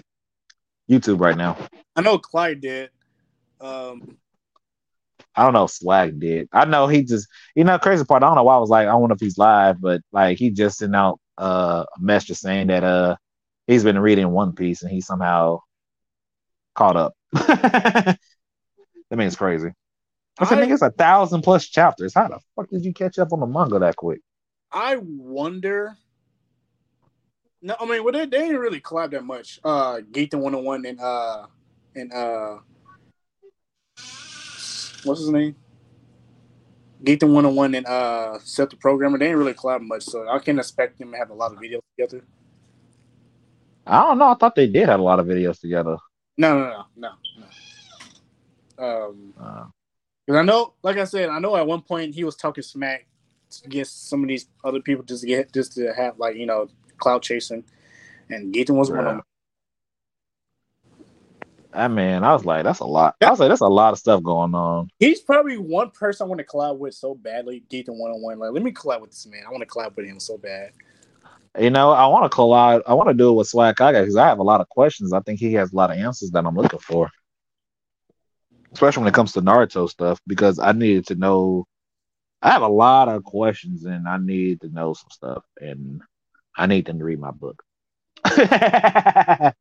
YouTube 0.89 1.19
right 1.19 1.37
now. 1.37 1.57
I 1.95 2.01
know 2.01 2.17
Clyde 2.17 2.61
did. 2.61 2.89
Um, 3.61 4.17
I 5.35 5.43
don't 5.43 5.53
know 5.53 5.65
if 5.65 5.71
Swag 5.71 6.19
did. 6.19 6.47
I 6.51 6.65
know 6.65 6.87
he 6.87 7.03
just. 7.03 7.27
You 7.55 7.63
know, 7.63 7.77
crazy 7.79 8.03
part. 8.05 8.23
I 8.23 8.27
don't 8.27 8.35
know 8.35 8.43
why 8.43 8.55
I 8.55 8.59
was 8.59 8.69
like, 8.69 8.87
I 8.87 8.91
don't 8.91 9.07
know 9.07 9.15
if 9.15 9.19
he's 9.21 9.37
live, 9.37 9.81
but 9.81 10.01
like 10.11 10.37
he 10.37 10.49
just 10.49 10.77
sent 10.79 10.95
out 10.95 11.19
uh, 11.37 11.85
a 11.97 12.01
message 12.01 12.37
saying 12.37 12.67
that 12.67 12.83
uh 12.83 13.15
he's 13.67 13.83
been 13.83 13.99
reading 13.99 14.29
One 14.31 14.53
Piece 14.53 14.81
and 14.83 14.91
he 14.91 15.01
somehow 15.01 15.59
caught 16.75 16.95
up. 16.97 17.13
that 17.33 18.17
means 19.11 19.35
crazy. 19.35 19.69
I 20.39 20.45
said, 20.45 20.59
I- 20.59 20.65
nigga, 20.65 20.73
it's 20.73 20.81
a 20.81 20.89
thousand 20.91 21.41
plus 21.41 21.67
chapters. 21.67 22.13
How 22.13 22.27
the 22.27 22.39
fuck 22.55 22.69
did 22.69 22.83
you 22.85 22.93
catch 22.93 23.19
up 23.19 23.33
on 23.33 23.39
the 23.39 23.47
manga 23.47 23.79
that 23.79 23.95
quick? 23.95 24.21
I 24.71 24.97
wonder. 24.97 25.97
No, 27.65 27.77
I 27.80 27.85
mean, 27.85 28.03
well, 28.03 28.11
they, 28.11 28.26
they 28.26 28.40
didn't 28.40 28.57
really 28.57 28.81
collab 28.81 29.11
that 29.11 29.23
much. 29.23 29.61
Uh, 29.64 29.99
Gaten 30.11 30.41
101 30.41 30.85
and 30.85 30.99
uh, 30.99 31.45
and 31.95 32.11
uh, 32.11 32.57
what's 35.06 35.22
his 35.22 35.30
name? 35.30 35.56
Gaten 37.02 37.30
101 37.30 37.76
and 37.76 37.85
uh, 37.85 38.38
Seth 38.40 38.72
the 38.72 38.76
Programmer. 38.76 39.18
They 39.18 39.27
didn't 39.27 39.40
really 39.40 39.53
collab 39.53 39.81
much, 39.81 40.03
so 40.03 40.27
I 40.27 40.40
can't 40.40 40.60
expect 40.60 40.99
them 40.99 41.14
to 41.14 41.18
have 41.18 41.30
a 41.30 41.34
lot 41.34 41.53
of 41.53 41.60
videos 41.60 41.80
together. 41.95 42.26
I 43.88 44.02
don't 44.02 44.18
know. 44.18 44.27
I 44.27 44.35
thought 44.35 44.56
they 44.56 44.68
did 44.68 44.90
have 44.90 44.99
a 44.99 45.03
lot 45.03 45.19
of 45.19 45.26
videos 45.26 45.61
together. 45.61 45.95
No, 46.38 46.60
no, 46.60 46.69
no, 46.69 46.84
no, 46.98 47.10
no. 48.77 48.85
Um, 48.85 49.34
Uh, 49.40 49.65
because 50.26 50.40
I 50.40 50.44
know, 50.44 50.73
like 50.84 50.98
I 50.98 51.03
said, 51.06 51.30
I 51.30 51.40
know 51.40 51.56
at 51.56 51.68
one 51.68 51.81
point 51.81 52.14
he 52.15 52.23
was 52.26 52.35
talking 52.35 52.64
smack 52.64 53.07
against 53.64 54.10
some 54.10 54.23
of 54.23 54.27
these 54.27 54.48
other 54.64 54.80
people 54.81 55.03
just 55.03 55.22
to 55.22 55.27
get 55.27 55.53
just 55.53 55.73
to 55.73 55.94
have 55.94 56.18
like 56.18 56.35
you 56.35 56.45
know 56.45 56.68
cloud 57.03 57.21
chasing, 57.21 57.63
and 58.30 58.53
Gaten 58.53 58.75
was 58.75 58.89
one 58.89 58.99
of 58.99 59.05
them. 59.05 59.21
I 61.75 61.88
mean, 61.88 62.23
I 62.23 62.34
was 62.34 62.45
like, 62.45 62.63
that's 62.63 62.80
a 62.80 62.85
lot. 62.85 63.15
I 63.19 63.31
was 63.31 63.39
like, 63.39 63.49
that's 63.49 63.61
a 63.61 63.67
lot 63.67 63.93
of 63.93 63.99
stuff 63.99 64.21
going 64.23 64.53
on. 64.53 64.89
He's 64.99 65.19
probably 65.21 65.57
one 65.57 65.89
person 65.89 66.25
I 66.25 66.27
want 66.27 66.39
to 66.39 66.45
collab 66.45 66.77
with 66.77 66.93
so 66.93 67.15
badly. 67.15 67.63
Gaten 67.69 67.97
one 67.97 68.11
on 68.11 68.21
one, 68.21 68.39
like 68.39 68.51
let 68.51 68.63
me 68.63 68.71
collab 68.71 69.01
with 69.01 69.09
this 69.09 69.25
man. 69.25 69.43
I 69.45 69.51
want 69.51 69.61
to 69.61 69.67
collab 69.67 69.95
with 69.95 70.05
him 70.05 70.19
so 70.19 70.38
bad. 70.38 70.71
You 71.59 71.69
know, 71.69 71.91
I 71.91 72.07
want 72.07 72.31
to 72.31 72.35
collab. 72.35 72.81
I 72.88 72.93
want 72.93 73.09
to 73.09 73.13
do 73.13 73.30
it 73.30 73.34
with 73.34 73.47
Swag 73.47 73.75
Kage 73.75 73.95
because 73.95 74.15
I 74.15 74.27
have 74.27 74.39
a 74.39 74.43
lot 74.43 74.61
of 74.61 74.69
questions. 74.69 75.13
I 75.13 75.19
think 75.19 75.39
he 75.39 75.53
has 75.53 75.73
a 75.73 75.75
lot 75.75 75.91
of 75.91 75.97
answers 75.97 76.31
that 76.31 76.45
I'm 76.45 76.55
looking 76.55 76.80
for, 76.80 77.09
especially 78.71 79.01
when 79.01 79.09
it 79.09 79.15
comes 79.15 79.34
to 79.34 79.41
Naruto 79.41 79.89
stuff. 79.89 80.19
Because 80.25 80.59
I 80.59 80.71
needed 80.71 81.07
to 81.07 81.15
know. 81.15 81.65
I 82.41 82.51
have 82.51 82.61
a 82.61 82.67
lot 82.67 83.07
of 83.07 83.23
questions, 83.23 83.85
and 83.85 84.07
I 84.07 84.17
need 84.17 84.61
to 84.61 84.69
know 84.69 84.93
some 84.93 85.09
stuff, 85.11 85.43
and 85.59 86.01
I 86.55 86.67
need 86.67 86.85
them 86.85 86.99
to 86.99 87.05
read 87.05 87.19
my 87.19 87.31
book. 87.31 87.63
That's 88.25 89.55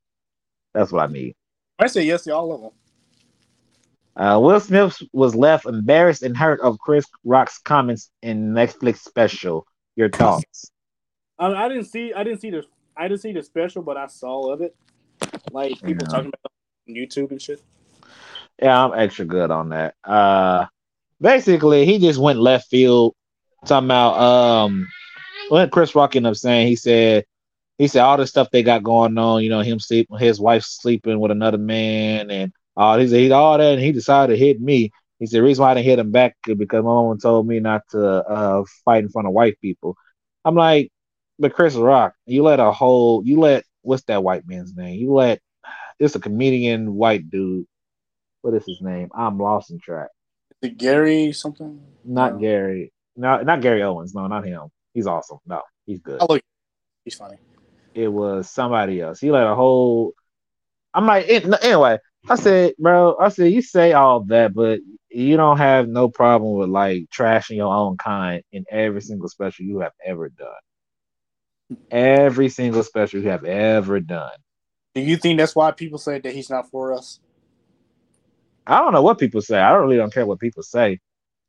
what 0.74 1.08
I 1.08 1.12
need. 1.12 1.34
I 1.78 1.86
say 1.86 2.02
yes 2.02 2.24
to 2.24 2.34
all 2.34 2.52
of 2.52 2.60
them. 2.60 2.70
Uh, 4.14 4.38
Will 4.38 4.60
Smith 4.60 5.00
was 5.12 5.34
left 5.34 5.64
embarrassed 5.66 6.22
and 6.22 6.36
hurt 6.36 6.60
of 6.60 6.78
Chris 6.78 7.06
Rock's 7.24 7.58
comments 7.58 8.10
in 8.22 8.52
Netflix 8.52 8.98
special. 8.98 9.66
Your 9.96 10.10
thoughts? 10.10 10.70
I, 11.38 11.46
I 11.46 11.68
didn't 11.68 11.84
see. 11.86 12.12
I 12.12 12.22
didn't 12.22 12.40
see 12.40 12.50
the. 12.50 12.64
I 12.96 13.08
didn't 13.08 13.20
see 13.22 13.32
the 13.32 13.42
special, 13.42 13.82
but 13.82 13.96
I 13.96 14.06
saw 14.06 14.52
of 14.52 14.60
it. 14.60 14.76
Like 15.50 15.80
people 15.82 16.04
Yeah. 16.06 16.12
talking 16.12 16.28
about 16.28 16.52
on 16.88 16.94
YouTube 16.94 17.30
and 17.30 17.40
shit. 17.40 17.62
Yeah, 18.60 18.84
I'm 18.84 18.98
extra 18.98 19.24
good 19.24 19.50
on 19.50 19.70
that. 19.70 19.94
Uh 20.04 20.66
basically 21.20 21.86
he 21.86 21.98
just 21.98 22.18
went 22.18 22.38
left 22.38 22.68
field 22.68 23.14
talking 23.66 23.86
about 23.86 24.18
um 24.18 24.86
what 25.48 25.70
Chris 25.70 25.94
Rock 25.94 26.16
ended 26.16 26.30
up 26.30 26.36
saying, 26.36 26.68
he 26.68 26.76
said 26.76 27.24
he 27.78 27.88
said 27.88 28.02
all 28.02 28.16
the 28.16 28.26
stuff 28.26 28.50
they 28.50 28.62
got 28.62 28.82
going 28.82 29.16
on, 29.18 29.42
you 29.42 29.50
know, 29.50 29.60
him 29.60 29.80
sleep 29.80 30.08
his 30.18 30.40
wife 30.40 30.62
sleeping 30.64 31.20
with 31.20 31.30
another 31.30 31.58
man 31.58 32.30
and 32.30 32.52
all 32.76 32.98
he 32.98 33.08
said 33.08 33.32
all 33.32 33.58
that 33.58 33.74
and 33.74 33.82
he 33.82 33.92
decided 33.92 34.32
to 34.32 34.38
hit 34.38 34.60
me. 34.60 34.90
He 35.18 35.26
said 35.26 35.38
the 35.38 35.42
reason 35.42 35.62
why 35.62 35.70
I 35.70 35.74
didn't 35.74 35.86
hit 35.86 35.98
him 35.98 36.10
back 36.10 36.36
is 36.46 36.56
because 36.56 36.82
my 36.84 36.90
mom 36.90 37.18
told 37.18 37.46
me 37.46 37.60
not 37.60 37.82
to 37.90 38.00
uh 38.00 38.64
fight 38.84 39.04
in 39.04 39.10
front 39.10 39.28
of 39.28 39.34
white 39.34 39.60
people. 39.60 39.96
I'm 40.44 40.54
like, 40.54 40.90
but 41.38 41.54
Chris 41.54 41.74
Rock, 41.74 42.14
you 42.26 42.42
let 42.42 42.60
a 42.60 42.72
whole 42.72 43.22
you 43.24 43.40
let 43.40 43.64
what's 43.82 44.04
that 44.04 44.22
white 44.22 44.46
man's 44.46 44.74
name? 44.74 44.98
You 44.98 45.12
let 45.12 45.40
it's 45.98 46.14
a 46.14 46.20
comedian 46.20 46.94
white 46.94 47.30
dude 47.30 47.66
what 48.42 48.54
is 48.54 48.66
his 48.66 48.80
name? 48.80 49.08
I'm 49.14 49.38
lost 49.38 49.70
in 49.70 49.78
track. 49.78 50.08
The 50.60 50.68
Gary 50.68 51.32
something. 51.32 51.80
Not 52.04 52.34
No. 52.34 52.38
Gary. 52.40 52.92
No, 53.16 53.40
not 53.42 53.60
Gary 53.60 53.82
Owens. 53.82 54.14
No, 54.14 54.26
not 54.26 54.44
him. 54.44 54.68
He's 54.94 55.06
awesome. 55.06 55.38
No, 55.46 55.62
he's 55.86 56.00
good. 56.00 56.18
Oh 56.20 56.26
look, 56.28 56.42
he's 57.04 57.14
funny. 57.14 57.36
It 57.94 58.08
was 58.08 58.48
somebody 58.48 59.00
else. 59.00 59.20
He 59.20 59.30
let 59.30 59.46
a 59.46 59.54
whole. 59.54 60.12
I'm 60.94 61.06
like, 61.06 61.28
it, 61.28 61.44
anyway. 61.62 61.98
I 62.28 62.36
said, 62.36 62.74
bro. 62.78 63.16
I 63.18 63.30
said, 63.30 63.52
you 63.52 63.62
say 63.62 63.92
all 63.94 64.20
that, 64.26 64.54
but 64.54 64.80
you 65.10 65.36
don't 65.36 65.58
have 65.58 65.88
no 65.88 66.08
problem 66.08 66.56
with 66.56 66.68
like 66.68 67.06
trashing 67.10 67.56
your 67.56 67.74
own 67.74 67.96
kind 67.96 68.42
in 68.52 68.64
every 68.70 69.00
single 69.00 69.28
special 69.28 69.64
you 69.64 69.80
have 69.80 69.92
ever 70.04 70.28
done. 70.28 71.78
Every 71.90 72.48
single 72.48 72.82
special 72.84 73.20
you 73.20 73.28
have 73.28 73.44
ever 73.44 73.98
done. 73.98 74.38
Do 74.94 75.00
you 75.00 75.16
think 75.16 75.38
that's 75.38 75.56
why 75.56 75.72
people 75.72 75.98
say 75.98 76.20
that 76.20 76.32
he's 76.32 76.50
not 76.50 76.70
for 76.70 76.92
us? 76.92 77.18
I 78.66 78.78
don't 78.78 78.92
know 78.92 79.02
what 79.02 79.18
people 79.18 79.42
say. 79.42 79.58
I 79.58 79.72
don't 79.72 79.82
really 79.82 79.96
don't 79.96 80.12
care 80.12 80.26
what 80.26 80.38
people 80.38 80.62
say. 80.62 81.00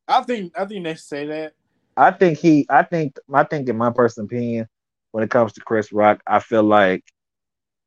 I 0.07 0.23
think. 0.23 0.57
I 0.57 0.65
think 0.65 0.83
they 0.83 0.95
say 0.95 1.27
that. 1.27 1.53
I 1.97 2.11
think 2.11 2.37
he. 2.39 2.65
I 2.69 2.83
think. 2.83 3.17
I 3.33 3.43
think, 3.43 3.69
in 3.69 3.77
my 3.77 3.91
personal 3.91 4.25
opinion, 4.25 4.67
when 5.11 5.23
it 5.23 5.29
comes 5.29 5.53
to 5.53 5.61
Chris 5.61 5.91
Rock, 5.91 6.21
I 6.27 6.39
feel 6.39 6.63
like 6.63 7.03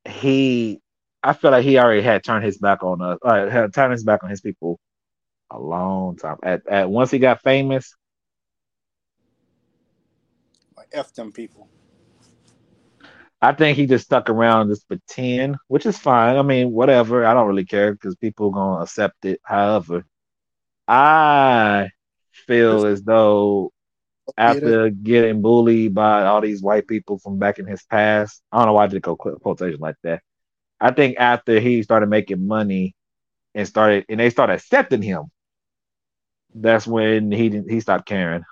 he. 0.05 0.81
I 1.23 1.33
feel 1.33 1.51
like 1.51 1.65
he 1.65 1.78
already 1.78 2.03
had 2.03 2.24
turned 2.24 2.45
his 2.45 2.59
back 2.59 2.83
on 2.83 3.01
us. 3.03 3.19
Uh, 3.23 3.49
had 3.49 3.74
turned 3.74 3.93
his 3.93 4.05
back 4.05 4.23
on 4.23 4.31
his 4.31 4.41
people 4.41 4.78
a 5.51 5.59
long 5.59 6.16
time. 6.16 6.37
At, 6.43 6.66
at 6.69 6.91
once 6.91 7.11
he 7.11 7.19
got 7.19 7.43
famous, 7.43 7.95
Like 10.77 10.89
f 10.93 11.12
them 11.15 11.33
people. 11.33 11.69
I 13.41 13.53
think 13.53 13.77
he 13.77 13.87
just 13.87 14.05
stuck 14.07 14.28
around 14.31 14.62
and 14.62 14.70
just 14.70 14.89
pretend, 14.89 15.57
which 15.69 15.87
is 15.87 15.99
fine. 15.99 16.37
I 16.37 16.43
mean, 16.43 16.73
whatever. 16.73 17.24
I 17.27 17.35
don't 17.35 17.49
really 17.49 17.65
care 17.66 17.93
because 17.93 18.16
people 18.16 18.49
are 18.49 18.53
gonna 18.53 18.83
accept 18.83 19.24
it. 19.24 19.41
However, 19.45 20.05
I 20.89 21.91
feel 22.33 22.87
as 22.87 23.03
though 23.03 23.73
after 24.36 24.90
getting 24.90 25.43
bullied 25.43 25.94
by 25.94 26.24
all 26.24 26.40
these 26.40 26.62
white 26.62 26.86
people 26.86 27.19
from 27.19 27.39
back 27.39 27.59
in 27.59 27.66
his 27.66 27.82
past. 27.85 28.43
I 28.53 28.59
don't 28.59 28.66
know 28.66 28.73
why 28.74 28.85
I 28.85 28.89
did 28.89 29.03
go 29.03 29.16
qu- 29.16 29.39
quotation 29.39 29.81
like 29.81 29.97
that. 30.03 30.23
I 30.81 30.90
think 30.93 31.16
after 31.19 31.59
he 31.61 31.82
started 31.82 32.09
making 32.09 32.47
money 32.47 32.94
and 33.55 33.66
started 33.66 34.05
and 34.09 34.20
they 34.20 34.31
started 34.31 34.55
accepting 34.55 35.03
him, 35.03 35.24
that's 36.55 36.86
when 36.86 37.31
he 37.32 37.48
didn't 37.48 37.70
he 37.70 37.81
stopped 37.81 38.07
caring. 38.07 38.44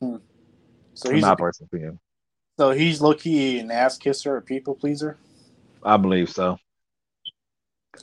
Hmm. 0.00 0.16
So 0.94 1.10
In 1.10 1.20
he's 1.20 1.22
my 1.22 1.34
personal 1.34 1.66
opinion. 1.72 2.00
so 2.58 2.70
he's 2.72 3.00
low 3.00 3.14
key 3.14 3.58
an 3.58 3.70
ass 3.70 3.96
kisser, 3.96 4.36
a 4.36 4.42
people 4.42 4.74
pleaser. 4.74 5.18
I 5.82 5.96
believe 5.96 6.30
so. 6.30 6.58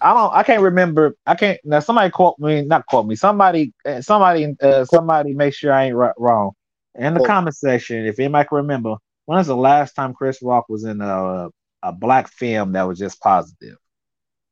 I 0.02 0.14
don't. 0.14 0.34
I 0.34 0.44
can't 0.44 0.62
remember. 0.62 1.16
I 1.26 1.36
can't. 1.36 1.60
Now 1.64 1.80
somebody 1.80 2.10
quote 2.12 2.38
me. 2.40 2.62
Not 2.64 2.86
quote 2.88 3.08
me. 3.08 3.16
Somebody. 3.16 3.74
uh, 3.86 4.02
Somebody. 4.02 4.56
Uh, 4.62 4.86
somebody. 4.86 5.34
Make 5.34 5.54
sure 5.54 5.74
I 5.74 5.86
ain't 5.86 5.96
wrong. 6.18 6.52
In 6.96 7.14
the 7.14 7.20
Quote. 7.20 7.28
comment 7.30 7.56
section, 7.56 8.06
if 8.06 8.20
anybody 8.20 8.48
can 8.48 8.58
remember, 8.58 8.96
when 9.26 9.38
was 9.38 9.48
the 9.48 9.56
last 9.56 9.94
time 9.96 10.14
Chris 10.14 10.40
Rock 10.42 10.66
was 10.70 10.86
in 10.86 11.02
a 11.02 11.50
a 11.84 11.92
black 11.94 12.30
film 12.30 12.74
that 12.74 12.84
was 12.84 12.98
just 13.00 13.20
positive? 13.20 13.78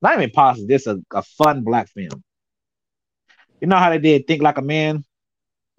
Not 0.02 0.16
even 0.18 0.32
positive. 0.32 0.70
Just 0.70 0.88
a, 0.88 1.02
a 1.14 1.22
fun 1.24 1.64
black 1.64 1.88
film. 1.90 2.24
You 3.62 3.68
know 3.68 3.78
how 3.78 3.90
they 3.90 4.00
did 4.00 4.28
Think 4.28 4.42
Like 4.42 4.58
a 4.58 4.62
Man 4.62 5.04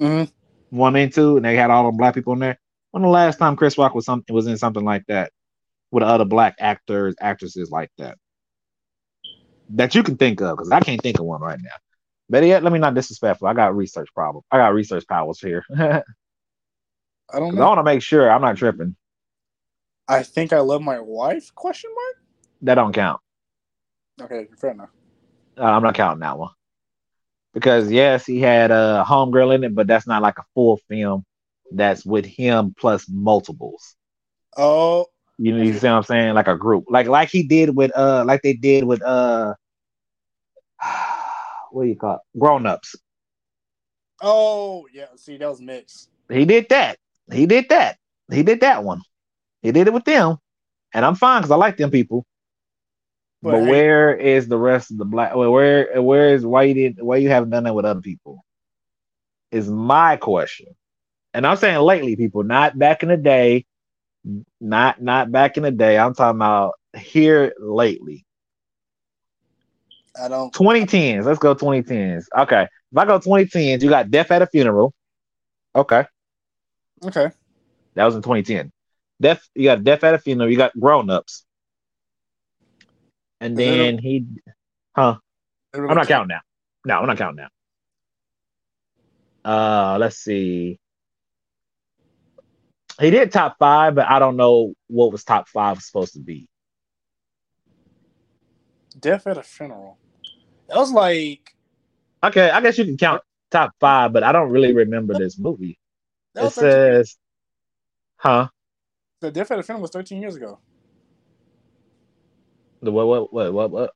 Mm 0.01 0.24
Mhm. 0.27 0.32
one 0.70 0.97
and 0.97 1.12
two, 1.12 1.36
and 1.36 1.45
they 1.45 1.57
had 1.57 1.70
all 1.70 1.85
the 1.91 1.97
black 1.97 2.15
people 2.15 2.32
in 2.32 2.41
there. 2.41 2.59
When 2.91 3.03
the 3.03 3.09
last 3.09 3.39
time 3.39 3.57
Chris 3.57 3.78
Rock 3.78 3.95
was 3.95 4.05
something 4.07 4.35
was 4.35 4.47
in 4.47 4.57
something 4.57 4.85
like 4.85 5.05
that 5.09 5.32
with 5.91 6.03
other 6.03 6.24
black 6.24 6.57
actors, 6.59 7.15
actresses 7.20 7.70
like 7.70 7.91
that 7.99 8.16
that 9.70 9.95
you 9.95 10.03
can 10.03 10.16
think 10.16 10.41
of? 10.41 10.57
Because 10.57 10.70
I 10.70 10.81
can't 10.81 11.01
think 11.01 11.19
of 11.19 11.27
one 11.27 11.41
right 11.41 11.59
now. 11.61 11.70
Better 12.31 12.47
yet, 12.47 12.62
let 12.62 12.73
me 12.73 12.78
not 12.78 12.95
disrespectful. 12.95 13.49
I 13.49 13.55
got 13.55 13.77
research 13.77 14.09
problem. 14.15 14.45
I 14.51 14.59
got 14.59 14.74
research 14.74 15.07
powers 15.07 15.41
here. 15.41 15.65
I 15.77 16.03
don't 17.32 17.59
I 17.59 17.65
want 17.65 17.78
to 17.78 17.82
make 17.82 18.03
sure 18.03 18.31
I'm 18.31 18.43
not 18.43 18.57
tripping. 18.57 18.97
I 20.09 20.23
think 20.23 20.53
I 20.53 20.61
love 20.61 20.82
my 20.82 21.01
wife? 21.01 21.55
Question 21.55 21.91
mark. 21.95 22.24
That 22.62 22.74
don't 22.77 22.93
count. 22.93 23.20
Okay, 24.20 24.49
fair 24.59 24.70
enough. 24.70 24.91
Uh, 25.59 25.65
I'm 25.65 25.82
not 25.82 25.95
counting 25.95 26.20
that 26.20 26.39
one 26.39 26.51
because 27.55 27.91
yes, 27.91 28.27
he 28.27 28.41
had 28.41 28.70
a 28.70 29.05
homegirl 29.07 29.55
in 29.55 29.65
it, 29.65 29.74
but 29.74 29.86
that's 29.86 30.07
not 30.07 30.23
like 30.23 30.39
a 30.39 30.45
full 30.55 30.78
film. 30.89 31.24
That's 31.73 32.05
with 32.05 32.27
him 32.27 32.74
plus 32.78 33.07
multiples. 33.09 33.97
Oh, 34.57 35.07
You 35.39 35.56
know, 35.56 35.62
you 35.62 35.73
see 35.74 35.86
what 35.89 35.94
I'm 35.94 36.02
saying? 36.05 36.35
Like 36.35 36.48
a 36.48 36.56
group, 36.56 36.85
like 36.89 37.09
like 37.09 37.28
he 37.28 37.43
did 37.43 37.74
with 37.77 37.97
uh, 37.97 38.24
like 38.27 38.43
they 38.43 38.52
did 38.52 38.85
with 38.85 39.02
uh, 39.02 39.55
what 41.70 41.85
do 41.85 41.89
you 41.89 41.97
call 41.97 42.16
it? 42.16 42.39
Grown 42.39 42.66
ups. 42.66 42.94
oh, 44.23 44.86
yeah. 44.93 45.06
See, 45.16 45.36
that 45.36 45.48
was 45.48 45.61
mixed. 45.61 46.11
He 46.31 46.44
did 46.44 46.69
that. 46.70 46.98
He 47.32 47.47
did 47.47 47.69
that. 47.70 47.98
He 48.31 48.43
did 48.43 48.61
that 48.61 48.85
one. 48.85 49.02
He 49.62 49.73
did 49.73 49.86
it 49.86 49.93
with 49.93 50.05
them, 50.05 50.39
and 50.93 51.05
I'm 51.05 51.15
fine 51.15 51.40
because 51.40 51.51
I 51.51 51.56
like 51.56 51.77
them 51.77 51.90
people. 51.90 52.24
But, 53.43 53.52
But 53.52 53.65
hey- 53.65 53.70
where 53.70 54.15
is 54.15 54.48
the 54.48 54.59
rest 54.59 54.90
of 54.90 54.98
the 54.98 55.05
black? 55.05 55.35
Where 55.35 56.01
where 56.01 56.35
is 56.35 56.47
why 56.47 56.62
you 56.65 56.74
did 56.74 57.02
why 57.02 57.16
you 57.16 57.28
haven't 57.28 57.51
done 57.51 57.65
that 57.65 57.74
with 57.74 57.85
other 57.85 58.01
people? 58.01 58.44
Is 59.51 59.69
my 59.69 60.16
question, 60.16 60.66
and 61.32 61.47
I'm 61.47 61.56
saying 61.56 61.78
lately, 61.78 62.16
people, 62.16 62.43
not 62.44 62.78
back 62.78 63.02
in 63.02 63.09
the 63.09 63.16
day, 63.16 63.66
not 64.61 65.01
not 65.03 65.31
back 65.31 65.57
in 65.57 65.63
the 65.63 65.71
day. 65.71 65.99
I'm 65.99 66.15
talking 66.15 66.39
about 66.39 66.75
here 66.97 67.53
lately. 67.59 68.25
I 70.21 70.29
don't. 70.29 70.53
2010s. 70.53 71.25
Let's 71.25 71.39
go 71.39 71.55
2010s. 71.55 72.27
Okay, 72.37 72.63
if 72.65 72.99
I 72.99 73.05
go 73.05 73.19
2010s, 73.19 73.83
you 73.83 73.89
got 73.89 74.11
Death 74.11 74.31
at 74.31 74.43
a 74.43 74.47
Funeral. 74.47 74.93
Okay, 75.75 76.05
Okay. 77.05 77.31
that 77.95 78.05
was 78.05 78.15
in 78.15 78.23
2010. 78.23 78.71
Death, 79.21 79.49
you 79.55 79.65
got 79.65 79.83
Death 79.85 80.05
at 80.05 80.15
a 80.15 80.19
Funeral. 80.19 80.51
You 80.51 80.57
got 80.57 80.79
Grown 80.79 81.11
Ups, 81.11 81.45
and 83.41 83.59
then 83.59 83.99
he, 83.99 84.27
huh? 84.95 85.17
I'm 85.89 85.97
not 85.97 86.07
counting 86.09 86.29
now. 86.29 86.41
No, 86.87 86.99
I'm 87.01 87.07
not 87.07 87.17
counting 87.19 87.37
now. 87.37 87.49
Uh, 89.45 89.97
let's 89.99 90.17
see. 90.19 90.79
He 93.01 93.11
did 93.11 93.33
top 93.33 93.57
five, 93.59 93.95
but 93.95 94.09
I 94.09 94.19
don't 94.19 94.37
know 94.37 94.75
what 94.87 95.11
was 95.11 95.25
top 95.25 95.49
five 95.49 95.81
supposed 95.81 96.15
to 96.15 96.21
be. 96.21 96.49
Death 98.99 99.27
at 99.27 99.39
a 99.39 99.43
funeral. 99.43 99.99
That 100.69 100.77
was 100.77 100.93
like. 100.93 101.55
Okay, 102.23 102.51
I 102.51 102.61
guess 102.61 102.79
you 102.79 102.85
can 102.85 102.97
count 102.97 103.23
top 103.51 103.73
five, 103.81 104.12
but 104.12 104.23
I 104.23 104.33
don't 104.33 104.51
really 104.51 104.73
remember 104.73 105.15
this 105.15 105.39
movie. 105.39 105.79
It 106.37 106.43
was 106.43 106.55
13 106.55 106.71
says, 106.71 107.16
huh? 108.16 108.49
the 109.25 109.31
Death 109.31 109.51
at 109.51 109.59
a 109.59 109.62
funeral 109.62 109.83
was 109.83 109.91
13 109.91 110.21
years 110.21 110.37
ago. 110.37 110.59
The 112.83 112.93
what? 112.93 113.07
What? 113.07 113.33
What? 113.33 113.53
What? 113.53 113.71
What? 113.71 113.91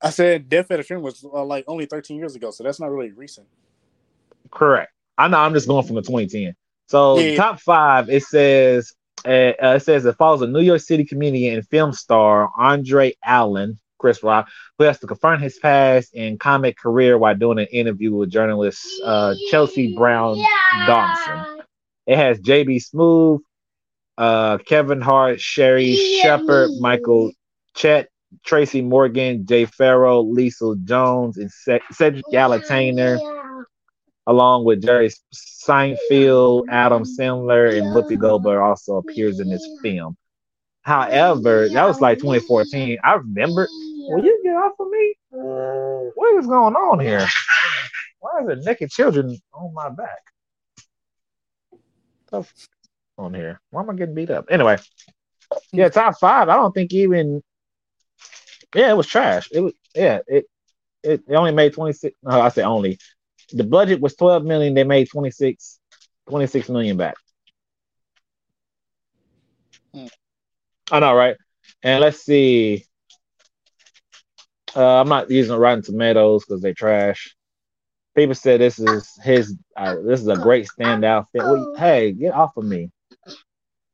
I 0.00 0.10
said 0.10 0.48
Death 0.48 0.70
at 0.70 0.80
a 0.80 0.82
funeral 0.82 1.04
was 1.04 1.24
uh, 1.24 1.44
like 1.44 1.64
only 1.68 1.86
13 1.86 2.16
years 2.18 2.34
ago, 2.34 2.50
so 2.50 2.64
that's 2.64 2.80
not 2.80 2.90
really 2.90 3.12
recent. 3.12 3.46
Correct. 4.50 4.92
I 5.16 5.28
know. 5.28 5.38
I'm 5.38 5.54
just 5.54 5.68
going 5.68 5.86
from 5.86 5.96
the 5.96 6.02
2010. 6.02 6.54
So 6.88 7.18
Yeah. 7.18 7.36
top 7.36 7.60
five. 7.60 8.08
It 8.10 8.24
says. 8.24 8.92
Uh, 9.26 9.52
uh, 9.60 9.74
it 9.76 9.80
says 9.82 10.06
it 10.06 10.16
follows 10.16 10.42
a 10.42 10.46
New 10.46 10.60
York 10.60 10.80
City 10.80 11.04
comedian 11.04 11.56
and 11.56 11.68
film 11.68 11.92
star 11.92 12.50
Andre 12.56 13.14
Allen, 13.24 13.76
Chris 13.98 14.22
Rock, 14.22 14.48
who 14.78 14.84
has 14.84 15.00
to 15.00 15.08
confront 15.08 15.42
his 15.42 15.58
past 15.58 16.14
and 16.14 16.38
comic 16.38 16.78
career 16.78 17.18
while 17.18 17.34
doing 17.34 17.58
an 17.58 17.66
interview 17.72 18.14
with 18.14 18.30
journalist 18.30 18.78
uh, 19.04 19.34
Chelsea 19.50 19.92
Brown 19.96 20.38
Dawson. 20.86 21.44
It 22.06 22.16
has 22.16 22.38
JB 22.40 22.80
Smoove, 22.88 23.40
uh, 24.16 24.58
Kevin 24.58 25.00
Hart, 25.00 25.40
Sherri 25.40 25.96
Shepherd, 25.96 26.70
Michael 26.78 27.32
Che, 27.74 28.06
Tracy 28.44 28.82
Morgan, 28.82 29.44
Jay 29.46 29.64
Pharoah, 29.64 30.20
Lisa 30.20 30.74
Jones, 30.84 31.38
and 31.38 31.50
Ce- 31.50 31.82
Cedric 31.92 32.24
the 32.30 32.38
Entertainer, 32.38 33.18
along 34.28 34.64
with 34.64 34.82
Jerry 34.82 35.10
Seinfeld, 35.34 36.66
Adam 36.68 37.04
Sandler, 37.04 37.76
and 37.76 37.86
Whoopi 37.88 38.18
Goldberg 38.18 38.60
also 38.60 38.98
appears 38.98 39.40
in 39.40 39.48
this 39.48 39.66
film. 39.82 40.16
However, 40.82 41.68
that 41.70 41.84
was 41.86 42.00
like 42.00 42.18
2014. 42.18 42.98
I 43.02 43.14
remember. 43.14 43.66
Will 43.70 44.24
you 44.24 44.40
get 44.44 44.54
off 44.54 44.74
of 44.78 44.88
me? 44.88 45.14
Uh, 45.32 46.10
what 46.14 46.38
is 46.38 46.46
going 46.46 46.74
on 46.74 47.00
here? 47.00 47.26
Why 48.20 48.40
is 48.40 48.46
there 48.46 48.56
naked 48.56 48.90
children 48.90 49.36
on 49.54 49.72
my 49.72 49.88
back? 49.88 50.20
Stuff 52.26 52.52
on 53.16 53.32
here. 53.32 53.60
Why 53.70 53.82
am 53.82 53.90
I 53.90 53.94
getting 53.94 54.14
beat 54.14 54.30
up? 54.30 54.46
Anyway, 54.50 54.76
yeah, 55.72 55.88
top 55.88 56.18
five. 56.18 56.50
I 56.50 56.56
don't 56.56 56.72
think 56.72 56.92
even. 56.92 57.42
Yeah, 58.74 58.90
it 58.90 58.96
was 58.96 59.06
trash. 59.06 59.48
It 59.52 59.60
was. 59.60 59.72
Yeah, 59.94 60.20
it. 60.26 60.44
It, 61.02 61.22
it 61.28 61.34
only 61.34 61.52
made 61.52 61.72
26. 61.74 62.16
No, 62.24 62.40
I 62.40 62.48
say 62.48 62.62
only. 62.62 62.98
The 63.52 63.64
budget 63.64 64.00
was 64.00 64.14
12 64.14 64.44
million. 64.44 64.74
They 64.74 64.84
made 64.84 65.08
26, 65.08 65.80
26 66.28 66.68
million 66.68 66.96
back. 66.96 67.14
Hmm. 69.94 70.06
I 70.90 71.00
know, 71.00 71.14
right? 71.14 71.36
And 71.82 72.00
let's 72.00 72.22
see. 72.22 72.84
Uh, 74.76 75.00
I'm 75.00 75.08
not 75.08 75.30
using 75.30 75.56
Rotten 75.56 75.82
Tomatoes 75.82 76.44
because 76.44 76.62
they 76.62 76.74
trash. 76.74 77.34
People 78.14 78.34
said 78.34 78.60
this 78.60 78.78
is 78.78 79.10
his. 79.22 79.56
Uh, 79.76 79.96
this 80.04 80.20
is 80.20 80.28
a 80.28 80.36
great 80.36 80.66
standout 80.68 81.26
film. 81.32 81.50
Well, 81.50 81.74
hey, 81.76 82.12
get 82.12 82.34
off 82.34 82.56
of 82.56 82.64
me. 82.64 82.90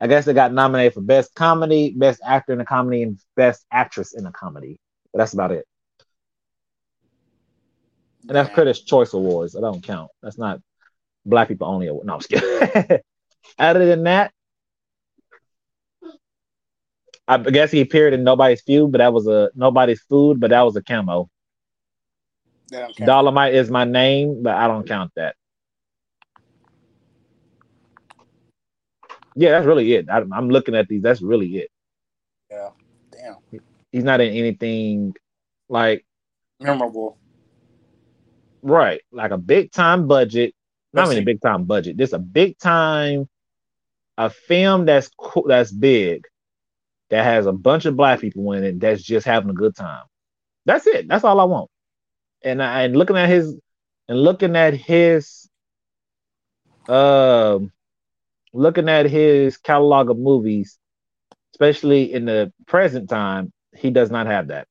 I 0.00 0.06
guess 0.06 0.24
they 0.24 0.34
got 0.34 0.52
nominated 0.52 0.94
for 0.94 1.00
best 1.00 1.34
comedy, 1.34 1.94
best 1.96 2.20
actor 2.24 2.52
in 2.52 2.60
a 2.60 2.64
comedy, 2.64 3.02
and 3.02 3.18
best 3.36 3.64
actress 3.70 4.14
in 4.14 4.26
a 4.26 4.32
comedy. 4.32 4.78
But 5.12 5.20
that's 5.20 5.32
about 5.34 5.52
it. 5.52 5.66
And 8.28 8.36
that's. 8.36 8.52
Critics' 8.54 8.80
Choice 8.80 9.12
Awards. 9.12 9.56
I 9.56 9.60
don't 9.60 9.82
count. 9.82 10.10
That's 10.22 10.38
not 10.38 10.60
black 11.26 11.48
people 11.48 11.66
only 11.66 11.88
award. 11.88 12.06
No, 12.06 12.14
I'm 12.14 12.20
just 12.20 12.30
kidding. 12.30 12.98
Other 13.58 13.86
than 13.86 14.04
that, 14.04 14.32
I 17.26 17.38
guess 17.38 17.70
he 17.70 17.80
appeared 17.80 18.12
in 18.12 18.24
Nobody's 18.24 18.62
Fool, 18.62 18.88
but 18.88 18.98
that 18.98 19.12
was 19.12 19.26
a 19.26 19.50
Nobody's 19.54 20.02
Fool, 20.02 20.34
but 20.34 20.50
that 20.50 20.62
was 20.62 20.76
a 20.76 20.82
camo. 20.82 21.28
Dolemite 22.72 23.52
is 23.52 23.70
my 23.70 23.84
name, 23.84 24.42
but 24.42 24.54
I 24.54 24.66
don't 24.66 24.86
count 24.86 25.12
that. 25.16 25.36
Yeah, 29.36 29.50
that's 29.50 29.66
really 29.66 29.92
it. 29.94 30.08
I, 30.08 30.18
I'm 30.18 30.48
looking 30.48 30.74
at 30.74 30.88
these. 30.88 31.02
That's 31.02 31.22
really 31.22 31.56
it. 31.56 31.70
Yeah. 32.50 32.70
Damn. 33.10 33.60
He's 33.90 34.04
not 34.04 34.20
in 34.20 34.32
anything 34.32 35.14
like 35.68 36.04
Memorable. 36.60 37.18
Right, 38.64 39.00
like 39.12 39.30
a 39.30 39.38
big 39.38 39.70
time 39.70 40.08
budget. 40.08 40.54
Not 40.92 41.06
even 41.06 41.22
a 41.22 41.26
big 41.26 41.40
time 41.40 41.64
budget. 41.64 41.96
This 41.96 42.12
a 42.12 42.18
big 42.18 42.58
time, 42.58 43.28
a 44.16 44.30
film 44.30 44.86
that's 44.86 45.10
cool, 45.18 45.44
that's 45.46 45.72
big, 45.72 46.24
that 47.10 47.24
has 47.24 47.46
a 47.46 47.52
bunch 47.52 47.84
of 47.84 47.96
black 47.96 48.20
people 48.20 48.52
in 48.52 48.64
it. 48.64 48.80
That's 48.80 49.02
just 49.02 49.26
having 49.26 49.50
a 49.50 49.54
good 49.54 49.76
time. 49.76 50.04
That's 50.66 50.86
it. 50.86 51.08
That's 51.08 51.24
all 51.24 51.40
I 51.40 51.44
want. 51.44 51.70
And 52.42 52.62
I, 52.62 52.82
and 52.82 52.96
looking 52.96 53.16
at 53.16 53.28
his 53.28 53.56
and 54.08 54.20
looking 54.20 54.56
at 54.56 54.74
his, 54.74 55.48
um, 56.88 57.72
looking 58.52 58.88
at 58.88 59.06
his 59.06 59.56
catalog 59.56 60.10
of 60.10 60.18
movies, 60.18 60.78
especially 61.54 62.12
in 62.12 62.24
the 62.24 62.52
present 62.66 63.10
time, 63.10 63.52
he 63.74 63.90
does 63.90 64.10
not 64.10 64.26
have 64.26 64.48
that 64.48 64.68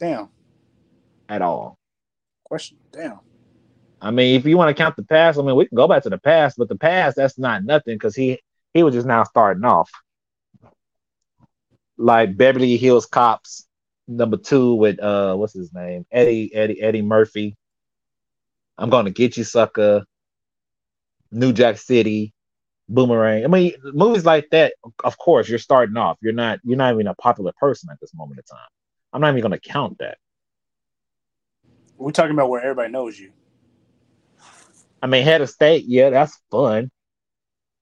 Damn. 0.00 0.30
At 1.30 1.42
all. 1.42 1.78
Question. 2.44 2.78
Damn. 2.92 3.20
I 4.02 4.12
mean, 4.12 4.36
if 4.36 4.46
you 4.46 4.58
want 4.58 4.76
to 4.76 4.82
count 4.82 4.96
the 4.96 5.04
past, 5.04 5.38
I 5.38 5.42
mean, 5.42 5.56
we 5.56 5.66
can 5.68 5.76
go 5.76 5.88
back 5.88 6.04
to 6.04 6.10
the 6.10 6.18
past, 6.18 6.58
but 6.58 6.68
the 6.68 6.76
past 6.76 7.16
that's 7.16 7.38
not 7.38 7.64
nothing 7.64 7.96
because 7.96 8.16
he 8.16 8.40
he 8.74 8.84
was 8.84 8.94
just 8.94 9.08
now 9.08 9.24
starting 9.24 9.64
off. 9.64 9.90
like 11.98 12.36
Beverly 12.36 12.76
Hills 12.78 13.06
Cops 13.06 13.66
number 14.08 14.36
two 14.38 14.74
with 14.74 15.00
uh 15.00 15.36
what's 15.36 15.54
his 15.54 15.72
name 15.74 16.06
Eddie 16.12 16.54
Eddie 16.54 16.82
Eddie 16.82 17.02
Murphy. 17.02 17.56
I'm 18.78 18.90
gonna 18.90 19.10
get 19.10 19.36
you, 19.38 19.44
sucker. 19.44 20.04
New 21.32 21.52
Jack 21.52 21.78
City, 21.78 22.34
Boomerang. 22.88 23.44
I 23.44 23.48
mean, 23.48 23.74
movies 23.84 24.26
like 24.26 24.48
that. 24.52 24.74
Of 25.04 25.18
course, 25.18 25.48
you're 25.48 25.58
starting 25.60 25.96
off. 25.98 26.18
You're 26.22 26.32
not. 26.34 26.60
You're 26.64 26.78
not 26.78 26.94
even 26.94 27.08
a 27.08 27.14
popular 27.16 27.52
person 27.58 27.90
at 27.92 28.00
this 28.00 28.14
moment 28.14 28.40
in 28.40 28.44
time. 28.44 28.68
I'm 29.12 29.20
not 29.22 29.30
even 29.30 29.42
gonna 29.42 29.60
count 29.60 29.98
that. 30.00 30.18
We're 32.00 32.12
talking 32.12 32.32
about 32.32 32.48
where 32.48 32.62
everybody 32.62 32.90
knows 32.90 33.18
you. 33.18 33.30
I 35.02 35.06
mean, 35.06 35.22
head 35.22 35.42
of 35.42 35.50
state. 35.50 35.84
Yeah, 35.86 36.08
that's 36.08 36.40
fun. 36.50 36.90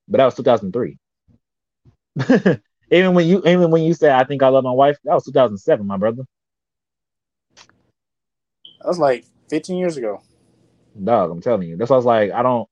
But 0.08 0.18
that 0.18 0.24
was 0.24 0.34
2003. 0.34 0.98
even 2.90 3.14
when 3.14 3.28
you 3.28 3.42
even 3.46 3.70
when 3.70 3.84
you 3.84 3.94
said 3.94 4.10
I 4.10 4.24
think 4.24 4.42
I 4.42 4.48
love 4.48 4.64
my 4.64 4.72
wife, 4.72 4.98
that 5.04 5.14
was 5.14 5.24
2007, 5.24 5.86
my 5.86 5.96
brother. 5.96 6.24
That 8.80 8.88
was 8.88 8.98
like 8.98 9.24
15 9.50 9.76
years 9.76 9.96
ago. 9.96 10.20
Dog, 11.02 11.30
I'm 11.30 11.40
telling 11.40 11.68
you. 11.68 11.76
That's 11.76 11.90
why 11.90 11.94
I 11.94 11.98
was 11.98 12.04
like, 12.04 12.32
I 12.32 12.42
don't. 12.42 12.68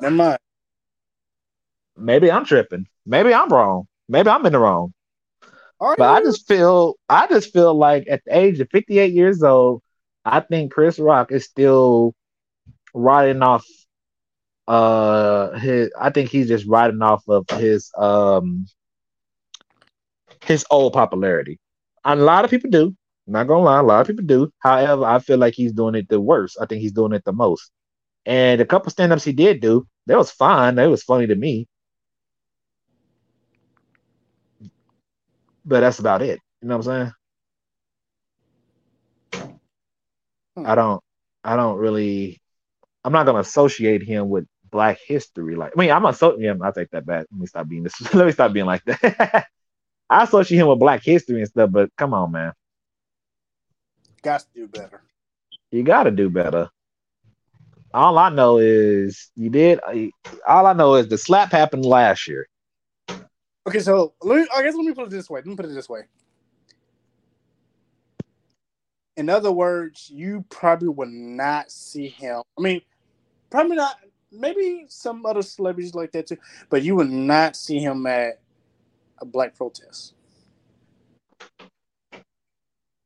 Never 0.00 0.14
mind. 0.14 0.38
Maybe 1.96 2.30
I'm 2.30 2.44
tripping. 2.44 2.86
Maybe 3.04 3.34
I'm 3.34 3.48
wrong. 3.48 3.88
Maybe 4.08 4.28
I'm 4.28 4.46
in 4.46 4.52
the 4.52 4.60
wrong. 4.60 4.92
Are 5.80 5.96
But 5.96 6.10
I 6.10 6.20
just 6.20 6.46
feel, 6.46 6.94
I 7.08 7.26
just 7.26 7.52
feel 7.52 7.74
like 7.74 8.06
at 8.08 8.22
the 8.24 8.36
age 8.36 8.60
of 8.60 8.68
58 8.70 9.12
years 9.12 9.42
old, 9.42 9.82
I 10.36 10.40
think 10.40 10.72
Chris 10.72 10.98
Rock 10.98 11.32
is 11.32 11.44
still 11.44 12.14
riding 12.94 13.42
off. 13.42 13.66
Uh, 14.66 15.58
his. 15.58 15.90
I 15.98 16.10
think 16.10 16.30
he's 16.30 16.48
just 16.48 16.66
riding 16.66 17.02
off 17.02 17.22
of 17.28 17.48
his 17.50 17.90
um 17.96 18.66
his 20.44 20.64
old 20.70 20.92
popularity. 20.92 21.58
And 22.04 22.20
a 22.20 22.24
lot 22.24 22.44
of 22.44 22.50
people 22.50 22.70
do. 22.70 22.94
I'm 23.26 23.32
not 23.32 23.46
gonna 23.48 23.64
lie, 23.64 23.80
a 23.80 23.82
lot 23.82 24.00
of 24.00 24.06
people 24.06 24.24
do. 24.26 24.50
However, 24.60 25.04
I 25.04 25.18
feel 25.20 25.38
like 25.38 25.54
he's 25.54 25.72
doing 25.72 25.94
it 25.94 26.08
the 26.08 26.20
worst. 26.20 26.58
I 26.60 26.66
think 26.66 26.80
he's 26.82 26.92
doing 26.92 27.12
it 27.12 27.24
the 27.24 27.32
most. 27.32 27.70
And 28.26 28.60
a 28.60 28.66
couple 28.66 28.90
stand-ups 28.90 29.24
he 29.24 29.32
did 29.32 29.60
do, 29.60 29.86
that 30.06 30.18
was 30.18 30.30
fine. 30.30 30.76
That 30.76 30.86
was 30.90 31.02
funny 31.02 31.26
to 31.26 31.34
me. 31.36 31.66
But 35.64 35.80
that's 35.80 35.98
about 35.98 36.22
it. 36.22 36.40
You 36.62 36.68
know 36.68 36.78
what 36.78 36.86
I'm 36.88 37.04
saying? 37.04 37.12
I 40.66 40.74
don't 40.74 41.02
I 41.44 41.56
don't 41.56 41.78
really 41.78 42.40
I'm 43.04 43.12
not 43.12 43.26
gonna 43.26 43.40
associate 43.40 44.02
him 44.02 44.28
with 44.28 44.46
black 44.70 44.98
history. 45.06 45.56
Like 45.56 45.72
I 45.76 45.80
mean 45.80 45.90
I'm 45.90 46.04
associating 46.06 46.50
him, 46.50 46.62
I 46.62 46.70
take 46.70 46.90
that 46.90 47.06
back. 47.06 47.26
Let 47.30 47.40
me 47.40 47.46
stop 47.46 47.68
being 47.68 47.82
this 47.82 48.00
let 48.14 48.26
me 48.26 48.32
stop 48.32 48.52
being 48.52 48.66
like 48.66 48.84
that. 48.84 49.46
I 50.10 50.24
associate 50.24 50.58
him 50.58 50.68
with 50.68 50.78
black 50.78 51.02
history 51.02 51.40
and 51.40 51.48
stuff, 51.48 51.70
but 51.70 51.90
come 51.96 52.14
on, 52.14 52.32
man. 52.32 52.52
Got 54.22 54.40
to 54.40 54.46
do 54.54 54.66
better. 54.66 55.02
You 55.70 55.82
gotta 55.82 56.10
do 56.10 56.30
better. 56.30 56.70
All 57.92 58.18
I 58.18 58.30
know 58.30 58.58
is 58.58 59.30
you 59.36 59.50
did 59.50 59.80
all 60.46 60.66
I 60.66 60.72
know 60.72 60.94
is 60.94 61.08
the 61.08 61.18
slap 61.18 61.52
happened 61.52 61.84
last 61.84 62.26
year. 62.26 62.48
Okay, 63.66 63.80
so 63.80 64.14
let 64.22 64.38
me, 64.38 64.46
I 64.54 64.62
guess 64.62 64.74
let 64.74 64.84
me 64.84 64.94
put 64.94 65.04
it 65.04 65.10
this 65.10 65.28
way. 65.28 65.40
Let 65.40 65.46
me 65.46 65.56
put 65.56 65.66
it 65.66 65.74
this 65.74 65.88
way. 65.88 66.02
In 69.18 69.28
other 69.28 69.50
words, 69.50 70.08
you 70.14 70.44
probably 70.48 70.88
would 70.88 71.08
not 71.08 71.72
see 71.72 72.06
him. 72.06 72.40
I 72.56 72.62
mean, 72.62 72.80
probably 73.50 73.74
not. 73.74 73.96
Maybe 74.30 74.84
some 74.88 75.26
other 75.26 75.42
celebrities 75.42 75.92
like 75.92 76.12
that 76.12 76.28
too, 76.28 76.36
but 76.70 76.84
you 76.84 76.94
would 76.94 77.10
not 77.10 77.56
see 77.56 77.80
him 77.80 78.06
at 78.06 78.40
a 79.20 79.24
black 79.24 79.56
protest. 79.56 80.14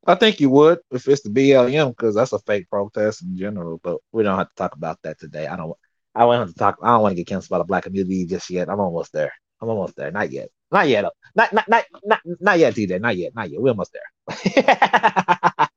I 0.05 0.13
think 0.13 0.39
you 0.39 0.51
would 0.51 0.81
if 0.91 1.07
it's 1.07 1.23
the 1.23 1.29
BLM 1.29 1.89
because 1.89 2.13
that's 2.13 2.33
a 2.33 2.39
fake 2.39 2.69
protest 2.69 3.23
in 3.23 3.35
general. 3.35 3.79
But 3.81 3.97
we 4.11 4.21
don't 4.21 4.37
have 4.37 4.49
to 4.49 4.55
talk 4.55 4.75
about 4.75 4.99
that 5.01 5.19
today. 5.19 5.47
I 5.47 5.55
don't. 5.55 5.73
I 6.13 6.19
don't 6.19 6.47
to 6.47 6.53
talk. 6.53 6.77
I 6.83 6.89
don't 6.89 7.01
want 7.01 7.13
to 7.13 7.15
get 7.15 7.25
canceled 7.25 7.49
by 7.49 7.57
the 7.57 7.63
black 7.63 7.85
community 7.85 8.27
just 8.27 8.51
yet. 8.51 8.69
I'm 8.69 8.79
almost 8.79 9.13
there. 9.13 9.33
I'm 9.59 9.69
almost 9.69 9.95
there. 9.95 10.11
Not 10.11 10.31
yet. 10.31 10.49
Not 10.71 10.87
yet. 10.87 11.05
Not 11.33 11.53
not 11.53 11.67
not 11.67 11.85
not, 12.03 12.19
not 12.23 12.59
yet, 12.59 12.75
TJ. 12.75 13.01
Not 13.01 13.17
yet. 13.17 13.33
Not 13.33 13.49
yet. 13.49 13.59
We're 13.59 13.69
almost 13.69 13.93
there. 13.93 15.67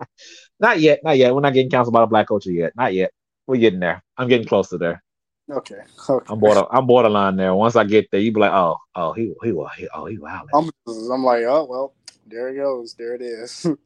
not 0.60 0.80
yet. 0.80 1.00
Not 1.02 1.18
yet. 1.18 1.34
We're 1.34 1.40
not 1.40 1.54
getting 1.54 1.70
canceled 1.70 1.94
by 1.94 2.00
the 2.00 2.06
black 2.06 2.28
culture 2.28 2.52
yet. 2.52 2.72
Not 2.76 2.94
yet. 2.94 3.10
We're 3.46 3.56
getting 3.56 3.80
there. 3.80 4.02
I'm 4.16 4.28
getting 4.28 4.46
close 4.46 4.68
to 4.70 4.78
there. 4.78 5.02
Okay. 5.50 5.80
Okay. 6.08 6.26
I'm 6.32 6.40
border. 6.40 6.64
I'm 6.70 6.86
borderline 6.86 7.36
there. 7.36 7.54
Once 7.54 7.76
I 7.76 7.84
get 7.84 8.10
there, 8.10 8.20
you 8.20 8.32
be 8.32 8.40
like, 8.40 8.52
oh, 8.52 8.76
oh, 8.96 9.12
he, 9.12 9.32
he, 9.42 9.50
he 9.50 9.88
oh, 9.94 10.06
he 10.06 10.18
wild. 10.18 10.48
I'm, 10.52 10.70
I'm 10.86 11.24
like, 11.24 11.44
oh 11.44 11.66
well, 11.68 11.94
there 12.26 12.48
it 12.48 12.56
goes. 12.56 12.94
There 12.94 13.14
it 13.14 13.22
is. 13.22 13.66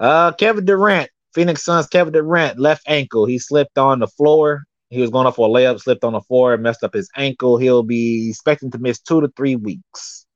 Uh, 0.00 0.32
Kevin 0.32 0.64
Durant, 0.64 1.08
Phoenix 1.32 1.64
Suns. 1.64 1.86
Kevin 1.86 2.12
Durant, 2.12 2.58
left 2.58 2.82
ankle. 2.88 3.24
He 3.24 3.38
slipped 3.38 3.78
on 3.78 4.00
the 4.00 4.08
floor. 4.08 4.64
He 4.90 5.00
was 5.00 5.10
going 5.10 5.28
up 5.28 5.36
for 5.36 5.48
a 5.48 5.50
layup, 5.50 5.80
slipped 5.80 6.02
on 6.02 6.12
the 6.12 6.20
floor, 6.20 6.56
messed 6.56 6.82
up 6.82 6.92
his 6.92 7.08
ankle. 7.16 7.56
He'll 7.56 7.84
be 7.84 8.28
expecting 8.28 8.72
to 8.72 8.78
miss 8.78 9.00
two 9.00 9.20
to 9.20 9.28
three 9.36 9.54
weeks. 9.54 10.26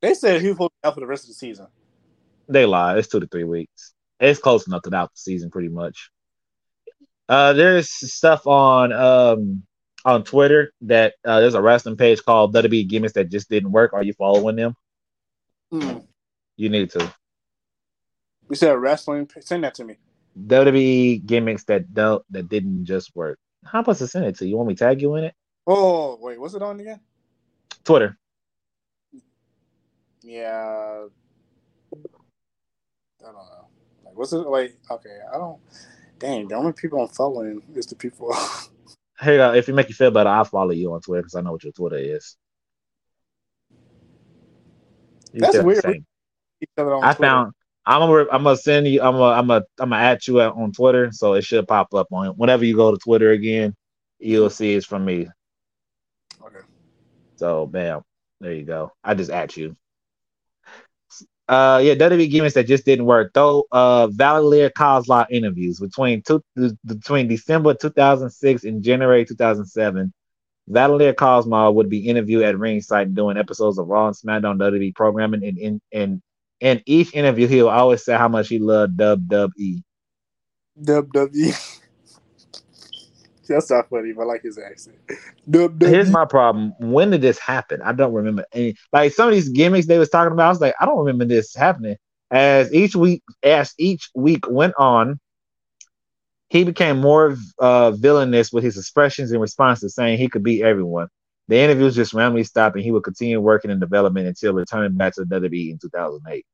they 0.00 0.14
said 0.14 0.40
he 0.40 0.48
was 0.48 0.54
supposed 0.54 0.72
be 0.80 0.86
out 0.86 0.94
for 0.94 1.00
the 1.00 1.06
rest 1.08 1.24
of 1.24 1.28
the 1.28 1.34
season. 1.34 1.66
They 2.48 2.64
lie. 2.64 2.96
It's 2.96 3.08
two 3.08 3.18
to 3.18 3.26
three 3.26 3.42
weeks. 3.42 3.92
It's 4.22 4.40
close 4.40 4.66
enough 4.66 4.82
to 4.82 4.90
the 4.90 4.96
out 4.96 5.12
the 5.12 5.18
season, 5.18 5.50
pretty 5.50 5.68
much. 5.68 6.10
Uh, 7.28 7.52
there's 7.52 7.90
stuff 7.90 8.46
on 8.46 8.92
um 8.92 9.64
on 10.04 10.22
Twitter 10.22 10.72
that 10.82 11.14
uh, 11.24 11.40
there's 11.40 11.54
a 11.54 11.62
wrestling 11.62 11.96
page 11.96 12.22
called 12.24 12.54
WWE 12.54 12.88
Gimmicks 12.88 13.14
that 13.14 13.30
just 13.30 13.50
didn't 13.50 13.72
work. 13.72 13.92
Are 13.92 14.02
you 14.02 14.12
following 14.12 14.56
them? 14.56 14.74
Hmm. 15.70 15.98
You 16.56 16.68
need 16.68 16.90
to. 16.90 17.12
You 18.48 18.56
said 18.56 18.78
wrestling. 18.78 19.28
Send 19.40 19.64
that 19.64 19.74
to 19.74 19.84
me. 19.84 19.96
WWE 20.46 21.26
gimmicks 21.26 21.64
that 21.64 21.92
don't 21.92 22.24
that 22.30 22.48
didn't 22.48 22.84
just 22.84 23.14
work. 23.16 23.38
How 23.64 23.80
about 23.80 23.96
to 23.96 24.06
send 24.06 24.26
it 24.26 24.36
to 24.38 24.44
you? 24.44 24.50
You 24.50 24.56
want 24.56 24.68
me 24.68 24.74
to 24.74 24.84
tag 24.84 25.02
you 25.02 25.16
in 25.16 25.24
it? 25.24 25.34
Oh 25.66 26.16
wait, 26.20 26.40
what's 26.40 26.54
it 26.54 26.62
on 26.62 26.78
again? 26.80 27.00
Twitter. 27.84 28.16
Yeah. 30.22 31.06
I 33.20 33.24
don't 33.24 33.34
know. 33.34 33.71
Like, 34.12 34.18
what's 34.18 34.32
it 34.34 34.38
like? 34.40 34.76
Okay, 34.90 35.18
I 35.32 35.38
don't. 35.38 35.58
Dang, 36.18 36.46
the 36.46 36.54
only 36.54 36.74
people 36.74 37.00
I'm 37.00 37.08
following 37.08 37.62
is 37.74 37.86
the 37.86 37.96
people. 37.96 38.34
Hey, 39.20 39.38
uh, 39.38 39.52
if 39.52 39.68
it 39.68 39.74
make 39.74 39.88
you 39.88 39.94
feel 39.94 40.10
better, 40.10 40.30
I'll 40.30 40.44
follow 40.44 40.72
you 40.72 40.92
on 40.92 41.00
Twitter 41.00 41.22
because 41.22 41.36
I 41.36 41.42
know 41.42 41.52
what 41.52 41.62
your 41.62 41.72
Twitter 41.72 41.96
is. 41.96 42.36
You 45.32 45.42
That's 45.42 45.58
weird. 45.58 45.80
same. 45.80 46.04
Each 46.60 46.70
other 46.76 46.92
on 46.92 47.04
I 47.04 47.12
found. 47.12 47.52
I'm 47.86 48.00
gonna. 48.00 48.26
I'm 48.32 48.42
gonna 48.42 48.56
send 48.56 48.88
you. 48.88 49.00
I'm 49.00 49.12
gonna. 49.12 49.38
I'm 49.38 49.46
gonna. 49.46 49.64
I'm 49.78 49.90
gonna 49.90 50.02
add 50.02 50.26
you 50.26 50.40
on 50.40 50.72
Twitter, 50.72 51.10
so 51.12 51.34
it 51.34 51.44
should 51.44 51.68
pop 51.68 51.94
up 51.94 52.08
on 52.10 52.26
it. 52.26 52.36
whenever 52.36 52.64
you 52.64 52.74
go 52.74 52.90
to 52.90 52.96
Twitter 52.96 53.30
again. 53.30 53.76
You'll 54.18 54.50
see 54.50 54.74
it's 54.74 54.86
from 54.86 55.04
me. 55.04 55.28
Okay. 56.44 56.66
So, 57.36 57.66
bam, 57.66 58.02
there 58.40 58.54
you 58.54 58.64
go. 58.64 58.90
I 59.04 59.14
just 59.14 59.30
at 59.30 59.56
you. 59.56 59.76
Uh, 61.52 61.76
yeah, 61.80 61.94
WWE 61.94 62.30
gimmicks 62.30 62.54
that 62.54 62.66
just 62.66 62.86
didn't 62.86 63.04
work. 63.04 63.30
Though, 63.34 63.66
uh, 63.72 64.06
Vladimir 64.06 64.70
Kozlov 64.70 65.26
interviews 65.30 65.78
between 65.78 66.22
two 66.22 66.42
between 66.86 67.28
December 67.28 67.74
2006 67.74 68.64
and 68.64 68.82
January 68.82 69.26
2007. 69.26 70.14
Vladimir 70.66 71.12
Kozlov 71.12 71.74
would 71.74 71.90
be 71.90 72.08
interviewed 72.08 72.44
at 72.44 72.58
ringside 72.58 73.14
doing 73.14 73.36
episodes 73.36 73.78
of 73.78 73.86
Raw 73.86 74.06
and 74.06 74.16
SmackDown 74.16 74.56
WWE 74.56 74.94
programming, 74.94 75.44
and 75.44 75.58
in 75.58 75.80
in 75.90 76.22
in 76.60 76.82
each 76.86 77.12
interview, 77.12 77.46
he 77.46 77.62
would 77.62 77.68
always 77.68 78.02
say 78.02 78.16
how 78.16 78.28
much 78.28 78.48
he 78.48 78.58
loved 78.58 78.96
WWE. 78.96 79.82
WWE. 80.82 81.78
That's 83.48 83.70
not 83.70 83.88
funny, 83.90 84.12
but 84.12 84.22
I 84.22 84.26
like 84.26 84.42
his 84.42 84.58
accent. 84.58 84.96
Here's 85.80 86.10
my 86.10 86.24
problem. 86.24 86.74
When 86.78 87.10
did 87.10 87.22
this 87.22 87.38
happen? 87.38 87.82
I 87.82 87.92
don't 87.92 88.12
remember 88.12 88.44
any. 88.52 88.76
Like 88.92 89.12
some 89.12 89.28
of 89.28 89.34
these 89.34 89.48
gimmicks 89.48 89.86
they 89.86 89.98
was 89.98 90.10
talking 90.10 90.32
about, 90.32 90.46
I 90.46 90.50
was 90.50 90.60
like, 90.60 90.74
I 90.80 90.86
don't 90.86 90.98
remember 90.98 91.24
this 91.24 91.54
happening. 91.54 91.96
As 92.30 92.72
each 92.72 92.94
week, 92.94 93.22
as 93.42 93.74
each 93.78 94.10
week 94.14 94.48
went 94.48 94.74
on, 94.78 95.18
he 96.48 96.64
became 96.64 97.00
more 97.00 97.36
uh, 97.58 97.90
villainous 97.92 98.52
with 98.52 98.64
his 98.64 98.78
expressions 98.78 99.32
and 99.32 99.40
responses, 99.40 99.94
saying 99.94 100.18
he 100.18 100.28
could 100.28 100.42
beat 100.42 100.62
everyone. 100.62 101.08
The 101.48 101.58
interviews 101.58 101.96
just 101.96 102.14
randomly 102.14 102.44
stopped, 102.44 102.76
and 102.76 102.84
he 102.84 102.92
would 102.92 103.02
continue 103.02 103.40
working 103.40 103.70
in 103.70 103.80
development 103.80 104.28
until 104.28 104.54
returning 104.54 104.96
back 104.96 105.14
to 105.14 105.22
WWE 105.22 105.72
in 105.72 105.78
2008. 105.78 106.46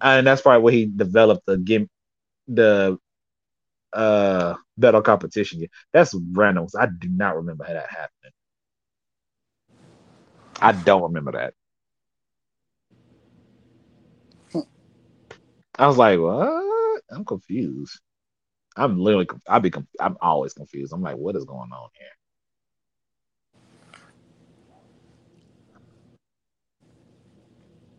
And 0.00 0.26
that's 0.26 0.42
probably 0.42 0.62
where 0.62 0.72
he 0.72 0.86
developed 0.86 1.46
the 1.46 1.58
gim- 1.58 1.88
the 2.46 2.98
uh 3.94 4.54
battle 4.78 5.02
competition. 5.02 5.60
Yeah 5.60 5.68
that's 5.92 6.14
random. 6.32 6.64
'cause 6.64 6.76
I 6.78 6.86
do 6.86 7.08
not 7.10 7.36
remember 7.36 7.64
how 7.64 7.74
that 7.74 7.90
happened. 7.90 8.32
I 10.60 10.72
don't 10.72 11.02
remember 11.04 11.32
that. 11.32 11.54
I 15.78 15.86
was 15.88 15.98
like, 15.98 16.20
what? 16.20 17.02
I'm 17.10 17.24
confused. 17.24 18.00
I'm 18.76 18.98
literally, 19.00 19.28
I'll 19.48 19.60
be, 19.60 19.72
I'm 20.00 20.18
always 20.22 20.54
confused. 20.54 20.92
I'm 20.94 21.02
like, 21.02 21.16
what 21.16 21.36
is 21.36 21.46
going 21.46 21.70
on 21.72 21.90
here? 21.98 22.08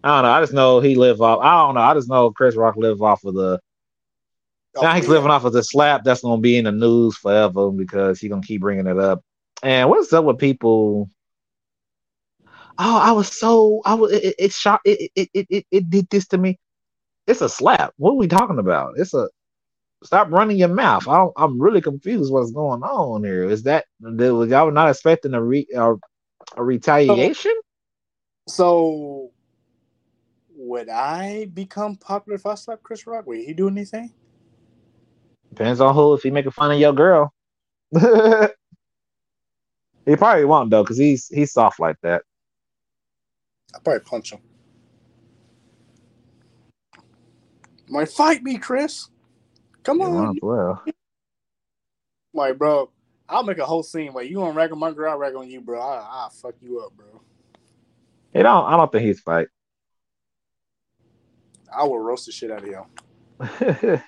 I 0.03 0.09
don't 0.17 0.23
know. 0.23 0.31
I 0.31 0.41
just 0.41 0.53
know 0.53 0.81
he 0.81 0.95
live 0.95 1.21
off. 1.21 1.41
I 1.43 1.65
don't 1.65 1.75
know. 1.75 1.81
I 1.81 1.95
just 1.95 2.09
know 2.09 2.31
Chris 2.31 2.55
Rock 2.57 2.75
live 2.77 3.03
off 3.03 3.23
of 3.25 3.35
the. 3.35 3.59
Oh, 4.75 4.81
now 4.81 4.93
he's 4.93 5.05
oh, 5.05 5.07
yeah. 5.07 5.17
living 5.17 5.31
off 5.31 5.45
of 5.45 5.53
the 5.53 5.63
slap 5.63 6.03
that's 6.03 6.21
gonna 6.21 6.41
be 6.41 6.57
in 6.57 6.65
the 6.65 6.71
news 6.71 7.17
forever 7.17 7.71
because 7.71 8.19
he's 8.19 8.29
gonna 8.29 8.41
keep 8.41 8.61
bringing 8.61 8.87
it 8.87 8.99
up. 8.99 9.23
And 9.63 9.89
what's 9.89 10.13
up 10.13 10.25
with 10.25 10.37
people? 10.37 11.09
Oh, 12.77 12.97
I 12.97 13.11
was 13.11 13.27
so 13.27 13.81
I 13.85 13.95
was 13.95 14.11
it, 14.11 14.35
it, 14.37 14.53
it 14.53 14.53
it, 14.85 15.11
it 15.15 15.29
it 15.33 15.47
it 15.49 15.65
it 15.71 15.89
did 15.89 16.09
this 16.09 16.27
to 16.27 16.37
me. 16.37 16.59
It's 17.27 17.41
a 17.41 17.49
slap. 17.49 17.93
What 17.97 18.11
are 18.11 18.15
we 18.15 18.27
talking 18.27 18.59
about? 18.59 18.93
It's 18.97 19.13
a 19.13 19.29
stop 20.03 20.31
running 20.31 20.57
your 20.57 20.69
mouth. 20.69 21.07
I 21.07 21.17
don't, 21.17 21.33
I'm 21.35 21.59
really 21.61 21.81
confused 21.81 22.31
what's 22.31 22.51
going 22.51 22.83
on 22.83 23.23
here. 23.23 23.49
Is 23.49 23.63
that 23.63 23.85
was 24.01 24.49
y'all 24.49 24.71
not 24.71 24.89
expecting 24.89 25.33
a 25.33 25.43
re 25.43 25.67
a, 25.75 25.95
a 26.55 26.63
retaliation? 26.63 27.53
So, 28.47 29.31
would 30.55 30.89
I 30.89 31.45
become 31.53 31.95
popular 31.95 32.35
if 32.35 32.45
I 32.45 32.55
slap 32.55 32.81
Chris 32.81 33.05
Rock? 33.05 33.27
Would 33.27 33.39
he 33.39 33.53
do 33.53 33.67
anything? 33.67 34.11
Depends 35.49 35.81
on 35.81 35.93
who. 35.93 36.13
If 36.13 36.23
he 36.23 36.31
making 36.31 36.51
fun 36.51 36.71
of 36.71 36.79
your 36.79 36.93
girl, 36.93 37.33
he 37.91 38.05
probably 40.15 40.45
won't 40.45 40.69
though, 40.69 40.83
because 40.83 40.97
he's 40.97 41.27
he's 41.27 41.51
soft 41.51 41.79
like 41.79 41.97
that. 42.01 42.23
I'd 43.75 43.83
probably 43.83 44.01
punch 44.01 44.31
him. 44.31 44.39
Might 47.87 48.09
fight 48.09 48.43
me, 48.43 48.57
Chris. 48.57 49.09
Come 49.83 49.99
Yeah, 49.99 50.07
on, 50.07 50.37
well. 50.41 50.83
like 52.33 52.57
bro. 52.57 52.91
I'll 53.27 53.43
make 53.43 53.57
a 53.59 53.65
whole 53.65 53.83
scene. 53.83 54.13
Like 54.13 54.29
you 54.29 54.35
gonna 54.37 54.53
rag 54.53 54.71
on 54.71 54.79
my 54.79 54.91
girl, 54.91 55.11
I 55.13 55.15
rag 55.15 55.35
on 55.35 55.49
you, 55.49 55.61
bro. 55.61 55.79
I, 55.79 56.07
I'll 56.09 56.29
fuck 56.29 56.55
you 56.61 56.79
up, 56.79 56.93
bro. 56.95 57.21
He 58.33 58.41
don't. 58.41 58.65
I 58.65 58.77
don't 58.77 58.91
think 58.91 59.05
he's 59.05 59.19
fight. 59.19 59.47
I 61.75 61.83
will 61.83 61.99
roast 61.99 62.25
the 62.25 62.31
shit 62.31 62.49
out 62.51 62.63
of 62.63 62.69
him. 62.69 64.01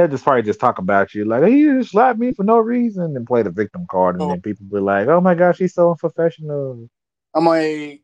He'll 0.00 0.08
just 0.08 0.24
probably 0.24 0.42
just 0.42 0.60
talk 0.60 0.78
about 0.78 1.14
you 1.14 1.26
like 1.26 1.44
he 1.44 1.64
just 1.64 1.90
slapped 1.90 2.18
me 2.18 2.32
for 2.32 2.42
no 2.42 2.58
reason 2.58 3.14
and 3.16 3.26
play 3.26 3.42
the 3.42 3.50
victim 3.50 3.86
card, 3.90 4.14
and 4.14 4.22
Oh. 4.22 4.28
then 4.28 4.40
people 4.40 4.64
be 4.64 4.80
like, 4.80 5.08
"Oh 5.08 5.20
my 5.20 5.34
gosh, 5.34 5.58
he's 5.58 5.74
so 5.74 5.90
unprofessional." 5.90 6.88
I'm 7.34 7.44
like, 7.44 8.02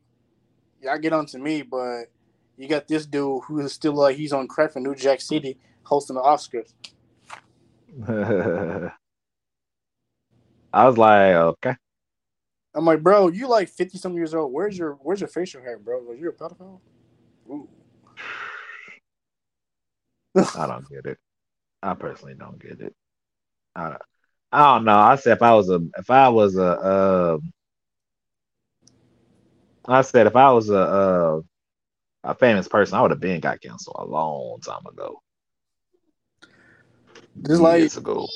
y'all 0.81 0.99
get 0.99 1.13
on 1.13 1.25
to 1.27 1.39
me, 1.39 1.63
but 1.63 2.05
you 2.55 2.67
got 2.67 2.87
this 2.87 3.07
dude 3.07 3.43
who 3.45 3.59
is 3.61 3.73
still 3.73 3.93
like 3.93 4.15
he's 4.15 4.31
on 4.31 4.47
crack 4.47 4.73
for 4.73 4.79
New 4.79 4.93
Jack 4.93 5.21
City 5.21 5.57
hosting 5.83 6.15
the 6.17 6.21
Oscars. 6.21 6.73
I 10.73 10.87
was 10.87 10.97
like, 10.99 11.33
okay. 11.33 11.75
I'm 12.75 12.85
like, 12.85 13.01
bro, 13.01 13.29
you 13.29 13.47
like 13.47 13.69
fifty 13.69 13.97
some 13.97 14.13
years 14.13 14.35
old. 14.35 14.53
Where's 14.53 14.77
your 14.77 14.93
where's 15.01 15.21
your 15.21 15.29
facial 15.29 15.61
hair, 15.63 15.79
bro? 15.79 15.99
Like, 16.01 16.19
you're 16.19 16.29
a 16.29 16.33
pedophile. 16.33 16.79
Ooh. 17.49 17.67
I 20.55 20.67
don't 20.67 20.87
get 20.89 21.07
it. 21.07 21.17
I 21.81 21.93
personally 21.93 22.35
don't 22.35 22.59
get 22.59 22.81
it. 22.81 22.95
I 23.75 23.89
don't, 23.89 24.01
I 24.51 24.73
don't 24.73 24.85
know. 24.85 24.97
I 24.97 25.15
said 25.15 25.37
if 25.37 25.41
I 25.41 25.53
was 25.53 25.69
a 25.69 25.79
if 25.97 26.09
I 26.09 26.29
was 26.29 26.57
a 26.57 26.85
um 26.85 27.53
I 29.85 30.01
said 30.01 30.27
if 30.27 30.35
I 30.35 30.51
was 30.51 30.69
a 30.69 30.79
uh, 30.79 31.41
a 32.23 32.35
famous 32.35 32.67
person, 32.67 32.97
I 32.97 33.01
would 33.01 33.11
have 33.11 33.19
been 33.19 33.39
got 33.39 33.61
canceled 33.61 33.95
a 33.99 34.05
long 34.05 34.59
time 34.61 34.85
ago. 34.85 35.21
Just 37.45 37.61
like 37.61 37.79
years 37.79 37.97
ago. 37.97 38.27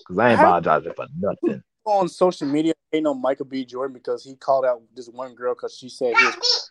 Because 0.00 0.18
I 0.18 0.30
ain't 0.30 0.40
apologizing 0.40 0.92
for 0.94 1.06
nothing. 1.18 1.62
on 1.84 2.08
social 2.08 2.46
media, 2.46 2.74
ain't 2.92 3.04
no 3.04 3.14
Michael 3.14 3.46
B. 3.46 3.64
Jordan 3.64 3.94
because 3.94 4.24
he 4.24 4.36
called 4.36 4.64
out 4.64 4.82
this 4.94 5.08
one 5.08 5.34
girl 5.34 5.54
because 5.54 5.76
she 5.76 5.88
said 5.88 6.16
he 6.16 6.24
was. 6.24 6.70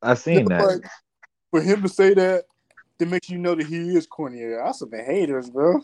I 0.00 0.14
seen 0.14 0.46
that. 0.46 0.60
Like, 0.64 0.84
for 1.50 1.60
him 1.60 1.82
to 1.82 1.88
say 1.88 2.14
that, 2.14 2.44
that 3.02 3.10
makes 3.10 3.28
you 3.28 3.38
know 3.38 3.56
that 3.56 3.66
he 3.66 3.96
is 3.96 4.06
corny. 4.06 4.44
That's 4.44 4.78
some 4.78 4.92
haters, 4.92 5.50
bro. 5.50 5.80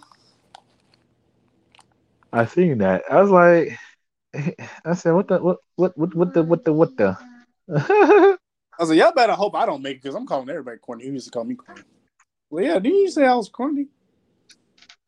I 2.32 2.47
seen 2.47 2.78
that. 2.78 3.03
I 3.11 3.20
was 3.20 3.31
like 3.31 3.77
I 4.85 4.95
said, 4.95 5.12
what 5.12 5.27
the 5.27 5.39
what 5.39 5.59
what 5.74 5.99
what 5.99 6.15
what 6.15 6.35
the 6.35 6.43
what 6.45 6.65
the 6.65 6.73
what 6.73 6.97
the 6.97 7.16
I 7.69 8.36
was 8.78 8.90
like, 8.90 8.99
y'all 9.01 9.12
better 9.12 9.32
hope 9.32 9.57
I 9.57 9.66
don't 9.66 9.82
make 9.82 9.97
it 9.97 10.03
because 10.03 10.15
I'm 10.15 10.27
calling 10.27 10.49
everybody 10.49 10.78
corny. 10.78 11.05
He 11.05 11.11
used 11.11 11.27
to 11.27 11.32
call 11.32 11.43
me 11.43 11.57
corny. 11.57 11.82
Well, 12.51 12.65
yeah, 12.65 12.78
didn't 12.78 12.99
you 12.99 13.11
say 13.11 13.27
I 13.27 13.35
was 13.35 13.49
corny? 13.49 13.89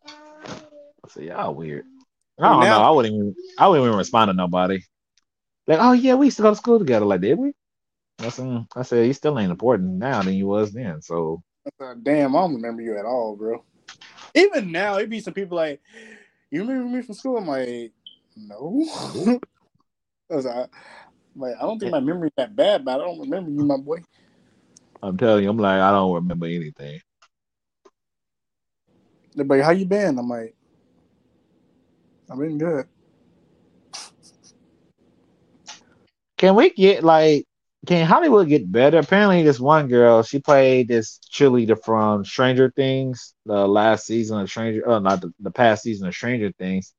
I 0.05 1.09
said, 1.09 1.25
y'all 1.25 1.55
weird. 1.55 1.85
I 2.41 2.49
don't 2.49 2.61
Now- 2.65 2.79
know. 2.79 2.85
I 2.87 2.91
wouldn't 2.91 3.15
even 3.15 3.35
I 3.57 3.69
wouldn't 3.69 3.87
even 3.87 3.99
respond 3.99 4.31
to 4.31 4.33
nobody. 4.33 4.81
Like, 5.69 5.79
oh 5.81 5.93
yeah, 5.93 6.15
we 6.15 6.27
used 6.27 6.39
to 6.39 6.43
go 6.43 6.51
to 6.51 6.57
school 6.57 6.81
together. 6.81 7.07
Like, 7.07 7.21
did 7.21 7.39
we? 7.39 7.53
I 8.19 8.31
said, 8.31 8.47
mm. 8.47 8.67
I 8.75 8.83
said, 8.83 9.07
you 9.07 9.13
still 9.13 9.39
ain't 9.39 9.53
important 9.53 9.93
now 9.93 10.23
than 10.23 10.35
you 10.35 10.49
was 10.49 10.73
then. 10.73 11.01
So 11.03 11.43
I 11.43 11.50
Damn, 12.03 12.37
I 12.37 12.41
don't 12.41 12.55
remember 12.55 12.83
you 12.83 12.99
at 12.99 13.05
all, 13.05 13.37
bro. 13.37 13.65
Even 14.35 14.71
now, 14.71 14.97
it'd 14.97 15.11
be 15.11 15.21
some 15.21 15.35
people 15.35 15.57
like, 15.57 15.81
you 16.51 16.61
remember 16.61 16.97
me 16.97 17.03
from 17.03 17.15
school? 17.15 17.39
I'm 17.39 17.47
like, 17.47 17.93
no. 18.37 18.85
I 20.31 20.37
was 20.37 20.45
like, 20.45 20.71
like, 21.37 21.55
I 21.57 21.63
don't 21.63 21.79
think 21.79 21.93
my 21.93 22.01
memory's 22.01 22.33
that 22.37 22.55
bad, 22.55 22.85
but 22.85 22.95
I 22.95 23.05
don't 23.05 23.21
remember 23.21 23.51
you, 23.51 23.65
my 23.65 23.77
boy. 23.77 24.03
I'm 25.03 25.17
telling 25.17 25.45
you, 25.45 25.51
I'm 25.51 25.59
like, 25.59 25.81
I 25.81 25.91
don't 25.91 26.15
remember 26.15 26.47
anything. 26.47 27.01
They're 29.35 29.47
like, 29.47 29.63
how 29.63 29.71
you 29.71 29.87
been? 29.87 30.19
I'm 30.19 30.29
like, 30.29 30.55
I've 32.31 32.39
been 32.39 32.59
good. 32.59 32.87
Can 36.37 36.55
we 36.55 36.71
get 36.71 37.05
like 37.05 37.47
can 37.87 38.07
Hollywood 38.07 38.49
get 38.49 38.71
better? 38.71 38.99
Apparently, 38.99 39.43
this 39.43 39.59
one 39.59 39.89
girl, 39.89 40.23
she 40.23 40.39
played 40.39 40.89
this 40.89 41.19
cheerleader 41.33 41.83
from 41.83 42.25
Stranger 42.25 42.71
Things, 42.75 43.35
the 43.47 43.67
last 43.67 44.07
season 44.07 44.39
of 44.41 44.51
Stranger, 44.51 44.83
oh, 44.87 44.99
not 44.99 45.21
the, 45.23 45.33
the 45.41 45.51
past 45.51 45.83
season 45.83 46.07
of 46.09 46.15
Stranger 46.15 46.53
Things. 46.59 46.93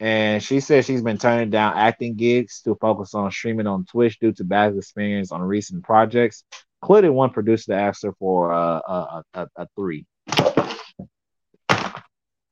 And 0.00 0.42
she 0.42 0.60
said 0.60 0.84
she's 0.84 1.02
been 1.02 1.18
turning 1.18 1.50
down 1.50 1.76
acting 1.76 2.14
gigs 2.14 2.62
to 2.62 2.76
focus 2.76 3.14
on 3.14 3.30
streaming 3.32 3.66
on 3.66 3.84
Twitch 3.84 4.18
due 4.18 4.32
to 4.32 4.44
bad 4.44 4.76
experience 4.76 5.32
on 5.32 5.42
recent 5.42 5.82
projects, 5.84 6.44
including 6.82 7.12
one 7.14 7.30
producer 7.30 7.72
that 7.72 7.80
asked 7.80 8.04
her 8.04 8.12
for 8.12 8.52
uh, 8.52 8.80
a, 8.86 8.92
a, 8.92 9.24
a, 9.34 9.48
a 9.56 9.66
three. 9.76 10.06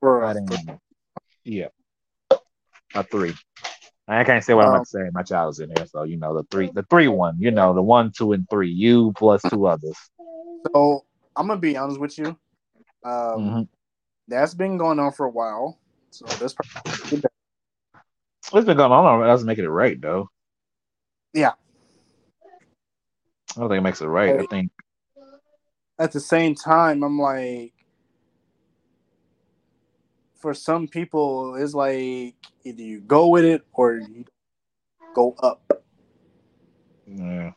For, 0.00 0.34
didn't- 0.34 0.80
yeah, 1.44 1.68
a 2.94 3.02
three. 3.04 3.34
I 4.08 4.22
can't 4.24 4.44
say 4.44 4.54
what 4.54 4.62
I'm 4.62 4.68
Um, 4.68 4.74
about 4.76 4.84
to 4.84 4.90
say. 4.90 5.10
My 5.12 5.22
child's 5.22 5.58
in 5.60 5.70
here, 5.76 5.86
so 5.86 6.04
you 6.04 6.16
know 6.16 6.34
the 6.34 6.44
three, 6.44 6.70
the 6.72 6.84
three 6.84 7.08
one. 7.08 7.36
You 7.40 7.50
know 7.50 7.74
the 7.74 7.82
one, 7.82 8.12
two, 8.16 8.32
and 8.32 8.48
three. 8.48 8.70
You 8.70 9.12
plus 9.16 9.42
two 9.50 9.66
others. 9.66 9.96
so 10.74 11.04
I'm 11.36 11.46
gonna 11.48 11.60
be 11.60 11.76
honest 11.76 12.00
with 12.00 12.16
you. 12.18 12.28
Um, 13.04 13.38
Mhm. 13.38 13.68
That's 14.28 14.54
been 14.54 14.76
going 14.78 14.98
on 14.98 15.12
for 15.12 15.26
a 15.26 15.30
while. 15.30 15.78
So 16.10 16.24
this 16.38 16.54
probably 16.54 17.22
It's 18.52 18.64
been 18.64 18.76
going 18.76 18.92
on. 18.92 19.20
That 19.20 19.26
doesn't 19.26 19.46
make 19.46 19.58
it 19.58 19.68
right 19.68 20.00
though. 20.00 20.30
Yeah. 21.32 21.52
I 23.56 23.60
don't 23.60 23.68
think 23.68 23.78
it 23.78 23.82
makes 23.82 24.00
it 24.00 24.06
right. 24.06 24.40
I 24.40 24.46
think 24.46 24.70
at 25.98 26.12
the 26.12 26.20
same 26.20 26.54
time, 26.54 27.02
I'm 27.02 27.18
like, 27.18 27.72
for 30.47 30.55
some 30.55 30.86
people, 30.86 31.56
it's 31.56 31.74
like 31.74 32.36
either 32.62 32.81
you 32.81 33.01
go 33.01 33.27
with 33.31 33.44
it 33.44 33.62
or 33.73 33.97
you 33.97 34.24
go 35.12 35.35
up. 35.43 35.60
yeah. 37.05 37.51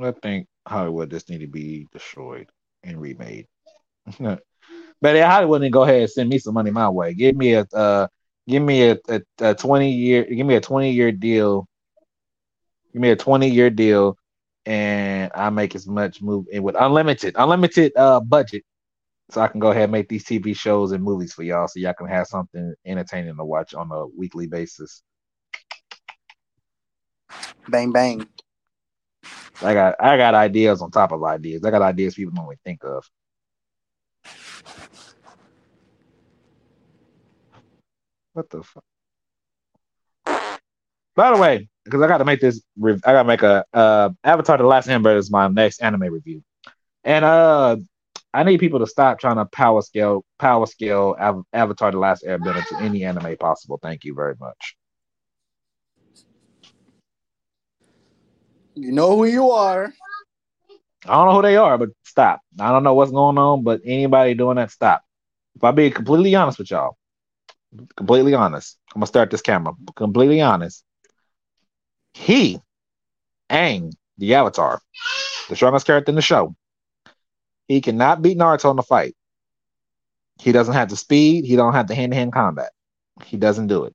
I 0.00 0.12
think 0.12 0.46
Hollywood 0.66 1.10
just 1.10 1.28
need 1.28 1.40
to 1.40 1.46
be 1.46 1.86
destroyed 1.92 2.48
and 2.82 2.98
remade. 2.98 3.46
but 4.18 4.40
yeah, 5.02 5.30
Hollywood 5.30 5.60
to 5.60 5.68
go 5.68 5.82
ahead 5.82 6.00
and 6.00 6.10
send 6.10 6.30
me 6.30 6.38
some 6.38 6.54
money 6.54 6.70
my 6.70 6.88
way. 6.88 7.12
Give 7.12 7.36
me 7.36 7.52
a 7.52 7.66
uh, 7.74 8.06
give 8.48 8.62
me 8.62 8.88
a, 8.88 8.98
a, 9.10 9.20
a 9.40 9.54
twenty 9.54 9.90
year 9.90 10.24
give 10.24 10.46
me 10.46 10.54
a 10.54 10.62
twenty 10.62 10.92
year 10.92 11.12
deal. 11.12 11.68
Give 12.94 13.02
me 13.02 13.10
a 13.10 13.16
twenty 13.16 13.50
year 13.50 13.68
deal, 13.68 14.16
and 14.64 15.30
I 15.34 15.50
make 15.50 15.74
as 15.74 15.86
much 15.86 16.22
move 16.22 16.46
it 16.50 16.60
with 16.60 16.74
unlimited 16.74 17.34
unlimited 17.36 17.92
uh 17.96 18.20
budget, 18.20 18.64
so 19.32 19.40
I 19.40 19.48
can 19.48 19.60
go 19.60 19.70
ahead 19.70 19.84
and 19.84 19.92
make 19.92 20.10
these 20.10 20.26
TV 20.26 20.54
shows 20.54 20.92
and 20.92 21.02
movies 21.02 21.32
for 21.32 21.42
y'all, 21.42 21.66
so 21.66 21.80
y'all 21.80 21.94
can 21.94 22.06
have 22.06 22.26
something 22.26 22.74
entertaining 22.84 23.34
to 23.34 23.44
watch 23.44 23.72
on 23.72 23.90
a 23.90 24.06
weekly 24.06 24.46
basis. 24.46 25.02
Bang 27.66 27.92
bang. 27.92 28.26
I 29.62 29.72
got 29.72 29.94
I 29.98 30.18
got 30.18 30.34
ideas 30.34 30.82
on 30.82 30.90
top 30.90 31.12
of 31.12 31.24
ideas. 31.24 31.64
I 31.64 31.70
got 31.70 31.80
ideas 31.80 32.14
people 32.14 32.34
don't 32.34 32.44
even 32.44 32.58
think 32.62 32.84
of. 32.84 33.08
What 38.34 38.50
the 38.50 38.62
fuck? 38.62 38.84
By 41.14 41.32
the 41.34 41.40
way, 41.40 41.68
because 41.84 42.02
I 42.02 42.08
got 42.08 42.18
to 42.18 42.24
make 42.26 42.40
this, 42.40 42.62
I 42.84 43.12
got 43.12 43.22
to 43.22 43.24
make 43.24 43.42
a 43.42 43.64
uh, 43.72 44.10
Avatar: 44.24 44.58
The 44.58 44.64
Last 44.64 44.88
Airbender 44.88 45.16
is 45.16 45.30
my 45.30 45.48
next 45.48 45.80
anime 45.80 46.12
review, 46.12 46.42
and 47.04 47.24
uh, 47.24 47.76
I 48.34 48.44
need 48.44 48.60
people 48.60 48.78
to 48.78 48.86
stop 48.86 49.18
trying 49.18 49.36
to 49.36 49.44
power 49.44 49.82
scale, 49.82 50.24
power 50.38 50.66
scale 50.66 51.16
Av- 51.20 51.44
Avatar: 51.52 51.90
The 51.90 51.98
Last 51.98 52.24
Airbender 52.24 52.66
to 52.68 52.76
any 52.78 53.04
anime 53.04 53.36
possible. 53.36 53.78
Thank 53.82 54.04
you 54.04 54.14
very 54.14 54.34
much. 54.40 54.76
You 58.74 58.92
know 58.92 59.16
who 59.16 59.26
you 59.26 59.50
are. 59.50 59.92
I 61.04 61.14
don't 61.14 61.26
know 61.26 61.36
who 61.36 61.42
they 61.42 61.56
are, 61.56 61.76
but 61.76 61.90
stop. 62.04 62.40
I 62.58 62.70
don't 62.70 62.84
know 62.84 62.94
what's 62.94 63.10
going 63.10 63.36
on, 63.36 63.64
but 63.64 63.80
anybody 63.84 64.34
doing 64.34 64.56
that, 64.56 64.70
stop. 64.70 65.02
If 65.56 65.64
I 65.64 65.72
be 65.72 65.90
completely 65.90 66.34
honest 66.34 66.58
with 66.58 66.70
y'all, 66.70 66.96
completely 67.96 68.34
honest, 68.34 68.78
I'm 68.94 69.00
gonna 69.00 69.06
start 69.06 69.30
this 69.30 69.42
camera. 69.42 69.74
Completely 69.96 70.40
honest. 70.40 70.84
He, 72.14 72.60
Aang, 73.50 73.92
the 74.16 74.34
Avatar, 74.34 74.80
the 75.48 75.56
strongest 75.56 75.86
character 75.86 76.10
in 76.10 76.16
the 76.16 76.22
show, 76.22 76.54
he 77.72 77.80
cannot 77.80 78.20
beat 78.20 78.36
Naruto 78.36 78.70
in 78.70 78.76
the 78.76 78.82
fight. 78.82 79.16
He 80.38 80.52
doesn't 80.52 80.74
have 80.74 80.90
the 80.90 80.96
speed. 80.96 81.46
He 81.46 81.56
don't 81.56 81.72
have 81.72 81.88
the 81.88 81.94
hand-to-hand 81.94 82.30
combat. 82.30 82.70
He 83.24 83.38
doesn't 83.38 83.68
do 83.68 83.84
it. 83.84 83.94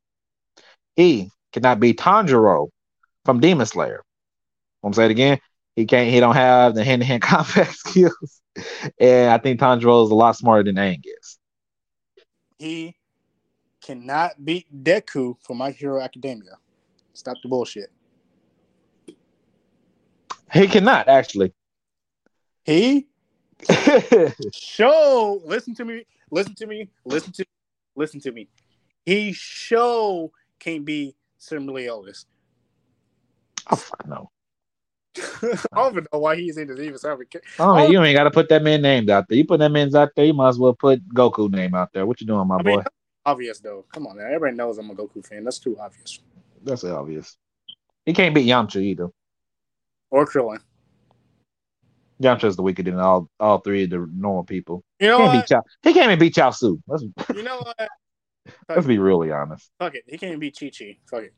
He 0.96 1.30
cannot 1.54 1.80
beat 1.80 2.00
Tanjiro 2.00 2.70
from 3.24 3.40
Demon 3.40 3.68
Slayer. 3.68 4.02
I'm 4.84 4.94
say 4.94 5.06
it 5.06 5.12
again. 5.12 5.38
He 5.76 5.86
can't. 5.86 6.10
He 6.10 6.20
don't 6.20 6.34
have 6.34 6.74
the 6.74 6.84
hand-to-hand 6.84 7.22
combat 7.32 7.68
skills, 7.68 8.42
and 9.00 9.30
I 9.30 9.38
think 9.38 9.60
Tanjiro 9.60 10.06
is 10.06 10.10
a 10.10 10.16
lot 10.16 10.36
smarter 10.36 10.64
than 10.64 10.78
Aang 10.78 11.04
is. 11.06 11.38
He 12.58 12.96
cannot 13.80 14.44
beat 14.44 14.66
Deku 14.84 15.36
from 15.44 15.58
My 15.58 15.70
Hero 15.70 16.02
Academia. 16.02 16.58
Stop 17.14 17.38
the 17.44 17.48
bullshit. 17.48 17.92
He 20.52 20.66
cannot 20.68 21.08
actually. 21.08 21.54
He 22.64 23.06
show. 24.54 25.42
Listen 25.46 25.76
to 25.76 25.86
me. 25.86 26.06
Listen 26.32 26.56
to 26.56 26.68
me. 26.68 26.90
Listen 27.06 27.32
to. 27.34 27.46
Listen 27.96 28.20
to 28.22 28.32
me. 28.32 28.48
He 29.06 29.34
show 29.34 30.32
can't 30.60 30.86
be 30.86 31.16
similarly 31.38 31.86
Elvis. 31.86 32.26
oh 33.72 33.76
fuck 33.76 34.08
no. 34.08 34.30
I 35.18 35.58
don't 35.76 35.94
even 35.94 36.08
know 36.14 36.20
why 36.20 36.36
he's 36.36 36.58
in 36.58 36.68
the 36.68 36.80
even 36.82 36.98
serving. 36.98 37.28
Oh, 37.58 37.74
man, 37.76 37.92
you 37.92 38.04
ain't 38.04 38.16
got 38.16 38.26
to 38.26 38.32
put 38.32 38.50
that 38.50 38.62
man 38.62 38.82
names 38.82 39.10
out 39.10 39.28
there. 39.28 39.38
You 39.38 39.46
put 39.46 39.60
that 39.60 39.72
man's 39.72 39.96
out 39.96 40.10
there, 40.16 40.26
you 40.26 40.34
might 40.34 40.50
as 40.50 40.60
well 40.60 40.74
put 40.74 41.08
Goku 41.10 41.50
name 41.50 41.74
out 41.74 41.92
there. 41.94 42.06
What 42.06 42.22
you 42.22 42.28
doing, 42.28 42.48
my 42.48 42.58
I 42.58 42.62
boy? 42.62 42.70
mean, 42.70 42.84
obvious 43.26 43.60
though. 43.60 43.86
Come 43.94 44.08
on, 44.08 44.18
man. 44.18 44.28
Everybody 44.28 44.56
knows 44.56 44.78
I'm 44.78 44.90
a 44.90 44.96
Goku 44.96 45.26
fan. 45.26 45.44
That's 45.44 45.60
too 45.60 45.78
obvious. 45.80 46.20
That's 46.64 46.84
obvious. 46.84 47.38
He 48.06 48.14
can't 48.14 48.34
beat 48.34 48.48
Yamcha 48.48 48.82
either. 48.82 49.10
Or 50.10 50.26
Krillin. 50.26 50.60
Yamcha's 52.22 52.56
the 52.56 52.64
weaker 52.64 52.84
than 52.84 53.00
all 53.00 53.30
all 53.40 53.60
three 53.60 53.84
of 53.84 53.90
the 53.90 54.10
normal 54.14 54.44
people. 54.44 54.84
You 55.00 55.08
He 55.08 55.12
know 55.12 55.18
can't 55.18 55.32
beat? 55.34 55.48
Chow. 55.48 55.64
He 55.84 55.94
can't 55.94 56.06
even 56.08 56.20
beat 56.20 56.34
Chiaotzu. 56.36 56.82
Let's 56.88 57.04
You 57.36 57.44
know 57.44 57.58
what? 57.60 57.90
let's 58.70 58.88
be 58.88 58.98
really 58.98 59.32
honest. 59.32 59.70
Fuck 59.80 59.96
it. 59.96 60.04
He 60.08 60.18
can't 60.18 60.40
beat 60.40 60.58
Chi 60.60 60.72
Chi. 60.78 60.98
Fuck 61.10 61.24
it. 61.24 61.34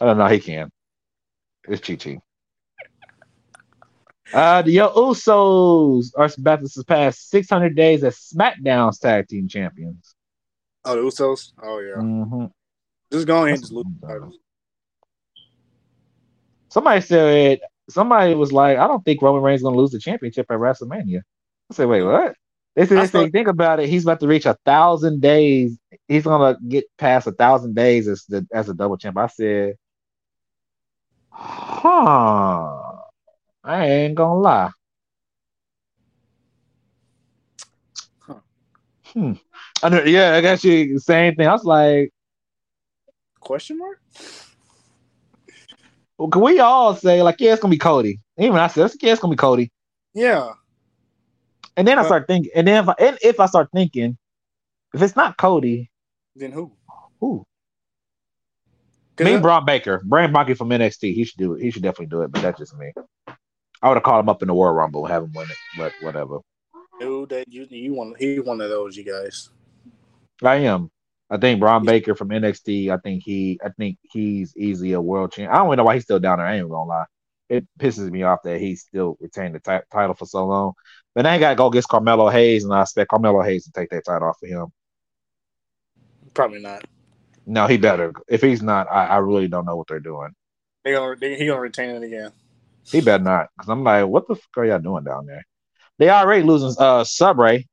I 0.00 0.06
don't 0.06 0.18
know. 0.18 0.26
He 0.26 0.38
can. 0.38 0.70
It's 1.68 1.86
Chi 1.86 1.96
Chi. 1.96 2.18
Uh, 4.32 4.62
the 4.62 4.70
Yo 4.70 4.88
Usos 4.94 6.12
are 6.16 6.30
about 6.38 6.60
to 6.60 6.68
surpass 6.68 7.18
600 7.22 7.74
days 7.74 8.04
as 8.04 8.16
SmackDown's 8.16 9.00
tag 9.00 9.26
team 9.26 9.48
champions. 9.48 10.14
Oh, 10.84 10.94
the 10.94 11.02
Usos. 11.02 11.52
Oh 11.60 11.80
yeah. 11.80 11.96
Mhm. 11.96 12.52
Just 13.10 13.26
go 13.26 13.38
ahead 13.38 13.54
and 13.54 13.60
just 13.60 13.72
lose 13.72 13.86
the 14.00 14.06
titles. 14.06 14.38
Somebody 16.68 17.00
said 17.00 17.60
somebody 17.90 18.34
was 18.34 18.52
like, 18.52 18.78
I 18.78 18.86
don't 18.86 19.04
think 19.04 19.20
Roman 19.22 19.42
Reigns 19.42 19.60
is 19.60 19.64
gonna 19.64 19.76
lose 19.76 19.90
the 19.90 19.98
championship 19.98 20.46
at 20.50 20.58
WrestleMania. 20.58 21.20
I 21.70 21.74
said, 21.74 21.88
wait, 21.88 22.02
what? 22.02 22.34
They 22.76 22.86
said, 22.86 22.98
they 22.98 23.02
said 23.02 23.10
thought- 23.12 23.32
think 23.32 23.48
about 23.48 23.80
it. 23.80 23.88
He's 23.88 24.04
about 24.04 24.20
to 24.20 24.28
reach 24.28 24.46
a 24.46 24.56
thousand 24.64 25.20
days. 25.20 25.76
He's 26.08 26.24
gonna 26.24 26.56
get 26.68 26.84
past 26.98 27.26
a 27.26 27.32
thousand 27.32 27.74
days 27.74 28.08
as 28.08 28.24
the 28.26 28.46
as 28.52 28.68
a 28.68 28.74
double 28.74 28.96
champ. 28.96 29.18
I 29.18 29.26
said, 29.26 29.74
huh. 31.30 32.80
I 33.62 33.84
ain't 33.86 34.14
gonna 34.14 34.40
lie. 34.40 34.70
Huh. 38.20 38.34
Hmm. 39.06 39.32
I 39.82 39.88
know, 39.88 40.02
yeah, 40.04 40.34
I 40.34 40.40
got 40.40 40.62
you 40.64 40.98
same 40.98 41.34
thing. 41.34 41.46
I 41.46 41.52
was 41.52 41.64
like, 41.64 42.12
Question 43.40 43.78
mark? 43.78 44.00
Well, 46.20 46.28
can 46.28 46.42
we 46.42 46.58
all 46.58 46.94
say 46.94 47.22
like, 47.22 47.40
yeah, 47.40 47.54
it's 47.54 47.62
gonna 47.62 47.72
be 47.72 47.78
Cody? 47.78 48.20
Even 48.36 48.58
I 48.58 48.66
said, 48.66 48.92
yeah, 49.00 49.12
it's 49.12 49.22
gonna 49.22 49.32
be 49.32 49.38
Cody. 49.38 49.72
Yeah. 50.12 50.50
And 51.78 51.88
then 51.88 51.98
I 51.98 52.04
start 52.04 52.26
thinking, 52.26 52.52
and 52.54 52.68
then 52.68 52.82
if 52.82 52.90
I, 52.90 52.94
and 52.98 53.18
if 53.22 53.40
I 53.40 53.46
start 53.46 53.70
thinking, 53.74 54.18
if 54.92 55.00
it's 55.00 55.16
not 55.16 55.38
Cody, 55.38 55.90
Then 56.36 56.52
who? 56.52 56.72
Who? 57.20 57.46
Me, 59.18 59.38
Bron 59.38 59.64
Breakker, 59.64 60.02
Bron 60.04 60.30
Breakker 60.30 60.56
from 60.56 60.68
NXT. 60.68 61.14
He 61.14 61.24
should 61.24 61.38
do 61.38 61.54
it. 61.54 61.62
He 61.62 61.70
should 61.70 61.82
definitely 61.82 62.06
do 62.06 62.20
it. 62.20 62.32
But 62.32 62.42
that's 62.42 62.58
just 62.58 62.76
me. 62.76 62.92
I 63.80 63.88
would 63.88 63.94
have 63.94 64.02
called 64.02 64.22
him 64.22 64.28
up 64.28 64.42
in 64.42 64.48
the 64.48 64.54
Royal 64.54 64.74
Rumble, 64.74 65.06
have 65.06 65.22
him 65.22 65.32
win 65.32 65.48
it. 65.48 65.56
But 65.78 65.94
whatever. 66.02 66.40
dude, 67.00 67.30
that 67.30 67.48
you 67.48 67.66
you 67.70 67.94
want 67.94 68.18
he 68.18 68.40
one 68.40 68.60
of 68.60 68.68
those 68.68 68.94
you 68.94 69.04
guys. 69.04 69.48
I 70.42 70.56
am. 70.56 70.90
I 71.30 71.36
think 71.36 71.60
Bron 71.60 71.84
Breakker 71.84 72.14
from 72.16 72.30
NXT. 72.30 72.90
I 72.90 72.96
think 72.98 73.22
he. 73.22 73.60
I 73.64 73.68
think 73.70 73.98
he's 74.02 74.56
easily 74.56 74.92
a 74.92 75.00
world 75.00 75.32
champ. 75.32 75.52
I 75.52 75.58
don't 75.58 75.68
even 75.68 75.76
know 75.78 75.84
why 75.84 75.94
he's 75.94 76.02
still 76.02 76.18
down 76.18 76.38
there. 76.38 76.46
I 76.46 76.56
ain't 76.56 76.68
gonna 76.68 76.88
lie. 76.88 77.04
It 77.48 77.66
pisses 77.78 78.10
me 78.10 78.22
off 78.22 78.40
that 78.44 78.60
he's 78.60 78.82
still 78.82 79.16
retained 79.20 79.54
the 79.54 79.60
ti- 79.60 79.84
title 79.92 80.14
for 80.14 80.26
so 80.26 80.46
long. 80.46 80.72
But 81.14 81.22
now 81.22 81.32
he 81.32 81.40
got 81.40 81.50
to 81.50 81.56
go 81.56 81.66
against 81.66 81.88
Carmelo 81.88 82.28
Hayes, 82.28 82.64
and 82.64 82.72
I 82.72 82.82
expect 82.82 83.10
Carmelo 83.10 83.42
Hayes 83.42 83.64
to 83.64 83.72
take 83.72 83.90
that 83.90 84.04
title 84.04 84.28
off 84.28 84.42
of 84.42 84.48
him. 84.48 84.68
Probably 86.34 86.60
not. 86.60 86.84
No, 87.46 87.66
he 87.66 87.76
better. 87.76 88.12
If 88.28 88.42
he's 88.42 88.62
not, 88.62 88.86
I, 88.90 89.06
I 89.06 89.16
really 89.18 89.48
don't 89.48 89.66
know 89.66 89.76
what 89.76 89.88
they're 89.88 90.00
doing. 90.00 90.30
They 90.84 90.92
gonna 90.92 91.16
they, 91.16 91.36
he 91.36 91.46
gonna 91.46 91.60
retain 91.60 91.90
it 91.90 92.02
again. 92.02 92.32
He 92.90 93.00
better 93.00 93.22
not, 93.22 93.48
because 93.56 93.68
I'm 93.68 93.84
like, 93.84 94.06
what 94.06 94.26
the 94.26 94.34
fuck 94.34 94.58
are 94.58 94.64
y'all 94.64 94.78
doing 94.78 95.04
down 95.04 95.26
there? 95.26 95.44
They 95.98 96.08
already 96.08 96.42
losing 96.42 96.70
uh 96.78 97.04
Sarray. 97.04 97.66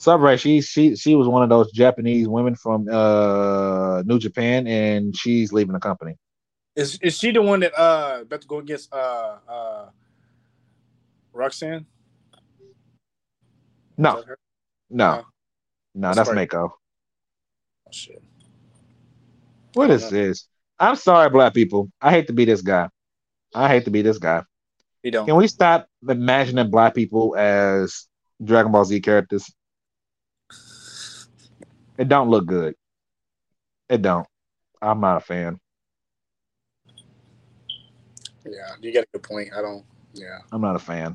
Sarray, 0.00 0.40
she 0.40 0.62
she 0.62 0.96
she 0.96 1.14
was 1.14 1.28
one 1.28 1.42
of 1.42 1.50
those 1.50 1.70
Japanese 1.72 2.26
women 2.26 2.54
from 2.54 2.88
uh 2.90 4.02
New 4.02 4.18
Japan, 4.18 4.66
and 4.66 5.14
she's 5.14 5.52
leaving 5.52 5.74
the 5.74 5.78
company. 5.78 6.16
Is 6.74 6.98
is 7.02 7.18
she 7.18 7.32
the 7.32 7.42
one 7.42 7.60
that 7.60 7.78
uh 7.78 8.20
about 8.22 8.40
to 8.40 8.48
go 8.48 8.58
against 8.58 8.90
uh 8.94 9.36
uh 9.46 9.88
Roxanne? 11.34 11.84
No, 13.98 14.24
no, 14.24 14.34
No. 14.88 15.24
no, 15.94 16.14
That's 16.14 16.30
that's. 16.30 16.32
Mako. 16.32 16.72
Oh, 17.86 17.90
shit. 17.90 18.22
What 19.74 19.90
is 19.90 20.08
this? 20.08 20.48
I'm 20.78 20.96
sorry, 20.96 21.28
black 21.28 21.52
people. 21.52 21.92
I 22.00 22.10
hate 22.10 22.26
to 22.28 22.32
be 22.32 22.46
this 22.46 22.62
guy. 22.62 22.88
I 23.54 23.68
hate 23.68 23.84
to 23.84 23.90
be 23.90 24.00
this 24.00 24.16
guy. 24.16 24.44
You 25.02 25.10
don't. 25.10 25.26
Can 25.26 25.36
we 25.36 25.46
stop 25.46 25.86
imagining 26.08 26.70
black 26.70 26.94
people 26.94 27.36
as 27.36 28.06
Dragon 28.42 28.72
Ball 28.72 28.86
Z 28.86 28.98
characters? 29.02 29.52
It 32.00 32.08
don't 32.08 32.30
look 32.30 32.46
good. 32.46 32.74
It 33.90 34.00
don't. 34.00 34.26
I'm 34.80 35.00
not 35.00 35.18
a 35.18 35.20
fan. 35.20 35.60
Yeah, 38.42 38.74
you 38.80 38.94
got 38.94 39.04
a 39.04 39.06
good 39.12 39.22
point. 39.22 39.50
I 39.54 39.60
don't. 39.60 39.84
Yeah. 40.14 40.38
I'm 40.50 40.62
not 40.62 40.76
a 40.76 40.78
fan. 40.78 41.14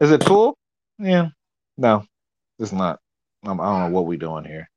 Is 0.00 0.10
it 0.10 0.24
cool? 0.24 0.56
Yeah. 0.98 1.28
No, 1.76 2.06
it's 2.58 2.72
not. 2.72 3.00
Um, 3.44 3.60
I 3.60 3.64
don't 3.64 3.80
know 3.80 3.94
what 3.94 4.06
we're 4.06 4.16
doing 4.16 4.46
here. 4.46 4.70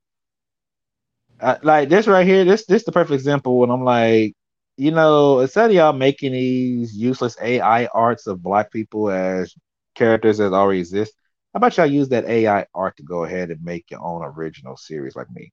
I, 1.40 1.56
like 1.62 1.88
this 1.88 2.06
right 2.06 2.26
here, 2.26 2.44
this 2.44 2.66
this 2.66 2.84
the 2.84 2.92
perfect 2.92 3.14
example 3.14 3.58
when 3.58 3.70
I'm 3.70 3.84
like, 3.84 4.34
you 4.76 4.90
know, 4.90 5.40
instead 5.40 5.70
of 5.70 5.74
y'all 5.74 5.94
making 5.94 6.32
these 6.32 6.94
useless 6.94 7.38
AI 7.40 7.86
arts 7.86 8.26
of 8.26 8.42
black 8.42 8.70
people 8.70 9.10
as 9.10 9.54
characters 9.94 10.36
that 10.38 10.52
already 10.52 10.80
exist, 10.80 11.14
how 11.52 11.58
about 11.58 11.76
y'all 11.76 11.86
use 11.86 12.08
that 12.10 12.26
AI 12.26 12.66
art 12.74 12.96
to 12.96 13.02
go 13.02 13.24
ahead 13.24 13.50
and 13.50 13.62
make 13.62 13.90
your 13.90 14.00
own 14.00 14.22
original 14.22 14.76
series 14.76 15.16
like 15.16 15.30
me? 15.32 15.52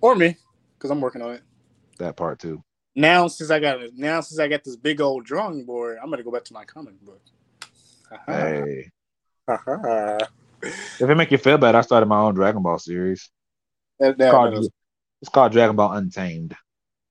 Or 0.00 0.14
me, 0.14 0.36
because 0.76 0.90
I'm 0.90 1.00
working 1.00 1.22
on 1.22 1.32
it. 1.32 1.42
That 1.98 2.16
part 2.16 2.38
too. 2.38 2.62
Now 2.94 3.28
since 3.28 3.50
I 3.50 3.58
got 3.60 3.80
now 3.94 4.20
since 4.20 4.38
I 4.38 4.48
got 4.48 4.64
this 4.64 4.76
big 4.76 5.00
old 5.00 5.24
drawing 5.24 5.64
board, 5.64 5.98
I'm 6.02 6.10
gonna 6.10 6.22
go 6.22 6.30
back 6.30 6.44
to 6.44 6.52
my 6.52 6.64
comic 6.64 7.00
book. 7.00 7.22
Hey, 8.26 8.90
if 9.48 11.10
it 11.10 11.14
make 11.14 11.30
you 11.30 11.38
feel 11.38 11.58
bad, 11.58 11.74
I 11.74 11.80
started 11.80 12.06
my 12.06 12.20
own 12.20 12.34
Dragon 12.34 12.62
Ball 12.62 12.78
series. 12.78 13.30
that, 13.98 14.10
It's 14.10 14.18
that 14.18 14.30
called, 14.30 14.54
doesn't, 14.54 14.74
it's 15.22 15.28
called 15.30 15.52
Dragon 15.52 15.76
Ball 15.76 15.92
Untamed. 15.92 16.54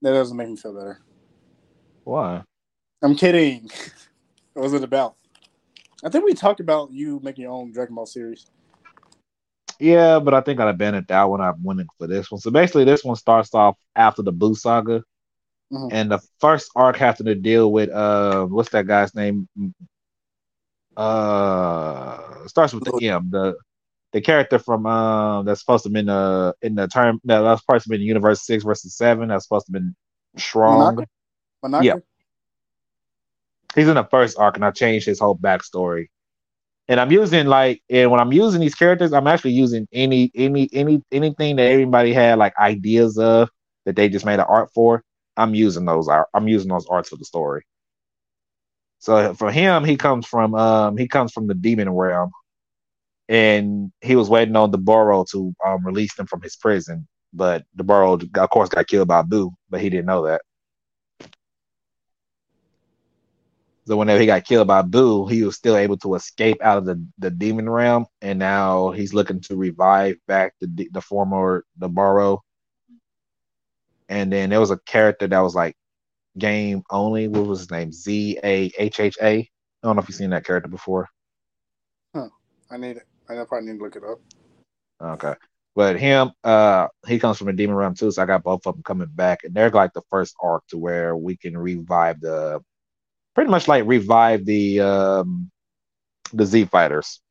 that 0.01 0.11
doesn't 0.11 0.37
make 0.37 0.49
me 0.49 0.55
feel 0.57 0.73
better. 0.73 0.99
Why? 2.03 2.43
I'm 3.01 3.15
kidding. 3.15 3.69
what 4.53 4.63
was 4.63 4.73
it 4.73 4.83
about? 4.83 5.15
I 6.05 6.09
think 6.09 6.23
we 6.23 6.35
talked 6.35 6.59
about 6.59 6.91
you 6.93 7.19
making 7.23 7.41
your 7.41 7.51
own 7.51 7.71
Dragon 7.71 7.95
Ball 7.95 8.05
series. 8.05 8.45
Yeah, 9.79 10.19
but 10.19 10.35
I 10.35 10.41
think 10.41 10.59
I'd 10.59 10.69
abandoned 10.69 11.07
that 11.07 11.23
one. 11.23 11.41
I'm 11.41 11.61
winning 11.63 11.87
for 11.97 12.05
this 12.07 12.31
one. 12.31 12.39
So 12.39 12.51
basically, 12.51 12.85
this 12.85 13.03
one 13.03 13.15
starts 13.15 13.53
off 13.55 13.75
after 13.95 14.21
the 14.21 14.31
Buu 14.31 14.55
saga, 14.55 15.03
Mhm. 15.73 15.89
and 15.91 16.11
the 16.11 16.19
first 16.39 16.69
arc 16.75 16.95
having 16.95 17.25
to 17.25 17.35
deal 17.35 17.71
with 17.71 17.89
uh, 17.89 18.45
what's 18.45 18.69
that 18.69 18.85
guy's 18.85 19.15
name? 19.15 19.49
Uh, 20.95 22.47
starts 22.47 22.73
with 22.73 22.83
the 22.83 23.09
M. 23.09 23.29
The 23.31 23.57
the 24.13 24.21
character 24.21 24.59
from 24.59 24.85
um 24.85 25.45
that's 25.45 25.59
supposed 25.59 25.83
to 25.83 25.89
be 25.89 25.99
in 25.99 26.05
the 26.05 26.55
in 26.61 26.75
the 26.75 26.87
term 26.87 27.19
that 27.25 27.41
was 27.41 27.59
supposed 27.59 27.83
to 27.83 27.89
be 27.89 27.95
in 27.95 28.01
Universe 28.03 28.45
Six 28.45 28.63
versus 28.63 28.95
Seven. 28.95 29.27
That's 29.29 29.43
supposed 29.43 29.65
to 29.65 29.73
be 29.73 29.79
strong. 30.37 30.95
Monaka? 30.95 31.05
Monaka? 31.65 31.83
Yeah. 31.83 31.95
He's 33.75 33.87
in 33.89 33.95
the 33.95 34.05
first 34.05 34.37
arc, 34.39 34.55
and 34.55 34.65
I 34.65 34.71
changed 34.71 35.05
his 35.05 35.19
whole 35.19 35.37
backstory. 35.37 36.07
And 36.87 36.99
I'm 36.99 37.11
using 37.11 37.47
like, 37.47 37.81
and 37.89 38.11
when 38.11 38.19
I'm 38.19 38.33
using 38.33 38.61
these 38.61 38.75
characters, 38.75 39.13
I'm 39.13 39.27
actually 39.27 39.53
using 39.53 39.87
any 39.93 40.31
any 40.35 40.69
any 40.73 41.01
anything 41.11 41.55
that 41.57 41.71
everybody 41.71 42.13
had 42.13 42.37
like 42.39 42.53
ideas 42.59 43.17
of 43.17 43.49
that 43.85 43.95
they 43.95 44.09
just 44.09 44.25
made 44.25 44.35
an 44.39 44.41
art 44.47 44.71
for. 44.73 45.03
I'm 45.37 45.55
using 45.55 45.85
those. 45.85 46.09
I'm 46.33 46.47
using 46.47 46.69
those 46.69 46.87
arts 46.87 47.09
for 47.09 47.17
the 47.17 47.25
story. 47.25 47.63
So 48.99 49.33
for 49.35 49.51
him, 49.51 49.83
he 49.83 49.97
comes 49.97 50.27
from 50.27 50.55
um 50.55 50.97
he 50.97 51.07
comes 51.07 51.31
from 51.33 51.47
the 51.47 51.55
demon 51.55 51.89
realm, 51.91 52.31
and 53.29 53.91
he 54.01 54.15
was 54.15 54.29
waiting 54.29 54.55
on 54.55 54.71
Dabura 54.71 55.27
to 55.31 55.55
um 55.65 55.85
release 55.85 56.17
him 56.19 56.27
from 56.27 56.41
his 56.41 56.55
prison. 56.55 57.07
But 57.33 57.65
Dabura, 57.77 58.21
of 58.37 58.49
course, 58.51 58.69
got 58.69 58.87
killed 58.87 59.09
by 59.09 59.23
Buu, 59.23 59.51
but 59.69 59.81
he 59.81 59.89
didn't 59.89 60.07
know 60.07 60.25
that. 60.27 60.41
So 63.87 63.97
whenever 63.97 64.19
he 64.19 64.25
got 64.25 64.45
killed 64.45 64.67
by 64.67 64.81
Buu, 64.81 65.29
he 65.29 65.43
was 65.43 65.55
still 65.55 65.77
able 65.77 65.97
to 65.97 66.15
escape 66.15 66.57
out 66.61 66.79
of 66.79 66.85
the, 66.85 67.05
the 67.19 67.29
demon 67.29 67.69
realm, 67.69 68.07
and 68.21 68.39
now 68.39 68.89
he's 68.91 69.13
looking 69.13 69.41
to 69.41 69.55
revive 69.55 70.17
back 70.27 70.53
the 70.59 70.89
the 70.91 71.01
former 71.01 71.65
Dabura. 71.79 72.39
And 74.09 74.31
then 74.31 74.49
there 74.49 74.59
was 74.59 74.71
a 74.71 74.79
character 74.79 75.27
that 75.27 75.39
was 75.39 75.53
like 75.53 75.75
game 76.37 76.83
only. 76.89 77.27
What 77.27 77.45
was 77.45 77.59
his 77.59 77.71
name? 77.71 77.91
Z 77.91 78.39
A 78.43 78.71
H 78.77 78.99
H 78.99 79.17
A. 79.21 79.37
I 79.37 79.47
don't 79.83 79.95
know 79.95 80.01
if 80.01 80.09
you've 80.09 80.15
seen 80.15 80.31
that 80.31 80.45
character 80.45 80.69
before. 80.69 81.07
Huh. 82.15 82.29
I 82.71 82.77
need 82.77 82.97
it. 82.97 83.07
I 83.29 83.35
probably 83.43 83.71
need 83.71 83.77
to 83.77 83.83
look 83.83 83.95
it 83.95 84.03
up. 84.03 84.19
Okay. 85.01 85.35
But 85.75 85.99
him, 85.99 86.31
uh, 86.43 86.87
he 87.05 87.19
comes 87.19 87.37
from 87.37 87.47
the 87.47 87.53
demon 87.53 87.75
realm 87.75 87.93
too, 87.93 88.09
so 88.09 88.23
I 88.23 88.25
got 88.25 88.43
both 88.43 88.65
of 88.65 88.75
them 88.75 88.83
coming 88.83 89.09
back, 89.13 89.43
and 89.43 89.53
they're 89.53 89.69
like 89.69 89.93
the 89.93 90.01
first 90.09 90.35
arc 90.41 90.65
to 90.67 90.77
where 90.77 91.15
we 91.17 91.35
can 91.35 91.57
revive 91.57 92.21
the 92.21 92.63
pretty 93.35 93.51
much 93.51 93.67
like 93.67 93.85
revive 93.85 94.45
the 94.45 94.79
um, 94.79 95.51
the 96.33 96.45
Z 96.45 96.65
fighters. 96.65 97.21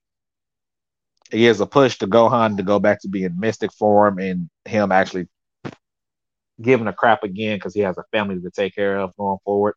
He 1.30 1.38
gives 1.38 1.60
a 1.60 1.66
push 1.66 1.98
to 1.98 2.06
Gohan 2.06 2.58
to 2.58 2.62
go 2.62 2.78
back 2.78 3.00
to 3.00 3.08
being 3.08 3.34
mystic 3.38 3.72
form, 3.72 4.18
and 4.18 4.48
him 4.64 4.92
actually 4.92 5.26
giving 6.60 6.86
a 6.86 6.92
crap 6.92 7.24
again 7.24 7.56
because 7.56 7.74
he 7.74 7.80
has 7.80 7.98
a 7.98 8.04
family 8.12 8.40
to 8.40 8.50
take 8.50 8.74
care 8.74 8.98
of 8.98 9.16
going 9.16 9.38
forward. 9.44 9.74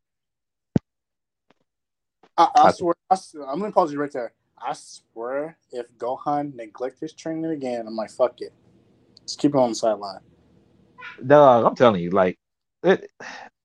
I, 2.37 2.49
I 2.53 2.71
swear, 2.71 2.93
I, 3.09 3.17
I'm 3.47 3.59
gonna 3.59 3.71
pause 3.71 3.91
you 3.91 3.99
right 3.99 4.11
there. 4.11 4.33
I 4.59 4.73
swear, 4.73 5.57
if 5.71 5.87
Gohan 5.97 6.53
neglect 6.53 6.99
his 6.99 7.13
training 7.13 7.45
again, 7.45 7.87
I'm 7.87 7.95
like, 7.95 8.11
fuck 8.11 8.41
it. 8.41 8.53
Just 9.25 9.39
keep 9.39 9.53
him 9.53 9.59
on 9.59 9.69
the 9.69 9.75
sideline. 9.75 10.19
Dog, 11.25 11.65
I'm 11.65 11.75
telling 11.75 12.01
you, 12.01 12.11
like, 12.11 12.37
it, 12.83 13.09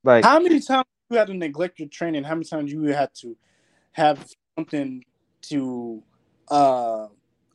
like 0.05 0.25
how 0.25 0.41
many 0.41 0.61
times 0.61 0.87
you 1.13 1.19
had 1.19 1.29
to 1.29 1.35
neglect 1.35 1.79
your 1.79 1.89
training? 1.89 2.25
How 2.25 2.35
many 2.35 2.47
times 2.47 2.73
you 2.73 2.83
had 2.85 3.15
to 3.17 3.37
have 3.93 4.27
something 4.57 5.05
to 5.43 6.03
uh 6.49 7.07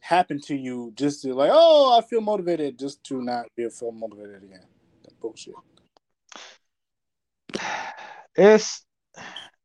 happen 0.02 0.40
to 0.40 0.56
you 0.56 0.94
just 0.96 1.22
to 1.24 1.34
like, 1.34 1.50
oh, 1.52 1.98
I 1.98 2.06
feel 2.06 2.22
motivated, 2.22 2.78
just 2.80 3.04
to 3.06 3.22
not 3.22 3.48
be 3.56 3.68
feel 3.70 3.92
motivated 3.92 4.44
again? 4.44 4.66
That 5.04 5.20
bullshit. 5.20 5.56
It's 8.36 8.86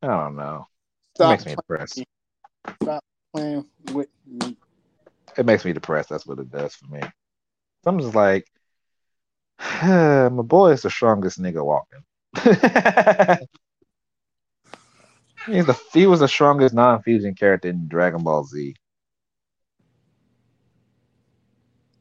I 0.03 0.07
don't 0.07 0.37
know. 0.37 0.67
Stop 1.15 1.27
it 1.27 1.31
makes 1.31 1.47
me 1.47 1.55
depressed. 1.55 2.03
Stop 2.83 3.05
playing 3.35 3.67
with 3.93 4.09
me. 4.27 4.57
It 5.37 5.47
makes 5.47 5.65
me 5.65 5.73
depressed. 5.73 6.09
That's 6.09 6.27
what 6.27 6.39
it 6.39 6.51
does 6.51 6.75
for 6.75 6.87
me. 6.87 7.01
I'm 7.85 7.99
just 8.01 8.15
like, 8.15 8.47
my 9.83 10.29
boy 10.29 10.71
is 10.71 10.83
the 10.83 10.91
strongest 10.91 11.41
nigga 11.41 11.65
walking. 11.65 12.03
He's 15.47 15.67
the 15.67 15.79
he 15.93 16.07
was 16.07 16.21
the 16.21 16.29
strongest 16.29 16.75
non-fusion 16.75 17.35
character 17.35 17.69
in 17.69 17.89
Dragon 17.89 18.23
Ball 18.23 18.45
Z. 18.45 18.75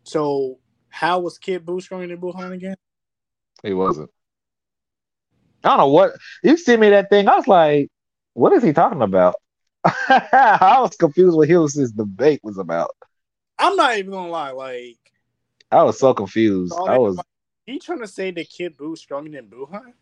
So 0.04 0.60
how 0.90 1.20
was 1.20 1.38
Kid 1.38 1.66
Buu 1.66 1.82
stronger 1.82 2.08
than 2.08 2.20
Buhan 2.20 2.52
again? 2.52 2.76
He 3.64 3.74
wasn't. 3.74 4.10
I 5.64 5.70
don't 5.70 5.78
know 5.78 5.88
what 5.88 6.14
you 6.44 6.58
sent 6.58 6.82
me 6.82 6.90
that 6.90 7.10
thing. 7.10 7.28
I 7.28 7.36
was 7.36 7.48
like, 7.48 7.90
what 8.34 8.54
is 8.54 8.64
he 8.64 8.74
talking 8.74 9.02
about? 9.02 9.36
I 9.84 10.78
was 10.82 10.96
confused 10.96 11.36
what 11.36 11.50
his 11.50 11.92
debate 11.92 12.42
was 12.44 12.58
about. 12.58 12.92
I'm 13.58 13.76
not 13.76 13.98
even 13.98 14.12
gonna 14.12 14.30
lie, 14.30 14.52
like 14.52 14.98
I 15.72 15.84
was 15.84 16.00
so 16.00 16.14
confused. 16.14 16.74
I 16.74 16.98
was 16.98 17.20
he 17.66 17.80
trying 17.80 18.00
to 18.00 18.08
say 18.08 18.32
that 18.32 18.50
Kid 18.50 18.76
Buu 18.76 18.98
stronger 18.98 19.30
than 19.30 19.48
Buhan? 19.48 19.94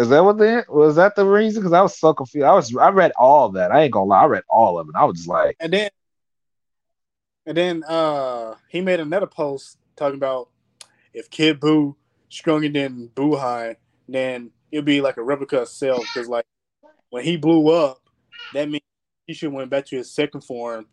Is 0.00 0.08
that 0.08 0.24
what 0.24 0.38
the 0.38 0.64
was 0.70 0.96
that 0.96 1.14
the 1.14 1.26
reason? 1.26 1.60
Because 1.60 1.74
I 1.74 1.82
was 1.82 1.98
so 1.98 2.14
confused. 2.14 2.46
I 2.46 2.54
was 2.54 2.74
I 2.74 2.88
read 2.88 3.12
all 3.18 3.50
that. 3.50 3.70
I 3.70 3.82
ain't 3.82 3.92
gonna 3.92 4.06
lie, 4.06 4.22
I 4.22 4.26
read 4.26 4.44
all 4.48 4.78
of 4.78 4.88
it. 4.88 4.94
I 4.96 5.04
was 5.04 5.18
just 5.18 5.28
like, 5.28 5.56
and 5.60 5.70
then 5.70 5.90
and 7.44 7.54
then 7.54 7.84
uh 7.84 8.54
he 8.70 8.80
made 8.80 8.98
another 8.98 9.26
post 9.26 9.76
talking 9.96 10.16
about 10.16 10.48
if 11.12 11.28
Kid 11.28 11.60
Buu 11.60 11.96
stronger 12.30 12.70
than 12.70 13.10
Buhan, 13.14 13.76
then 14.08 14.52
it'll 14.72 14.86
be 14.86 15.02
like 15.02 15.18
a 15.18 15.22
replica 15.22 15.60
of 15.60 15.68
Cell 15.68 15.98
because 15.98 16.28
like 16.28 16.46
when 17.10 17.22
he 17.22 17.36
blew 17.36 17.68
up, 17.68 18.00
that 18.54 18.70
means 18.70 18.84
he 19.26 19.34
should 19.34 19.52
went 19.52 19.68
back 19.68 19.84
to 19.86 19.96
his 19.98 20.10
second 20.10 20.40
form, 20.40 20.86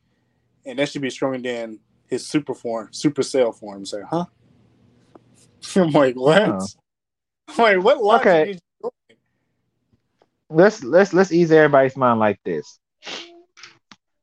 and 0.66 0.80
that 0.80 0.90
should 0.90 1.02
be 1.02 1.10
stronger 1.10 1.38
than 1.38 1.80
his 2.08 2.28
super 2.28 2.54
form, 2.54 2.90
super 2.92 3.24
cell 3.24 3.54
form. 3.54 3.86
Say, 3.86 4.02
huh? 4.10 4.26
I'm 5.78 5.92
like, 5.92 6.16
what? 6.16 6.62
Wait, 7.58 7.78
what 7.82 8.04
logic 8.04 8.28
okay 8.28 8.60
let's 10.50 10.84
let's 10.84 11.14
let's 11.14 11.32
ease 11.32 11.52
everybody's 11.52 11.98
mind 11.98 12.20
like 12.20 12.40
this. 12.44 12.80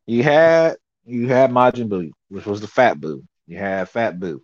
You 0.06 0.22
had 0.22 0.76
you 1.05 1.28
had 1.28 1.51
Majin 1.51 1.88
Buu, 1.88 2.10
which 2.28 2.46
was 2.46 2.60
the 2.60 2.66
Fat 2.66 2.98
Buu. 2.98 3.22
You 3.46 3.59
had 3.59 3.88
Fat 3.88 4.18
Buu, 4.18 4.40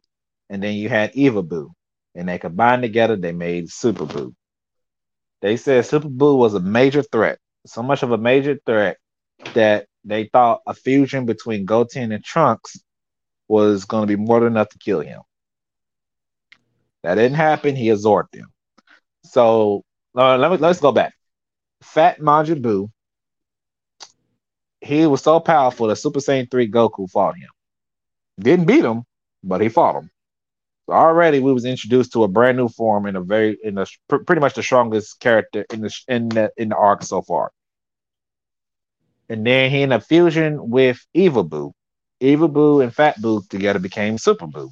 and 0.48 0.62
then 0.62 0.74
you 0.74 0.88
had 0.88 1.12
Evil 1.14 1.44
Buu, 1.44 1.70
and 2.14 2.28
they 2.28 2.38
combined 2.38 2.82
together. 2.82 3.16
They 3.16 3.32
made 3.32 3.70
Super 3.70 4.04
Buu. 4.06 4.34
They 5.42 5.56
said 5.56 5.86
Super 5.86 6.08
Buu 6.08 6.36
was 6.36 6.54
a 6.54 6.60
major 6.60 7.02
threat, 7.02 7.38
so 7.66 7.82
much 7.82 8.02
of 8.02 8.12
a 8.12 8.18
major 8.18 8.58
threat 8.66 8.98
that 9.54 9.86
they 10.04 10.24
thought 10.24 10.60
a 10.66 10.74
fusion 10.74 11.26
between 11.26 11.64
Goten 11.64 12.12
and 12.12 12.24
Trunks 12.24 12.78
was 13.48 13.84
going 13.84 14.02
to 14.06 14.16
be 14.16 14.22
more 14.22 14.40
than 14.40 14.52
enough 14.52 14.68
to 14.70 14.78
kill 14.78 15.00
him. 15.00 15.20
That 17.02 17.14
didn't 17.14 17.36
happen. 17.36 17.74
He 17.76 17.88
absorbed 17.90 18.32
them. 18.32 18.52
So 19.24 19.82
uh, 20.16 20.36
let 20.36 20.50
me 20.50 20.56
let's 20.58 20.80
go 20.80 20.92
back. 20.92 21.14
Fat 21.82 22.20
Majin 22.20 22.62
Buu, 22.62 22.90
he 24.80 25.06
was 25.06 25.22
so 25.22 25.40
powerful 25.40 25.88
that 25.88 25.96
Super 25.96 26.20
Saiyan 26.20 26.50
3 26.50 26.70
Goku 26.70 27.08
fought 27.10 27.36
him. 27.36 27.48
Didn't 28.38 28.66
beat 28.66 28.84
him, 28.84 29.04
but 29.44 29.60
he 29.60 29.68
fought 29.68 29.96
him. 29.96 30.10
So 30.86 30.94
already 30.94 31.40
we 31.40 31.52
was 31.52 31.64
introduced 31.64 32.12
to 32.12 32.24
a 32.24 32.28
brand 32.28 32.56
new 32.56 32.68
form 32.68 33.06
in 33.06 33.16
a 33.16 33.20
very 33.20 33.58
in 33.62 33.78
a 33.78 33.86
pr- 34.08 34.24
pretty 34.26 34.40
much 34.40 34.54
the 34.54 34.62
strongest 34.62 35.20
character 35.20 35.64
in 35.72 35.82
the 35.82 36.00
in 36.08 36.28
the 36.30 36.50
in 36.56 36.70
the 36.70 36.76
arc 36.76 37.02
so 37.02 37.22
far. 37.22 37.52
And 39.28 39.46
then 39.46 39.70
he 39.70 39.82
in 39.82 39.92
a 39.92 40.00
fusion 40.00 40.70
with 40.70 40.98
Evil 41.14 41.48
Buu. 41.48 41.72
Evil 42.18 42.48
Buu 42.48 42.82
and 42.82 42.94
Fat 42.94 43.16
Buu 43.20 43.48
together 43.48 43.78
became 43.78 44.18
Super 44.18 44.46
Buu. 44.46 44.70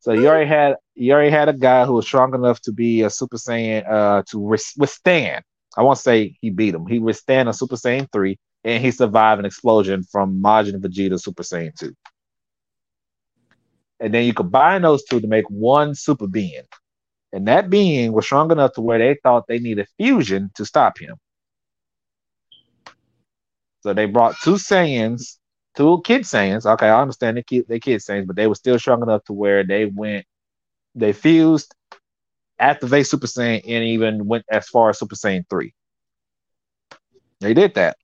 So 0.00 0.12
you 0.12 0.28
already 0.28 0.48
had 0.48 0.76
you 0.94 1.12
already 1.12 1.30
had 1.30 1.48
a 1.48 1.54
guy 1.54 1.86
who 1.86 1.94
was 1.94 2.06
strong 2.06 2.34
enough 2.34 2.60
to 2.62 2.72
be 2.72 3.02
a 3.02 3.10
Super 3.10 3.36
Saiyan 3.36 3.90
uh, 3.90 4.22
to 4.28 4.38
withstand 4.38 5.42
I 5.76 5.82
won't 5.82 5.98
say 5.98 6.36
he 6.40 6.50
beat 6.50 6.74
him. 6.74 6.86
He 6.86 6.98
withstand 6.98 7.48
a 7.48 7.52
Super 7.52 7.76
Saiyan 7.76 8.10
3 8.12 8.38
and 8.64 8.82
he 8.82 8.90
survived 8.90 9.40
an 9.40 9.44
explosion 9.44 10.02
from 10.04 10.42
Majin 10.42 10.80
Vegeta 10.80 11.20
Super 11.20 11.42
Saiyan 11.42 11.74
2. 11.78 11.94
And 14.00 14.12
then 14.12 14.24
you 14.24 14.34
combine 14.34 14.82
those 14.82 15.04
two 15.04 15.20
to 15.20 15.26
make 15.26 15.48
one 15.48 15.94
super 15.94 16.26
being. 16.26 16.62
And 17.32 17.48
that 17.48 17.70
being 17.70 18.12
was 18.12 18.24
strong 18.24 18.50
enough 18.52 18.72
to 18.74 18.80
where 18.80 18.98
they 18.98 19.18
thought 19.22 19.46
they 19.46 19.58
needed 19.58 19.88
fusion 19.96 20.50
to 20.54 20.64
stop 20.64 20.98
him. 20.98 21.16
So 23.80 23.92
they 23.92 24.06
brought 24.06 24.36
two 24.42 24.54
Saiyans, 24.54 25.38
two 25.76 26.00
kid 26.04 26.22
Saiyans. 26.22 26.64
Okay, 26.64 26.88
I 26.88 27.02
understand 27.02 27.36
they 27.36 27.42
kid 27.42 27.66
they 27.68 27.80
kid 27.80 28.00
Saiyans, 28.00 28.26
but 28.26 28.36
they 28.36 28.46
were 28.46 28.54
still 28.54 28.78
strong 28.78 29.02
enough 29.02 29.24
to 29.24 29.32
where 29.32 29.64
they 29.64 29.84
went, 29.86 30.26
they 30.94 31.12
fused 31.12 31.74
activate 32.58 33.06
Super 33.06 33.26
Saiyan 33.26 33.62
and 33.64 33.84
even 33.84 34.26
went 34.26 34.44
as 34.50 34.68
far 34.68 34.90
as 34.90 34.98
Super 34.98 35.16
Saiyan 35.16 35.48
3. 35.48 35.74
They 37.40 37.54
did 37.54 37.74
that. 37.74 37.96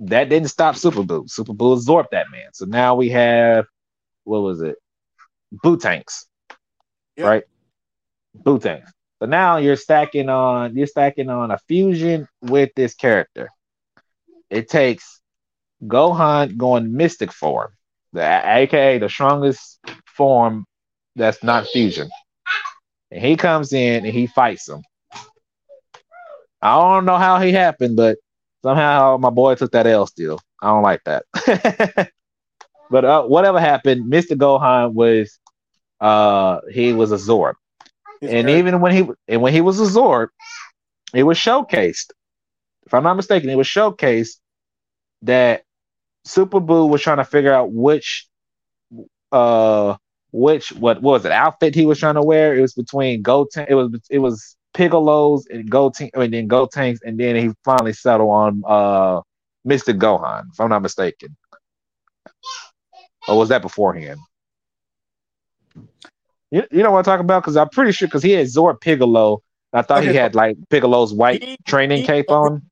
That 0.00 0.28
didn't 0.28 0.48
stop 0.48 0.76
Super 0.76 1.02
Buu. 1.02 1.30
Super 1.30 1.52
Buu 1.52 1.74
absorbed 1.74 2.08
that 2.12 2.30
man. 2.30 2.52
So 2.52 2.64
now 2.66 2.94
we 2.94 3.10
have 3.10 3.66
what 4.24 4.40
was 4.40 4.60
it? 4.60 4.76
Buutenks. 5.64 6.24
Yep. 7.16 7.26
Right? 7.26 7.44
Buutenks. 8.42 8.90
So 9.20 9.26
now 9.26 9.58
you're 9.58 9.76
stacking 9.76 10.28
on 10.28 10.76
you're 10.76 10.86
stacking 10.86 11.30
on 11.30 11.50
a 11.50 11.58
fusion 11.68 12.28
with 12.42 12.70
this 12.74 12.94
character. 12.94 13.48
It 14.50 14.68
takes 14.68 15.20
Gohan 15.84 16.56
going 16.56 16.94
mystic 16.94 17.32
form, 17.32 17.72
the 18.12 18.22
aka 18.22 18.98
the 18.98 19.08
strongest 19.08 19.78
form 20.06 20.66
that's 21.16 21.42
not 21.42 21.66
fusion. 21.66 22.10
And 23.14 23.24
he 23.24 23.36
comes 23.36 23.72
in 23.72 24.04
and 24.04 24.12
he 24.12 24.26
fights 24.26 24.68
him. 24.68 24.82
I 26.60 26.76
don't 26.76 27.04
know 27.04 27.16
how 27.16 27.38
he 27.38 27.52
happened, 27.52 27.94
but 27.96 28.18
somehow 28.64 29.18
my 29.18 29.30
boy 29.30 29.54
took 29.54 29.70
that 29.70 29.86
L 29.86 30.06
still. 30.08 30.40
I 30.60 30.66
don't 30.66 30.82
like 30.82 31.02
that. 31.04 31.24
but 32.90 33.04
uh, 33.04 33.22
whatever 33.22 33.60
happened, 33.60 34.10
Mr. 34.12 34.36
Gohan 34.36 34.94
was 34.94 35.38
uh 36.00 36.60
he 36.72 36.92
was 36.92 37.12
a. 37.12 37.18
He's 38.20 38.30
and 38.30 38.46
very- 38.48 38.58
even 38.58 38.80
when 38.80 38.92
he 38.92 39.08
and 39.28 39.40
when 39.40 39.52
he 39.52 39.60
was 39.60 39.80
a 39.80 39.84
Zord, 39.84 40.28
it 41.14 41.22
was 41.22 41.38
showcased. 41.38 42.10
If 42.86 42.94
I'm 42.94 43.04
not 43.04 43.14
mistaken, 43.14 43.48
it 43.48 43.56
was 43.56 43.68
showcased 43.68 44.38
that 45.22 45.62
Super 46.24 46.60
Buu 46.60 46.88
was 46.88 47.00
trying 47.00 47.18
to 47.18 47.24
figure 47.24 47.52
out 47.52 47.72
which 47.72 48.26
uh 49.30 49.96
which 50.34 50.72
what, 50.72 51.00
what 51.00 51.12
was 51.12 51.24
it 51.24 51.30
outfit 51.30 51.76
he 51.76 51.86
was 51.86 52.00
trying 52.00 52.16
to 52.16 52.22
wear. 52.22 52.56
It 52.56 52.60
was 52.60 52.74
between 52.74 53.22
Goten. 53.22 53.66
It 53.68 53.74
was 53.74 53.88
it 54.10 54.18
was 54.18 54.56
Piccolo's 54.74 55.46
and 55.46 55.70
go 55.70 55.92
I 56.00 56.18
mean, 56.18 56.32
then 56.32 56.48
Gotenks, 56.48 56.98
and 57.04 57.18
then 57.20 57.36
he 57.36 57.52
finally 57.64 57.92
settled 57.92 58.30
on 58.30 58.62
uh 58.66 59.20
Mr. 59.66 59.96
Gohan. 59.96 60.46
If 60.52 60.60
I'm 60.60 60.70
not 60.70 60.82
mistaken, 60.82 61.36
or 63.28 63.38
was 63.38 63.48
that 63.50 63.62
beforehand? 63.62 64.18
You, 66.50 66.64
you 66.72 66.82
know 66.82 66.90
what 66.90 66.98
I'm 66.98 67.04
talking 67.04 67.24
about? 67.24 67.42
Because 67.44 67.56
I'm 67.56 67.68
pretty 67.68 67.92
sure 67.92 68.08
because 68.08 68.24
he 68.24 68.32
had 68.32 68.46
Zord 68.48 68.80
Piccolo. 68.80 69.40
I 69.72 69.82
thought 69.82 70.02
he 70.02 70.14
had 70.14 70.34
like 70.34 70.56
Piccolo's 70.68 71.14
white 71.14 71.42
He- 71.44 71.56
training 71.64 71.98
he- 72.00 72.06
cape 72.06 72.30
on. 72.30 72.62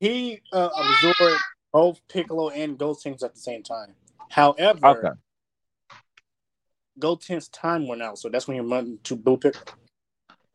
he 0.00 0.40
uh, 0.52 0.68
absorbed 0.78 1.40
both 1.72 2.00
Piccolo 2.08 2.50
and 2.50 2.78
Gotenks 2.78 3.22
at 3.22 3.34
the 3.34 3.40
same 3.40 3.62
time. 3.62 3.94
However, 4.30 4.86
Okay. 4.86 5.18
Gotenks 6.98 7.48
time 7.52 7.86
went 7.86 8.02
out, 8.02 8.18
so 8.18 8.28
that's 8.28 8.48
when 8.48 8.56
he 8.56 8.60
went 8.60 9.04
to 9.04 9.16
Buu 9.16 9.40
Piccolo. 9.40 9.74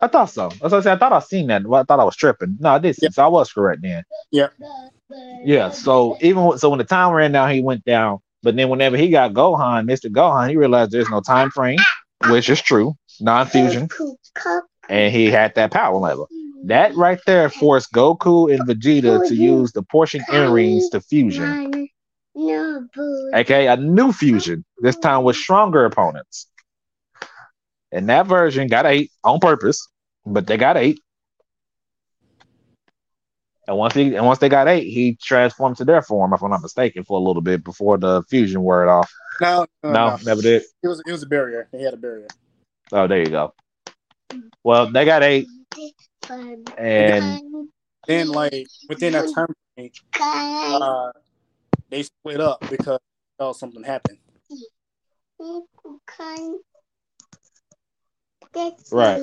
I 0.01 0.07
thought 0.07 0.29
so. 0.29 0.51
I 0.61 0.67
said. 0.67 0.87
I 0.87 0.97
thought 0.97 1.13
I 1.13 1.19
seen 1.19 1.47
that. 1.47 1.61
I 1.61 1.83
thought 1.83 1.99
I 1.99 2.03
was 2.03 2.17
tripping. 2.17 2.57
No, 2.59 2.71
I 2.71 2.79
did. 2.79 2.95
see. 2.95 3.05
Yeah. 3.05 3.09
So 3.11 3.23
I 3.23 3.27
was 3.27 3.53
correct 3.53 3.81
then. 3.81 4.03
Yeah. 4.31 4.47
Yeah. 5.45 5.69
So 5.69 6.17
even 6.19 6.57
so 6.57 6.69
when 6.69 6.79
the 6.79 6.83
time 6.83 7.13
ran 7.13 7.31
down, 7.31 7.51
he 7.51 7.61
went 7.61 7.85
down. 7.85 8.19
But 8.41 8.57
then 8.57 8.67
whenever 8.67 8.97
he 8.97 9.09
got 9.09 9.31
Gohan, 9.31 9.89
Mr. 9.89 10.11
Gohan, 10.11 10.49
he 10.49 10.57
realized 10.57 10.91
there's 10.91 11.09
no 11.09 11.21
time 11.21 11.49
frame, 11.51 11.79
which 12.27 12.49
is 12.49 12.61
true, 12.61 12.93
non-fusion, 13.21 13.87
and 14.89 15.13
he 15.13 15.31
had 15.31 15.55
that 15.55 15.71
power 15.71 15.97
level. 15.97 16.27
That 16.65 16.93
right 16.95 17.19
there 17.25 17.49
forced 17.49 17.93
Goku 17.93 18.53
and 18.53 18.67
Vegeta 18.67 19.25
to 19.27 19.35
use 19.35 19.71
the 19.71 19.83
Potara 19.83 20.21
earrings 20.33 20.89
to 20.89 20.99
fusion. 20.99 21.87
No, 22.35 22.87
boo. 22.93 23.31
aka 23.33 23.67
a 23.67 23.77
new 23.77 24.11
fusion, 24.11 24.65
this 24.79 24.97
time 24.97 25.23
with 25.23 25.35
stronger 25.35 25.85
opponents. 25.85 26.47
And 27.91 28.09
that 28.09 28.25
version 28.25 28.67
got 28.67 28.85
ate 28.85 29.11
on 29.23 29.39
purpose, 29.39 29.87
but 30.25 30.47
they 30.47 30.57
got 30.57 30.77
ate. 30.77 30.99
And 33.67 33.77
once 33.77 33.93
he 33.93 34.15
and 34.15 34.25
once 34.25 34.39
they 34.39 34.49
got 34.49 34.67
ate, 34.67 34.87
he 34.91 35.15
transformed 35.21 35.77
to 35.77 35.85
their 35.85 36.01
form, 36.01 36.33
if 36.33 36.41
I'm 36.41 36.49
not 36.49 36.61
mistaken, 36.61 37.03
for 37.03 37.17
a 37.19 37.23
little 37.23 37.41
bit 37.41 37.63
before 37.63 37.97
the 37.97 38.23
fusion 38.23 38.61
wore 38.61 38.83
it 38.83 38.89
off. 38.89 39.11
No, 39.39 39.65
no, 39.83 39.91
No, 39.91 40.09
no. 40.09 40.17
never 40.25 40.41
did. 40.41 40.63
It 40.81 40.87
was 40.87 41.01
it 41.05 41.11
was 41.11 41.23
a 41.23 41.27
barrier. 41.27 41.69
He 41.71 41.83
had 41.83 41.93
a 41.93 41.97
barrier. 41.97 42.27
Oh, 42.91 43.07
there 43.07 43.19
you 43.19 43.27
go. 43.27 43.53
Well, 44.63 44.91
they 44.91 45.05
got 45.05 45.23
ate, 45.23 45.47
and 46.77 47.41
Then, 48.07 48.27
like 48.29 48.67
within 48.89 49.13
that 49.13 49.31
time, 49.33 49.47
frame, 49.75 49.91
uh, 50.81 51.11
they 51.93 52.01
split 52.03 52.41
up 52.41 52.59
because 52.71 52.99
oh, 53.39 53.53
something 53.53 53.83
happened. 53.83 54.17
Right. 58.91 59.21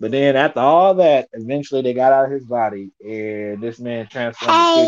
but 0.00 0.10
then 0.10 0.36
after 0.36 0.60
all 0.60 0.94
that, 0.94 1.28
eventually 1.32 1.82
they 1.82 1.94
got 1.94 2.12
out 2.12 2.26
of 2.26 2.30
his 2.32 2.44
body, 2.44 2.90
and 3.00 3.60
this 3.62 3.78
man 3.78 4.08
transformed 4.08 4.54
Hey, 4.74 4.86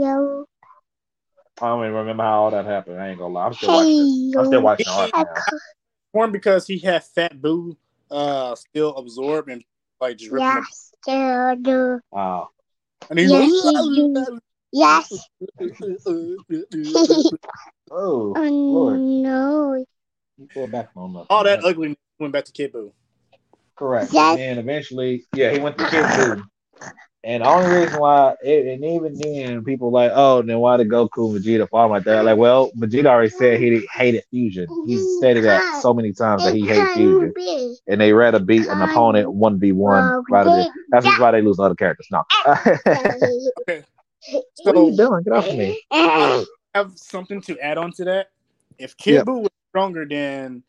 yo. 0.00 0.46
I 1.62 1.66
don't 1.66 1.84
even 1.84 1.94
remember 1.94 2.22
how 2.24 2.42
all 2.42 2.50
that 2.50 2.64
happened. 2.64 3.00
I 3.00 3.10
ain't 3.10 3.18
gonna 3.18 3.34
lie. 3.34 3.46
I'm 3.46 3.54
still 3.54 3.70
watching. 3.70 3.98
This. 3.98 4.36
I'm 4.36 4.46
still 4.46 4.62
watching. 4.62 4.86
One 6.12 6.32
because 6.32 6.66
he 6.66 6.78
had 6.78 7.04
Fat 7.04 7.36
Buu 7.40 7.76
uh 8.10 8.56
still 8.56 8.96
absorbed 8.96 9.48
and 9.48 9.62
like 10.00 10.16
just 10.16 10.32
ripping. 10.32 10.48
Yes, 10.48 10.92
still 11.02 11.56
do. 11.56 12.00
Wow. 12.10 12.48
And 13.08 13.18
he's 13.18 13.30
Yes, 13.30 13.64
like, 13.64 14.40
Yes. 14.72 15.12
Oh, 17.92 18.32
Oh, 18.36 18.42
Lord. 18.48 19.00
no. 19.00 19.84
you 20.38 20.66
back 20.68 20.90
on 20.94 21.12
that. 21.14 21.26
all 21.28 21.42
that 21.42 21.64
ugliness 21.64 21.98
went 22.20 22.32
back 22.32 22.44
to 22.44 22.52
Kid 22.52 22.72
Buu. 22.72 22.92
Correct. 23.74 24.12
Yes. 24.12 24.38
And 24.38 24.60
eventually, 24.60 25.24
yeah, 25.34 25.50
he 25.50 25.58
went 25.58 25.76
to 25.78 25.84
Kid 25.90 26.04
Buu. 26.04 26.42
And 27.24 27.42
the 27.42 27.48
only 27.48 27.80
reason 27.80 28.00
why, 28.00 28.34
it, 28.42 28.66
and 28.66 28.84
even 28.84 29.14
then, 29.18 29.64
people 29.64 29.90
like, 29.90 30.10
oh, 30.14 30.40
then 30.40 30.58
why 30.58 30.76
did 30.78 30.88
Goku 30.88 31.34
and 31.36 31.44
Vegeta 31.44 31.68
fall 31.68 31.90
like 31.90 32.04
that? 32.04 32.24
Like, 32.24 32.38
well, 32.38 32.70
Vegeta 32.78 33.06
already 33.06 33.28
said 33.28 33.60
he 33.60 33.86
hated 33.92 34.22
fusion. 34.30 34.66
He 34.86 34.96
stated 35.18 35.44
that 35.44 35.82
so 35.82 35.92
many 35.92 36.12
times 36.12 36.44
that 36.44 36.54
he 36.54 36.66
hated 36.66 36.94
fusion, 36.94 37.76
and 37.88 38.00
they 38.00 38.12
rather 38.14 38.38
beat 38.38 38.66
an 38.68 38.80
opponent 38.80 39.30
one 39.32 39.58
v 39.58 39.72
one 39.72 40.24
rather 40.30 40.50
than. 40.50 40.70
That's 40.90 41.18
why 41.18 41.32
they 41.32 41.42
lose 41.42 41.58
other 41.58 41.74
characters. 41.74 42.06
No. 42.10 42.22
what 44.28 44.76
are 44.76 44.82
you 44.84 44.94
so 44.96 45.08
doing? 45.08 45.22
Get 45.22 45.32
off 45.32 45.46
of 45.48 45.56
me. 45.56 45.82
I 45.90 46.44
have 46.74 46.92
something 46.96 47.40
to 47.42 47.58
add 47.58 47.78
on 47.78 47.92
to 47.92 48.04
that. 48.04 48.30
If 48.78 48.96
Kid 48.96 49.14
Yeah. 49.14 49.22
Buu 49.22 49.42
was 49.42 49.50
stronger, 49.70 50.06
then 50.06 50.62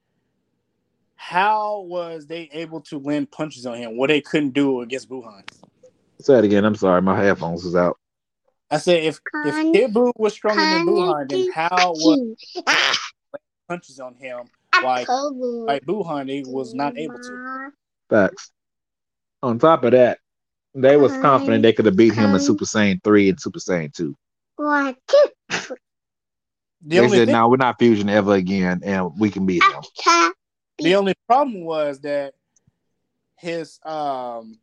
how 1.16 1.82
was 1.82 2.26
they 2.26 2.50
able 2.52 2.82
to 2.82 2.98
land 3.00 3.32
punches 3.32 3.66
on 3.66 3.78
him? 3.78 3.98
What 3.98 4.08
they 4.08 4.22
couldn't 4.22 4.52
do 4.52 4.82
against 4.82 5.10
Buhan? 5.10 5.44
Say 6.20 6.38
it 6.38 6.44
again. 6.46 6.66
I'm 6.66 6.76
sorry. 6.76 7.02
My 7.02 7.18
headphones 7.18 7.66
is 7.66 7.76
out. 7.76 7.98
I 8.70 8.78
said 8.78 9.04
if 9.04 9.20
if 9.46 9.54
Con- 9.54 9.74
Kid 9.74 9.94
Buu 9.94 10.12
was 10.18 10.34
stronger 10.34 10.62
than 10.62 10.86
Buhan, 10.88 11.30
then 11.30 11.52
how 11.54 11.92
was 11.96 12.36
punches 13.68 14.00
on 14.00 14.16
him 14.16 14.50
like 14.84 15.08
like 15.10 15.86
Buhan 15.86 16.28
they 16.28 16.44
was 16.46 16.74
not 16.74 16.98
able 16.98 17.20
to? 17.20 17.72
Facts. 18.10 18.52
On 19.44 19.60
top 19.60 19.84
of 19.84 19.92
that, 19.92 20.20
they 20.74 20.98
was 20.98 21.12
confident 21.18 21.64
they 21.64 21.74
could 21.74 21.86
have 21.86 21.96
beat 21.96 22.14
him 22.14 22.34
in 22.34 22.40
Super 22.40 22.66
Saiyan 22.66 23.04
3 23.04 23.30
and 23.30 23.40
Super 23.40 23.60
Saiyan 23.60 23.94
2. 23.94 24.16
What? 24.56 24.98
The 26.84 26.98
they 27.00 27.10
said, 27.10 27.28
thing, 27.28 27.34
no, 27.34 27.48
we're 27.48 27.58
not 27.58 27.78
fusion 27.78 28.10
ever 28.10 28.34
again, 28.34 28.82
and 28.84 29.12
we 29.20 29.30
can 29.30 29.46
beat 29.46 29.62
him. 29.64 30.34
the 30.80 30.96
only 30.96 31.14
problem 31.28 31.64
was 31.64 32.00
that 32.02 32.34
his 33.38 33.80
um 33.86 34.58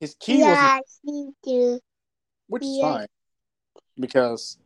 his 0.00 0.14
key 0.18 0.42
was 0.42 0.58
Yes, 0.58 1.00
which 2.48 2.62
is 2.62 2.78
fine 2.80 3.06
because 3.98 4.58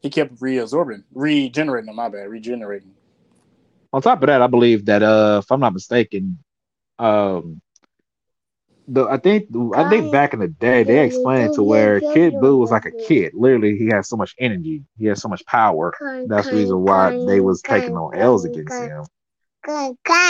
he 0.00 0.10
kept 0.10 0.36
reabsorbing, 0.40 1.02
regenerating. 1.12 1.94
My 1.94 2.08
bad, 2.08 2.28
regenerating. 2.28 2.94
On 3.92 4.00
top 4.00 4.22
of 4.22 4.28
that, 4.28 4.42
I 4.42 4.46
believe 4.46 4.86
that 4.86 5.02
uh 5.02 5.40
if 5.42 5.50
I'm 5.50 5.60
not 5.60 5.74
mistaken, 5.74 6.38
um 6.98 7.60
the 8.86 9.04
I 9.06 9.18
think 9.18 9.48
I 9.74 9.84
think 9.84 10.10
back 10.10 10.32
in 10.34 10.40
the 10.40 10.48
day 10.48 10.84
they 10.84 11.04
explained 11.04 11.52
to 11.54 11.62
where 11.62 12.00
Kid 12.02 12.40
Buu 12.40 12.58
was 12.58 12.70
like 12.70 12.86
a 12.86 12.92
kid. 12.92 13.32
Literally, 13.34 13.76
he 13.76 13.86
had 13.86 14.04
so 14.06 14.16
much 14.16 14.34
energy, 14.38 14.84
he 14.98 15.06
had 15.06 15.18
so 15.18 15.28
much 15.28 15.44
power. 15.46 15.94
That's 16.24 16.48
the 16.48 16.56
reason 16.56 16.80
why 16.80 17.12
they 17.18 17.40
was 17.40 17.62
taking 17.62 17.96
on 17.96 18.10
L's 18.14 18.44
against 18.44 18.80
him. 18.80 19.06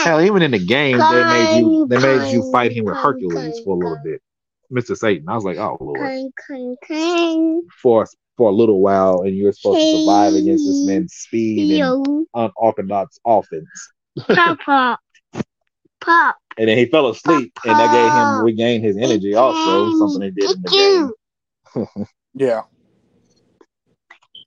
Hell, 0.03 0.21
even 0.21 0.43
in 0.43 0.53
the 0.53 0.59
game, 0.59 1.09
they 1.09 1.25
made 1.25 1.51
you 1.53 1.77
they 1.89 1.99
made 1.99 2.23
you 2.25 2.43
fight 2.43 2.73
him 2.73 2.85
with 2.87 2.99
Hercules 2.99 3.59
for 3.61 3.75
a 3.75 3.79
little 3.79 3.97
bit, 3.97 4.23
Mister 4.71 4.95
Satan. 4.95 5.29
I 5.29 5.35
was 5.35 5.45
like, 5.45 5.59
oh 5.59 5.77
lord, 5.81 6.13
for 7.81 8.07
for 8.37 8.51
a 8.51 8.53
little 8.55 8.81
while, 8.81 9.23
and 9.23 9.35
you 9.37 9.45
were 9.45 9.53
supposed 9.53 9.83
to 9.83 9.89
survive 9.89 10.35
against 10.35 10.67
this 10.67 10.83
man's 10.83 11.15
speed 11.15 11.71
and 11.71 11.97
unorthodox 12.35 13.19
offense. 13.27 13.93
Pop, 16.07 16.07
pop, 16.07 16.37
pop. 16.37 16.37
And 16.59 16.69
then 16.69 16.79
he 16.79 16.87
fell 16.87 17.09
asleep, 17.09 17.53
and 17.65 17.79
that 17.79 17.91
gave 17.91 18.13
him 18.13 18.43
regain 18.43 18.81
his 18.81 18.97
energy. 18.97 19.35
Also, 19.35 19.91
something 19.99 20.21
they 20.21 20.31
did 20.31 20.51
in 20.57 20.63
the 20.63 20.71
game. 20.71 21.87
Yeah, 22.35 22.63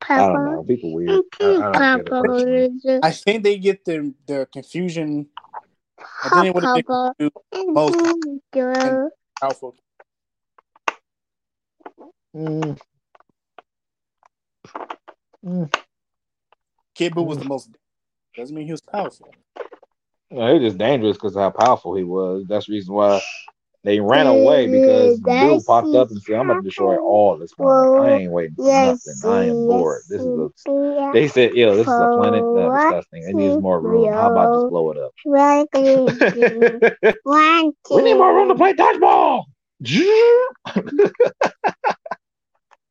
I 0.09 0.17
don't 0.17 0.45
know. 0.45 0.63
People 0.63 0.93
weird. 0.93 1.21
I, 1.39 1.45
I 1.45 1.79
don't 1.79 1.97
get 1.97 2.07
it 2.07 2.09
personally. 2.09 2.69
I 3.03 3.11
think 3.11 3.43
they 3.43 3.57
get 3.57 3.85
the 3.85 4.13
the 4.25 4.47
confusion. 4.51 5.27
I 6.23 6.29
think 6.29 6.43
they 6.43 6.51
would 6.51 6.63
have 6.63 6.73
Papa. 6.73 7.13
been 7.17 8.41
Girl. 8.51 9.09
powerful. 9.39 9.75
Mm. 12.35 12.79
Mm. 15.45 15.73
Kid 16.95 17.13
Buu 17.13 17.25
was 17.25 17.37
the 17.37 17.45
most. 17.45 17.69
Doesn't 18.35 18.55
mean 18.55 18.65
he 18.65 18.71
was 18.71 18.81
powerful. 18.81 19.33
No, 20.31 20.47
he 20.47 20.53
was 20.59 20.63
just 20.63 20.77
dangerous 20.77 21.17
because 21.17 21.35
of 21.35 21.41
how 21.41 21.49
powerful 21.51 21.95
he 21.95 22.03
was. 22.03 22.45
That's 22.47 22.67
the 22.67 22.73
reason 22.73 22.93
why 22.95 23.21
they 23.83 23.99
ran 23.99 24.27
away 24.27 24.67
because 24.67 25.19
the 25.21 25.31
dude 25.31 25.57
That's 25.57 25.65
popped 25.65 25.95
up 25.95 26.11
and 26.11 26.21
said, 26.21 26.35
"I'm 26.35 26.47
gonna 26.47 26.61
destroy 26.61 26.97
all 26.97 27.37
this 27.37 27.53
planet. 27.53 27.89
I 27.97 28.11
ain't 28.11 28.31
waiting 28.31 28.55
for 28.63 28.65
Yes, 28.65 28.71
nothing. 28.71 29.21
I 29.25 29.45
am 29.45 29.65
bored. 29.65 30.03
This 30.09 30.25
is 30.25 30.37
a." 30.37 30.49
a 30.67 31.11
They 31.11 31.27
said, 31.27 31.55
"Yo, 31.55 31.75
this 31.75 31.89
is 31.89 31.99
a 31.99 32.07
planet 32.07 32.45
that's 32.53 32.73
disgusting. 32.73 33.23
It 33.23 33.35
needs 33.35 33.59
more 33.59 33.81
room. 33.81 34.13
How 34.13 34.27
about 34.27 34.53
just 34.53 34.67
blow 34.67 34.91
it 34.91 34.97
up?" 34.97 35.13
One, 37.23 37.73
we 37.93 38.03
need 38.03 38.15
more 38.15 38.35
room 38.35 38.49
to 38.49 38.55
play 38.55 38.73
dodgeball. 38.73 39.45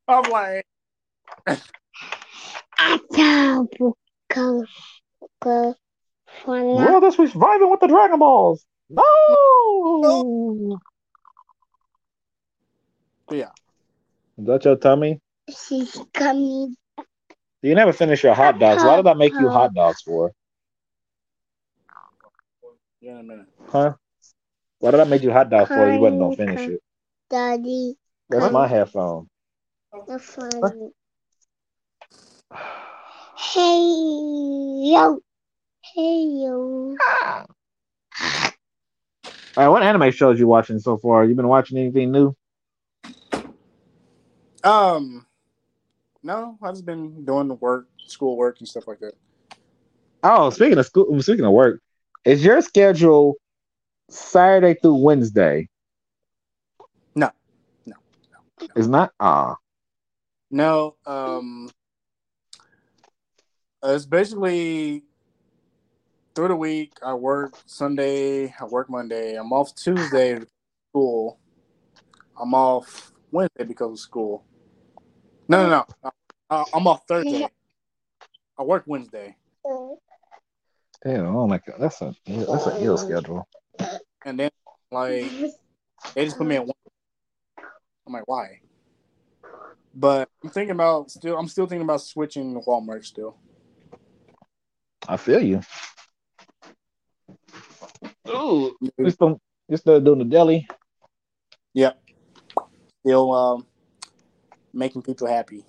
I'm 0.09 0.31
like, 0.31 0.65
Ata 2.79 3.67
buka 3.75 4.63
buka 5.21 5.75
fana 6.45 6.87
Brothers, 6.87 7.19
we 7.19 7.27
surviving 7.27 7.71
with 7.71 7.81
the 7.81 7.87
Dragon 7.87 8.19
Balls. 8.19 8.65
No. 8.91 9.03
yeah. 13.31 13.51
Is 14.39 14.47
that 14.47 14.65
your 14.65 14.77
tummy? 14.77 15.21
she's 15.49 15.97
coming. 16.13 16.77
You 17.63 17.75
never 17.75 17.93
finish 17.93 18.23
your 18.23 18.35
hot 18.35 18.59
dogs. 18.59 18.83
Why 18.83 18.97
did 18.97 19.07
I 19.07 19.15
make 19.15 19.33
you 19.39 19.49
hot 19.49 19.75
dogs 19.75 20.03
for? 20.03 20.33
Yeah, 23.01 23.13
in 23.13 23.19
a 23.19 23.23
minute. 23.23 23.47
Huh? 23.69 23.95
Why 24.81 24.91
did 24.93 25.01
I 25.01 25.05
make 25.05 25.23
you 25.23 25.33
hot 25.33 25.51
dogs 25.51 25.69
for? 25.69 25.91
You 25.91 26.01
wasn't 26.01 26.21
gonna 26.21 26.37
finish 26.37 26.69
it. 26.69 26.83
Daddy, 27.31 27.97
That's 28.31 28.53
my 28.53 28.67
headphone. 28.67 29.29
the 30.07 30.19
fun. 30.19 30.93
Hey 33.37 34.93
yo, 34.93 35.21
hey 35.99 36.27
yo. 36.45 36.97
All 37.25 37.47
right, 39.57 39.69
what 39.69 39.83
anime 39.83 40.13
shows 40.13 40.39
you 40.39 40.47
watching 40.47 40.79
so 40.79 40.97
far? 40.97 41.25
You 41.25 41.35
been 41.35 41.49
watching 41.49 41.77
anything 41.77 42.13
new? 42.13 42.37
Um, 44.63 45.27
no, 46.23 46.57
I've 46.63 46.75
just 46.75 46.87
been 46.87 47.25
doing 47.25 47.49
the 47.49 47.55
work, 47.55 47.89
school 48.07 48.37
work, 48.37 48.61
and 48.61 48.69
stuff 48.69 48.87
like 48.87 49.01
that. 49.01 49.15
Oh, 50.23 50.51
speaking 50.51 50.79
of 50.79 50.87
school, 50.87 51.21
speaking 51.21 51.45
of 51.45 51.51
work, 51.51 51.81
is 52.25 52.45
your 52.45 52.63
schedule 52.63 53.35
Saturday 54.09 54.79
through 54.81 55.03
Wednesday? 55.03 55.69
No, 57.17 57.33
no, 57.87 57.97
no, 58.31 58.39
no. 58.61 58.69
It's 58.77 58.87
not. 58.87 59.13
Ah, 59.19 59.57
No, 60.53 60.95
um, 61.07 61.71
it's 63.83 64.07
basically 64.07 65.03
through 66.39 66.47
the 66.47 66.55
week. 66.55 66.93
I 67.05 67.15
work 67.15 67.55
Sunday. 67.67 68.55
I 68.61 68.65
work 68.67 68.89
Monday. 68.89 69.35
I'm 69.35 69.53
off 69.53 69.75
Tuesday. 69.75 70.39
School. 70.91 71.37
I'm 72.41 72.55
off 72.55 73.11
Wednesday 73.33 73.65
because 73.65 73.91
of 73.91 73.99
school. 73.99 74.45
No, 75.49 75.69
no, 75.69 75.85
no. 76.05 76.13
Uh, 76.49 76.65
I'm 76.73 76.87
off 76.87 77.03
Thursday. 77.09 77.45
I 78.57 78.63
work 78.63 78.85
Wednesday, 78.87 79.37
damn! 81.05 81.35
Oh 81.35 81.49
my 81.49 81.59
god, 81.59 81.77
that's 81.81 82.01
a 82.03 82.15
that's 82.25 82.67
an 82.67 82.85
ill 82.85 82.97
schedule. 82.97 83.49
and 84.25 84.39
then 84.39 84.51
like 84.93 85.33
they 86.15 86.25
just 86.25 86.39
put 86.39 86.47
me 86.47 86.55
at 86.55 86.67
one. 86.67 86.77
I'm 88.07 88.13
like, 88.13 88.29
why? 88.29 88.61
But 89.93 90.29
I'm 90.45 90.51
thinking 90.51 90.71
about 90.71 91.11
still. 91.11 91.37
I'm 91.37 91.49
still 91.49 91.67
thinking 91.67 91.85
about 91.85 92.01
switching 92.01 92.55
to 92.55 92.61
Walmart 92.61 93.05
still. 93.05 93.37
I 95.09 95.17
feel 95.17 95.43
you. 95.43 95.63
Ooh, 98.29 98.77
you 98.99 99.11
still 99.11 99.41
you 99.69 99.77
still 99.77 100.01
doing 100.01 100.19
the 100.19 100.25
deli? 100.25 100.67
Yep. 101.75 102.01
Still 103.01 103.33
um, 103.33 103.67
making 104.73 105.03
people 105.03 105.27
happy. 105.27 105.65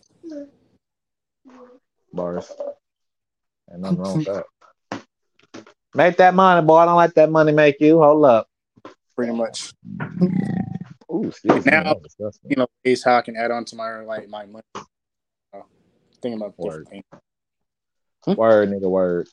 Bars. 2.11 2.52
Ain't 3.72 3.81
nothing 3.81 3.98
wrong 3.98 4.18
with 4.18 4.26
that. 4.27 4.45
Make 5.95 6.18
that 6.18 6.36
money, 6.36 6.65
boy. 6.65 6.77
I 6.77 6.86
don't 6.86 6.98
let 6.98 7.15
that 7.15 7.31
money 7.31 7.52
make 7.52 7.77
you. 7.81 7.98
Hold 7.99 8.23
up. 8.23 8.48
Pretty 9.15 9.34
much. 9.34 9.73
Ooh, 11.11 11.23
excuse 11.27 11.65
me. 11.65 11.72
Now- 11.72 11.95
That. 11.95 12.34
You 12.48 12.56
know, 12.57 12.68
ways 12.86 13.03
how 13.03 13.15
I 13.18 13.22
can 13.22 13.36
add 13.36 13.49
on 13.49 13.65
to 13.65 13.76
my 13.76 14.02
like 14.02 14.30
my 14.30 14.45
money. 14.45 14.64
Uh, 14.76 15.61
thinking 16.22 16.40
about 16.40 16.53
Word. 16.60 16.86
different 16.86 17.06
things. 18.26 18.38
Word, 18.38 18.69
nigga, 18.69 18.90
word. 18.90 19.27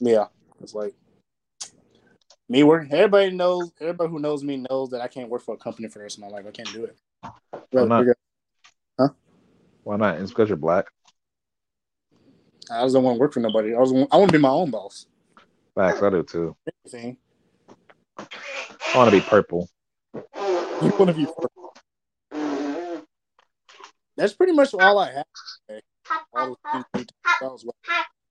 Yeah, 0.00 0.26
it's 0.62 0.74
like 0.74 0.94
me 2.48 2.62
work. 2.62 2.88
Everybody 2.90 3.30
knows. 3.30 3.70
Everybody 3.80 4.10
who 4.10 4.18
knows 4.18 4.42
me 4.42 4.64
knows 4.70 4.90
that 4.90 5.00
I 5.00 5.08
can't 5.08 5.28
work 5.28 5.42
for 5.42 5.54
a 5.54 5.58
company 5.58 5.88
for 5.88 5.98
the 5.98 6.04
rest 6.04 6.16
of 6.18 6.22
my 6.22 6.28
life. 6.28 6.44
I 6.46 6.50
can't 6.50 6.72
do 6.72 6.84
it. 6.84 6.96
Why 7.70 7.84
not? 7.84 8.00
Figure- 8.00 8.16
Why 9.84 9.96
not? 9.96 10.18
It's 10.20 10.30
because 10.30 10.48
you're 10.48 10.56
black. 10.58 10.86
I 12.70 12.82
just 12.82 12.94
don't 12.94 13.02
want 13.04 13.16
to 13.16 13.20
work 13.20 13.32
for 13.32 13.40
nobody. 13.40 13.74
I 13.74 13.78
was. 13.78 13.92
I 13.92 14.16
want 14.16 14.30
to 14.30 14.36
be 14.38 14.42
my 14.42 14.48
own 14.50 14.70
boss. 14.70 15.06
Facts, 15.74 16.02
I 16.02 16.10
do 16.10 16.22
too. 16.22 16.56
Anything. 16.84 17.16
I 18.18 18.26
want 18.96 19.10
to 19.10 19.16
be 19.16 19.20
purple. 19.22 19.68
You 20.14 20.92
want 20.98 21.06
to 21.08 21.14
be. 21.14 21.26
Purple. 21.26 21.74
That's 24.16 24.32
pretty 24.34 24.52
much 24.52 24.74
all 24.74 24.98
I 24.98 25.12
have. 25.12 25.24
today. 25.68 25.80
All 26.34 26.50
the 26.50 26.70
things 26.72 26.84
we 26.94 27.00
talked 27.00 27.42
about 27.42 27.52
was 27.52 27.64
what- 27.64 27.76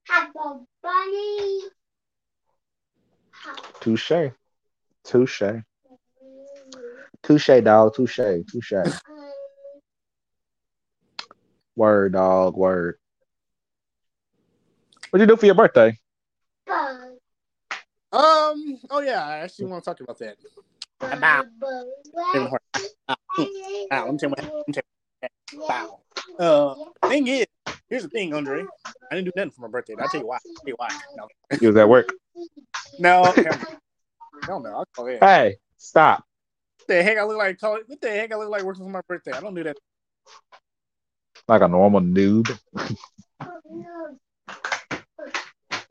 Have 0.04 0.28
a 0.36 0.60
bunny. 0.82 1.60
Touche. 3.80 4.32
Touche. 5.04 5.42
Touche, 7.22 7.62
dog. 7.62 7.94
Touche. 7.94 8.44
Touche. 8.50 8.72
Word, 11.76 12.12
dog. 12.12 12.56
Word. 12.56 12.98
What'd 15.10 15.28
you 15.28 15.34
do 15.34 15.38
for 15.38 15.46
your 15.46 15.54
birthday? 15.54 15.98
Um. 18.10 18.78
Oh 18.90 19.00
yeah, 19.00 19.26
I 19.26 19.38
actually 19.38 19.66
want 19.66 19.84
to 19.84 19.90
talk 19.90 20.00
about 20.00 20.18
that. 20.18 20.36
Bow. 21.00 21.44
Give 22.32 22.42
me 22.42 22.46
a 22.46 22.48
heart. 22.48 22.62
Bow. 23.06 23.16
Bow. 23.90 24.04
Let 24.04 24.12
me 24.12 24.18
tell 24.18 24.28
you 24.28 24.34
what. 24.34 24.44
Let 24.44 24.68
me 24.68 24.74
tell 24.74 24.82
you 25.52 25.58
what. 25.60 25.68
Bow. 25.68 26.00
Uh, 26.38 27.08
thing 27.08 27.26
is, 27.26 27.46
here's 27.88 28.02
the 28.02 28.08
thing, 28.08 28.34
Andre. 28.34 28.64
I 29.10 29.14
didn't 29.14 29.26
do 29.26 29.32
nothing 29.36 29.50
for 29.52 29.62
my 29.62 29.68
birthday. 29.68 29.94
I'll 29.98 30.08
tell 30.08 30.20
you 30.20 30.26
why. 30.26 30.36
I'll 30.36 30.54
tell 30.54 30.68
you 30.68 30.74
why. 30.76 30.88
No, 31.16 31.28
You 31.60 31.68
was 31.68 31.76
at 31.76 31.88
work. 31.88 32.12
no, 32.98 33.32
hell 34.44 34.60
no. 34.60 34.70
I'll 34.70 34.84
call 34.94 35.06
it. 35.06 35.20
What 35.20 35.28
Hey, 35.28 35.56
stop. 35.76 36.24
the 36.86 37.02
heck 37.02 37.18
I 37.18 37.24
look 37.24 37.38
like? 37.38 37.58
Call. 37.58 37.78
What 37.86 38.00
the 38.00 38.10
heck 38.10 38.32
I 38.32 38.36
look 38.36 38.50
like 38.50 38.62
working 38.62 38.84
for 38.84 38.90
my 38.90 39.00
birthday? 39.08 39.32
I 39.32 39.40
don't 39.40 39.54
do 39.54 39.62
that. 39.64 39.76
Like 41.48 41.62
a 41.62 41.68
normal 41.68 42.00
noob. 42.00 42.58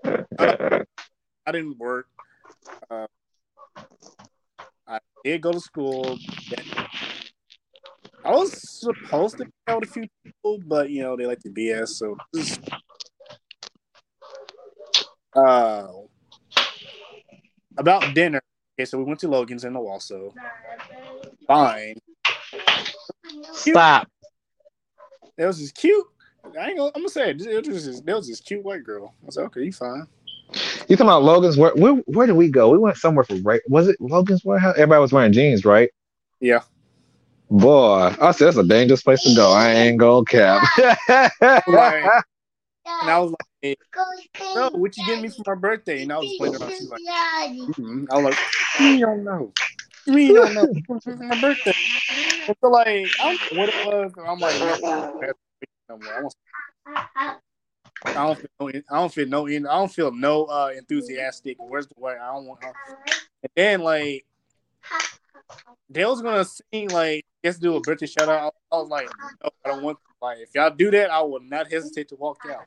I 0.05 1.51
didn't 1.51 1.77
work. 1.77 2.07
Uh, 2.89 3.07
I 4.87 4.99
did 5.23 5.41
go 5.41 5.53
to 5.53 5.59
school. 5.59 6.17
I 8.27 8.31
was 8.31 8.81
supposed 8.81 9.37
to 9.37 9.45
be 9.45 9.51
out 9.69 9.79
with 9.79 9.89
a 9.89 9.93
few 9.93 10.07
people, 10.25 10.59
but 10.67 10.89
you 10.89 11.01
know 11.01 11.15
they 11.15 11.25
like 11.25 11.39
to 11.39 11.49
BS. 11.49 11.87
So, 11.87 12.17
uh, 15.33 15.87
about 17.77 18.13
dinner. 18.13 18.41
Okay, 18.77 18.83
so 18.83 18.97
we 18.97 19.05
went 19.05 19.21
to 19.21 19.29
Logan's 19.29 19.63
in 19.63 19.71
the 19.71 19.79
Walso. 19.79 20.33
Fine. 21.47 21.95
Stop. 23.53 24.09
There 25.37 25.47
was 25.47 25.59
this 25.59 25.71
cute. 25.71 26.05
I 26.59 26.69
ain't 26.69 26.77
gonna. 26.77 26.91
I'm 26.95 27.03
gonna 27.03 27.09
say 27.09 27.29
it. 27.29 27.41
It 27.41 27.67
was 27.67 27.85
this, 27.85 28.01
there 28.01 28.15
was 28.17 28.27
this 28.27 28.41
cute 28.41 28.63
white 28.63 28.83
girl. 28.83 29.13
I 29.23 29.25
was 29.25 29.37
like, 29.37 29.45
okay, 29.47 29.63
you 29.63 29.71
fine. 29.71 30.05
You 30.89 30.97
talking 30.97 31.07
about 31.07 31.23
Logan's? 31.23 31.55
Where, 31.55 31.73
where 31.75 31.93
where 32.07 32.27
did 32.27 32.35
we 32.35 32.49
go? 32.49 32.71
We 32.71 32.77
went 32.77 32.97
somewhere 32.97 33.23
for 33.23 33.35
right. 33.35 33.61
Was 33.69 33.87
it 33.87 34.01
Logan's 34.01 34.43
warehouse? 34.43 34.75
Everybody 34.75 34.99
was 34.99 35.13
wearing 35.13 35.31
jeans, 35.31 35.63
right? 35.63 35.89
Yeah. 36.41 36.63
Boy, 37.49 38.13
I 38.19 38.31
said 38.31 38.47
that's 38.47 38.57
a 38.57 38.63
dangerous 38.63 39.01
place 39.01 39.21
to 39.23 39.33
go. 39.35 39.51
I 39.51 39.71
ain't 39.71 39.97
gonna 39.97 40.25
cap. 40.25 40.67
And 42.99 43.09
I 43.11 43.19
was 43.19 43.35
like, 43.63 43.77
no, 44.55 44.69
what 44.73 44.95
you 44.97 45.05
getting 45.05 45.21
me 45.21 45.29
for 45.29 45.43
my 45.45 45.55
birthday? 45.55 46.03
And 46.03 46.11
I 46.11 46.17
was 46.17 46.33
playing 46.37 46.55
around. 46.55 46.71
She's 46.71 46.89
like, 46.89 47.01
mm 47.01 48.07
I 48.09 48.17
was 48.17 48.23
like, 48.23 48.37
you 48.79 48.99
don't 49.01 49.23
know. 49.23 49.51
You 50.05 50.33
don't 50.33 50.53
know. 50.53 50.67
It's 50.71 51.05
my 51.05 51.41
birthday. 51.41 51.73
And 52.47 52.55
so 52.61 52.69
like, 52.69 53.07
I 53.19 53.35
don't 53.35 53.51
know 53.51 53.59
what 53.59 53.69
it 53.69 53.85
was. 53.85 54.11
and 54.17 54.27
I'm 54.27 54.39
like, 54.39 54.59
no. 55.89 56.29
I 57.15 57.35
I 58.05 58.13
don't 58.13 58.39
feel 58.39 58.49
no. 58.59 58.67
I 58.67 58.99
don't 58.99 59.13
feel 59.13 59.27
no. 59.27 59.47
I 59.47 59.59
don't 59.59 59.91
feel 59.91 60.11
no 60.11 60.45
uh, 60.45 60.71
enthusiastic. 60.75 61.57
Where's 61.59 61.87
the 61.87 61.95
word? 61.97 62.19
I 62.21 62.33
don't 62.33 62.45
want. 62.45 62.63
And 62.63 63.51
then 63.55 63.81
like 63.81 64.25
they 65.89 66.05
was 66.05 66.21
gonna 66.21 66.45
sing 66.45 66.89
like 66.89 67.25
let's 67.43 67.57
do 67.57 67.75
a 67.75 67.81
birthday 67.81 68.05
shout 68.05 68.29
out. 68.29 68.55
I 68.71 68.77
was 68.77 68.89
like, 68.89 69.09
no, 69.43 69.49
I 69.65 69.69
don't 69.69 69.83
want. 69.83 69.97
to. 69.97 70.03
Like 70.21 70.39
if 70.39 70.49
y'all 70.55 70.71
do 70.71 70.89
that, 70.91 71.11
I 71.11 71.21
will 71.21 71.41
not 71.41 71.71
hesitate 71.71 72.09
to 72.09 72.15
walk 72.15 72.39
out. 72.49 72.65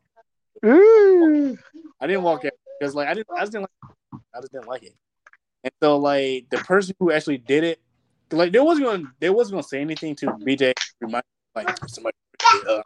Ooh. 0.64 1.58
I 2.00 2.06
didn't 2.06 2.22
walk 2.22 2.44
out 2.44 2.52
because 2.78 2.94
like 2.94 3.08
I 3.08 3.14
didn't. 3.14 3.28
I 3.36 3.40
just 3.40 3.52
didn't 3.52 3.62
like. 3.62 4.20
I 4.34 4.40
just 4.40 4.52
didn't 4.52 4.68
like 4.68 4.82
it. 4.84 4.94
And 5.64 5.72
so 5.82 5.98
like 5.98 6.46
the 6.50 6.58
person 6.58 6.94
who 6.98 7.10
actually 7.12 7.38
did 7.38 7.64
it, 7.64 7.80
like 8.30 8.52
they 8.52 8.60
wasn't 8.60 8.86
gonna 8.86 9.12
they 9.18 9.30
wasn't 9.30 9.54
gonna 9.54 9.62
say 9.64 9.80
anything 9.80 10.14
to 10.16 10.26
BJ. 10.26 10.72
Remind 11.00 11.24
like 11.54 11.68
somebody. 11.88 12.16
Uh, 12.68 12.82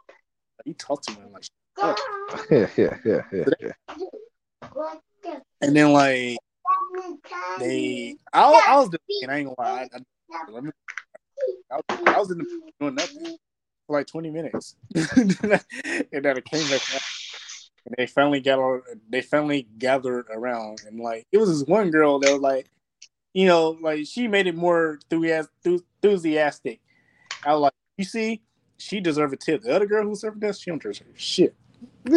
you 0.65 0.73
talk 0.73 1.01
to 1.03 1.11
me 1.11 1.17
I'm 1.25 1.31
like. 1.31 1.43
"Shut 1.43 1.51
yeah, 2.51 2.67
yeah, 2.77 2.97
yeah, 3.05 3.21
yeah, 3.31 3.45
yeah. 3.61 5.39
And 5.61 5.75
then 5.75 5.93
like 5.93 6.37
they, 7.59 8.15
I, 8.33 8.65
I 8.67 8.75
was 8.77 8.89
the 8.89 8.99
I 9.27 9.37
ain't 9.37 9.55
gonna 9.55 9.55
lie. 9.57 9.87
I, 9.93 9.97
I, 9.97 10.51
let 10.51 10.63
me, 10.63 10.71
I 11.71 11.75
was, 11.75 11.83
I 12.07 12.19
was 12.19 12.31
in 12.31 12.37
the 12.39 12.45
doing 12.79 12.95
nothing 12.95 13.37
for 13.87 13.97
like 13.97 14.07
20 14.07 14.29
minutes, 14.29 14.75
and 14.95 15.31
then 15.31 15.59
it 16.11 16.45
came 16.45 16.69
back. 16.69 16.81
out, 16.93 17.01
And 17.85 17.95
they 17.97 18.07
finally 18.07 18.39
got 18.39 18.59
all, 18.59 18.81
they 19.09 19.21
finally 19.21 19.67
gathered 19.77 20.25
around, 20.33 20.81
and 20.87 20.99
like 20.99 21.25
it 21.31 21.37
was 21.37 21.49
this 21.49 21.67
one 21.67 21.91
girl 21.91 22.19
that 22.19 22.31
was 22.31 22.41
like, 22.41 22.69
you 23.33 23.45
know, 23.45 23.77
like 23.81 24.05
she 24.05 24.27
made 24.27 24.47
it 24.47 24.55
more 24.55 24.99
enthusias- 25.09 25.49
enthusiastic. 25.63 26.79
I 27.45 27.53
was 27.53 27.61
like, 27.61 27.73
you 27.97 28.05
see, 28.05 28.41
she 28.77 28.99
deserved 28.99 29.33
a 29.33 29.37
tip. 29.37 29.61
The 29.61 29.75
other 29.75 29.85
girl 29.85 30.03
who 30.03 30.15
served 30.15 30.43
us, 30.43 30.59
she 30.59 30.71
don't 30.71 30.81
deserve 30.81 31.07
shit. 31.15 31.55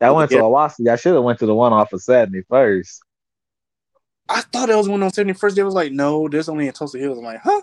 I 0.00 0.10
went 0.10 0.30
to 0.30 0.36
Yeah. 0.36 0.42
Awasi. 0.42 0.88
I 0.88 0.96
should 0.96 1.14
have 1.14 1.24
went 1.24 1.38
to 1.40 1.46
the 1.46 1.54
one 1.54 1.72
off 1.72 1.92
of 1.92 2.02
Saturday 2.02 2.42
first. 2.48 3.02
I 4.28 4.42
thought 4.42 4.70
it 4.70 4.76
was 4.76 4.88
one 4.88 5.02
on 5.02 5.10
71st. 5.10 5.54
They 5.54 5.62
was 5.62 5.74
like, 5.74 5.92
no, 5.92 6.28
there's 6.28 6.48
only 6.48 6.66
in 6.66 6.72
Tulsa 6.72 6.98
Hills. 6.98 7.18
I'm 7.18 7.24
like, 7.24 7.40
huh? 7.42 7.62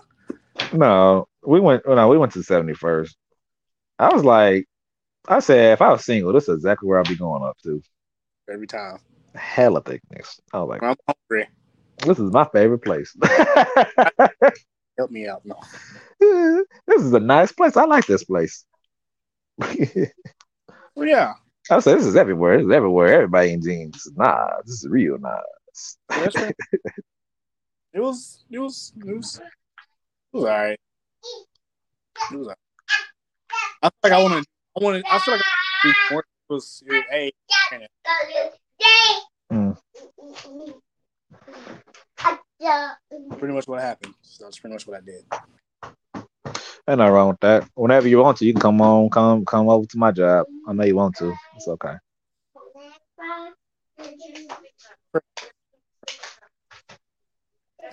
No, 0.72 1.28
we 1.44 1.60
went. 1.60 1.86
No, 1.86 2.08
we 2.08 2.18
went 2.18 2.32
to 2.32 2.42
seventy 2.42 2.74
first. 2.74 3.16
I 3.98 4.12
was 4.12 4.24
like, 4.24 4.66
I 5.28 5.40
said, 5.40 5.72
if 5.74 5.82
I 5.82 5.90
was 5.90 6.04
single, 6.04 6.32
this 6.32 6.48
is 6.48 6.56
exactly 6.56 6.88
where 6.88 6.98
I'd 6.98 7.08
be 7.08 7.16
going 7.16 7.42
up 7.42 7.56
to. 7.64 7.82
Every 8.50 8.66
time. 8.66 8.98
Hella 9.34 9.82
thickness. 9.82 10.40
I 10.52 10.60
was 10.60 10.68
like, 10.70 10.82
I'm 10.82 10.96
hungry. 11.06 11.48
this 11.98 12.18
is 12.18 12.32
my 12.32 12.46
favorite 12.52 12.78
place. 12.78 13.14
Help 14.98 15.10
me 15.10 15.28
out. 15.28 15.42
No. 15.44 15.56
this 16.86 17.02
is 17.02 17.12
a 17.12 17.20
nice 17.20 17.52
place. 17.52 17.76
I 17.76 17.84
like 17.84 18.06
this 18.06 18.24
place. 18.24 18.64
Well, 20.96 21.06
yeah. 21.06 21.34
I 21.70 21.78
said, 21.80 21.98
this 21.98 22.06
is 22.06 22.16
everywhere. 22.16 22.56
This 22.56 22.68
is 22.68 22.72
everywhere. 22.72 23.12
Everybody 23.12 23.52
in 23.52 23.60
jeans. 23.60 24.08
Nah, 24.16 24.48
this 24.64 24.76
is 24.76 24.88
real 24.88 25.18
nice. 25.18 25.42
Yeah, 26.10 26.20
that's 26.20 26.36
right. 26.36 26.54
it 27.92 28.00
was, 28.00 28.44
it 28.50 28.58
was, 28.58 28.92
it 28.96 29.14
was, 29.14 29.40
it 29.40 30.36
was 30.36 30.44
all 30.44 30.44
right. 30.44 30.78
It 32.32 32.36
was 32.36 32.48
all 32.48 32.54
right. 32.54 32.56
I 33.82 33.90
feel 33.90 33.94
like 34.04 34.12
I 34.12 34.22
want 34.22 34.34
to, 34.44 34.50
I 34.80 34.84
want 34.84 35.04
to, 35.04 35.12
I 35.12 35.18
feel 35.18 35.34
like 35.34 35.42
I 35.42 35.84
wanna 35.84 35.94
do 35.94 36.14
more. 36.14 36.20
It 36.20 36.52
was, 36.52 36.82
it 36.86 36.92
was, 36.92 37.02
hey, 37.10 37.32
Mm. 39.52 39.78
pretty 43.38 43.54
much 43.54 43.68
what 43.68 43.80
happened. 43.80 44.14
So 44.22 44.44
that's 44.44 44.58
pretty 44.58 44.74
much 44.74 44.86
what 44.86 44.96
I 44.96 45.00
did. 45.00 45.22
Ain't 46.88 46.98
nothing 46.98 47.12
wrong 47.14 47.28
with 47.28 47.40
that. 47.40 47.68
Whenever 47.74 48.08
you 48.08 48.18
want 48.18 48.38
to, 48.38 48.46
you 48.46 48.52
can 48.52 48.60
come 48.60 48.80
on, 48.80 49.10
come 49.10 49.44
come 49.44 49.68
over 49.68 49.86
to 49.86 49.98
my 49.98 50.12
job. 50.12 50.46
I 50.66 50.72
know 50.72 50.84
you 50.84 50.96
want 50.96 51.16
to. 51.16 51.32
It's 51.56 51.68
okay. 51.68 51.94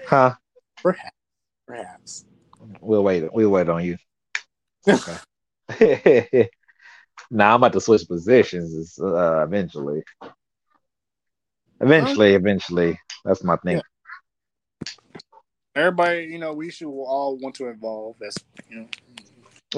Huh? 0.06 0.36
Perhaps, 0.82 1.12
perhaps. 1.68 2.26
We'll 2.82 3.04
wait. 3.04 3.34
We'll 3.34 3.50
wait 3.50 3.70
on 3.70 3.84
you. 3.84 3.98
Okay. 4.86 5.16
now 7.32 7.52
I'm 7.52 7.62
about 7.64 7.72
to 7.72 7.80
switch 7.80 8.06
positions 8.06 9.00
uh, 9.02 9.44
eventually. 9.44 10.04
Eventually, 11.80 12.34
eventually. 12.34 13.00
That's 13.24 13.46
my 13.46 13.56
thing. 13.58 13.82
Everybody, 15.76 16.26
you 16.26 16.38
know, 16.38 16.54
we 16.54 16.70
should 16.70 16.90
all 16.90 17.38
want 17.38 17.56
to 17.56 17.70
evolve. 17.70 18.18
That's, 18.20 18.36
you 18.70 18.82
know, 18.82 18.88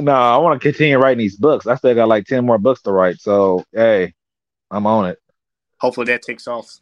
No, 0.02 0.12
I 0.12 0.38
want 0.38 0.60
to 0.60 0.68
continue 0.72 0.98
writing 0.98 1.20
these 1.20 1.38
books. 1.38 1.68
I 1.68 1.76
still 1.76 1.94
got 1.94 2.08
like 2.08 2.26
10 2.26 2.46
more 2.46 2.58
books 2.58 2.82
to 2.82 2.92
write. 2.92 3.22
So, 3.22 3.64
hey, 3.72 4.14
I'm 4.72 4.88
on 4.88 5.06
it. 5.06 5.20
hopefully 5.78 6.08
that 6.08 6.24
takes 6.24 6.48
off. 6.48 6.80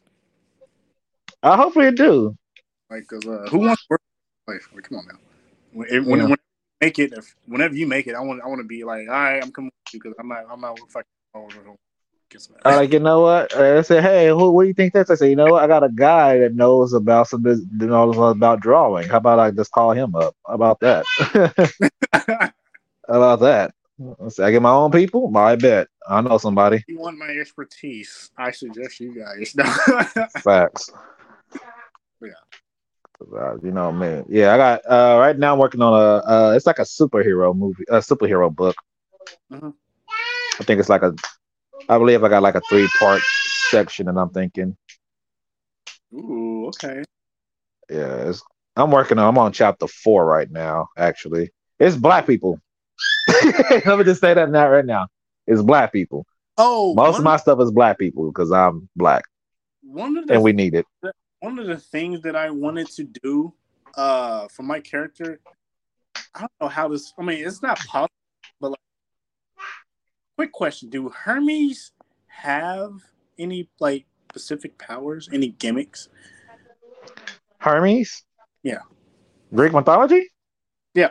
I 1.42 1.56
hopefully 1.56 1.86
it 1.88 1.96
do. 1.96 2.36
Like, 2.94 3.08
cause 3.08 3.26
uh, 3.26 3.48
who 3.50 3.58
wants 3.58 3.82
to 3.82 3.86
work? 3.90 4.02
Like, 4.46 4.62
like, 4.72 4.84
come 4.84 4.98
on 4.98 5.06
now. 5.06 5.18
When, 5.72 5.88
when, 6.06 6.18
Yeah. 6.20 6.24
when 6.26 6.30
you 6.30 6.36
make 6.80 6.98
it, 7.00 7.12
if, 7.12 7.34
whenever 7.46 7.74
you 7.74 7.88
make 7.88 8.06
it, 8.06 8.14
I 8.14 8.20
want, 8.20 8.40
I 8.40 8.46
want 8.46 8.60
to 8.60 8.66
be 8.66 8.84
like, 8.84 9.08
all 9.08 9.14
right, 9.14 9.42
I'm 9.42 9.50
coming 9.50 9.72
with 9.84 9.94
you 9.94 10.00
because 10.00 10.16
I'm 10.20 10.28
not, 10.28 10.44
I'm 10.48 10.60
not 10.60 10.78
fucking. 10.78 11.08
Oh, 11.34 11.48
no, 11.56 11.62
no. 11.72 11.76
Get 12.30 12.46
I 12.64 12.76
like, 12.76 12.92
you 12.92 13.00
know 13.00 13.22
what? 13.22 13.52
I 13.56 13.82
said, 13.82 14.04
hey, 14.04 14.28
who, 14.28 14.52
what 14.52 14.62
do 14.62 14.68
you 14.68 14.74
think 14.74 14.92
that's? 14.92 15.10
I 15.10 15.16
said, 15.16 15.28
you 15.28 15.34
know 15.34 15.50
what? 15.50 15.64
I 15.64 15.66
got 15.66 15.82
a 15.82 15.88
guy 15.88 16.38
that 16.38 16.54
knows 16.54 16.92
about 16.92 17.26
some, 17.26 17.42
bus- 17.42 17.60
that 17.78 17.86
knows 17.86 18.16
about 18.16 18.60
drawing. 18.60 19.08
How 19.08 19.16
about 19.16 19.40
I 19.40 19.50
just 19.50 19.72
call 19.72 19.90
him 19.90 20.14
up? 20.14 20.36
How 20.46 20.54
about 20.54 20.78
that? 20.80 21.04
How 22.12 22.52
about 23.08 23.40
that? 23.40 23.74
I 24.24 24.28
said, 24.28 24.46
I 24.46 24.50
get 24.52 24.62
my 24.62 24.70
own 24.70 24.92
people. 24.92 25.36
I 25.36 25.56
bet 25.56 25.88
I 26.08 26.20
know 26.20 26.38
somebody. 26.38 26.84
you 26.86 27.00
want 27.00 27.18
my 27.18 27.26
expertise? 27.26 28.30
I 28.38 28.52
suggest 28.52 29.00
you 29.00 29.14
guys. 29.14 29.54
Facts. 30.42 30.90
You 33.62 33.70
know, 33.70 33.92
man. 33.92 34.24
Yeah, 34.28 34.54
I 34.54 34.56
got 34.56 34.80
uh 34.86 35.18
right 35.18 35.38
now 35.38 35.52
I'm 35.52 35.58
working 35.58 35.82
on 35.82 35.92
a 35.92 36.16
uh 36.26 36.52
it's 36.56 36.66
like 36.66 36.78
a 36.78 36.82
superhero 36.82 37.56
movie, 37.56 37.84
a 37.88 37.98
superhero 37.98 38.54
book. 38.54 38.76
Mhm. 39.52 39.74
I 40.60 40.64
think 40.64 40.80
it's 40.80 40.88
like 40.88 41.02
a 41.02 41.14
I 41.88 41.98
believe 41.98 42.22
I 42.24 42.28
got 42.28 42.42
like 42.42 42.54
a 42.54 42.60
three 42.68 42.88
part 42.98 43.20
section 43.70 44.08
and 44.08 44.18
I'm 44.18 44.30
thinking, 44.30 44.76
Ooh, 46.14 46.66
okay. 46.68 47.02
yeah, 47.90 48.28
it's 48.28 48.42
I'm 48.76 48.90
working 48.90 49.18
on 49.18 49.28
I'm 49.28 49.38
on 49.38 49.52
chapter 49.52 49.86
four 49.86 50.24
right 50.26 50.50
now, 50.50 50.88
actually. 50.96 51.50
It's 51.78 51.96
black 51.96 52.26
people. 52.26 52.60
Let 53.86 53.98
me 53.98 54.04
just 54.04 54.20
say 54.20 54.34
that 54.34 54.50
now 54.50 54.68
right 54.68 54.84
now. 54.84 55.08
It's 55.46 55.62
black 55.62 55.92
people. 55.92 56.26
Oh, 56.56 56.94
Most 56.94 57.18
of 57.18 57.24
my 57.24 57.36
stuff 57.36 57.60
is 57.60 57.70
black 57.70 57.98
people 57.98 58.26
because 58.30 58.52
I'm 58.52 58.88
black 58.96 59.24
one 59.82 60.16
of 60.16 60.26
the 60.26 60.34
and 60.34 60.42
we 60.42 60.52
need 60.52 60.74
it. 60.74 60.86
One 61.44 61.58
of 61.58 61.66
the 61.66 61.76
things 61.76 62.22
that 62.22 62.34
I 62.34 62.50
wanted 62.50 62.88
to 62.92 63.04
do 63.04 63.52
uh 63.96 64.48
for 64.48 64.62
my 64.62 64.80
character, 64.80 65.38
I 66.34 66.40
don't 66.40 66.52
know 66.60 66.68
how 66.68 66.88
this 66.88 67.12
I 67.18 67.22
mean 67.22 67.46
it's 67.46 67.62
not 67.62 67.78
possible, 67.78 68.08
but 68.60 68.70
like 68.70 68.78
quick 70.36 70.52
question. 70.52 70.88
Do 70.88 71.08
Hermes 71.10 71.92
have 72.26 72.92
any 73.38 73.68
like 73.78 74.06
specific 74.30 74.78
powers, 74.78 75.28
any 75.32 75.48
gimmicks? 75.48 76.08
Hermes? 77.58 78.24
Yeah. 78.62 78.80
Greek 79.54 79.72
mythology? 79.72 80.28
Yeah. 80.94 81.10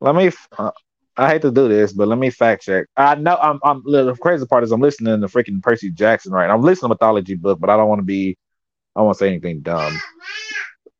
Let 0.00 0.14
me. 0.14 0.30
Uh, 0.56 0.70
I 1.16 1.28
hate 1.30 1.42
to 1.42 1.50
do 1.50 1.68
this, 1.68 1.92
but 1.92 2.06
let 2.06 2.18
me 2.18 2.30
fact 2.30 2.62
check. 2.62 2.86
I 2.96 3.16
know 3.16 3.36
I'm. 3.36 3.58
I'm. 3.64 3.82
The 3.84 4.14
crazy 4.20 4.46
part 4.46 4.62
is 4.62 4.70
I'm 4.70 4.80
listening 4.80 5.20
to 5.20 5.26
freaking 5.26 5.62
Percy 5.62 5.90
Jackson 5.90 6.32
right. 6.32 6.48
I'm 6.48 6.62
listening 6.62 6.90
to 6.90 6.94
mythology 6.94 7.34
book, 7.34 7.58
but 7.58 7.70
I 7.70 7.76
don't 7.76 7.88
want 7.88 7.98
to 7.98 8.04
be. 8.04 8.36
I 8.98 9.02
won't 9.02 9.16
say 9.16 9.28
anything 9.28 9.60
dumb. 9.60 9.96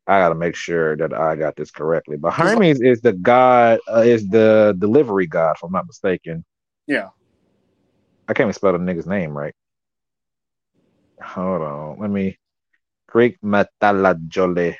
I 0.06 0.20
got 0.20 0.28
to 0.28 0.36
make 0.36 0.54
sure 0.54 0.96
that 0.96 1.12
I 1.12 1.34
got 1.34 1.56
this 1.56 1.72
correctly. 1.72 2.16
But 2.16 2.32
Hermes 2.32 2.80
is 2.80 3.00
the 3.00 3.12
god. 3.12 3.80
Uh, 3.90 4.02
is 4.02 4.28
the 4.28 4.76
delivery 4.78 5.26
god, 5.26 5.56
if 5.56 5.64
I'm 5.64 5.72
not 5.72 5.88
mistaken. 5.88 6.44
Yeah. 6.86 7.08
I 8.28 8.34
can't 8.34 8.46
even 8.46 8.52
spell 8.52 8.72
the 8.72 8.78
nigga's 8.78 9.06
name 9.08 9.36
right. 9.36 9.54
Hold 11.20 11.62
on. 11.62 11.98
Let 11.98 12.08
me. 12.08 12.38
Greek 13.08 13.36
mythology. 13.42 14.78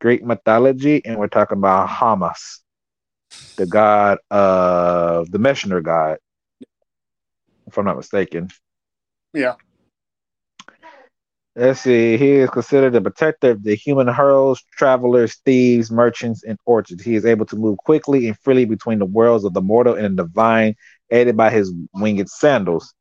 Greek 0.00 0.22
mythology, 0.22 1.04
and 1.06 1.18
we're 1.18 1.28
talking 1.28 1.56
about 1.56 1.88
Hermes, 1.88 2.62
the 3.56 3.66
god 3.66 4.18
of 4.30 5.30
the 5.30 5.38
messenger 5.38 5.80
god, 5.80 6.18
if 7.66 7.78
I'm 7.78 7.86
not 7.86 7.96
mistaken. 7.96 8.50
Yeah. 9.32 9.54
Let's 11.58 11.80
see. 11.80 12.16
He 12.16 12.32
is 12.36 12.50
considered 12.50 12.92
the 12.92 13.02
protector 13.02 13.50
of 13.52 13.64
the 13.64 13.74
human 13.74 14.06
heroes, 14.14 14.62
travelers, 14.76 15.36
thieves, 15.44 15.90
merchants, 15.90 16.44
and 16.44 16.58
orchards. 16.66 17.02
He 17.02 17.16
is 17.16 17.26
able 17.26 17.46
to 17.46 17.56
move 17.56 17.78
quickly 17.78 18.28
and 18.28 18.38
freely 18.38 18.64
between 18.66 19.00
the 19.00 19.06
worlds 19.06 19.44
of 19.44 19.54
the 19.54 19.62
mortal 19.62 19.94
and 19.96 20.18
the 20.18 20.24
divine, 20.24 20.76
aided 21.10 21.36
by 21.36 21.50
his 21.50 21.74
winged 21.94 22.30
sandals. 22.30 22.94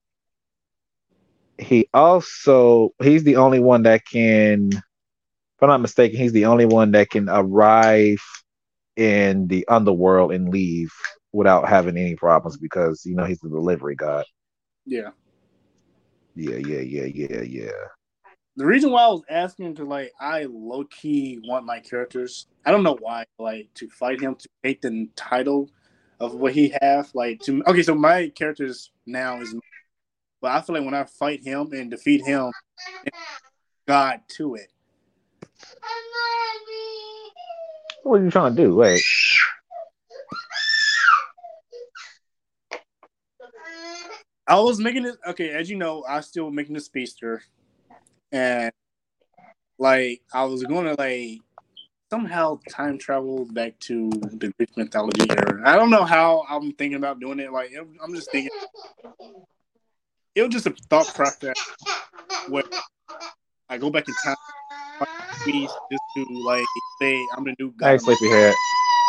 He 1.60 1.88
also 1.94 2.92
he's 3.02 3.24
the 3.24 3.38
only 3.38 3.60
one 3.60 3.84
that 3.84 4.06
can, 4.06 4.70
if 4.74 4.82
I'm 5.62 5.70
not 5.70 5.82
mistaken, 5.82 6.20
he's 6.20 6.34
the 6.34 6.46
only 6.46 6.66
one 6.66 6.92
that 6.92 7.10
can 7.10 7.30
arrive 7.30 8.22
in 8.98 9.48
the 9.48 9.68
underworld 9.68 10.34
and 10.34 10.50
leave 10.50 10.92
without 11.34 11.70
having 11.70 11.98
any 11.98 12.16
problems 12.16 12.58
because 12.58 13.04
you 13.06 13.16
know 13.16 13.26
he's 13.26 13.40
the 13.40 13.50
delivery 13.50 13.96
god. 13.96 14.26
Yeah. 14.86 15.12
Yeah, 16.36 16.58
yeah, 16.58 16.82
yeah, 16.82 17.06
yeah, 17.06 17.42
yeah. 17.42 17.97
The 18.58 18.66
reason 18.66 18.90
why 18.90 19.04
I 19.04 19.10
was 19.10 19.22
asking 19.30 19.76
because 19.76 19.88
like 19.88 20.12
I 20.20 20.46
low 20.50 20.84
key 20.86 21.40
want 21.44 21.64
my 21.64 21.80
characters. 21.80 22.48
I 22.66 22.72
don't 22.72 22.82
know 22.82 22.98
why, 23.00 23.26
like 23.38 23.72
to 23.76 23.88
fight 23.88 24.20
him 24.20 24.34
to 24.34 24.50
take 24.64 24.82
the 24.82 25.08
title 25.16 25.70
of 26.20 26.34
what 26.34 26.54
he 26.54 26.74
have. 26.82 27.12
Like 27.14 27.40
to 27.42 27.64
okay, 27.68 27.84
so 27.84 27.94
my 27.94 28.30
characters 28.30 28.90
now 29.06 29.40
is, 29.42 29.54
but 30.42 30.54
I 30.54 30.62
feel 30.62 30.76
like 30.76 30.86
when 30.86 30.96
I 30.96 31.04
fight 31.04 31.44
him 31.44 31.72
and 31.72 31.92
defeat 31.92 32.26
him, 32.26 32.52
God 33.88 34.22
to 34.30 34.56
it. 34.56 34.72
What 38.02 38.22
are 38.22 38.24
you 38.24 38.32
trying 38.32 38.56
to 38.56 38.64
do? 38.64 38.76
Wait. 38.76 39.04
I 44.48 44.60
was 44.60 44.80
making 44.80 45.06
it 45.06 45.16
okay, 45.28 45.52
as 45.52 45.70
you 45.70 45.78
know, 45.78 46.04
I 46.10 46.22
still 46.22 46.50
making 46.50 46.74
the 46.74 46.80
speedster, 46.80 47.44
and 48.32 48.72
like 49.80 50.22
I 50.34 50.44
was 50.46 50.64
gonna 50.64 50.96
like 50.98 51.40
somehow 52.10 52.60
time 52.70 52.98
travel 52.98 53.46
back 53.46 53.78
to 53.80 54.10
the 54.10 54.52
Greek 54.58 54.76
mythology 54.78 55.30
era. 55.30 55.62
I 55.66 55.76
don't 55.76 55.90
know 55.90 56.04
how 56.04 56.46
I'm 56.50 56.72
thinking 56.74 56.98
about 56.98 57.20
doing 57.20 57.40
it. 57.40 57.52
Like 57.52 57.74
I'm 58.04 58.14
just 58.14 58.32
thinking 58.32 58.52
it 60.36 60.42
was 60.42 60.52
just 60.52 60.68
a 60.68 60.76
thought 60.90 61.08
process 61.14 61.56
where 62.50 62.64
I 63.70 63.78
go 63.78 63.90
back 63.90 64.08
in 64.08 64.14
time 64.24 64.36
me 65.46 65.68
just 65.92 66.04
to 66.16 66.26
like 66.46 66.66
say 67.00 67.26
I'm 67.36 67.44
the 67.44 67.56
new 67.60 67.74
Hey, 67.80 67.98
god. 67.98 68.02
sleepyhead. 68.02 68.54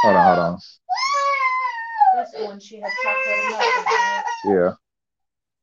Hold 0.02 0.16
on, 0.16 0.24
hold 0.26 0.38
on. 0.38 0.58
This 2.14 2.46
one, 2.48 2.60
she 2.60 2.80
had 2.80 2.92
chocolate 3.02 3.48
milk 3.48 3.62
in. 4.44 4.50
Uh, 4.50 4.54
yeah. 4.54 4.72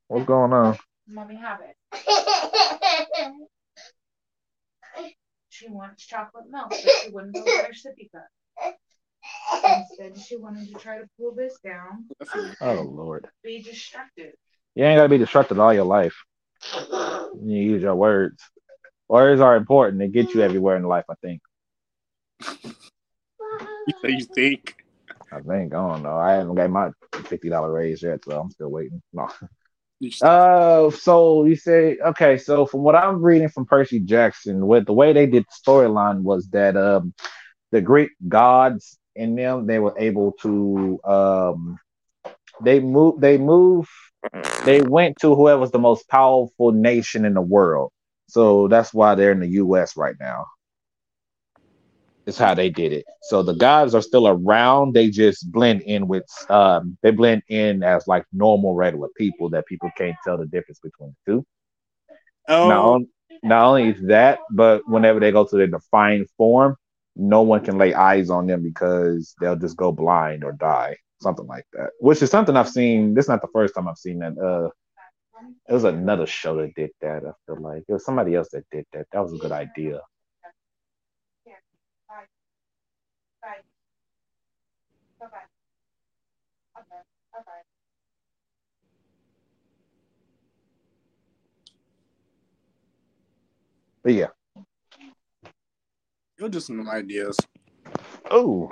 What's 0.07 0.25
going 0.25 0.53
on? 0.53 0.77
Mommy, 1.07 1.35
have 1.35 1.61
it. 1.61 1.75
She 5.49 5.69
wants 5.69 6.05
chocolate 6.05 6.49
milk, 6.51 6.69
but 6.69 6.77
she 6.81 7.09
wouldn't 7.11 7.33
go 7.33 7.45
get 7.45 7.67
her 7.67 7.71
sippy 7.71 8.11
cup. 8.11 8.75
Instead, 9.63 10.17
she 10.21 10.35
wanted 10.35 10.67
to 10.67 10.73
try 10.75 10.97
to 10.97 11.07
pull 11.17 11.33
this 11.33 11.57
down, 11.63 12.07
Oh 12.59 12.81
Lord. 12.81 13.27
be 13.41 13.61
destructive. 13.63 14.33
You 14.75 14.83
ain't 14.83 14.97
gotta 14.97 15.07
be 15.07 15.17
destructive 15.17 15.57
all 15.57 15.73
your 15.73 15.85
life. 15.85 16.15
You 17.41 17.57
use 17.57 17.81
your 17.81 17.95
words. 17.95 18.43
Words 19.07 19.39
are 19.39 19.55
important. 19.55 19.99
They 19.99 20.09
get 20.09 20.33
you 20.33 20.41
everywhere 20.41 20.75
in 20.75 20.83
life, 20.83 21.05
I 21.09 21.15
think. 21.21 21.41
You 23.87 23.93
say 24.01 24.09
you 24.09 24.25
think. 24.25 24.75
I 25.31 25.39
think. 25.39 25.73
I 25.73 25.77
don't 25.87 26.01
know. 26.03 26.17
I 26.17 26.33
haven't 26.33 26.55
got 26.55 26.69
my 26.69 26.89
fifty 27.25 27.49
dollar 27.49 27.71
raise 27.71 28.01
yet, 28.01 28.25
so 28.25 28.39
I'm 28.39 28.49
still 28.49 28.69
waiting. 28.71 29.01
No. 29.13 29.29
Uh, 30.21 30.89
so 30.91 31.45
you 31.45 31.55
say 31.55 31.97
okay. 32.05 32.37
So 32.37 32.65
from 32.65 32.81
what 32.81 32.95
I'm 32.95 33.21
reading 33.21 33.49
from 33.49 33.65
Percy 33.65 33.99
Jackson, 33.99 34.67
with 34.67 34.85
the 34.85 34.93
way 34.93 35.13
they 35.13 35.25
did 35.25 35.43
the 35.43 35.71
storyline 35.71 36.21
was 36.21 36.47
that 36.49 36.77
um, 36.77 37.13
the 37.71 37.81
Greek 37.81 38.11
gods 38.27 38.97
in 39.15 39.35
them 39.35 39.65
they 39.67 39.79
were 39.79 39.97
able 39.97 40.33
to 40.41 40.99
um, 41.05 41.79
they 42.63 42.79
move 42.79 43.19
they 43.19 43.37
move 43.37 43.87
they 44.65 44.81
went 44.81 45.17
to 45.21 45.35
whoever's 45.35 45.71
the 45.71 45.79
most 45.79 46.07
powerful 46.09 46.71
nation 46.71 47.25
in 47.25 47.33
the 47.33 47.41
world. 47.41 47.91
So 48.27 48.67
that's 48.67 48.93
why 48.93 49.15
they're 49.15 49.31
in 49.31 49.39
the 49.39 49.49
U.S. 49.49 49.95
right 49.95 50.15
now. 50.19 50.45
Is 52.25 52.37
how 52.37 52.53
they 52.55 52.69
did 52.69 52.91
it. 52.91 53.05
So 53.23 53.43
the 53.43 53.53
gods 53.53 53.93
are 53.95 54.01
still 54.01 54.27
around. 54.27 54.93
They 54.93 55.09
just 55.09 55.51
blend 55.51 55.81
in 55.83 56.07
with 56.07 56.25
um 56.49 56.97
they 57.03 57.11
blend 57.11 57.43
in 57.49 57.83
as 57.83 58.07
like 58.07 58.25
normal 58.33 58.73
regular 58.75 59.09
people 59.17 59.49
that 59.51 59.65
people 59.67 59.91
can't 59.97 60.15
tell 60.23 60.37
the 60.37 60.45
difference 60.47 60.79
between 60.79 61.15
the 61.25 61.31
two. 61.31 61.45
Oh, 62.47 62.67
Not, 62.67 62.83
on, 62.85 63.07
not 63.43 63.65
only 63.65 63.89
is 63.89 64.01
that, 64.07 64.39
but 64.51 64.81
whenever 64.87 65.19
they 65.19 65.31
go 65.31 65.45
to 65.45 65.55
their 65.57 65.67
defined 65.67 66.27
form, 66.37 66.75
no 67.15 67.41
one 67.41 67.63
can 67.63 67.77
lay 67.77 67.93
eyes 67.93 68.29
on 68.29 68.47
them 68.47 68.63
because 68.63 69.35
they'll 69.39 69.55
just 69.55 69.77
go 69.77 69.91
blind 69.91 70.43
or 70.43 70.53
die, 70.53 70.97
something 71.21 71.47
like 71.47 71.65
that. 71.73 71.91
Which 71.99 72.21
is 72.21 72.29
something 72.31 72.55
I've 72.55 72.69
seen. 72.69 73.13
This 73.13 73.25
is 73.25 73.29
not 73.29 73.41
the 73.41 73.47
first 73.53 73.75
time 73.75 73.87
I've 73.87 73.97
seen 73.97 74.19
that. 74.19 74.37
Uh, 74.37 74.69
it 75.69 75.73
was 75.73 75.83
another 75.83 76.25
show 76.25 76.57
that 76.57 76.73
did 76.75 76.91
that. 77.01 77.23
I 77.25 77.31
feel 77.45 77.61
like 77.61 77.83
it 77.87 77.93
was 77.93 78.05
somebody 78.05 78.35
else 78.35 78.49
that 78.51 78.65
did 78.71 78.85
that. 78.93 79.07
That 79.11 79.21
was 79.21 79.33
a 79.33 79.37
good 79.37 79.51
idea. 79.51 80.01
But 94.05 94.13
yeah. 94.13 94.27
you're 96.37 96.47
just 96.47 96.67
some 96.67 96.87
ideas. 96.87 97.39
Oh. 98.29 98.71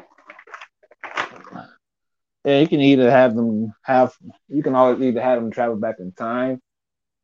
Yeah, 2.45 2.60
you 2.60 2.68
can 2.68 2.81
either 2.81 3.10
have 3.10 3.35
them 3.35 3.73
have 3.84 4.14
you 4.47 4.61
can 4.61 4.76
always 4.76 5.01
either 5.01 5.22
have 5.22 5.41
them 5.41 5.49
travel 5.49 5.77
back 5.77 5.95
in 5.97 6.11
time 6.11 6.61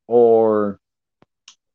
or 0.07 0.79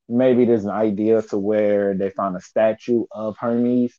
maybe 0.08 0.44
there's 0.44 0.64
an 0.64 0.70
idea 0.70 1.22
to 1.22 1.38
where 1.38 1.94
they 1.94 2.10
found 2.10 2.36
a 2.36 2.40
statue 2.40 3.04
of 3.12 3.36
Hermes 3.38 3.92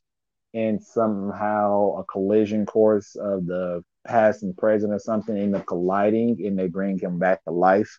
and 0.52 0.82
somehow 0.82 1.96
a 1.96 2.04
collision 2.04 2.66
course 2.66 3.14
of 3.14 3.46
the 3.46 3.82
past 4.06 4.42
and 4.42 4.54
present 4.54 4.92
or 4.92 4.98
something 4.98 5.38
end 5.38 5.54
up 5.56 5.64
colliding 5.64 6.44
and 6.44 6.58
they 6.58 6.68
bring 6.68 6.98
him 6.98 7.18
back 7.18 7.42
to 7.44 7.50
life 7.50 7.98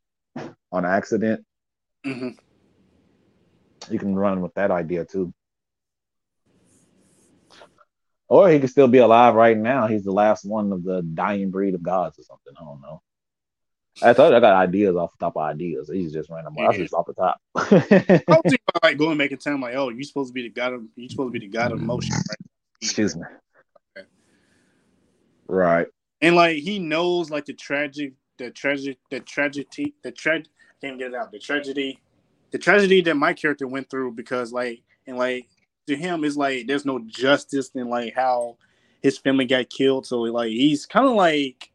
on 0.72 0.86
accident. 0.86 1.44
hmm 2.04 2.30
You 3.90 4.00
can 4.00 4.16
run 4.16 4.42
with 4.42 4.54
that 4.56 4.72
idea 4.72 5.06
too. 5.06 5.34
Or 8.30 8.50
he 8.50 8.60
could 8.60 8.70
still 8.70 8.88
be 8.90 8.98
alive 8.98 9.36
right 9.36 9.58
now. 9.58 9.88
He's 9.88 10.04
the 10.04 10.12
last 10.12 10.44
one 10.44 10.74
of 10.74 10.84
the 10.84 11.02
dying 11.02 11.50
breed 11.50 11.76
of 11.76 11.82
gods 11.84 12.20
or 12.20 12.24
something. 12.24 12.54
I 12.60 12.64
don't 12.64 12.82
know. 12.82 13.02
I 14.04 14.14
thought 14.14 14.34
I 14.34 14.40
got 14.40 14.54
ideas 14.54 14.96
off 14.96 15.12
the 15.18 15.26
top 15.26 15.38
of 15.38 15.44
ideas. 15.44 15.90
He's 15.92 16.12
just 16.12 16.30
random. 16.30 16.54
That's 16.58 16.78
Yeah. 16.78 16.84
just 16.84 16.94
off 16.94 17.06
the 17.08 17.14
top. 17.14 17.40
I 17.56 17.60
was 17.62 17.72
thinking 17.80 18.60
about 18.70 18.84
like 18.84 18.98
going 18.98 19.18
back 19.18 19.32
in 19.32 19.38
time, 19.38 19.62
like, 19.62 19.76
oh, 19.76 19.90
you're 19.90 20.04
supposed 20.04 20.30
to 20.30 20.34
be 20.34 20.44
the 20.44 20.50
god 20.50 20.74
of 20.74 20.84
you're 20.96 21.10
supposed 21.10 21.34
to 21.34 21.40
be 21.40 21.46
the 21.48 21.52
god 21.52 21.72
of 21.72 21.80
motion, 21.80 22.14
right? 22.30 22.38
Excuse 22.82 23.16
me. 23.16 23.24
Okay. 23.98 24.08
Right. 25.48 25.88
And 26.22 26.36
like 26.36 26.58
he 26.58 26.80
knows 26.80 27.32
like 27.32 27.46
the 27.46 27.54
tragic, 27.54 28.14
the 28.38 28.52
tragic, 28.52 28.98
the 29.10 29.22
tragedy, 29.22 29.96
the 30.04 30.12
tra- 30.12 30.44
can't 30.82 31.00
get 31.00 31.08
it 31.14 31.16
out. 31.16 31.32
The 31.32 31.40
tragedy, 31.40 32.00
the 32.52 32.58
tragedy 32.58 33.02
that 33.02 33.16
my 33.16 33.34
character 33.34 33.68
went 33.68 33.90
through 33.90 34.12
because 34.14 34.52
like 34.52 34.82
and 35.06 35.18
like 35.18 35.48
to 35.88 35.96
him 35.96 36.24
is 36.24 36.38
like 36.38 36.68
there's 36.68 36.86
no 36.86 37.00
justice 37.00 37.72
in 37.76 37.90
like 37.90 38.14
how 38.16 38.58
his 39.02 39.18
family 39.18 39.46
got 39.46 39.70
killed. 39.70 40.06
So 40.06 40.22
like 40.22 40.50
he's 40.50 40.86
kind 40.86 41.06
of 41.06 41.14
like 41.14 41.72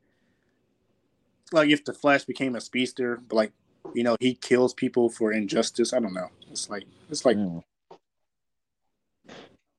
like 1.52 1.70
if 1.70 1.84
the 1.84 1.92
Flash 1.92 2.24
became 2.24 2.56
a 2.56 2.60
speedster, 2.60 3.20
but 3.28 3.36
like 3.36 3.52
you 3.94 4.02
know 4.02 4.16
he 4.20 4.34
kills 4.34 4.74
people 4.74 5.08
for 5.08 5.32
injustice. 5.32 5.92
I 5.92 6.00
don't 6.00 6.14
know. 6.14 6.28
It's 6.50 6.70
like 6.70 6.84
it's 7.10 7.24
like 7.24 7.36
Mm. 7.36 7.62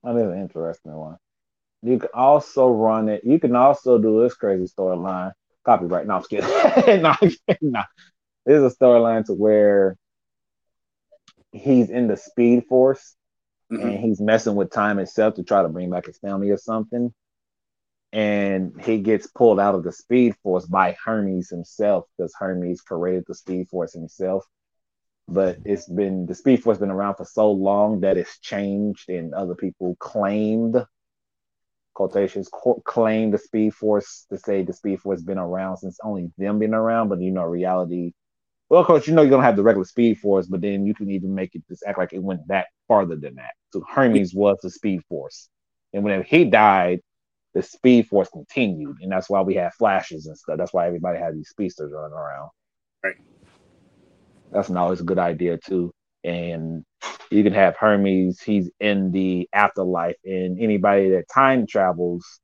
That 0.03 0.17
is 0.17 0.31
an 0.31 0.41
interesting 0.41 0.93
one. 0.93 1.17
You 1.81 1.97
can 1.97 2.09
also 2.13 2.69
run 2.69 3.07
it. 3.09 3.23
You 3.23 3.39
can 3.39 3.55
also 3.55 3.97
do 3.97 4.21
this 4.21 4.33
crazy 4.33 4.65
storyline. 4.65 5.31
Copyright. 5.65 6.07
No, 6.07 6.15
I'm 6.15 6.23
kidding. 6.23 7.01
no, 7.01 7.15
no. 7.61 7.83
There's 8.45 8.73
a 8.73 8.75
storyline 8.75 9.25
to 9.25 9.33
where 9.33 9.95
he's 11.53 11.89
in 11.89 12.07
the 12.07 12.17
Speed 12.17 12.65
Force 12.67 13.15
mhm. 13.71 13.83
and 13.83 13.99
he's 13.99 14.21
messing 14.21 14.55
with 14.55 14.71
time 14.71 14.99
itself 14.99 15.35
to 15.35 15.43
try 15.43 15.61
to 15.61 15.69
bring 15.69 15.89
back 15.89 16.07
his 16.07 16.19
family 16.19 16.49
or 16.51 16.57
something. 16.57 17.13
And 18.11 18.79
he 18.81 18.99
gets 18.99 19.27
pulled 19.27 19.59
out 19.59 19.75
of 19.75 19.83
the 19.83 19.91
Speed 19.91 20.35
Force 20.43 20.65
by 20.67 20.95
Hermes 21.03 21.49
himself 21.49 22.05
because 22.17 22.33
Hermes 22.39 22.81
created 22.81 23.25
the 23.27 23.35
Speed 23.35 23.69
Force 23.69 23.93
himself. 23.93 24.45
But 25.27 25.59
it's 25.65 25.87
been 25.87 26.25
the 26.27 26.35
Speed 26.35 26.63
Force 26.63 26.79
been 26.79 26.91
around 26.91 27.15
for 27.15 27.25
so 27.25 27.51
long 27.51 28.01
that 28.01 28.17
it's 28.17 28.39
changed, 28.39 29.09
and 29.09 29.33
other 29.33 29.55
people 29.55 29.95
claimed 29.99 30.85
quotations 31.93 32.49
co- 32.51 32.81
claim 32.85 33.31
the 33.31 33.37
Speed 33.37 33.73
Force 33.75 34.25
to 34.29 34.37
say 34.37 34.63
the 34.63 34.73
Speed 34.73 35.01
Force 35.01 35.21
been 35.21 35.37
around 35.39 35.77
since 35.77 35.99
only 36.03 36.31
them 36.37 36.59
been 36.59 36.73
around. 36.73 37.09
But 37.09 37.21
you 37.21 37.31
know, 37.31 37.43
reality. 37.43 38.13
Well, 38.73 38.81
of 38.81 38.87
course, 38.87 39.07
you 39.07 39.13
know 39.13 39.21
you're 39.21 39.29
gonna 39.29 39.43
have 39.43 39.55
the 39.55 39.61
regular 39.61 39.85
Speed 39.85 40.17
Force, 40.17 40.47
but 40.47 40.61
then 40.61 40.83
you 40.83 40.95
can 40.95 41.11
even 41.11 41.35
make 41.35 41.53
it 41.53 41.61
just 41.69 41.83
act 41.85 41.99
like 41.99 42.11
it 42.11 42.23
went 42.23 42.47
back 42.47 42.65
farther 42.87 43.15
than 43.15 43.35
that. 43.35 43.51
So 43.71 43.85
Hermes 43.87 44.33
was 44.33 44.57
the 44.63 44.71
Speed 44.71 45.03
Force, 45.07 45.47
and 45.93 46.03
when 46.03 46.23
he 46.23 46.45
died, 46.45 47.01
the 47.53 47.61
Speed 47.61 48.07
Force 48.07 48.29
continued, 48.29 48.97
and 49.01 49.11
that's 49.11 49.29
why 49.29 49.41
we 49.41 49.53
have 49.53 49.75
flashes 49.75 50.25
and 50.25 50.35
stuff. 50.35 50.57
That's 50.57 50.73
why 50.73 50.87
everybody 50.87 51.19
had 51.19 51.35
these 51.35 51.49
speedsters 51.49 51.91
running 51.93 52.17
around. 52.17 52.49
Right. 53.03 53.13
That's 54.51 54.69
an 54.69 54.77
always 54.77 55.01
a 55.01 55.03
good 55.03 55.19
idea 55.19 55.59
too. 55.59 55.93
And 56.23 56.83
you 57.29 57.43
can 57.43 57.53
have 57.53 57.77
Hermes, 57.77 58.41
he's 58.41 58.71
in 58.79 59.11
the 59.11 59.47
afterlife, 59.53 60.15
and 60.25 60.59
anybody 60.59 61.11
that 61.11 61.25
time 61.31 61.67
travels 61.67 62.39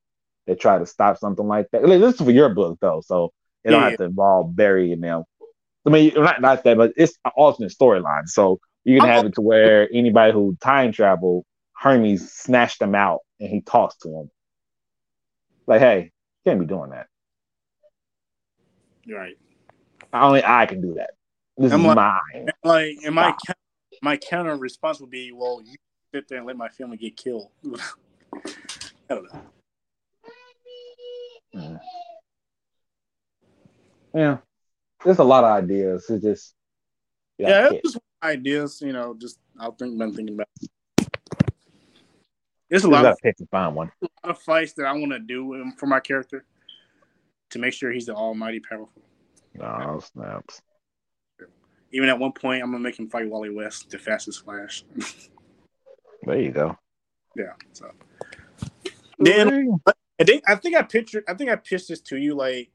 that 0.46 0.60
try 0.60 0.78
to 0.78 0.86
stop 0.86 1.18
something 1.18 1.48
like 1.48 1.66
that. 1.72 1.82
This 1.82 2.14
is 2.14 2.22
for 2.22 2.30
your 2.30 2.50
book 2.50 2.78
though, 2.80 3.02
so 3.04 3.34
it 3.64 3.72
don't 3.72 3.82
have 3.82 3.98
to 3.98 4.04
involve 4.04 4.56
Barry 4.56 4.92
and 4.92 5.04
them. 5.04 5.24
I 5.86 5.90
mean, 5.90 6.14
not 6.16 6.42
not 6.42 6.64
that, 6.64 6.78
but 6.78 6.94
it's 6.98 7.18
an 7.26 7.32
alternate 7.36 7.72
storyline. 7.72 8.28
So 8.28 8.60
you 8.84 9.00
can 9.00 9.10
have 9.10 9.26
it 9.26 9.36
to 9.36 9.42
where 9.42 9.88
anybody 9.94 10.34
who 10.34 10.58
time 10.62 10.92
travel, 10.92 11.46
Hermes 11.74 12.32
snatched 12.32 12.80
them 12.80 12.96
out 12.96 13.20
and 13.40 13.50
he 13.50 13.62
talks 13.62 13.96
to 14.00 14.10
them. 14.10 14.32
Like, 15.68 15.80
hey, 15.80 16.12
you 16.46 16.52
can't 16.52 16.60
be 16.60 16.66
doing 16.66 16.90
that. 16.92 17.08
right. 19.08 19.36
Only 20.12 20.44
I 20.44 20.66
can 20.66 20.82
do 20.82 20.96
that. 20.96 21.12
This 21.58 21.72
I'm 21.72 21.82
is 21.82 21.86
like- 21.86 21.96
mine. 21.96 22.48
Like, 22.64 22.98
and 23.06 23.14
my 23.16 23.36
Stop. 23.44 23.58
my 24.02 24.18
counter 24.18 24.56
response 24.58 25.00
would 25.00 25.10
be, 25.12 25.32
well, 25.32 25.62
you 25.64 25.76
sit 26.14 26.28
there 26.28 26.40
and 26.40 26.48
let 26.48 26.58
my 26.58 26.70
family 26.70 26.98
get 26.98 27.16
killed. 27.16 27.50
I 28.34 28.40
don't 29.10 29.34
know. 29.34 29.42
Mm. 31.56 31.80
Yeah, 34.16 34.38
there's 35.04 35.20
a 35.20 35.24
lot 35.24 35.44
of 35.44 35.52
ideas. 35.52 36.10
It's 36.10 36.24
just 36.24 36.56
Yeah, 37.38 37.50
yeah, 37.50 37.70
it's 37.72 37.94
just 37.94 38.04
ideas, 38.24 38.82
you 38.82 38.94
know. 38.94 39.16
Just 39.18 39.40
I'll 39.60 39.72
think, 39.72 39.98
been 39.98 40.14
thinking 40.14 40.36
about. 40.36 40.48
There's 42.70 42.84
a 42.84 42.90
lot 42.90 43.06
of, 43.06 43.18
pick 43.24 43.36
and 43.40 43.50
find 43.50 43.76
one. 43.76 43.92
a 44.02 44.08
lot 44.28 44.38
of 44.38 44.42
fights 44.44 44.74
that 44.74 44.86
I 44.86 44.92
want 44.94 45.12
to 45.12 45.20
do 45.20 45.72
for 45.78 45.88
my 45.88 46.00
character 46.00 46.46
to 47.50 47.60
make 47.60 47.74
sure 47.74 47.92
he's 47.92 48.06
the 48.06 48.14
almighty 48.14 48.60
powerful. 48.60 49.02
No 49.56 50.00
snaps. 50.14 50.62
Even 51.92 52.10
at 52.10 52.20
one 52.20 52.32
point, 52.32 52.62
I'm 52.62 52.72
gonna 52.72 52.84
make 52.84 53.00
him 53.00 53.10
fight 53.10 53.28
Wally 53.28 53.50
West, 53.50 53.90
the 53.90 53.98
fastest 53.98 54.44
Flash. 54.44 54.84
There 56.24 56.38
you 56.38 56.52
go. 56.52 56.78
yeah. 57.38 57.54
So 57.72 57.90
then 59.20 59.80
I 60.20 60.24
think 60.26 60.44
I 60.46 60.56
think 60.56 60.76
I 60.76 60.82
pictured 60.82 61.24
I 61.30 61.34
think 61.34 61.50
I 61.50 61.56
pitched 61.56 61.88
this 61.88 62.02
to 62.02 62.18
you 62.18 62.36
like 62.36 62.70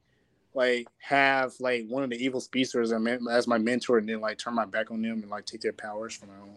like 0.55 0.87
have 0.99 1.53
like 1.61 1.87
one 1.89 2.03
of 2.05 2.11
the 2.11 2.17
evil 2.25 2.41
speedsters 2.41 2.93
as 2.93 3.01
my- 3.01 3.19
as 3.33 3.47
my 3.47 3.59
mentor 3.59 3.99
and 3.99 4.09
then 4.09 4.21
like 4.21 4.39
turn 4.39 4.55
my 4.55 4.65
back 4.65 4.91
on 4.91 5.03
them 5.03 5.21
and 5.23 5.31
like 5.31 5.45
take 5.47 5.61
their 5.61 5.73
powers 5.73 6.15
for 6.15 6.27
my 6.27 6.35
own. 6.41 6.57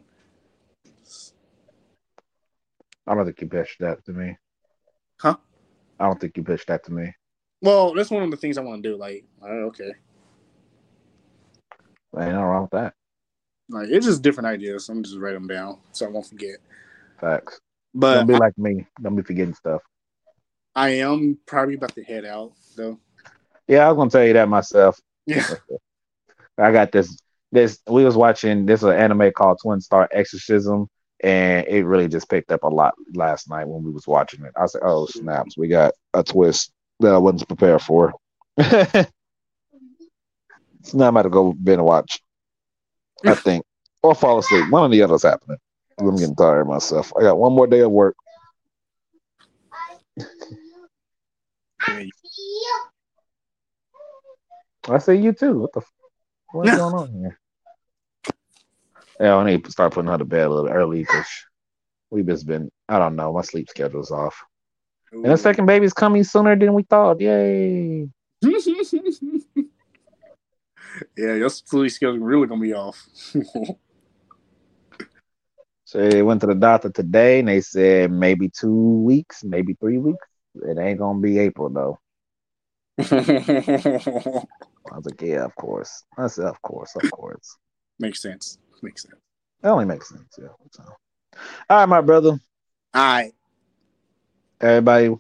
I 3.08 3.16
don't 3.16 3.26
think 3.26 3.42
you 3.42 3.48
pitched 3.48 3.80
that 3.80 4.06
to 4.06 4.12
me. 4.14 4.38
Huh? 5.20 5.38
I 6.00 6.06
don't 6.06 6.20
think 6.20 6.38
you 6.38 6.44
pitched 6.44 6.68
that 6.68 6.84
to 6.86 6.92
me. 6.94 7.14
Well, 7.62 7.94
that's 7.94 8.12
one 8.12 8.22
of 8.22 8.30
the 8.30 8.38
things 8.38 8.58
I 8.58 8.62
want 8.62 8.84
to 8.84 8.90
do. 8.90 8.98
Like, 8.98 9.26
okay, 9.44 9.92
Ain't 12.16 12.32
nothing 12.32 12.36
wrong 12.36 12.62
with 12.64 12.72
that. 12.72 12.94
like 13.70 13.90
it's 13.90 14.06
just 14.06 14.22
different 14.22 14.48
ideas. 14.48 14.90
I'm 14.90 15.04
just 15.04 15.18
write 15.18 15.34
them 15.34 15.48
down 15.48 15.80
so 15.92 16.06
I 16.06 16.10
won't 16.10 16.26
forget. 16.28 16.58
Facts. 17.20 17.60
But 17.94 18.16
don't 18.16 18.28
be 18.28 18.36
like 18.36 18.58
me. 18.58 18.86
Don't 19.02 19.16
be 19.16 19.24
forgetting 19.24 19.54
stuff. 19.56 19.82
I 20.76 20.90
am 20.90 21.40
probably 21.48 21.76
about 21.76 21.96
to 21.96 22.04
head 22.04 22.26
out 22.26 22.52
though. 22.76 23.00
Yeah, 23.68 23.86
I 23.88 23.92
was 23.92 23.98
gonna 23.98 24.10
tell 24.10 24.26
you 24.26 24.34
that 24.34 24.50
myself. 24.50 25.00
Yeah. 25.26 25.46
I 26.58 26.72
got 26.72 26.92
this. 26.92 27.20
This 27.52 27.80
we 27.88 28.04
was 28.04 28.16
watching 28.18 28.66
this 28.66 28.84
an 28.84 28.92
anime 28.94 29.32
called 29.32 29.60
Twin 29.62 29.80
Star 29.80 30.10
Exorcism, 30.12 30.90
and 31.22 31.66
it 31.68 31.86
really 31.86 32.08
just 32.08 32.30
picked 32.30 32.52
up 32.52 32.64
a 32.64 32.68
lot 32.68 32.96
last 33.14 33.50
night 33.50 33.68
when 33.68 33.84
we 33.84 33.92
was 33.92 34.08
watching 34.08 34.44
it. 34.44 34.52
I 34.60 34.66
said, 34.66 34.82
"Oh 34.84 35.06
snaps, 35.06 35.58
we 35.58 35.68
got 35.68 35.94
a 36.14 36.24
twist 36.24 36.72
that 37.00 37.14
I 37.14 37.18
wasn't 37.18 37.48
prepared 37.48 37.82
for." 37.82 38.14
so 38.60 39.06
now 40.94 41.08
I'm 41.08 41.16
about 41.16 41.24
to 41.24 41.30
go 41.30 41.54
binge 41.54 41.80
watch. 41.82 42.22
I 43.26 43.36
think, 43.36 43.66
or 44.04 44.14
fall 44.14 44.40
asleep. 44.40 44.70
One 44.70 44.84
of 44.86 44.92
the 44.92 45.02
others 45.02 45.24
happening. 45.24 45.58
I'm 46.00 46.16
getting 46.16 46.36
tired 46.36 46.62
of 46.62 46.68
myself. 46.68 47.12
I 47.18 47.22
got 47.24 47.38
one 47.38 47.54
more 47.54 47.68
day 47.68 47.80
of 47.80 47.92
work. 47.92 48.16
Yeah, 51.88 52.04
I 54.90 54.98
say 55.00 55.16
you 55.16 55.34
too. 55.34 55.60
What 55.60 55.74
the? 55.74 55.82
F- 55.82 55.94
what's 56.52 56.78
going 56.78 56.94
on 56.94 57.12
here? 57.14 57.40
Yeah, 59.20 59.36
I 59.36 59.46
need 59.46 59.66
to 59.66 59.72
start 59.72 59.94
putting 59.94 60.12
her 60.12 60.18
to 60.18 60.26
bed 60.26 60.46
a 60.46 60.50
little 60.50 60.70
early 60.70 61.00
because 61.00 61.28
we've 62.10 62.28
just 62.28 62.46
been. 62.46 62.70
I 62.88 63.00
don't 63.00 63.16
know. 63.16 63.34
My 63.34 63.42
sleep 63.42 63.70
schedule's 63.70 64.12
off. 64.12 64.42
And 65.12 65.26
the 65.26 65.38
second 65.38 65.66
baby's 65.66 65.94
coming 65.94 66.24
sooner 66.24 66.56
than 66.56 66.74
we 66.74 66.84
thought. 66.84 67.20
Yay! 67.20 68.08
yeah, 71.18 71.34
your 71.34 71.50
sleep 71.50 71.92
skills 71.92 72.18
really 72.20 72.48
gonna 72.48 72.62
be 72.62 72.74
off. 72.74 73.08
So 75.88 76.00
they 76.00 76.22
went 76.22 76.42
to 76.42 76.48
the 76.48 76.54
doctor 76.54 76.90
today, 76.90 77.40
and 77.40 77.48
they 77.48 77.62
said 77.62 78.12
maybe 78.12 78.50
two 78.50 79.00
weeks, 79.04 79.42
maybe 79.46 79.74
three 79.80 79.98
weeks. 79.98 80.28
It 80.56 80.78
ain't 80.78 81.00
gonna 81.00 81.20
be 81.20 81.40
April 81.40 81.70
though. 81.70 81.98
I 83.00 84.44
was 84.96 85.06
like, 85.06 85.22
yeah, 85.22 85.46
of 85.46 85.56
course. 85.56 86.04
I 86.18 86.28
said, 86.28 86.46
of 86.46 86.60
course, 86.64 86.96
of 86.96 87.12
course. 87.12 87.58
Makes 88.00 88.22
sense. 88.22 88.58
Makes 88.82 89.04
sense. 89.04 89.16
That 89.62 89.70
only 89.70 89.86
makes 89.86 90.10
sense. 90.10 90.34
Yeah. 90.40 90.48
So. 90.72 90.84
All 91.70 91.78
right, 91.78 91.86
my 91.86 92.02
brother. 92.02 92.32
All 92.32 92.40
right. 92.94 93.32
Everybody, 94.60 95.16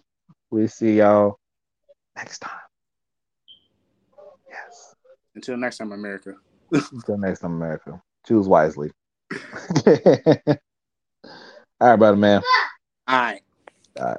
we 0.49 0.67
see 0.67 0.97
y'all 0.97 1.37
next 2.15 2.39
time. 2.39 2.51
Yes. 4.49 4.95
Until 5.35 5.57
next 5.57 5.77
time, 5.77 5.91
America. 5.91 6.33
Until 6.71 7.17
next 7.19 7.41
time, 7.41 7.55
America. 7.55 8.01
Choose 8.25 8.47
wisely. 8.47 8.91
All 11.79 11.89
right, 11.89 11.95
brother, 11.95 12.17
man. 12.17 12.41
All 13.07 13.19
right. 13.19 13.41
All 13.99 14.05
right. 14.05 14.17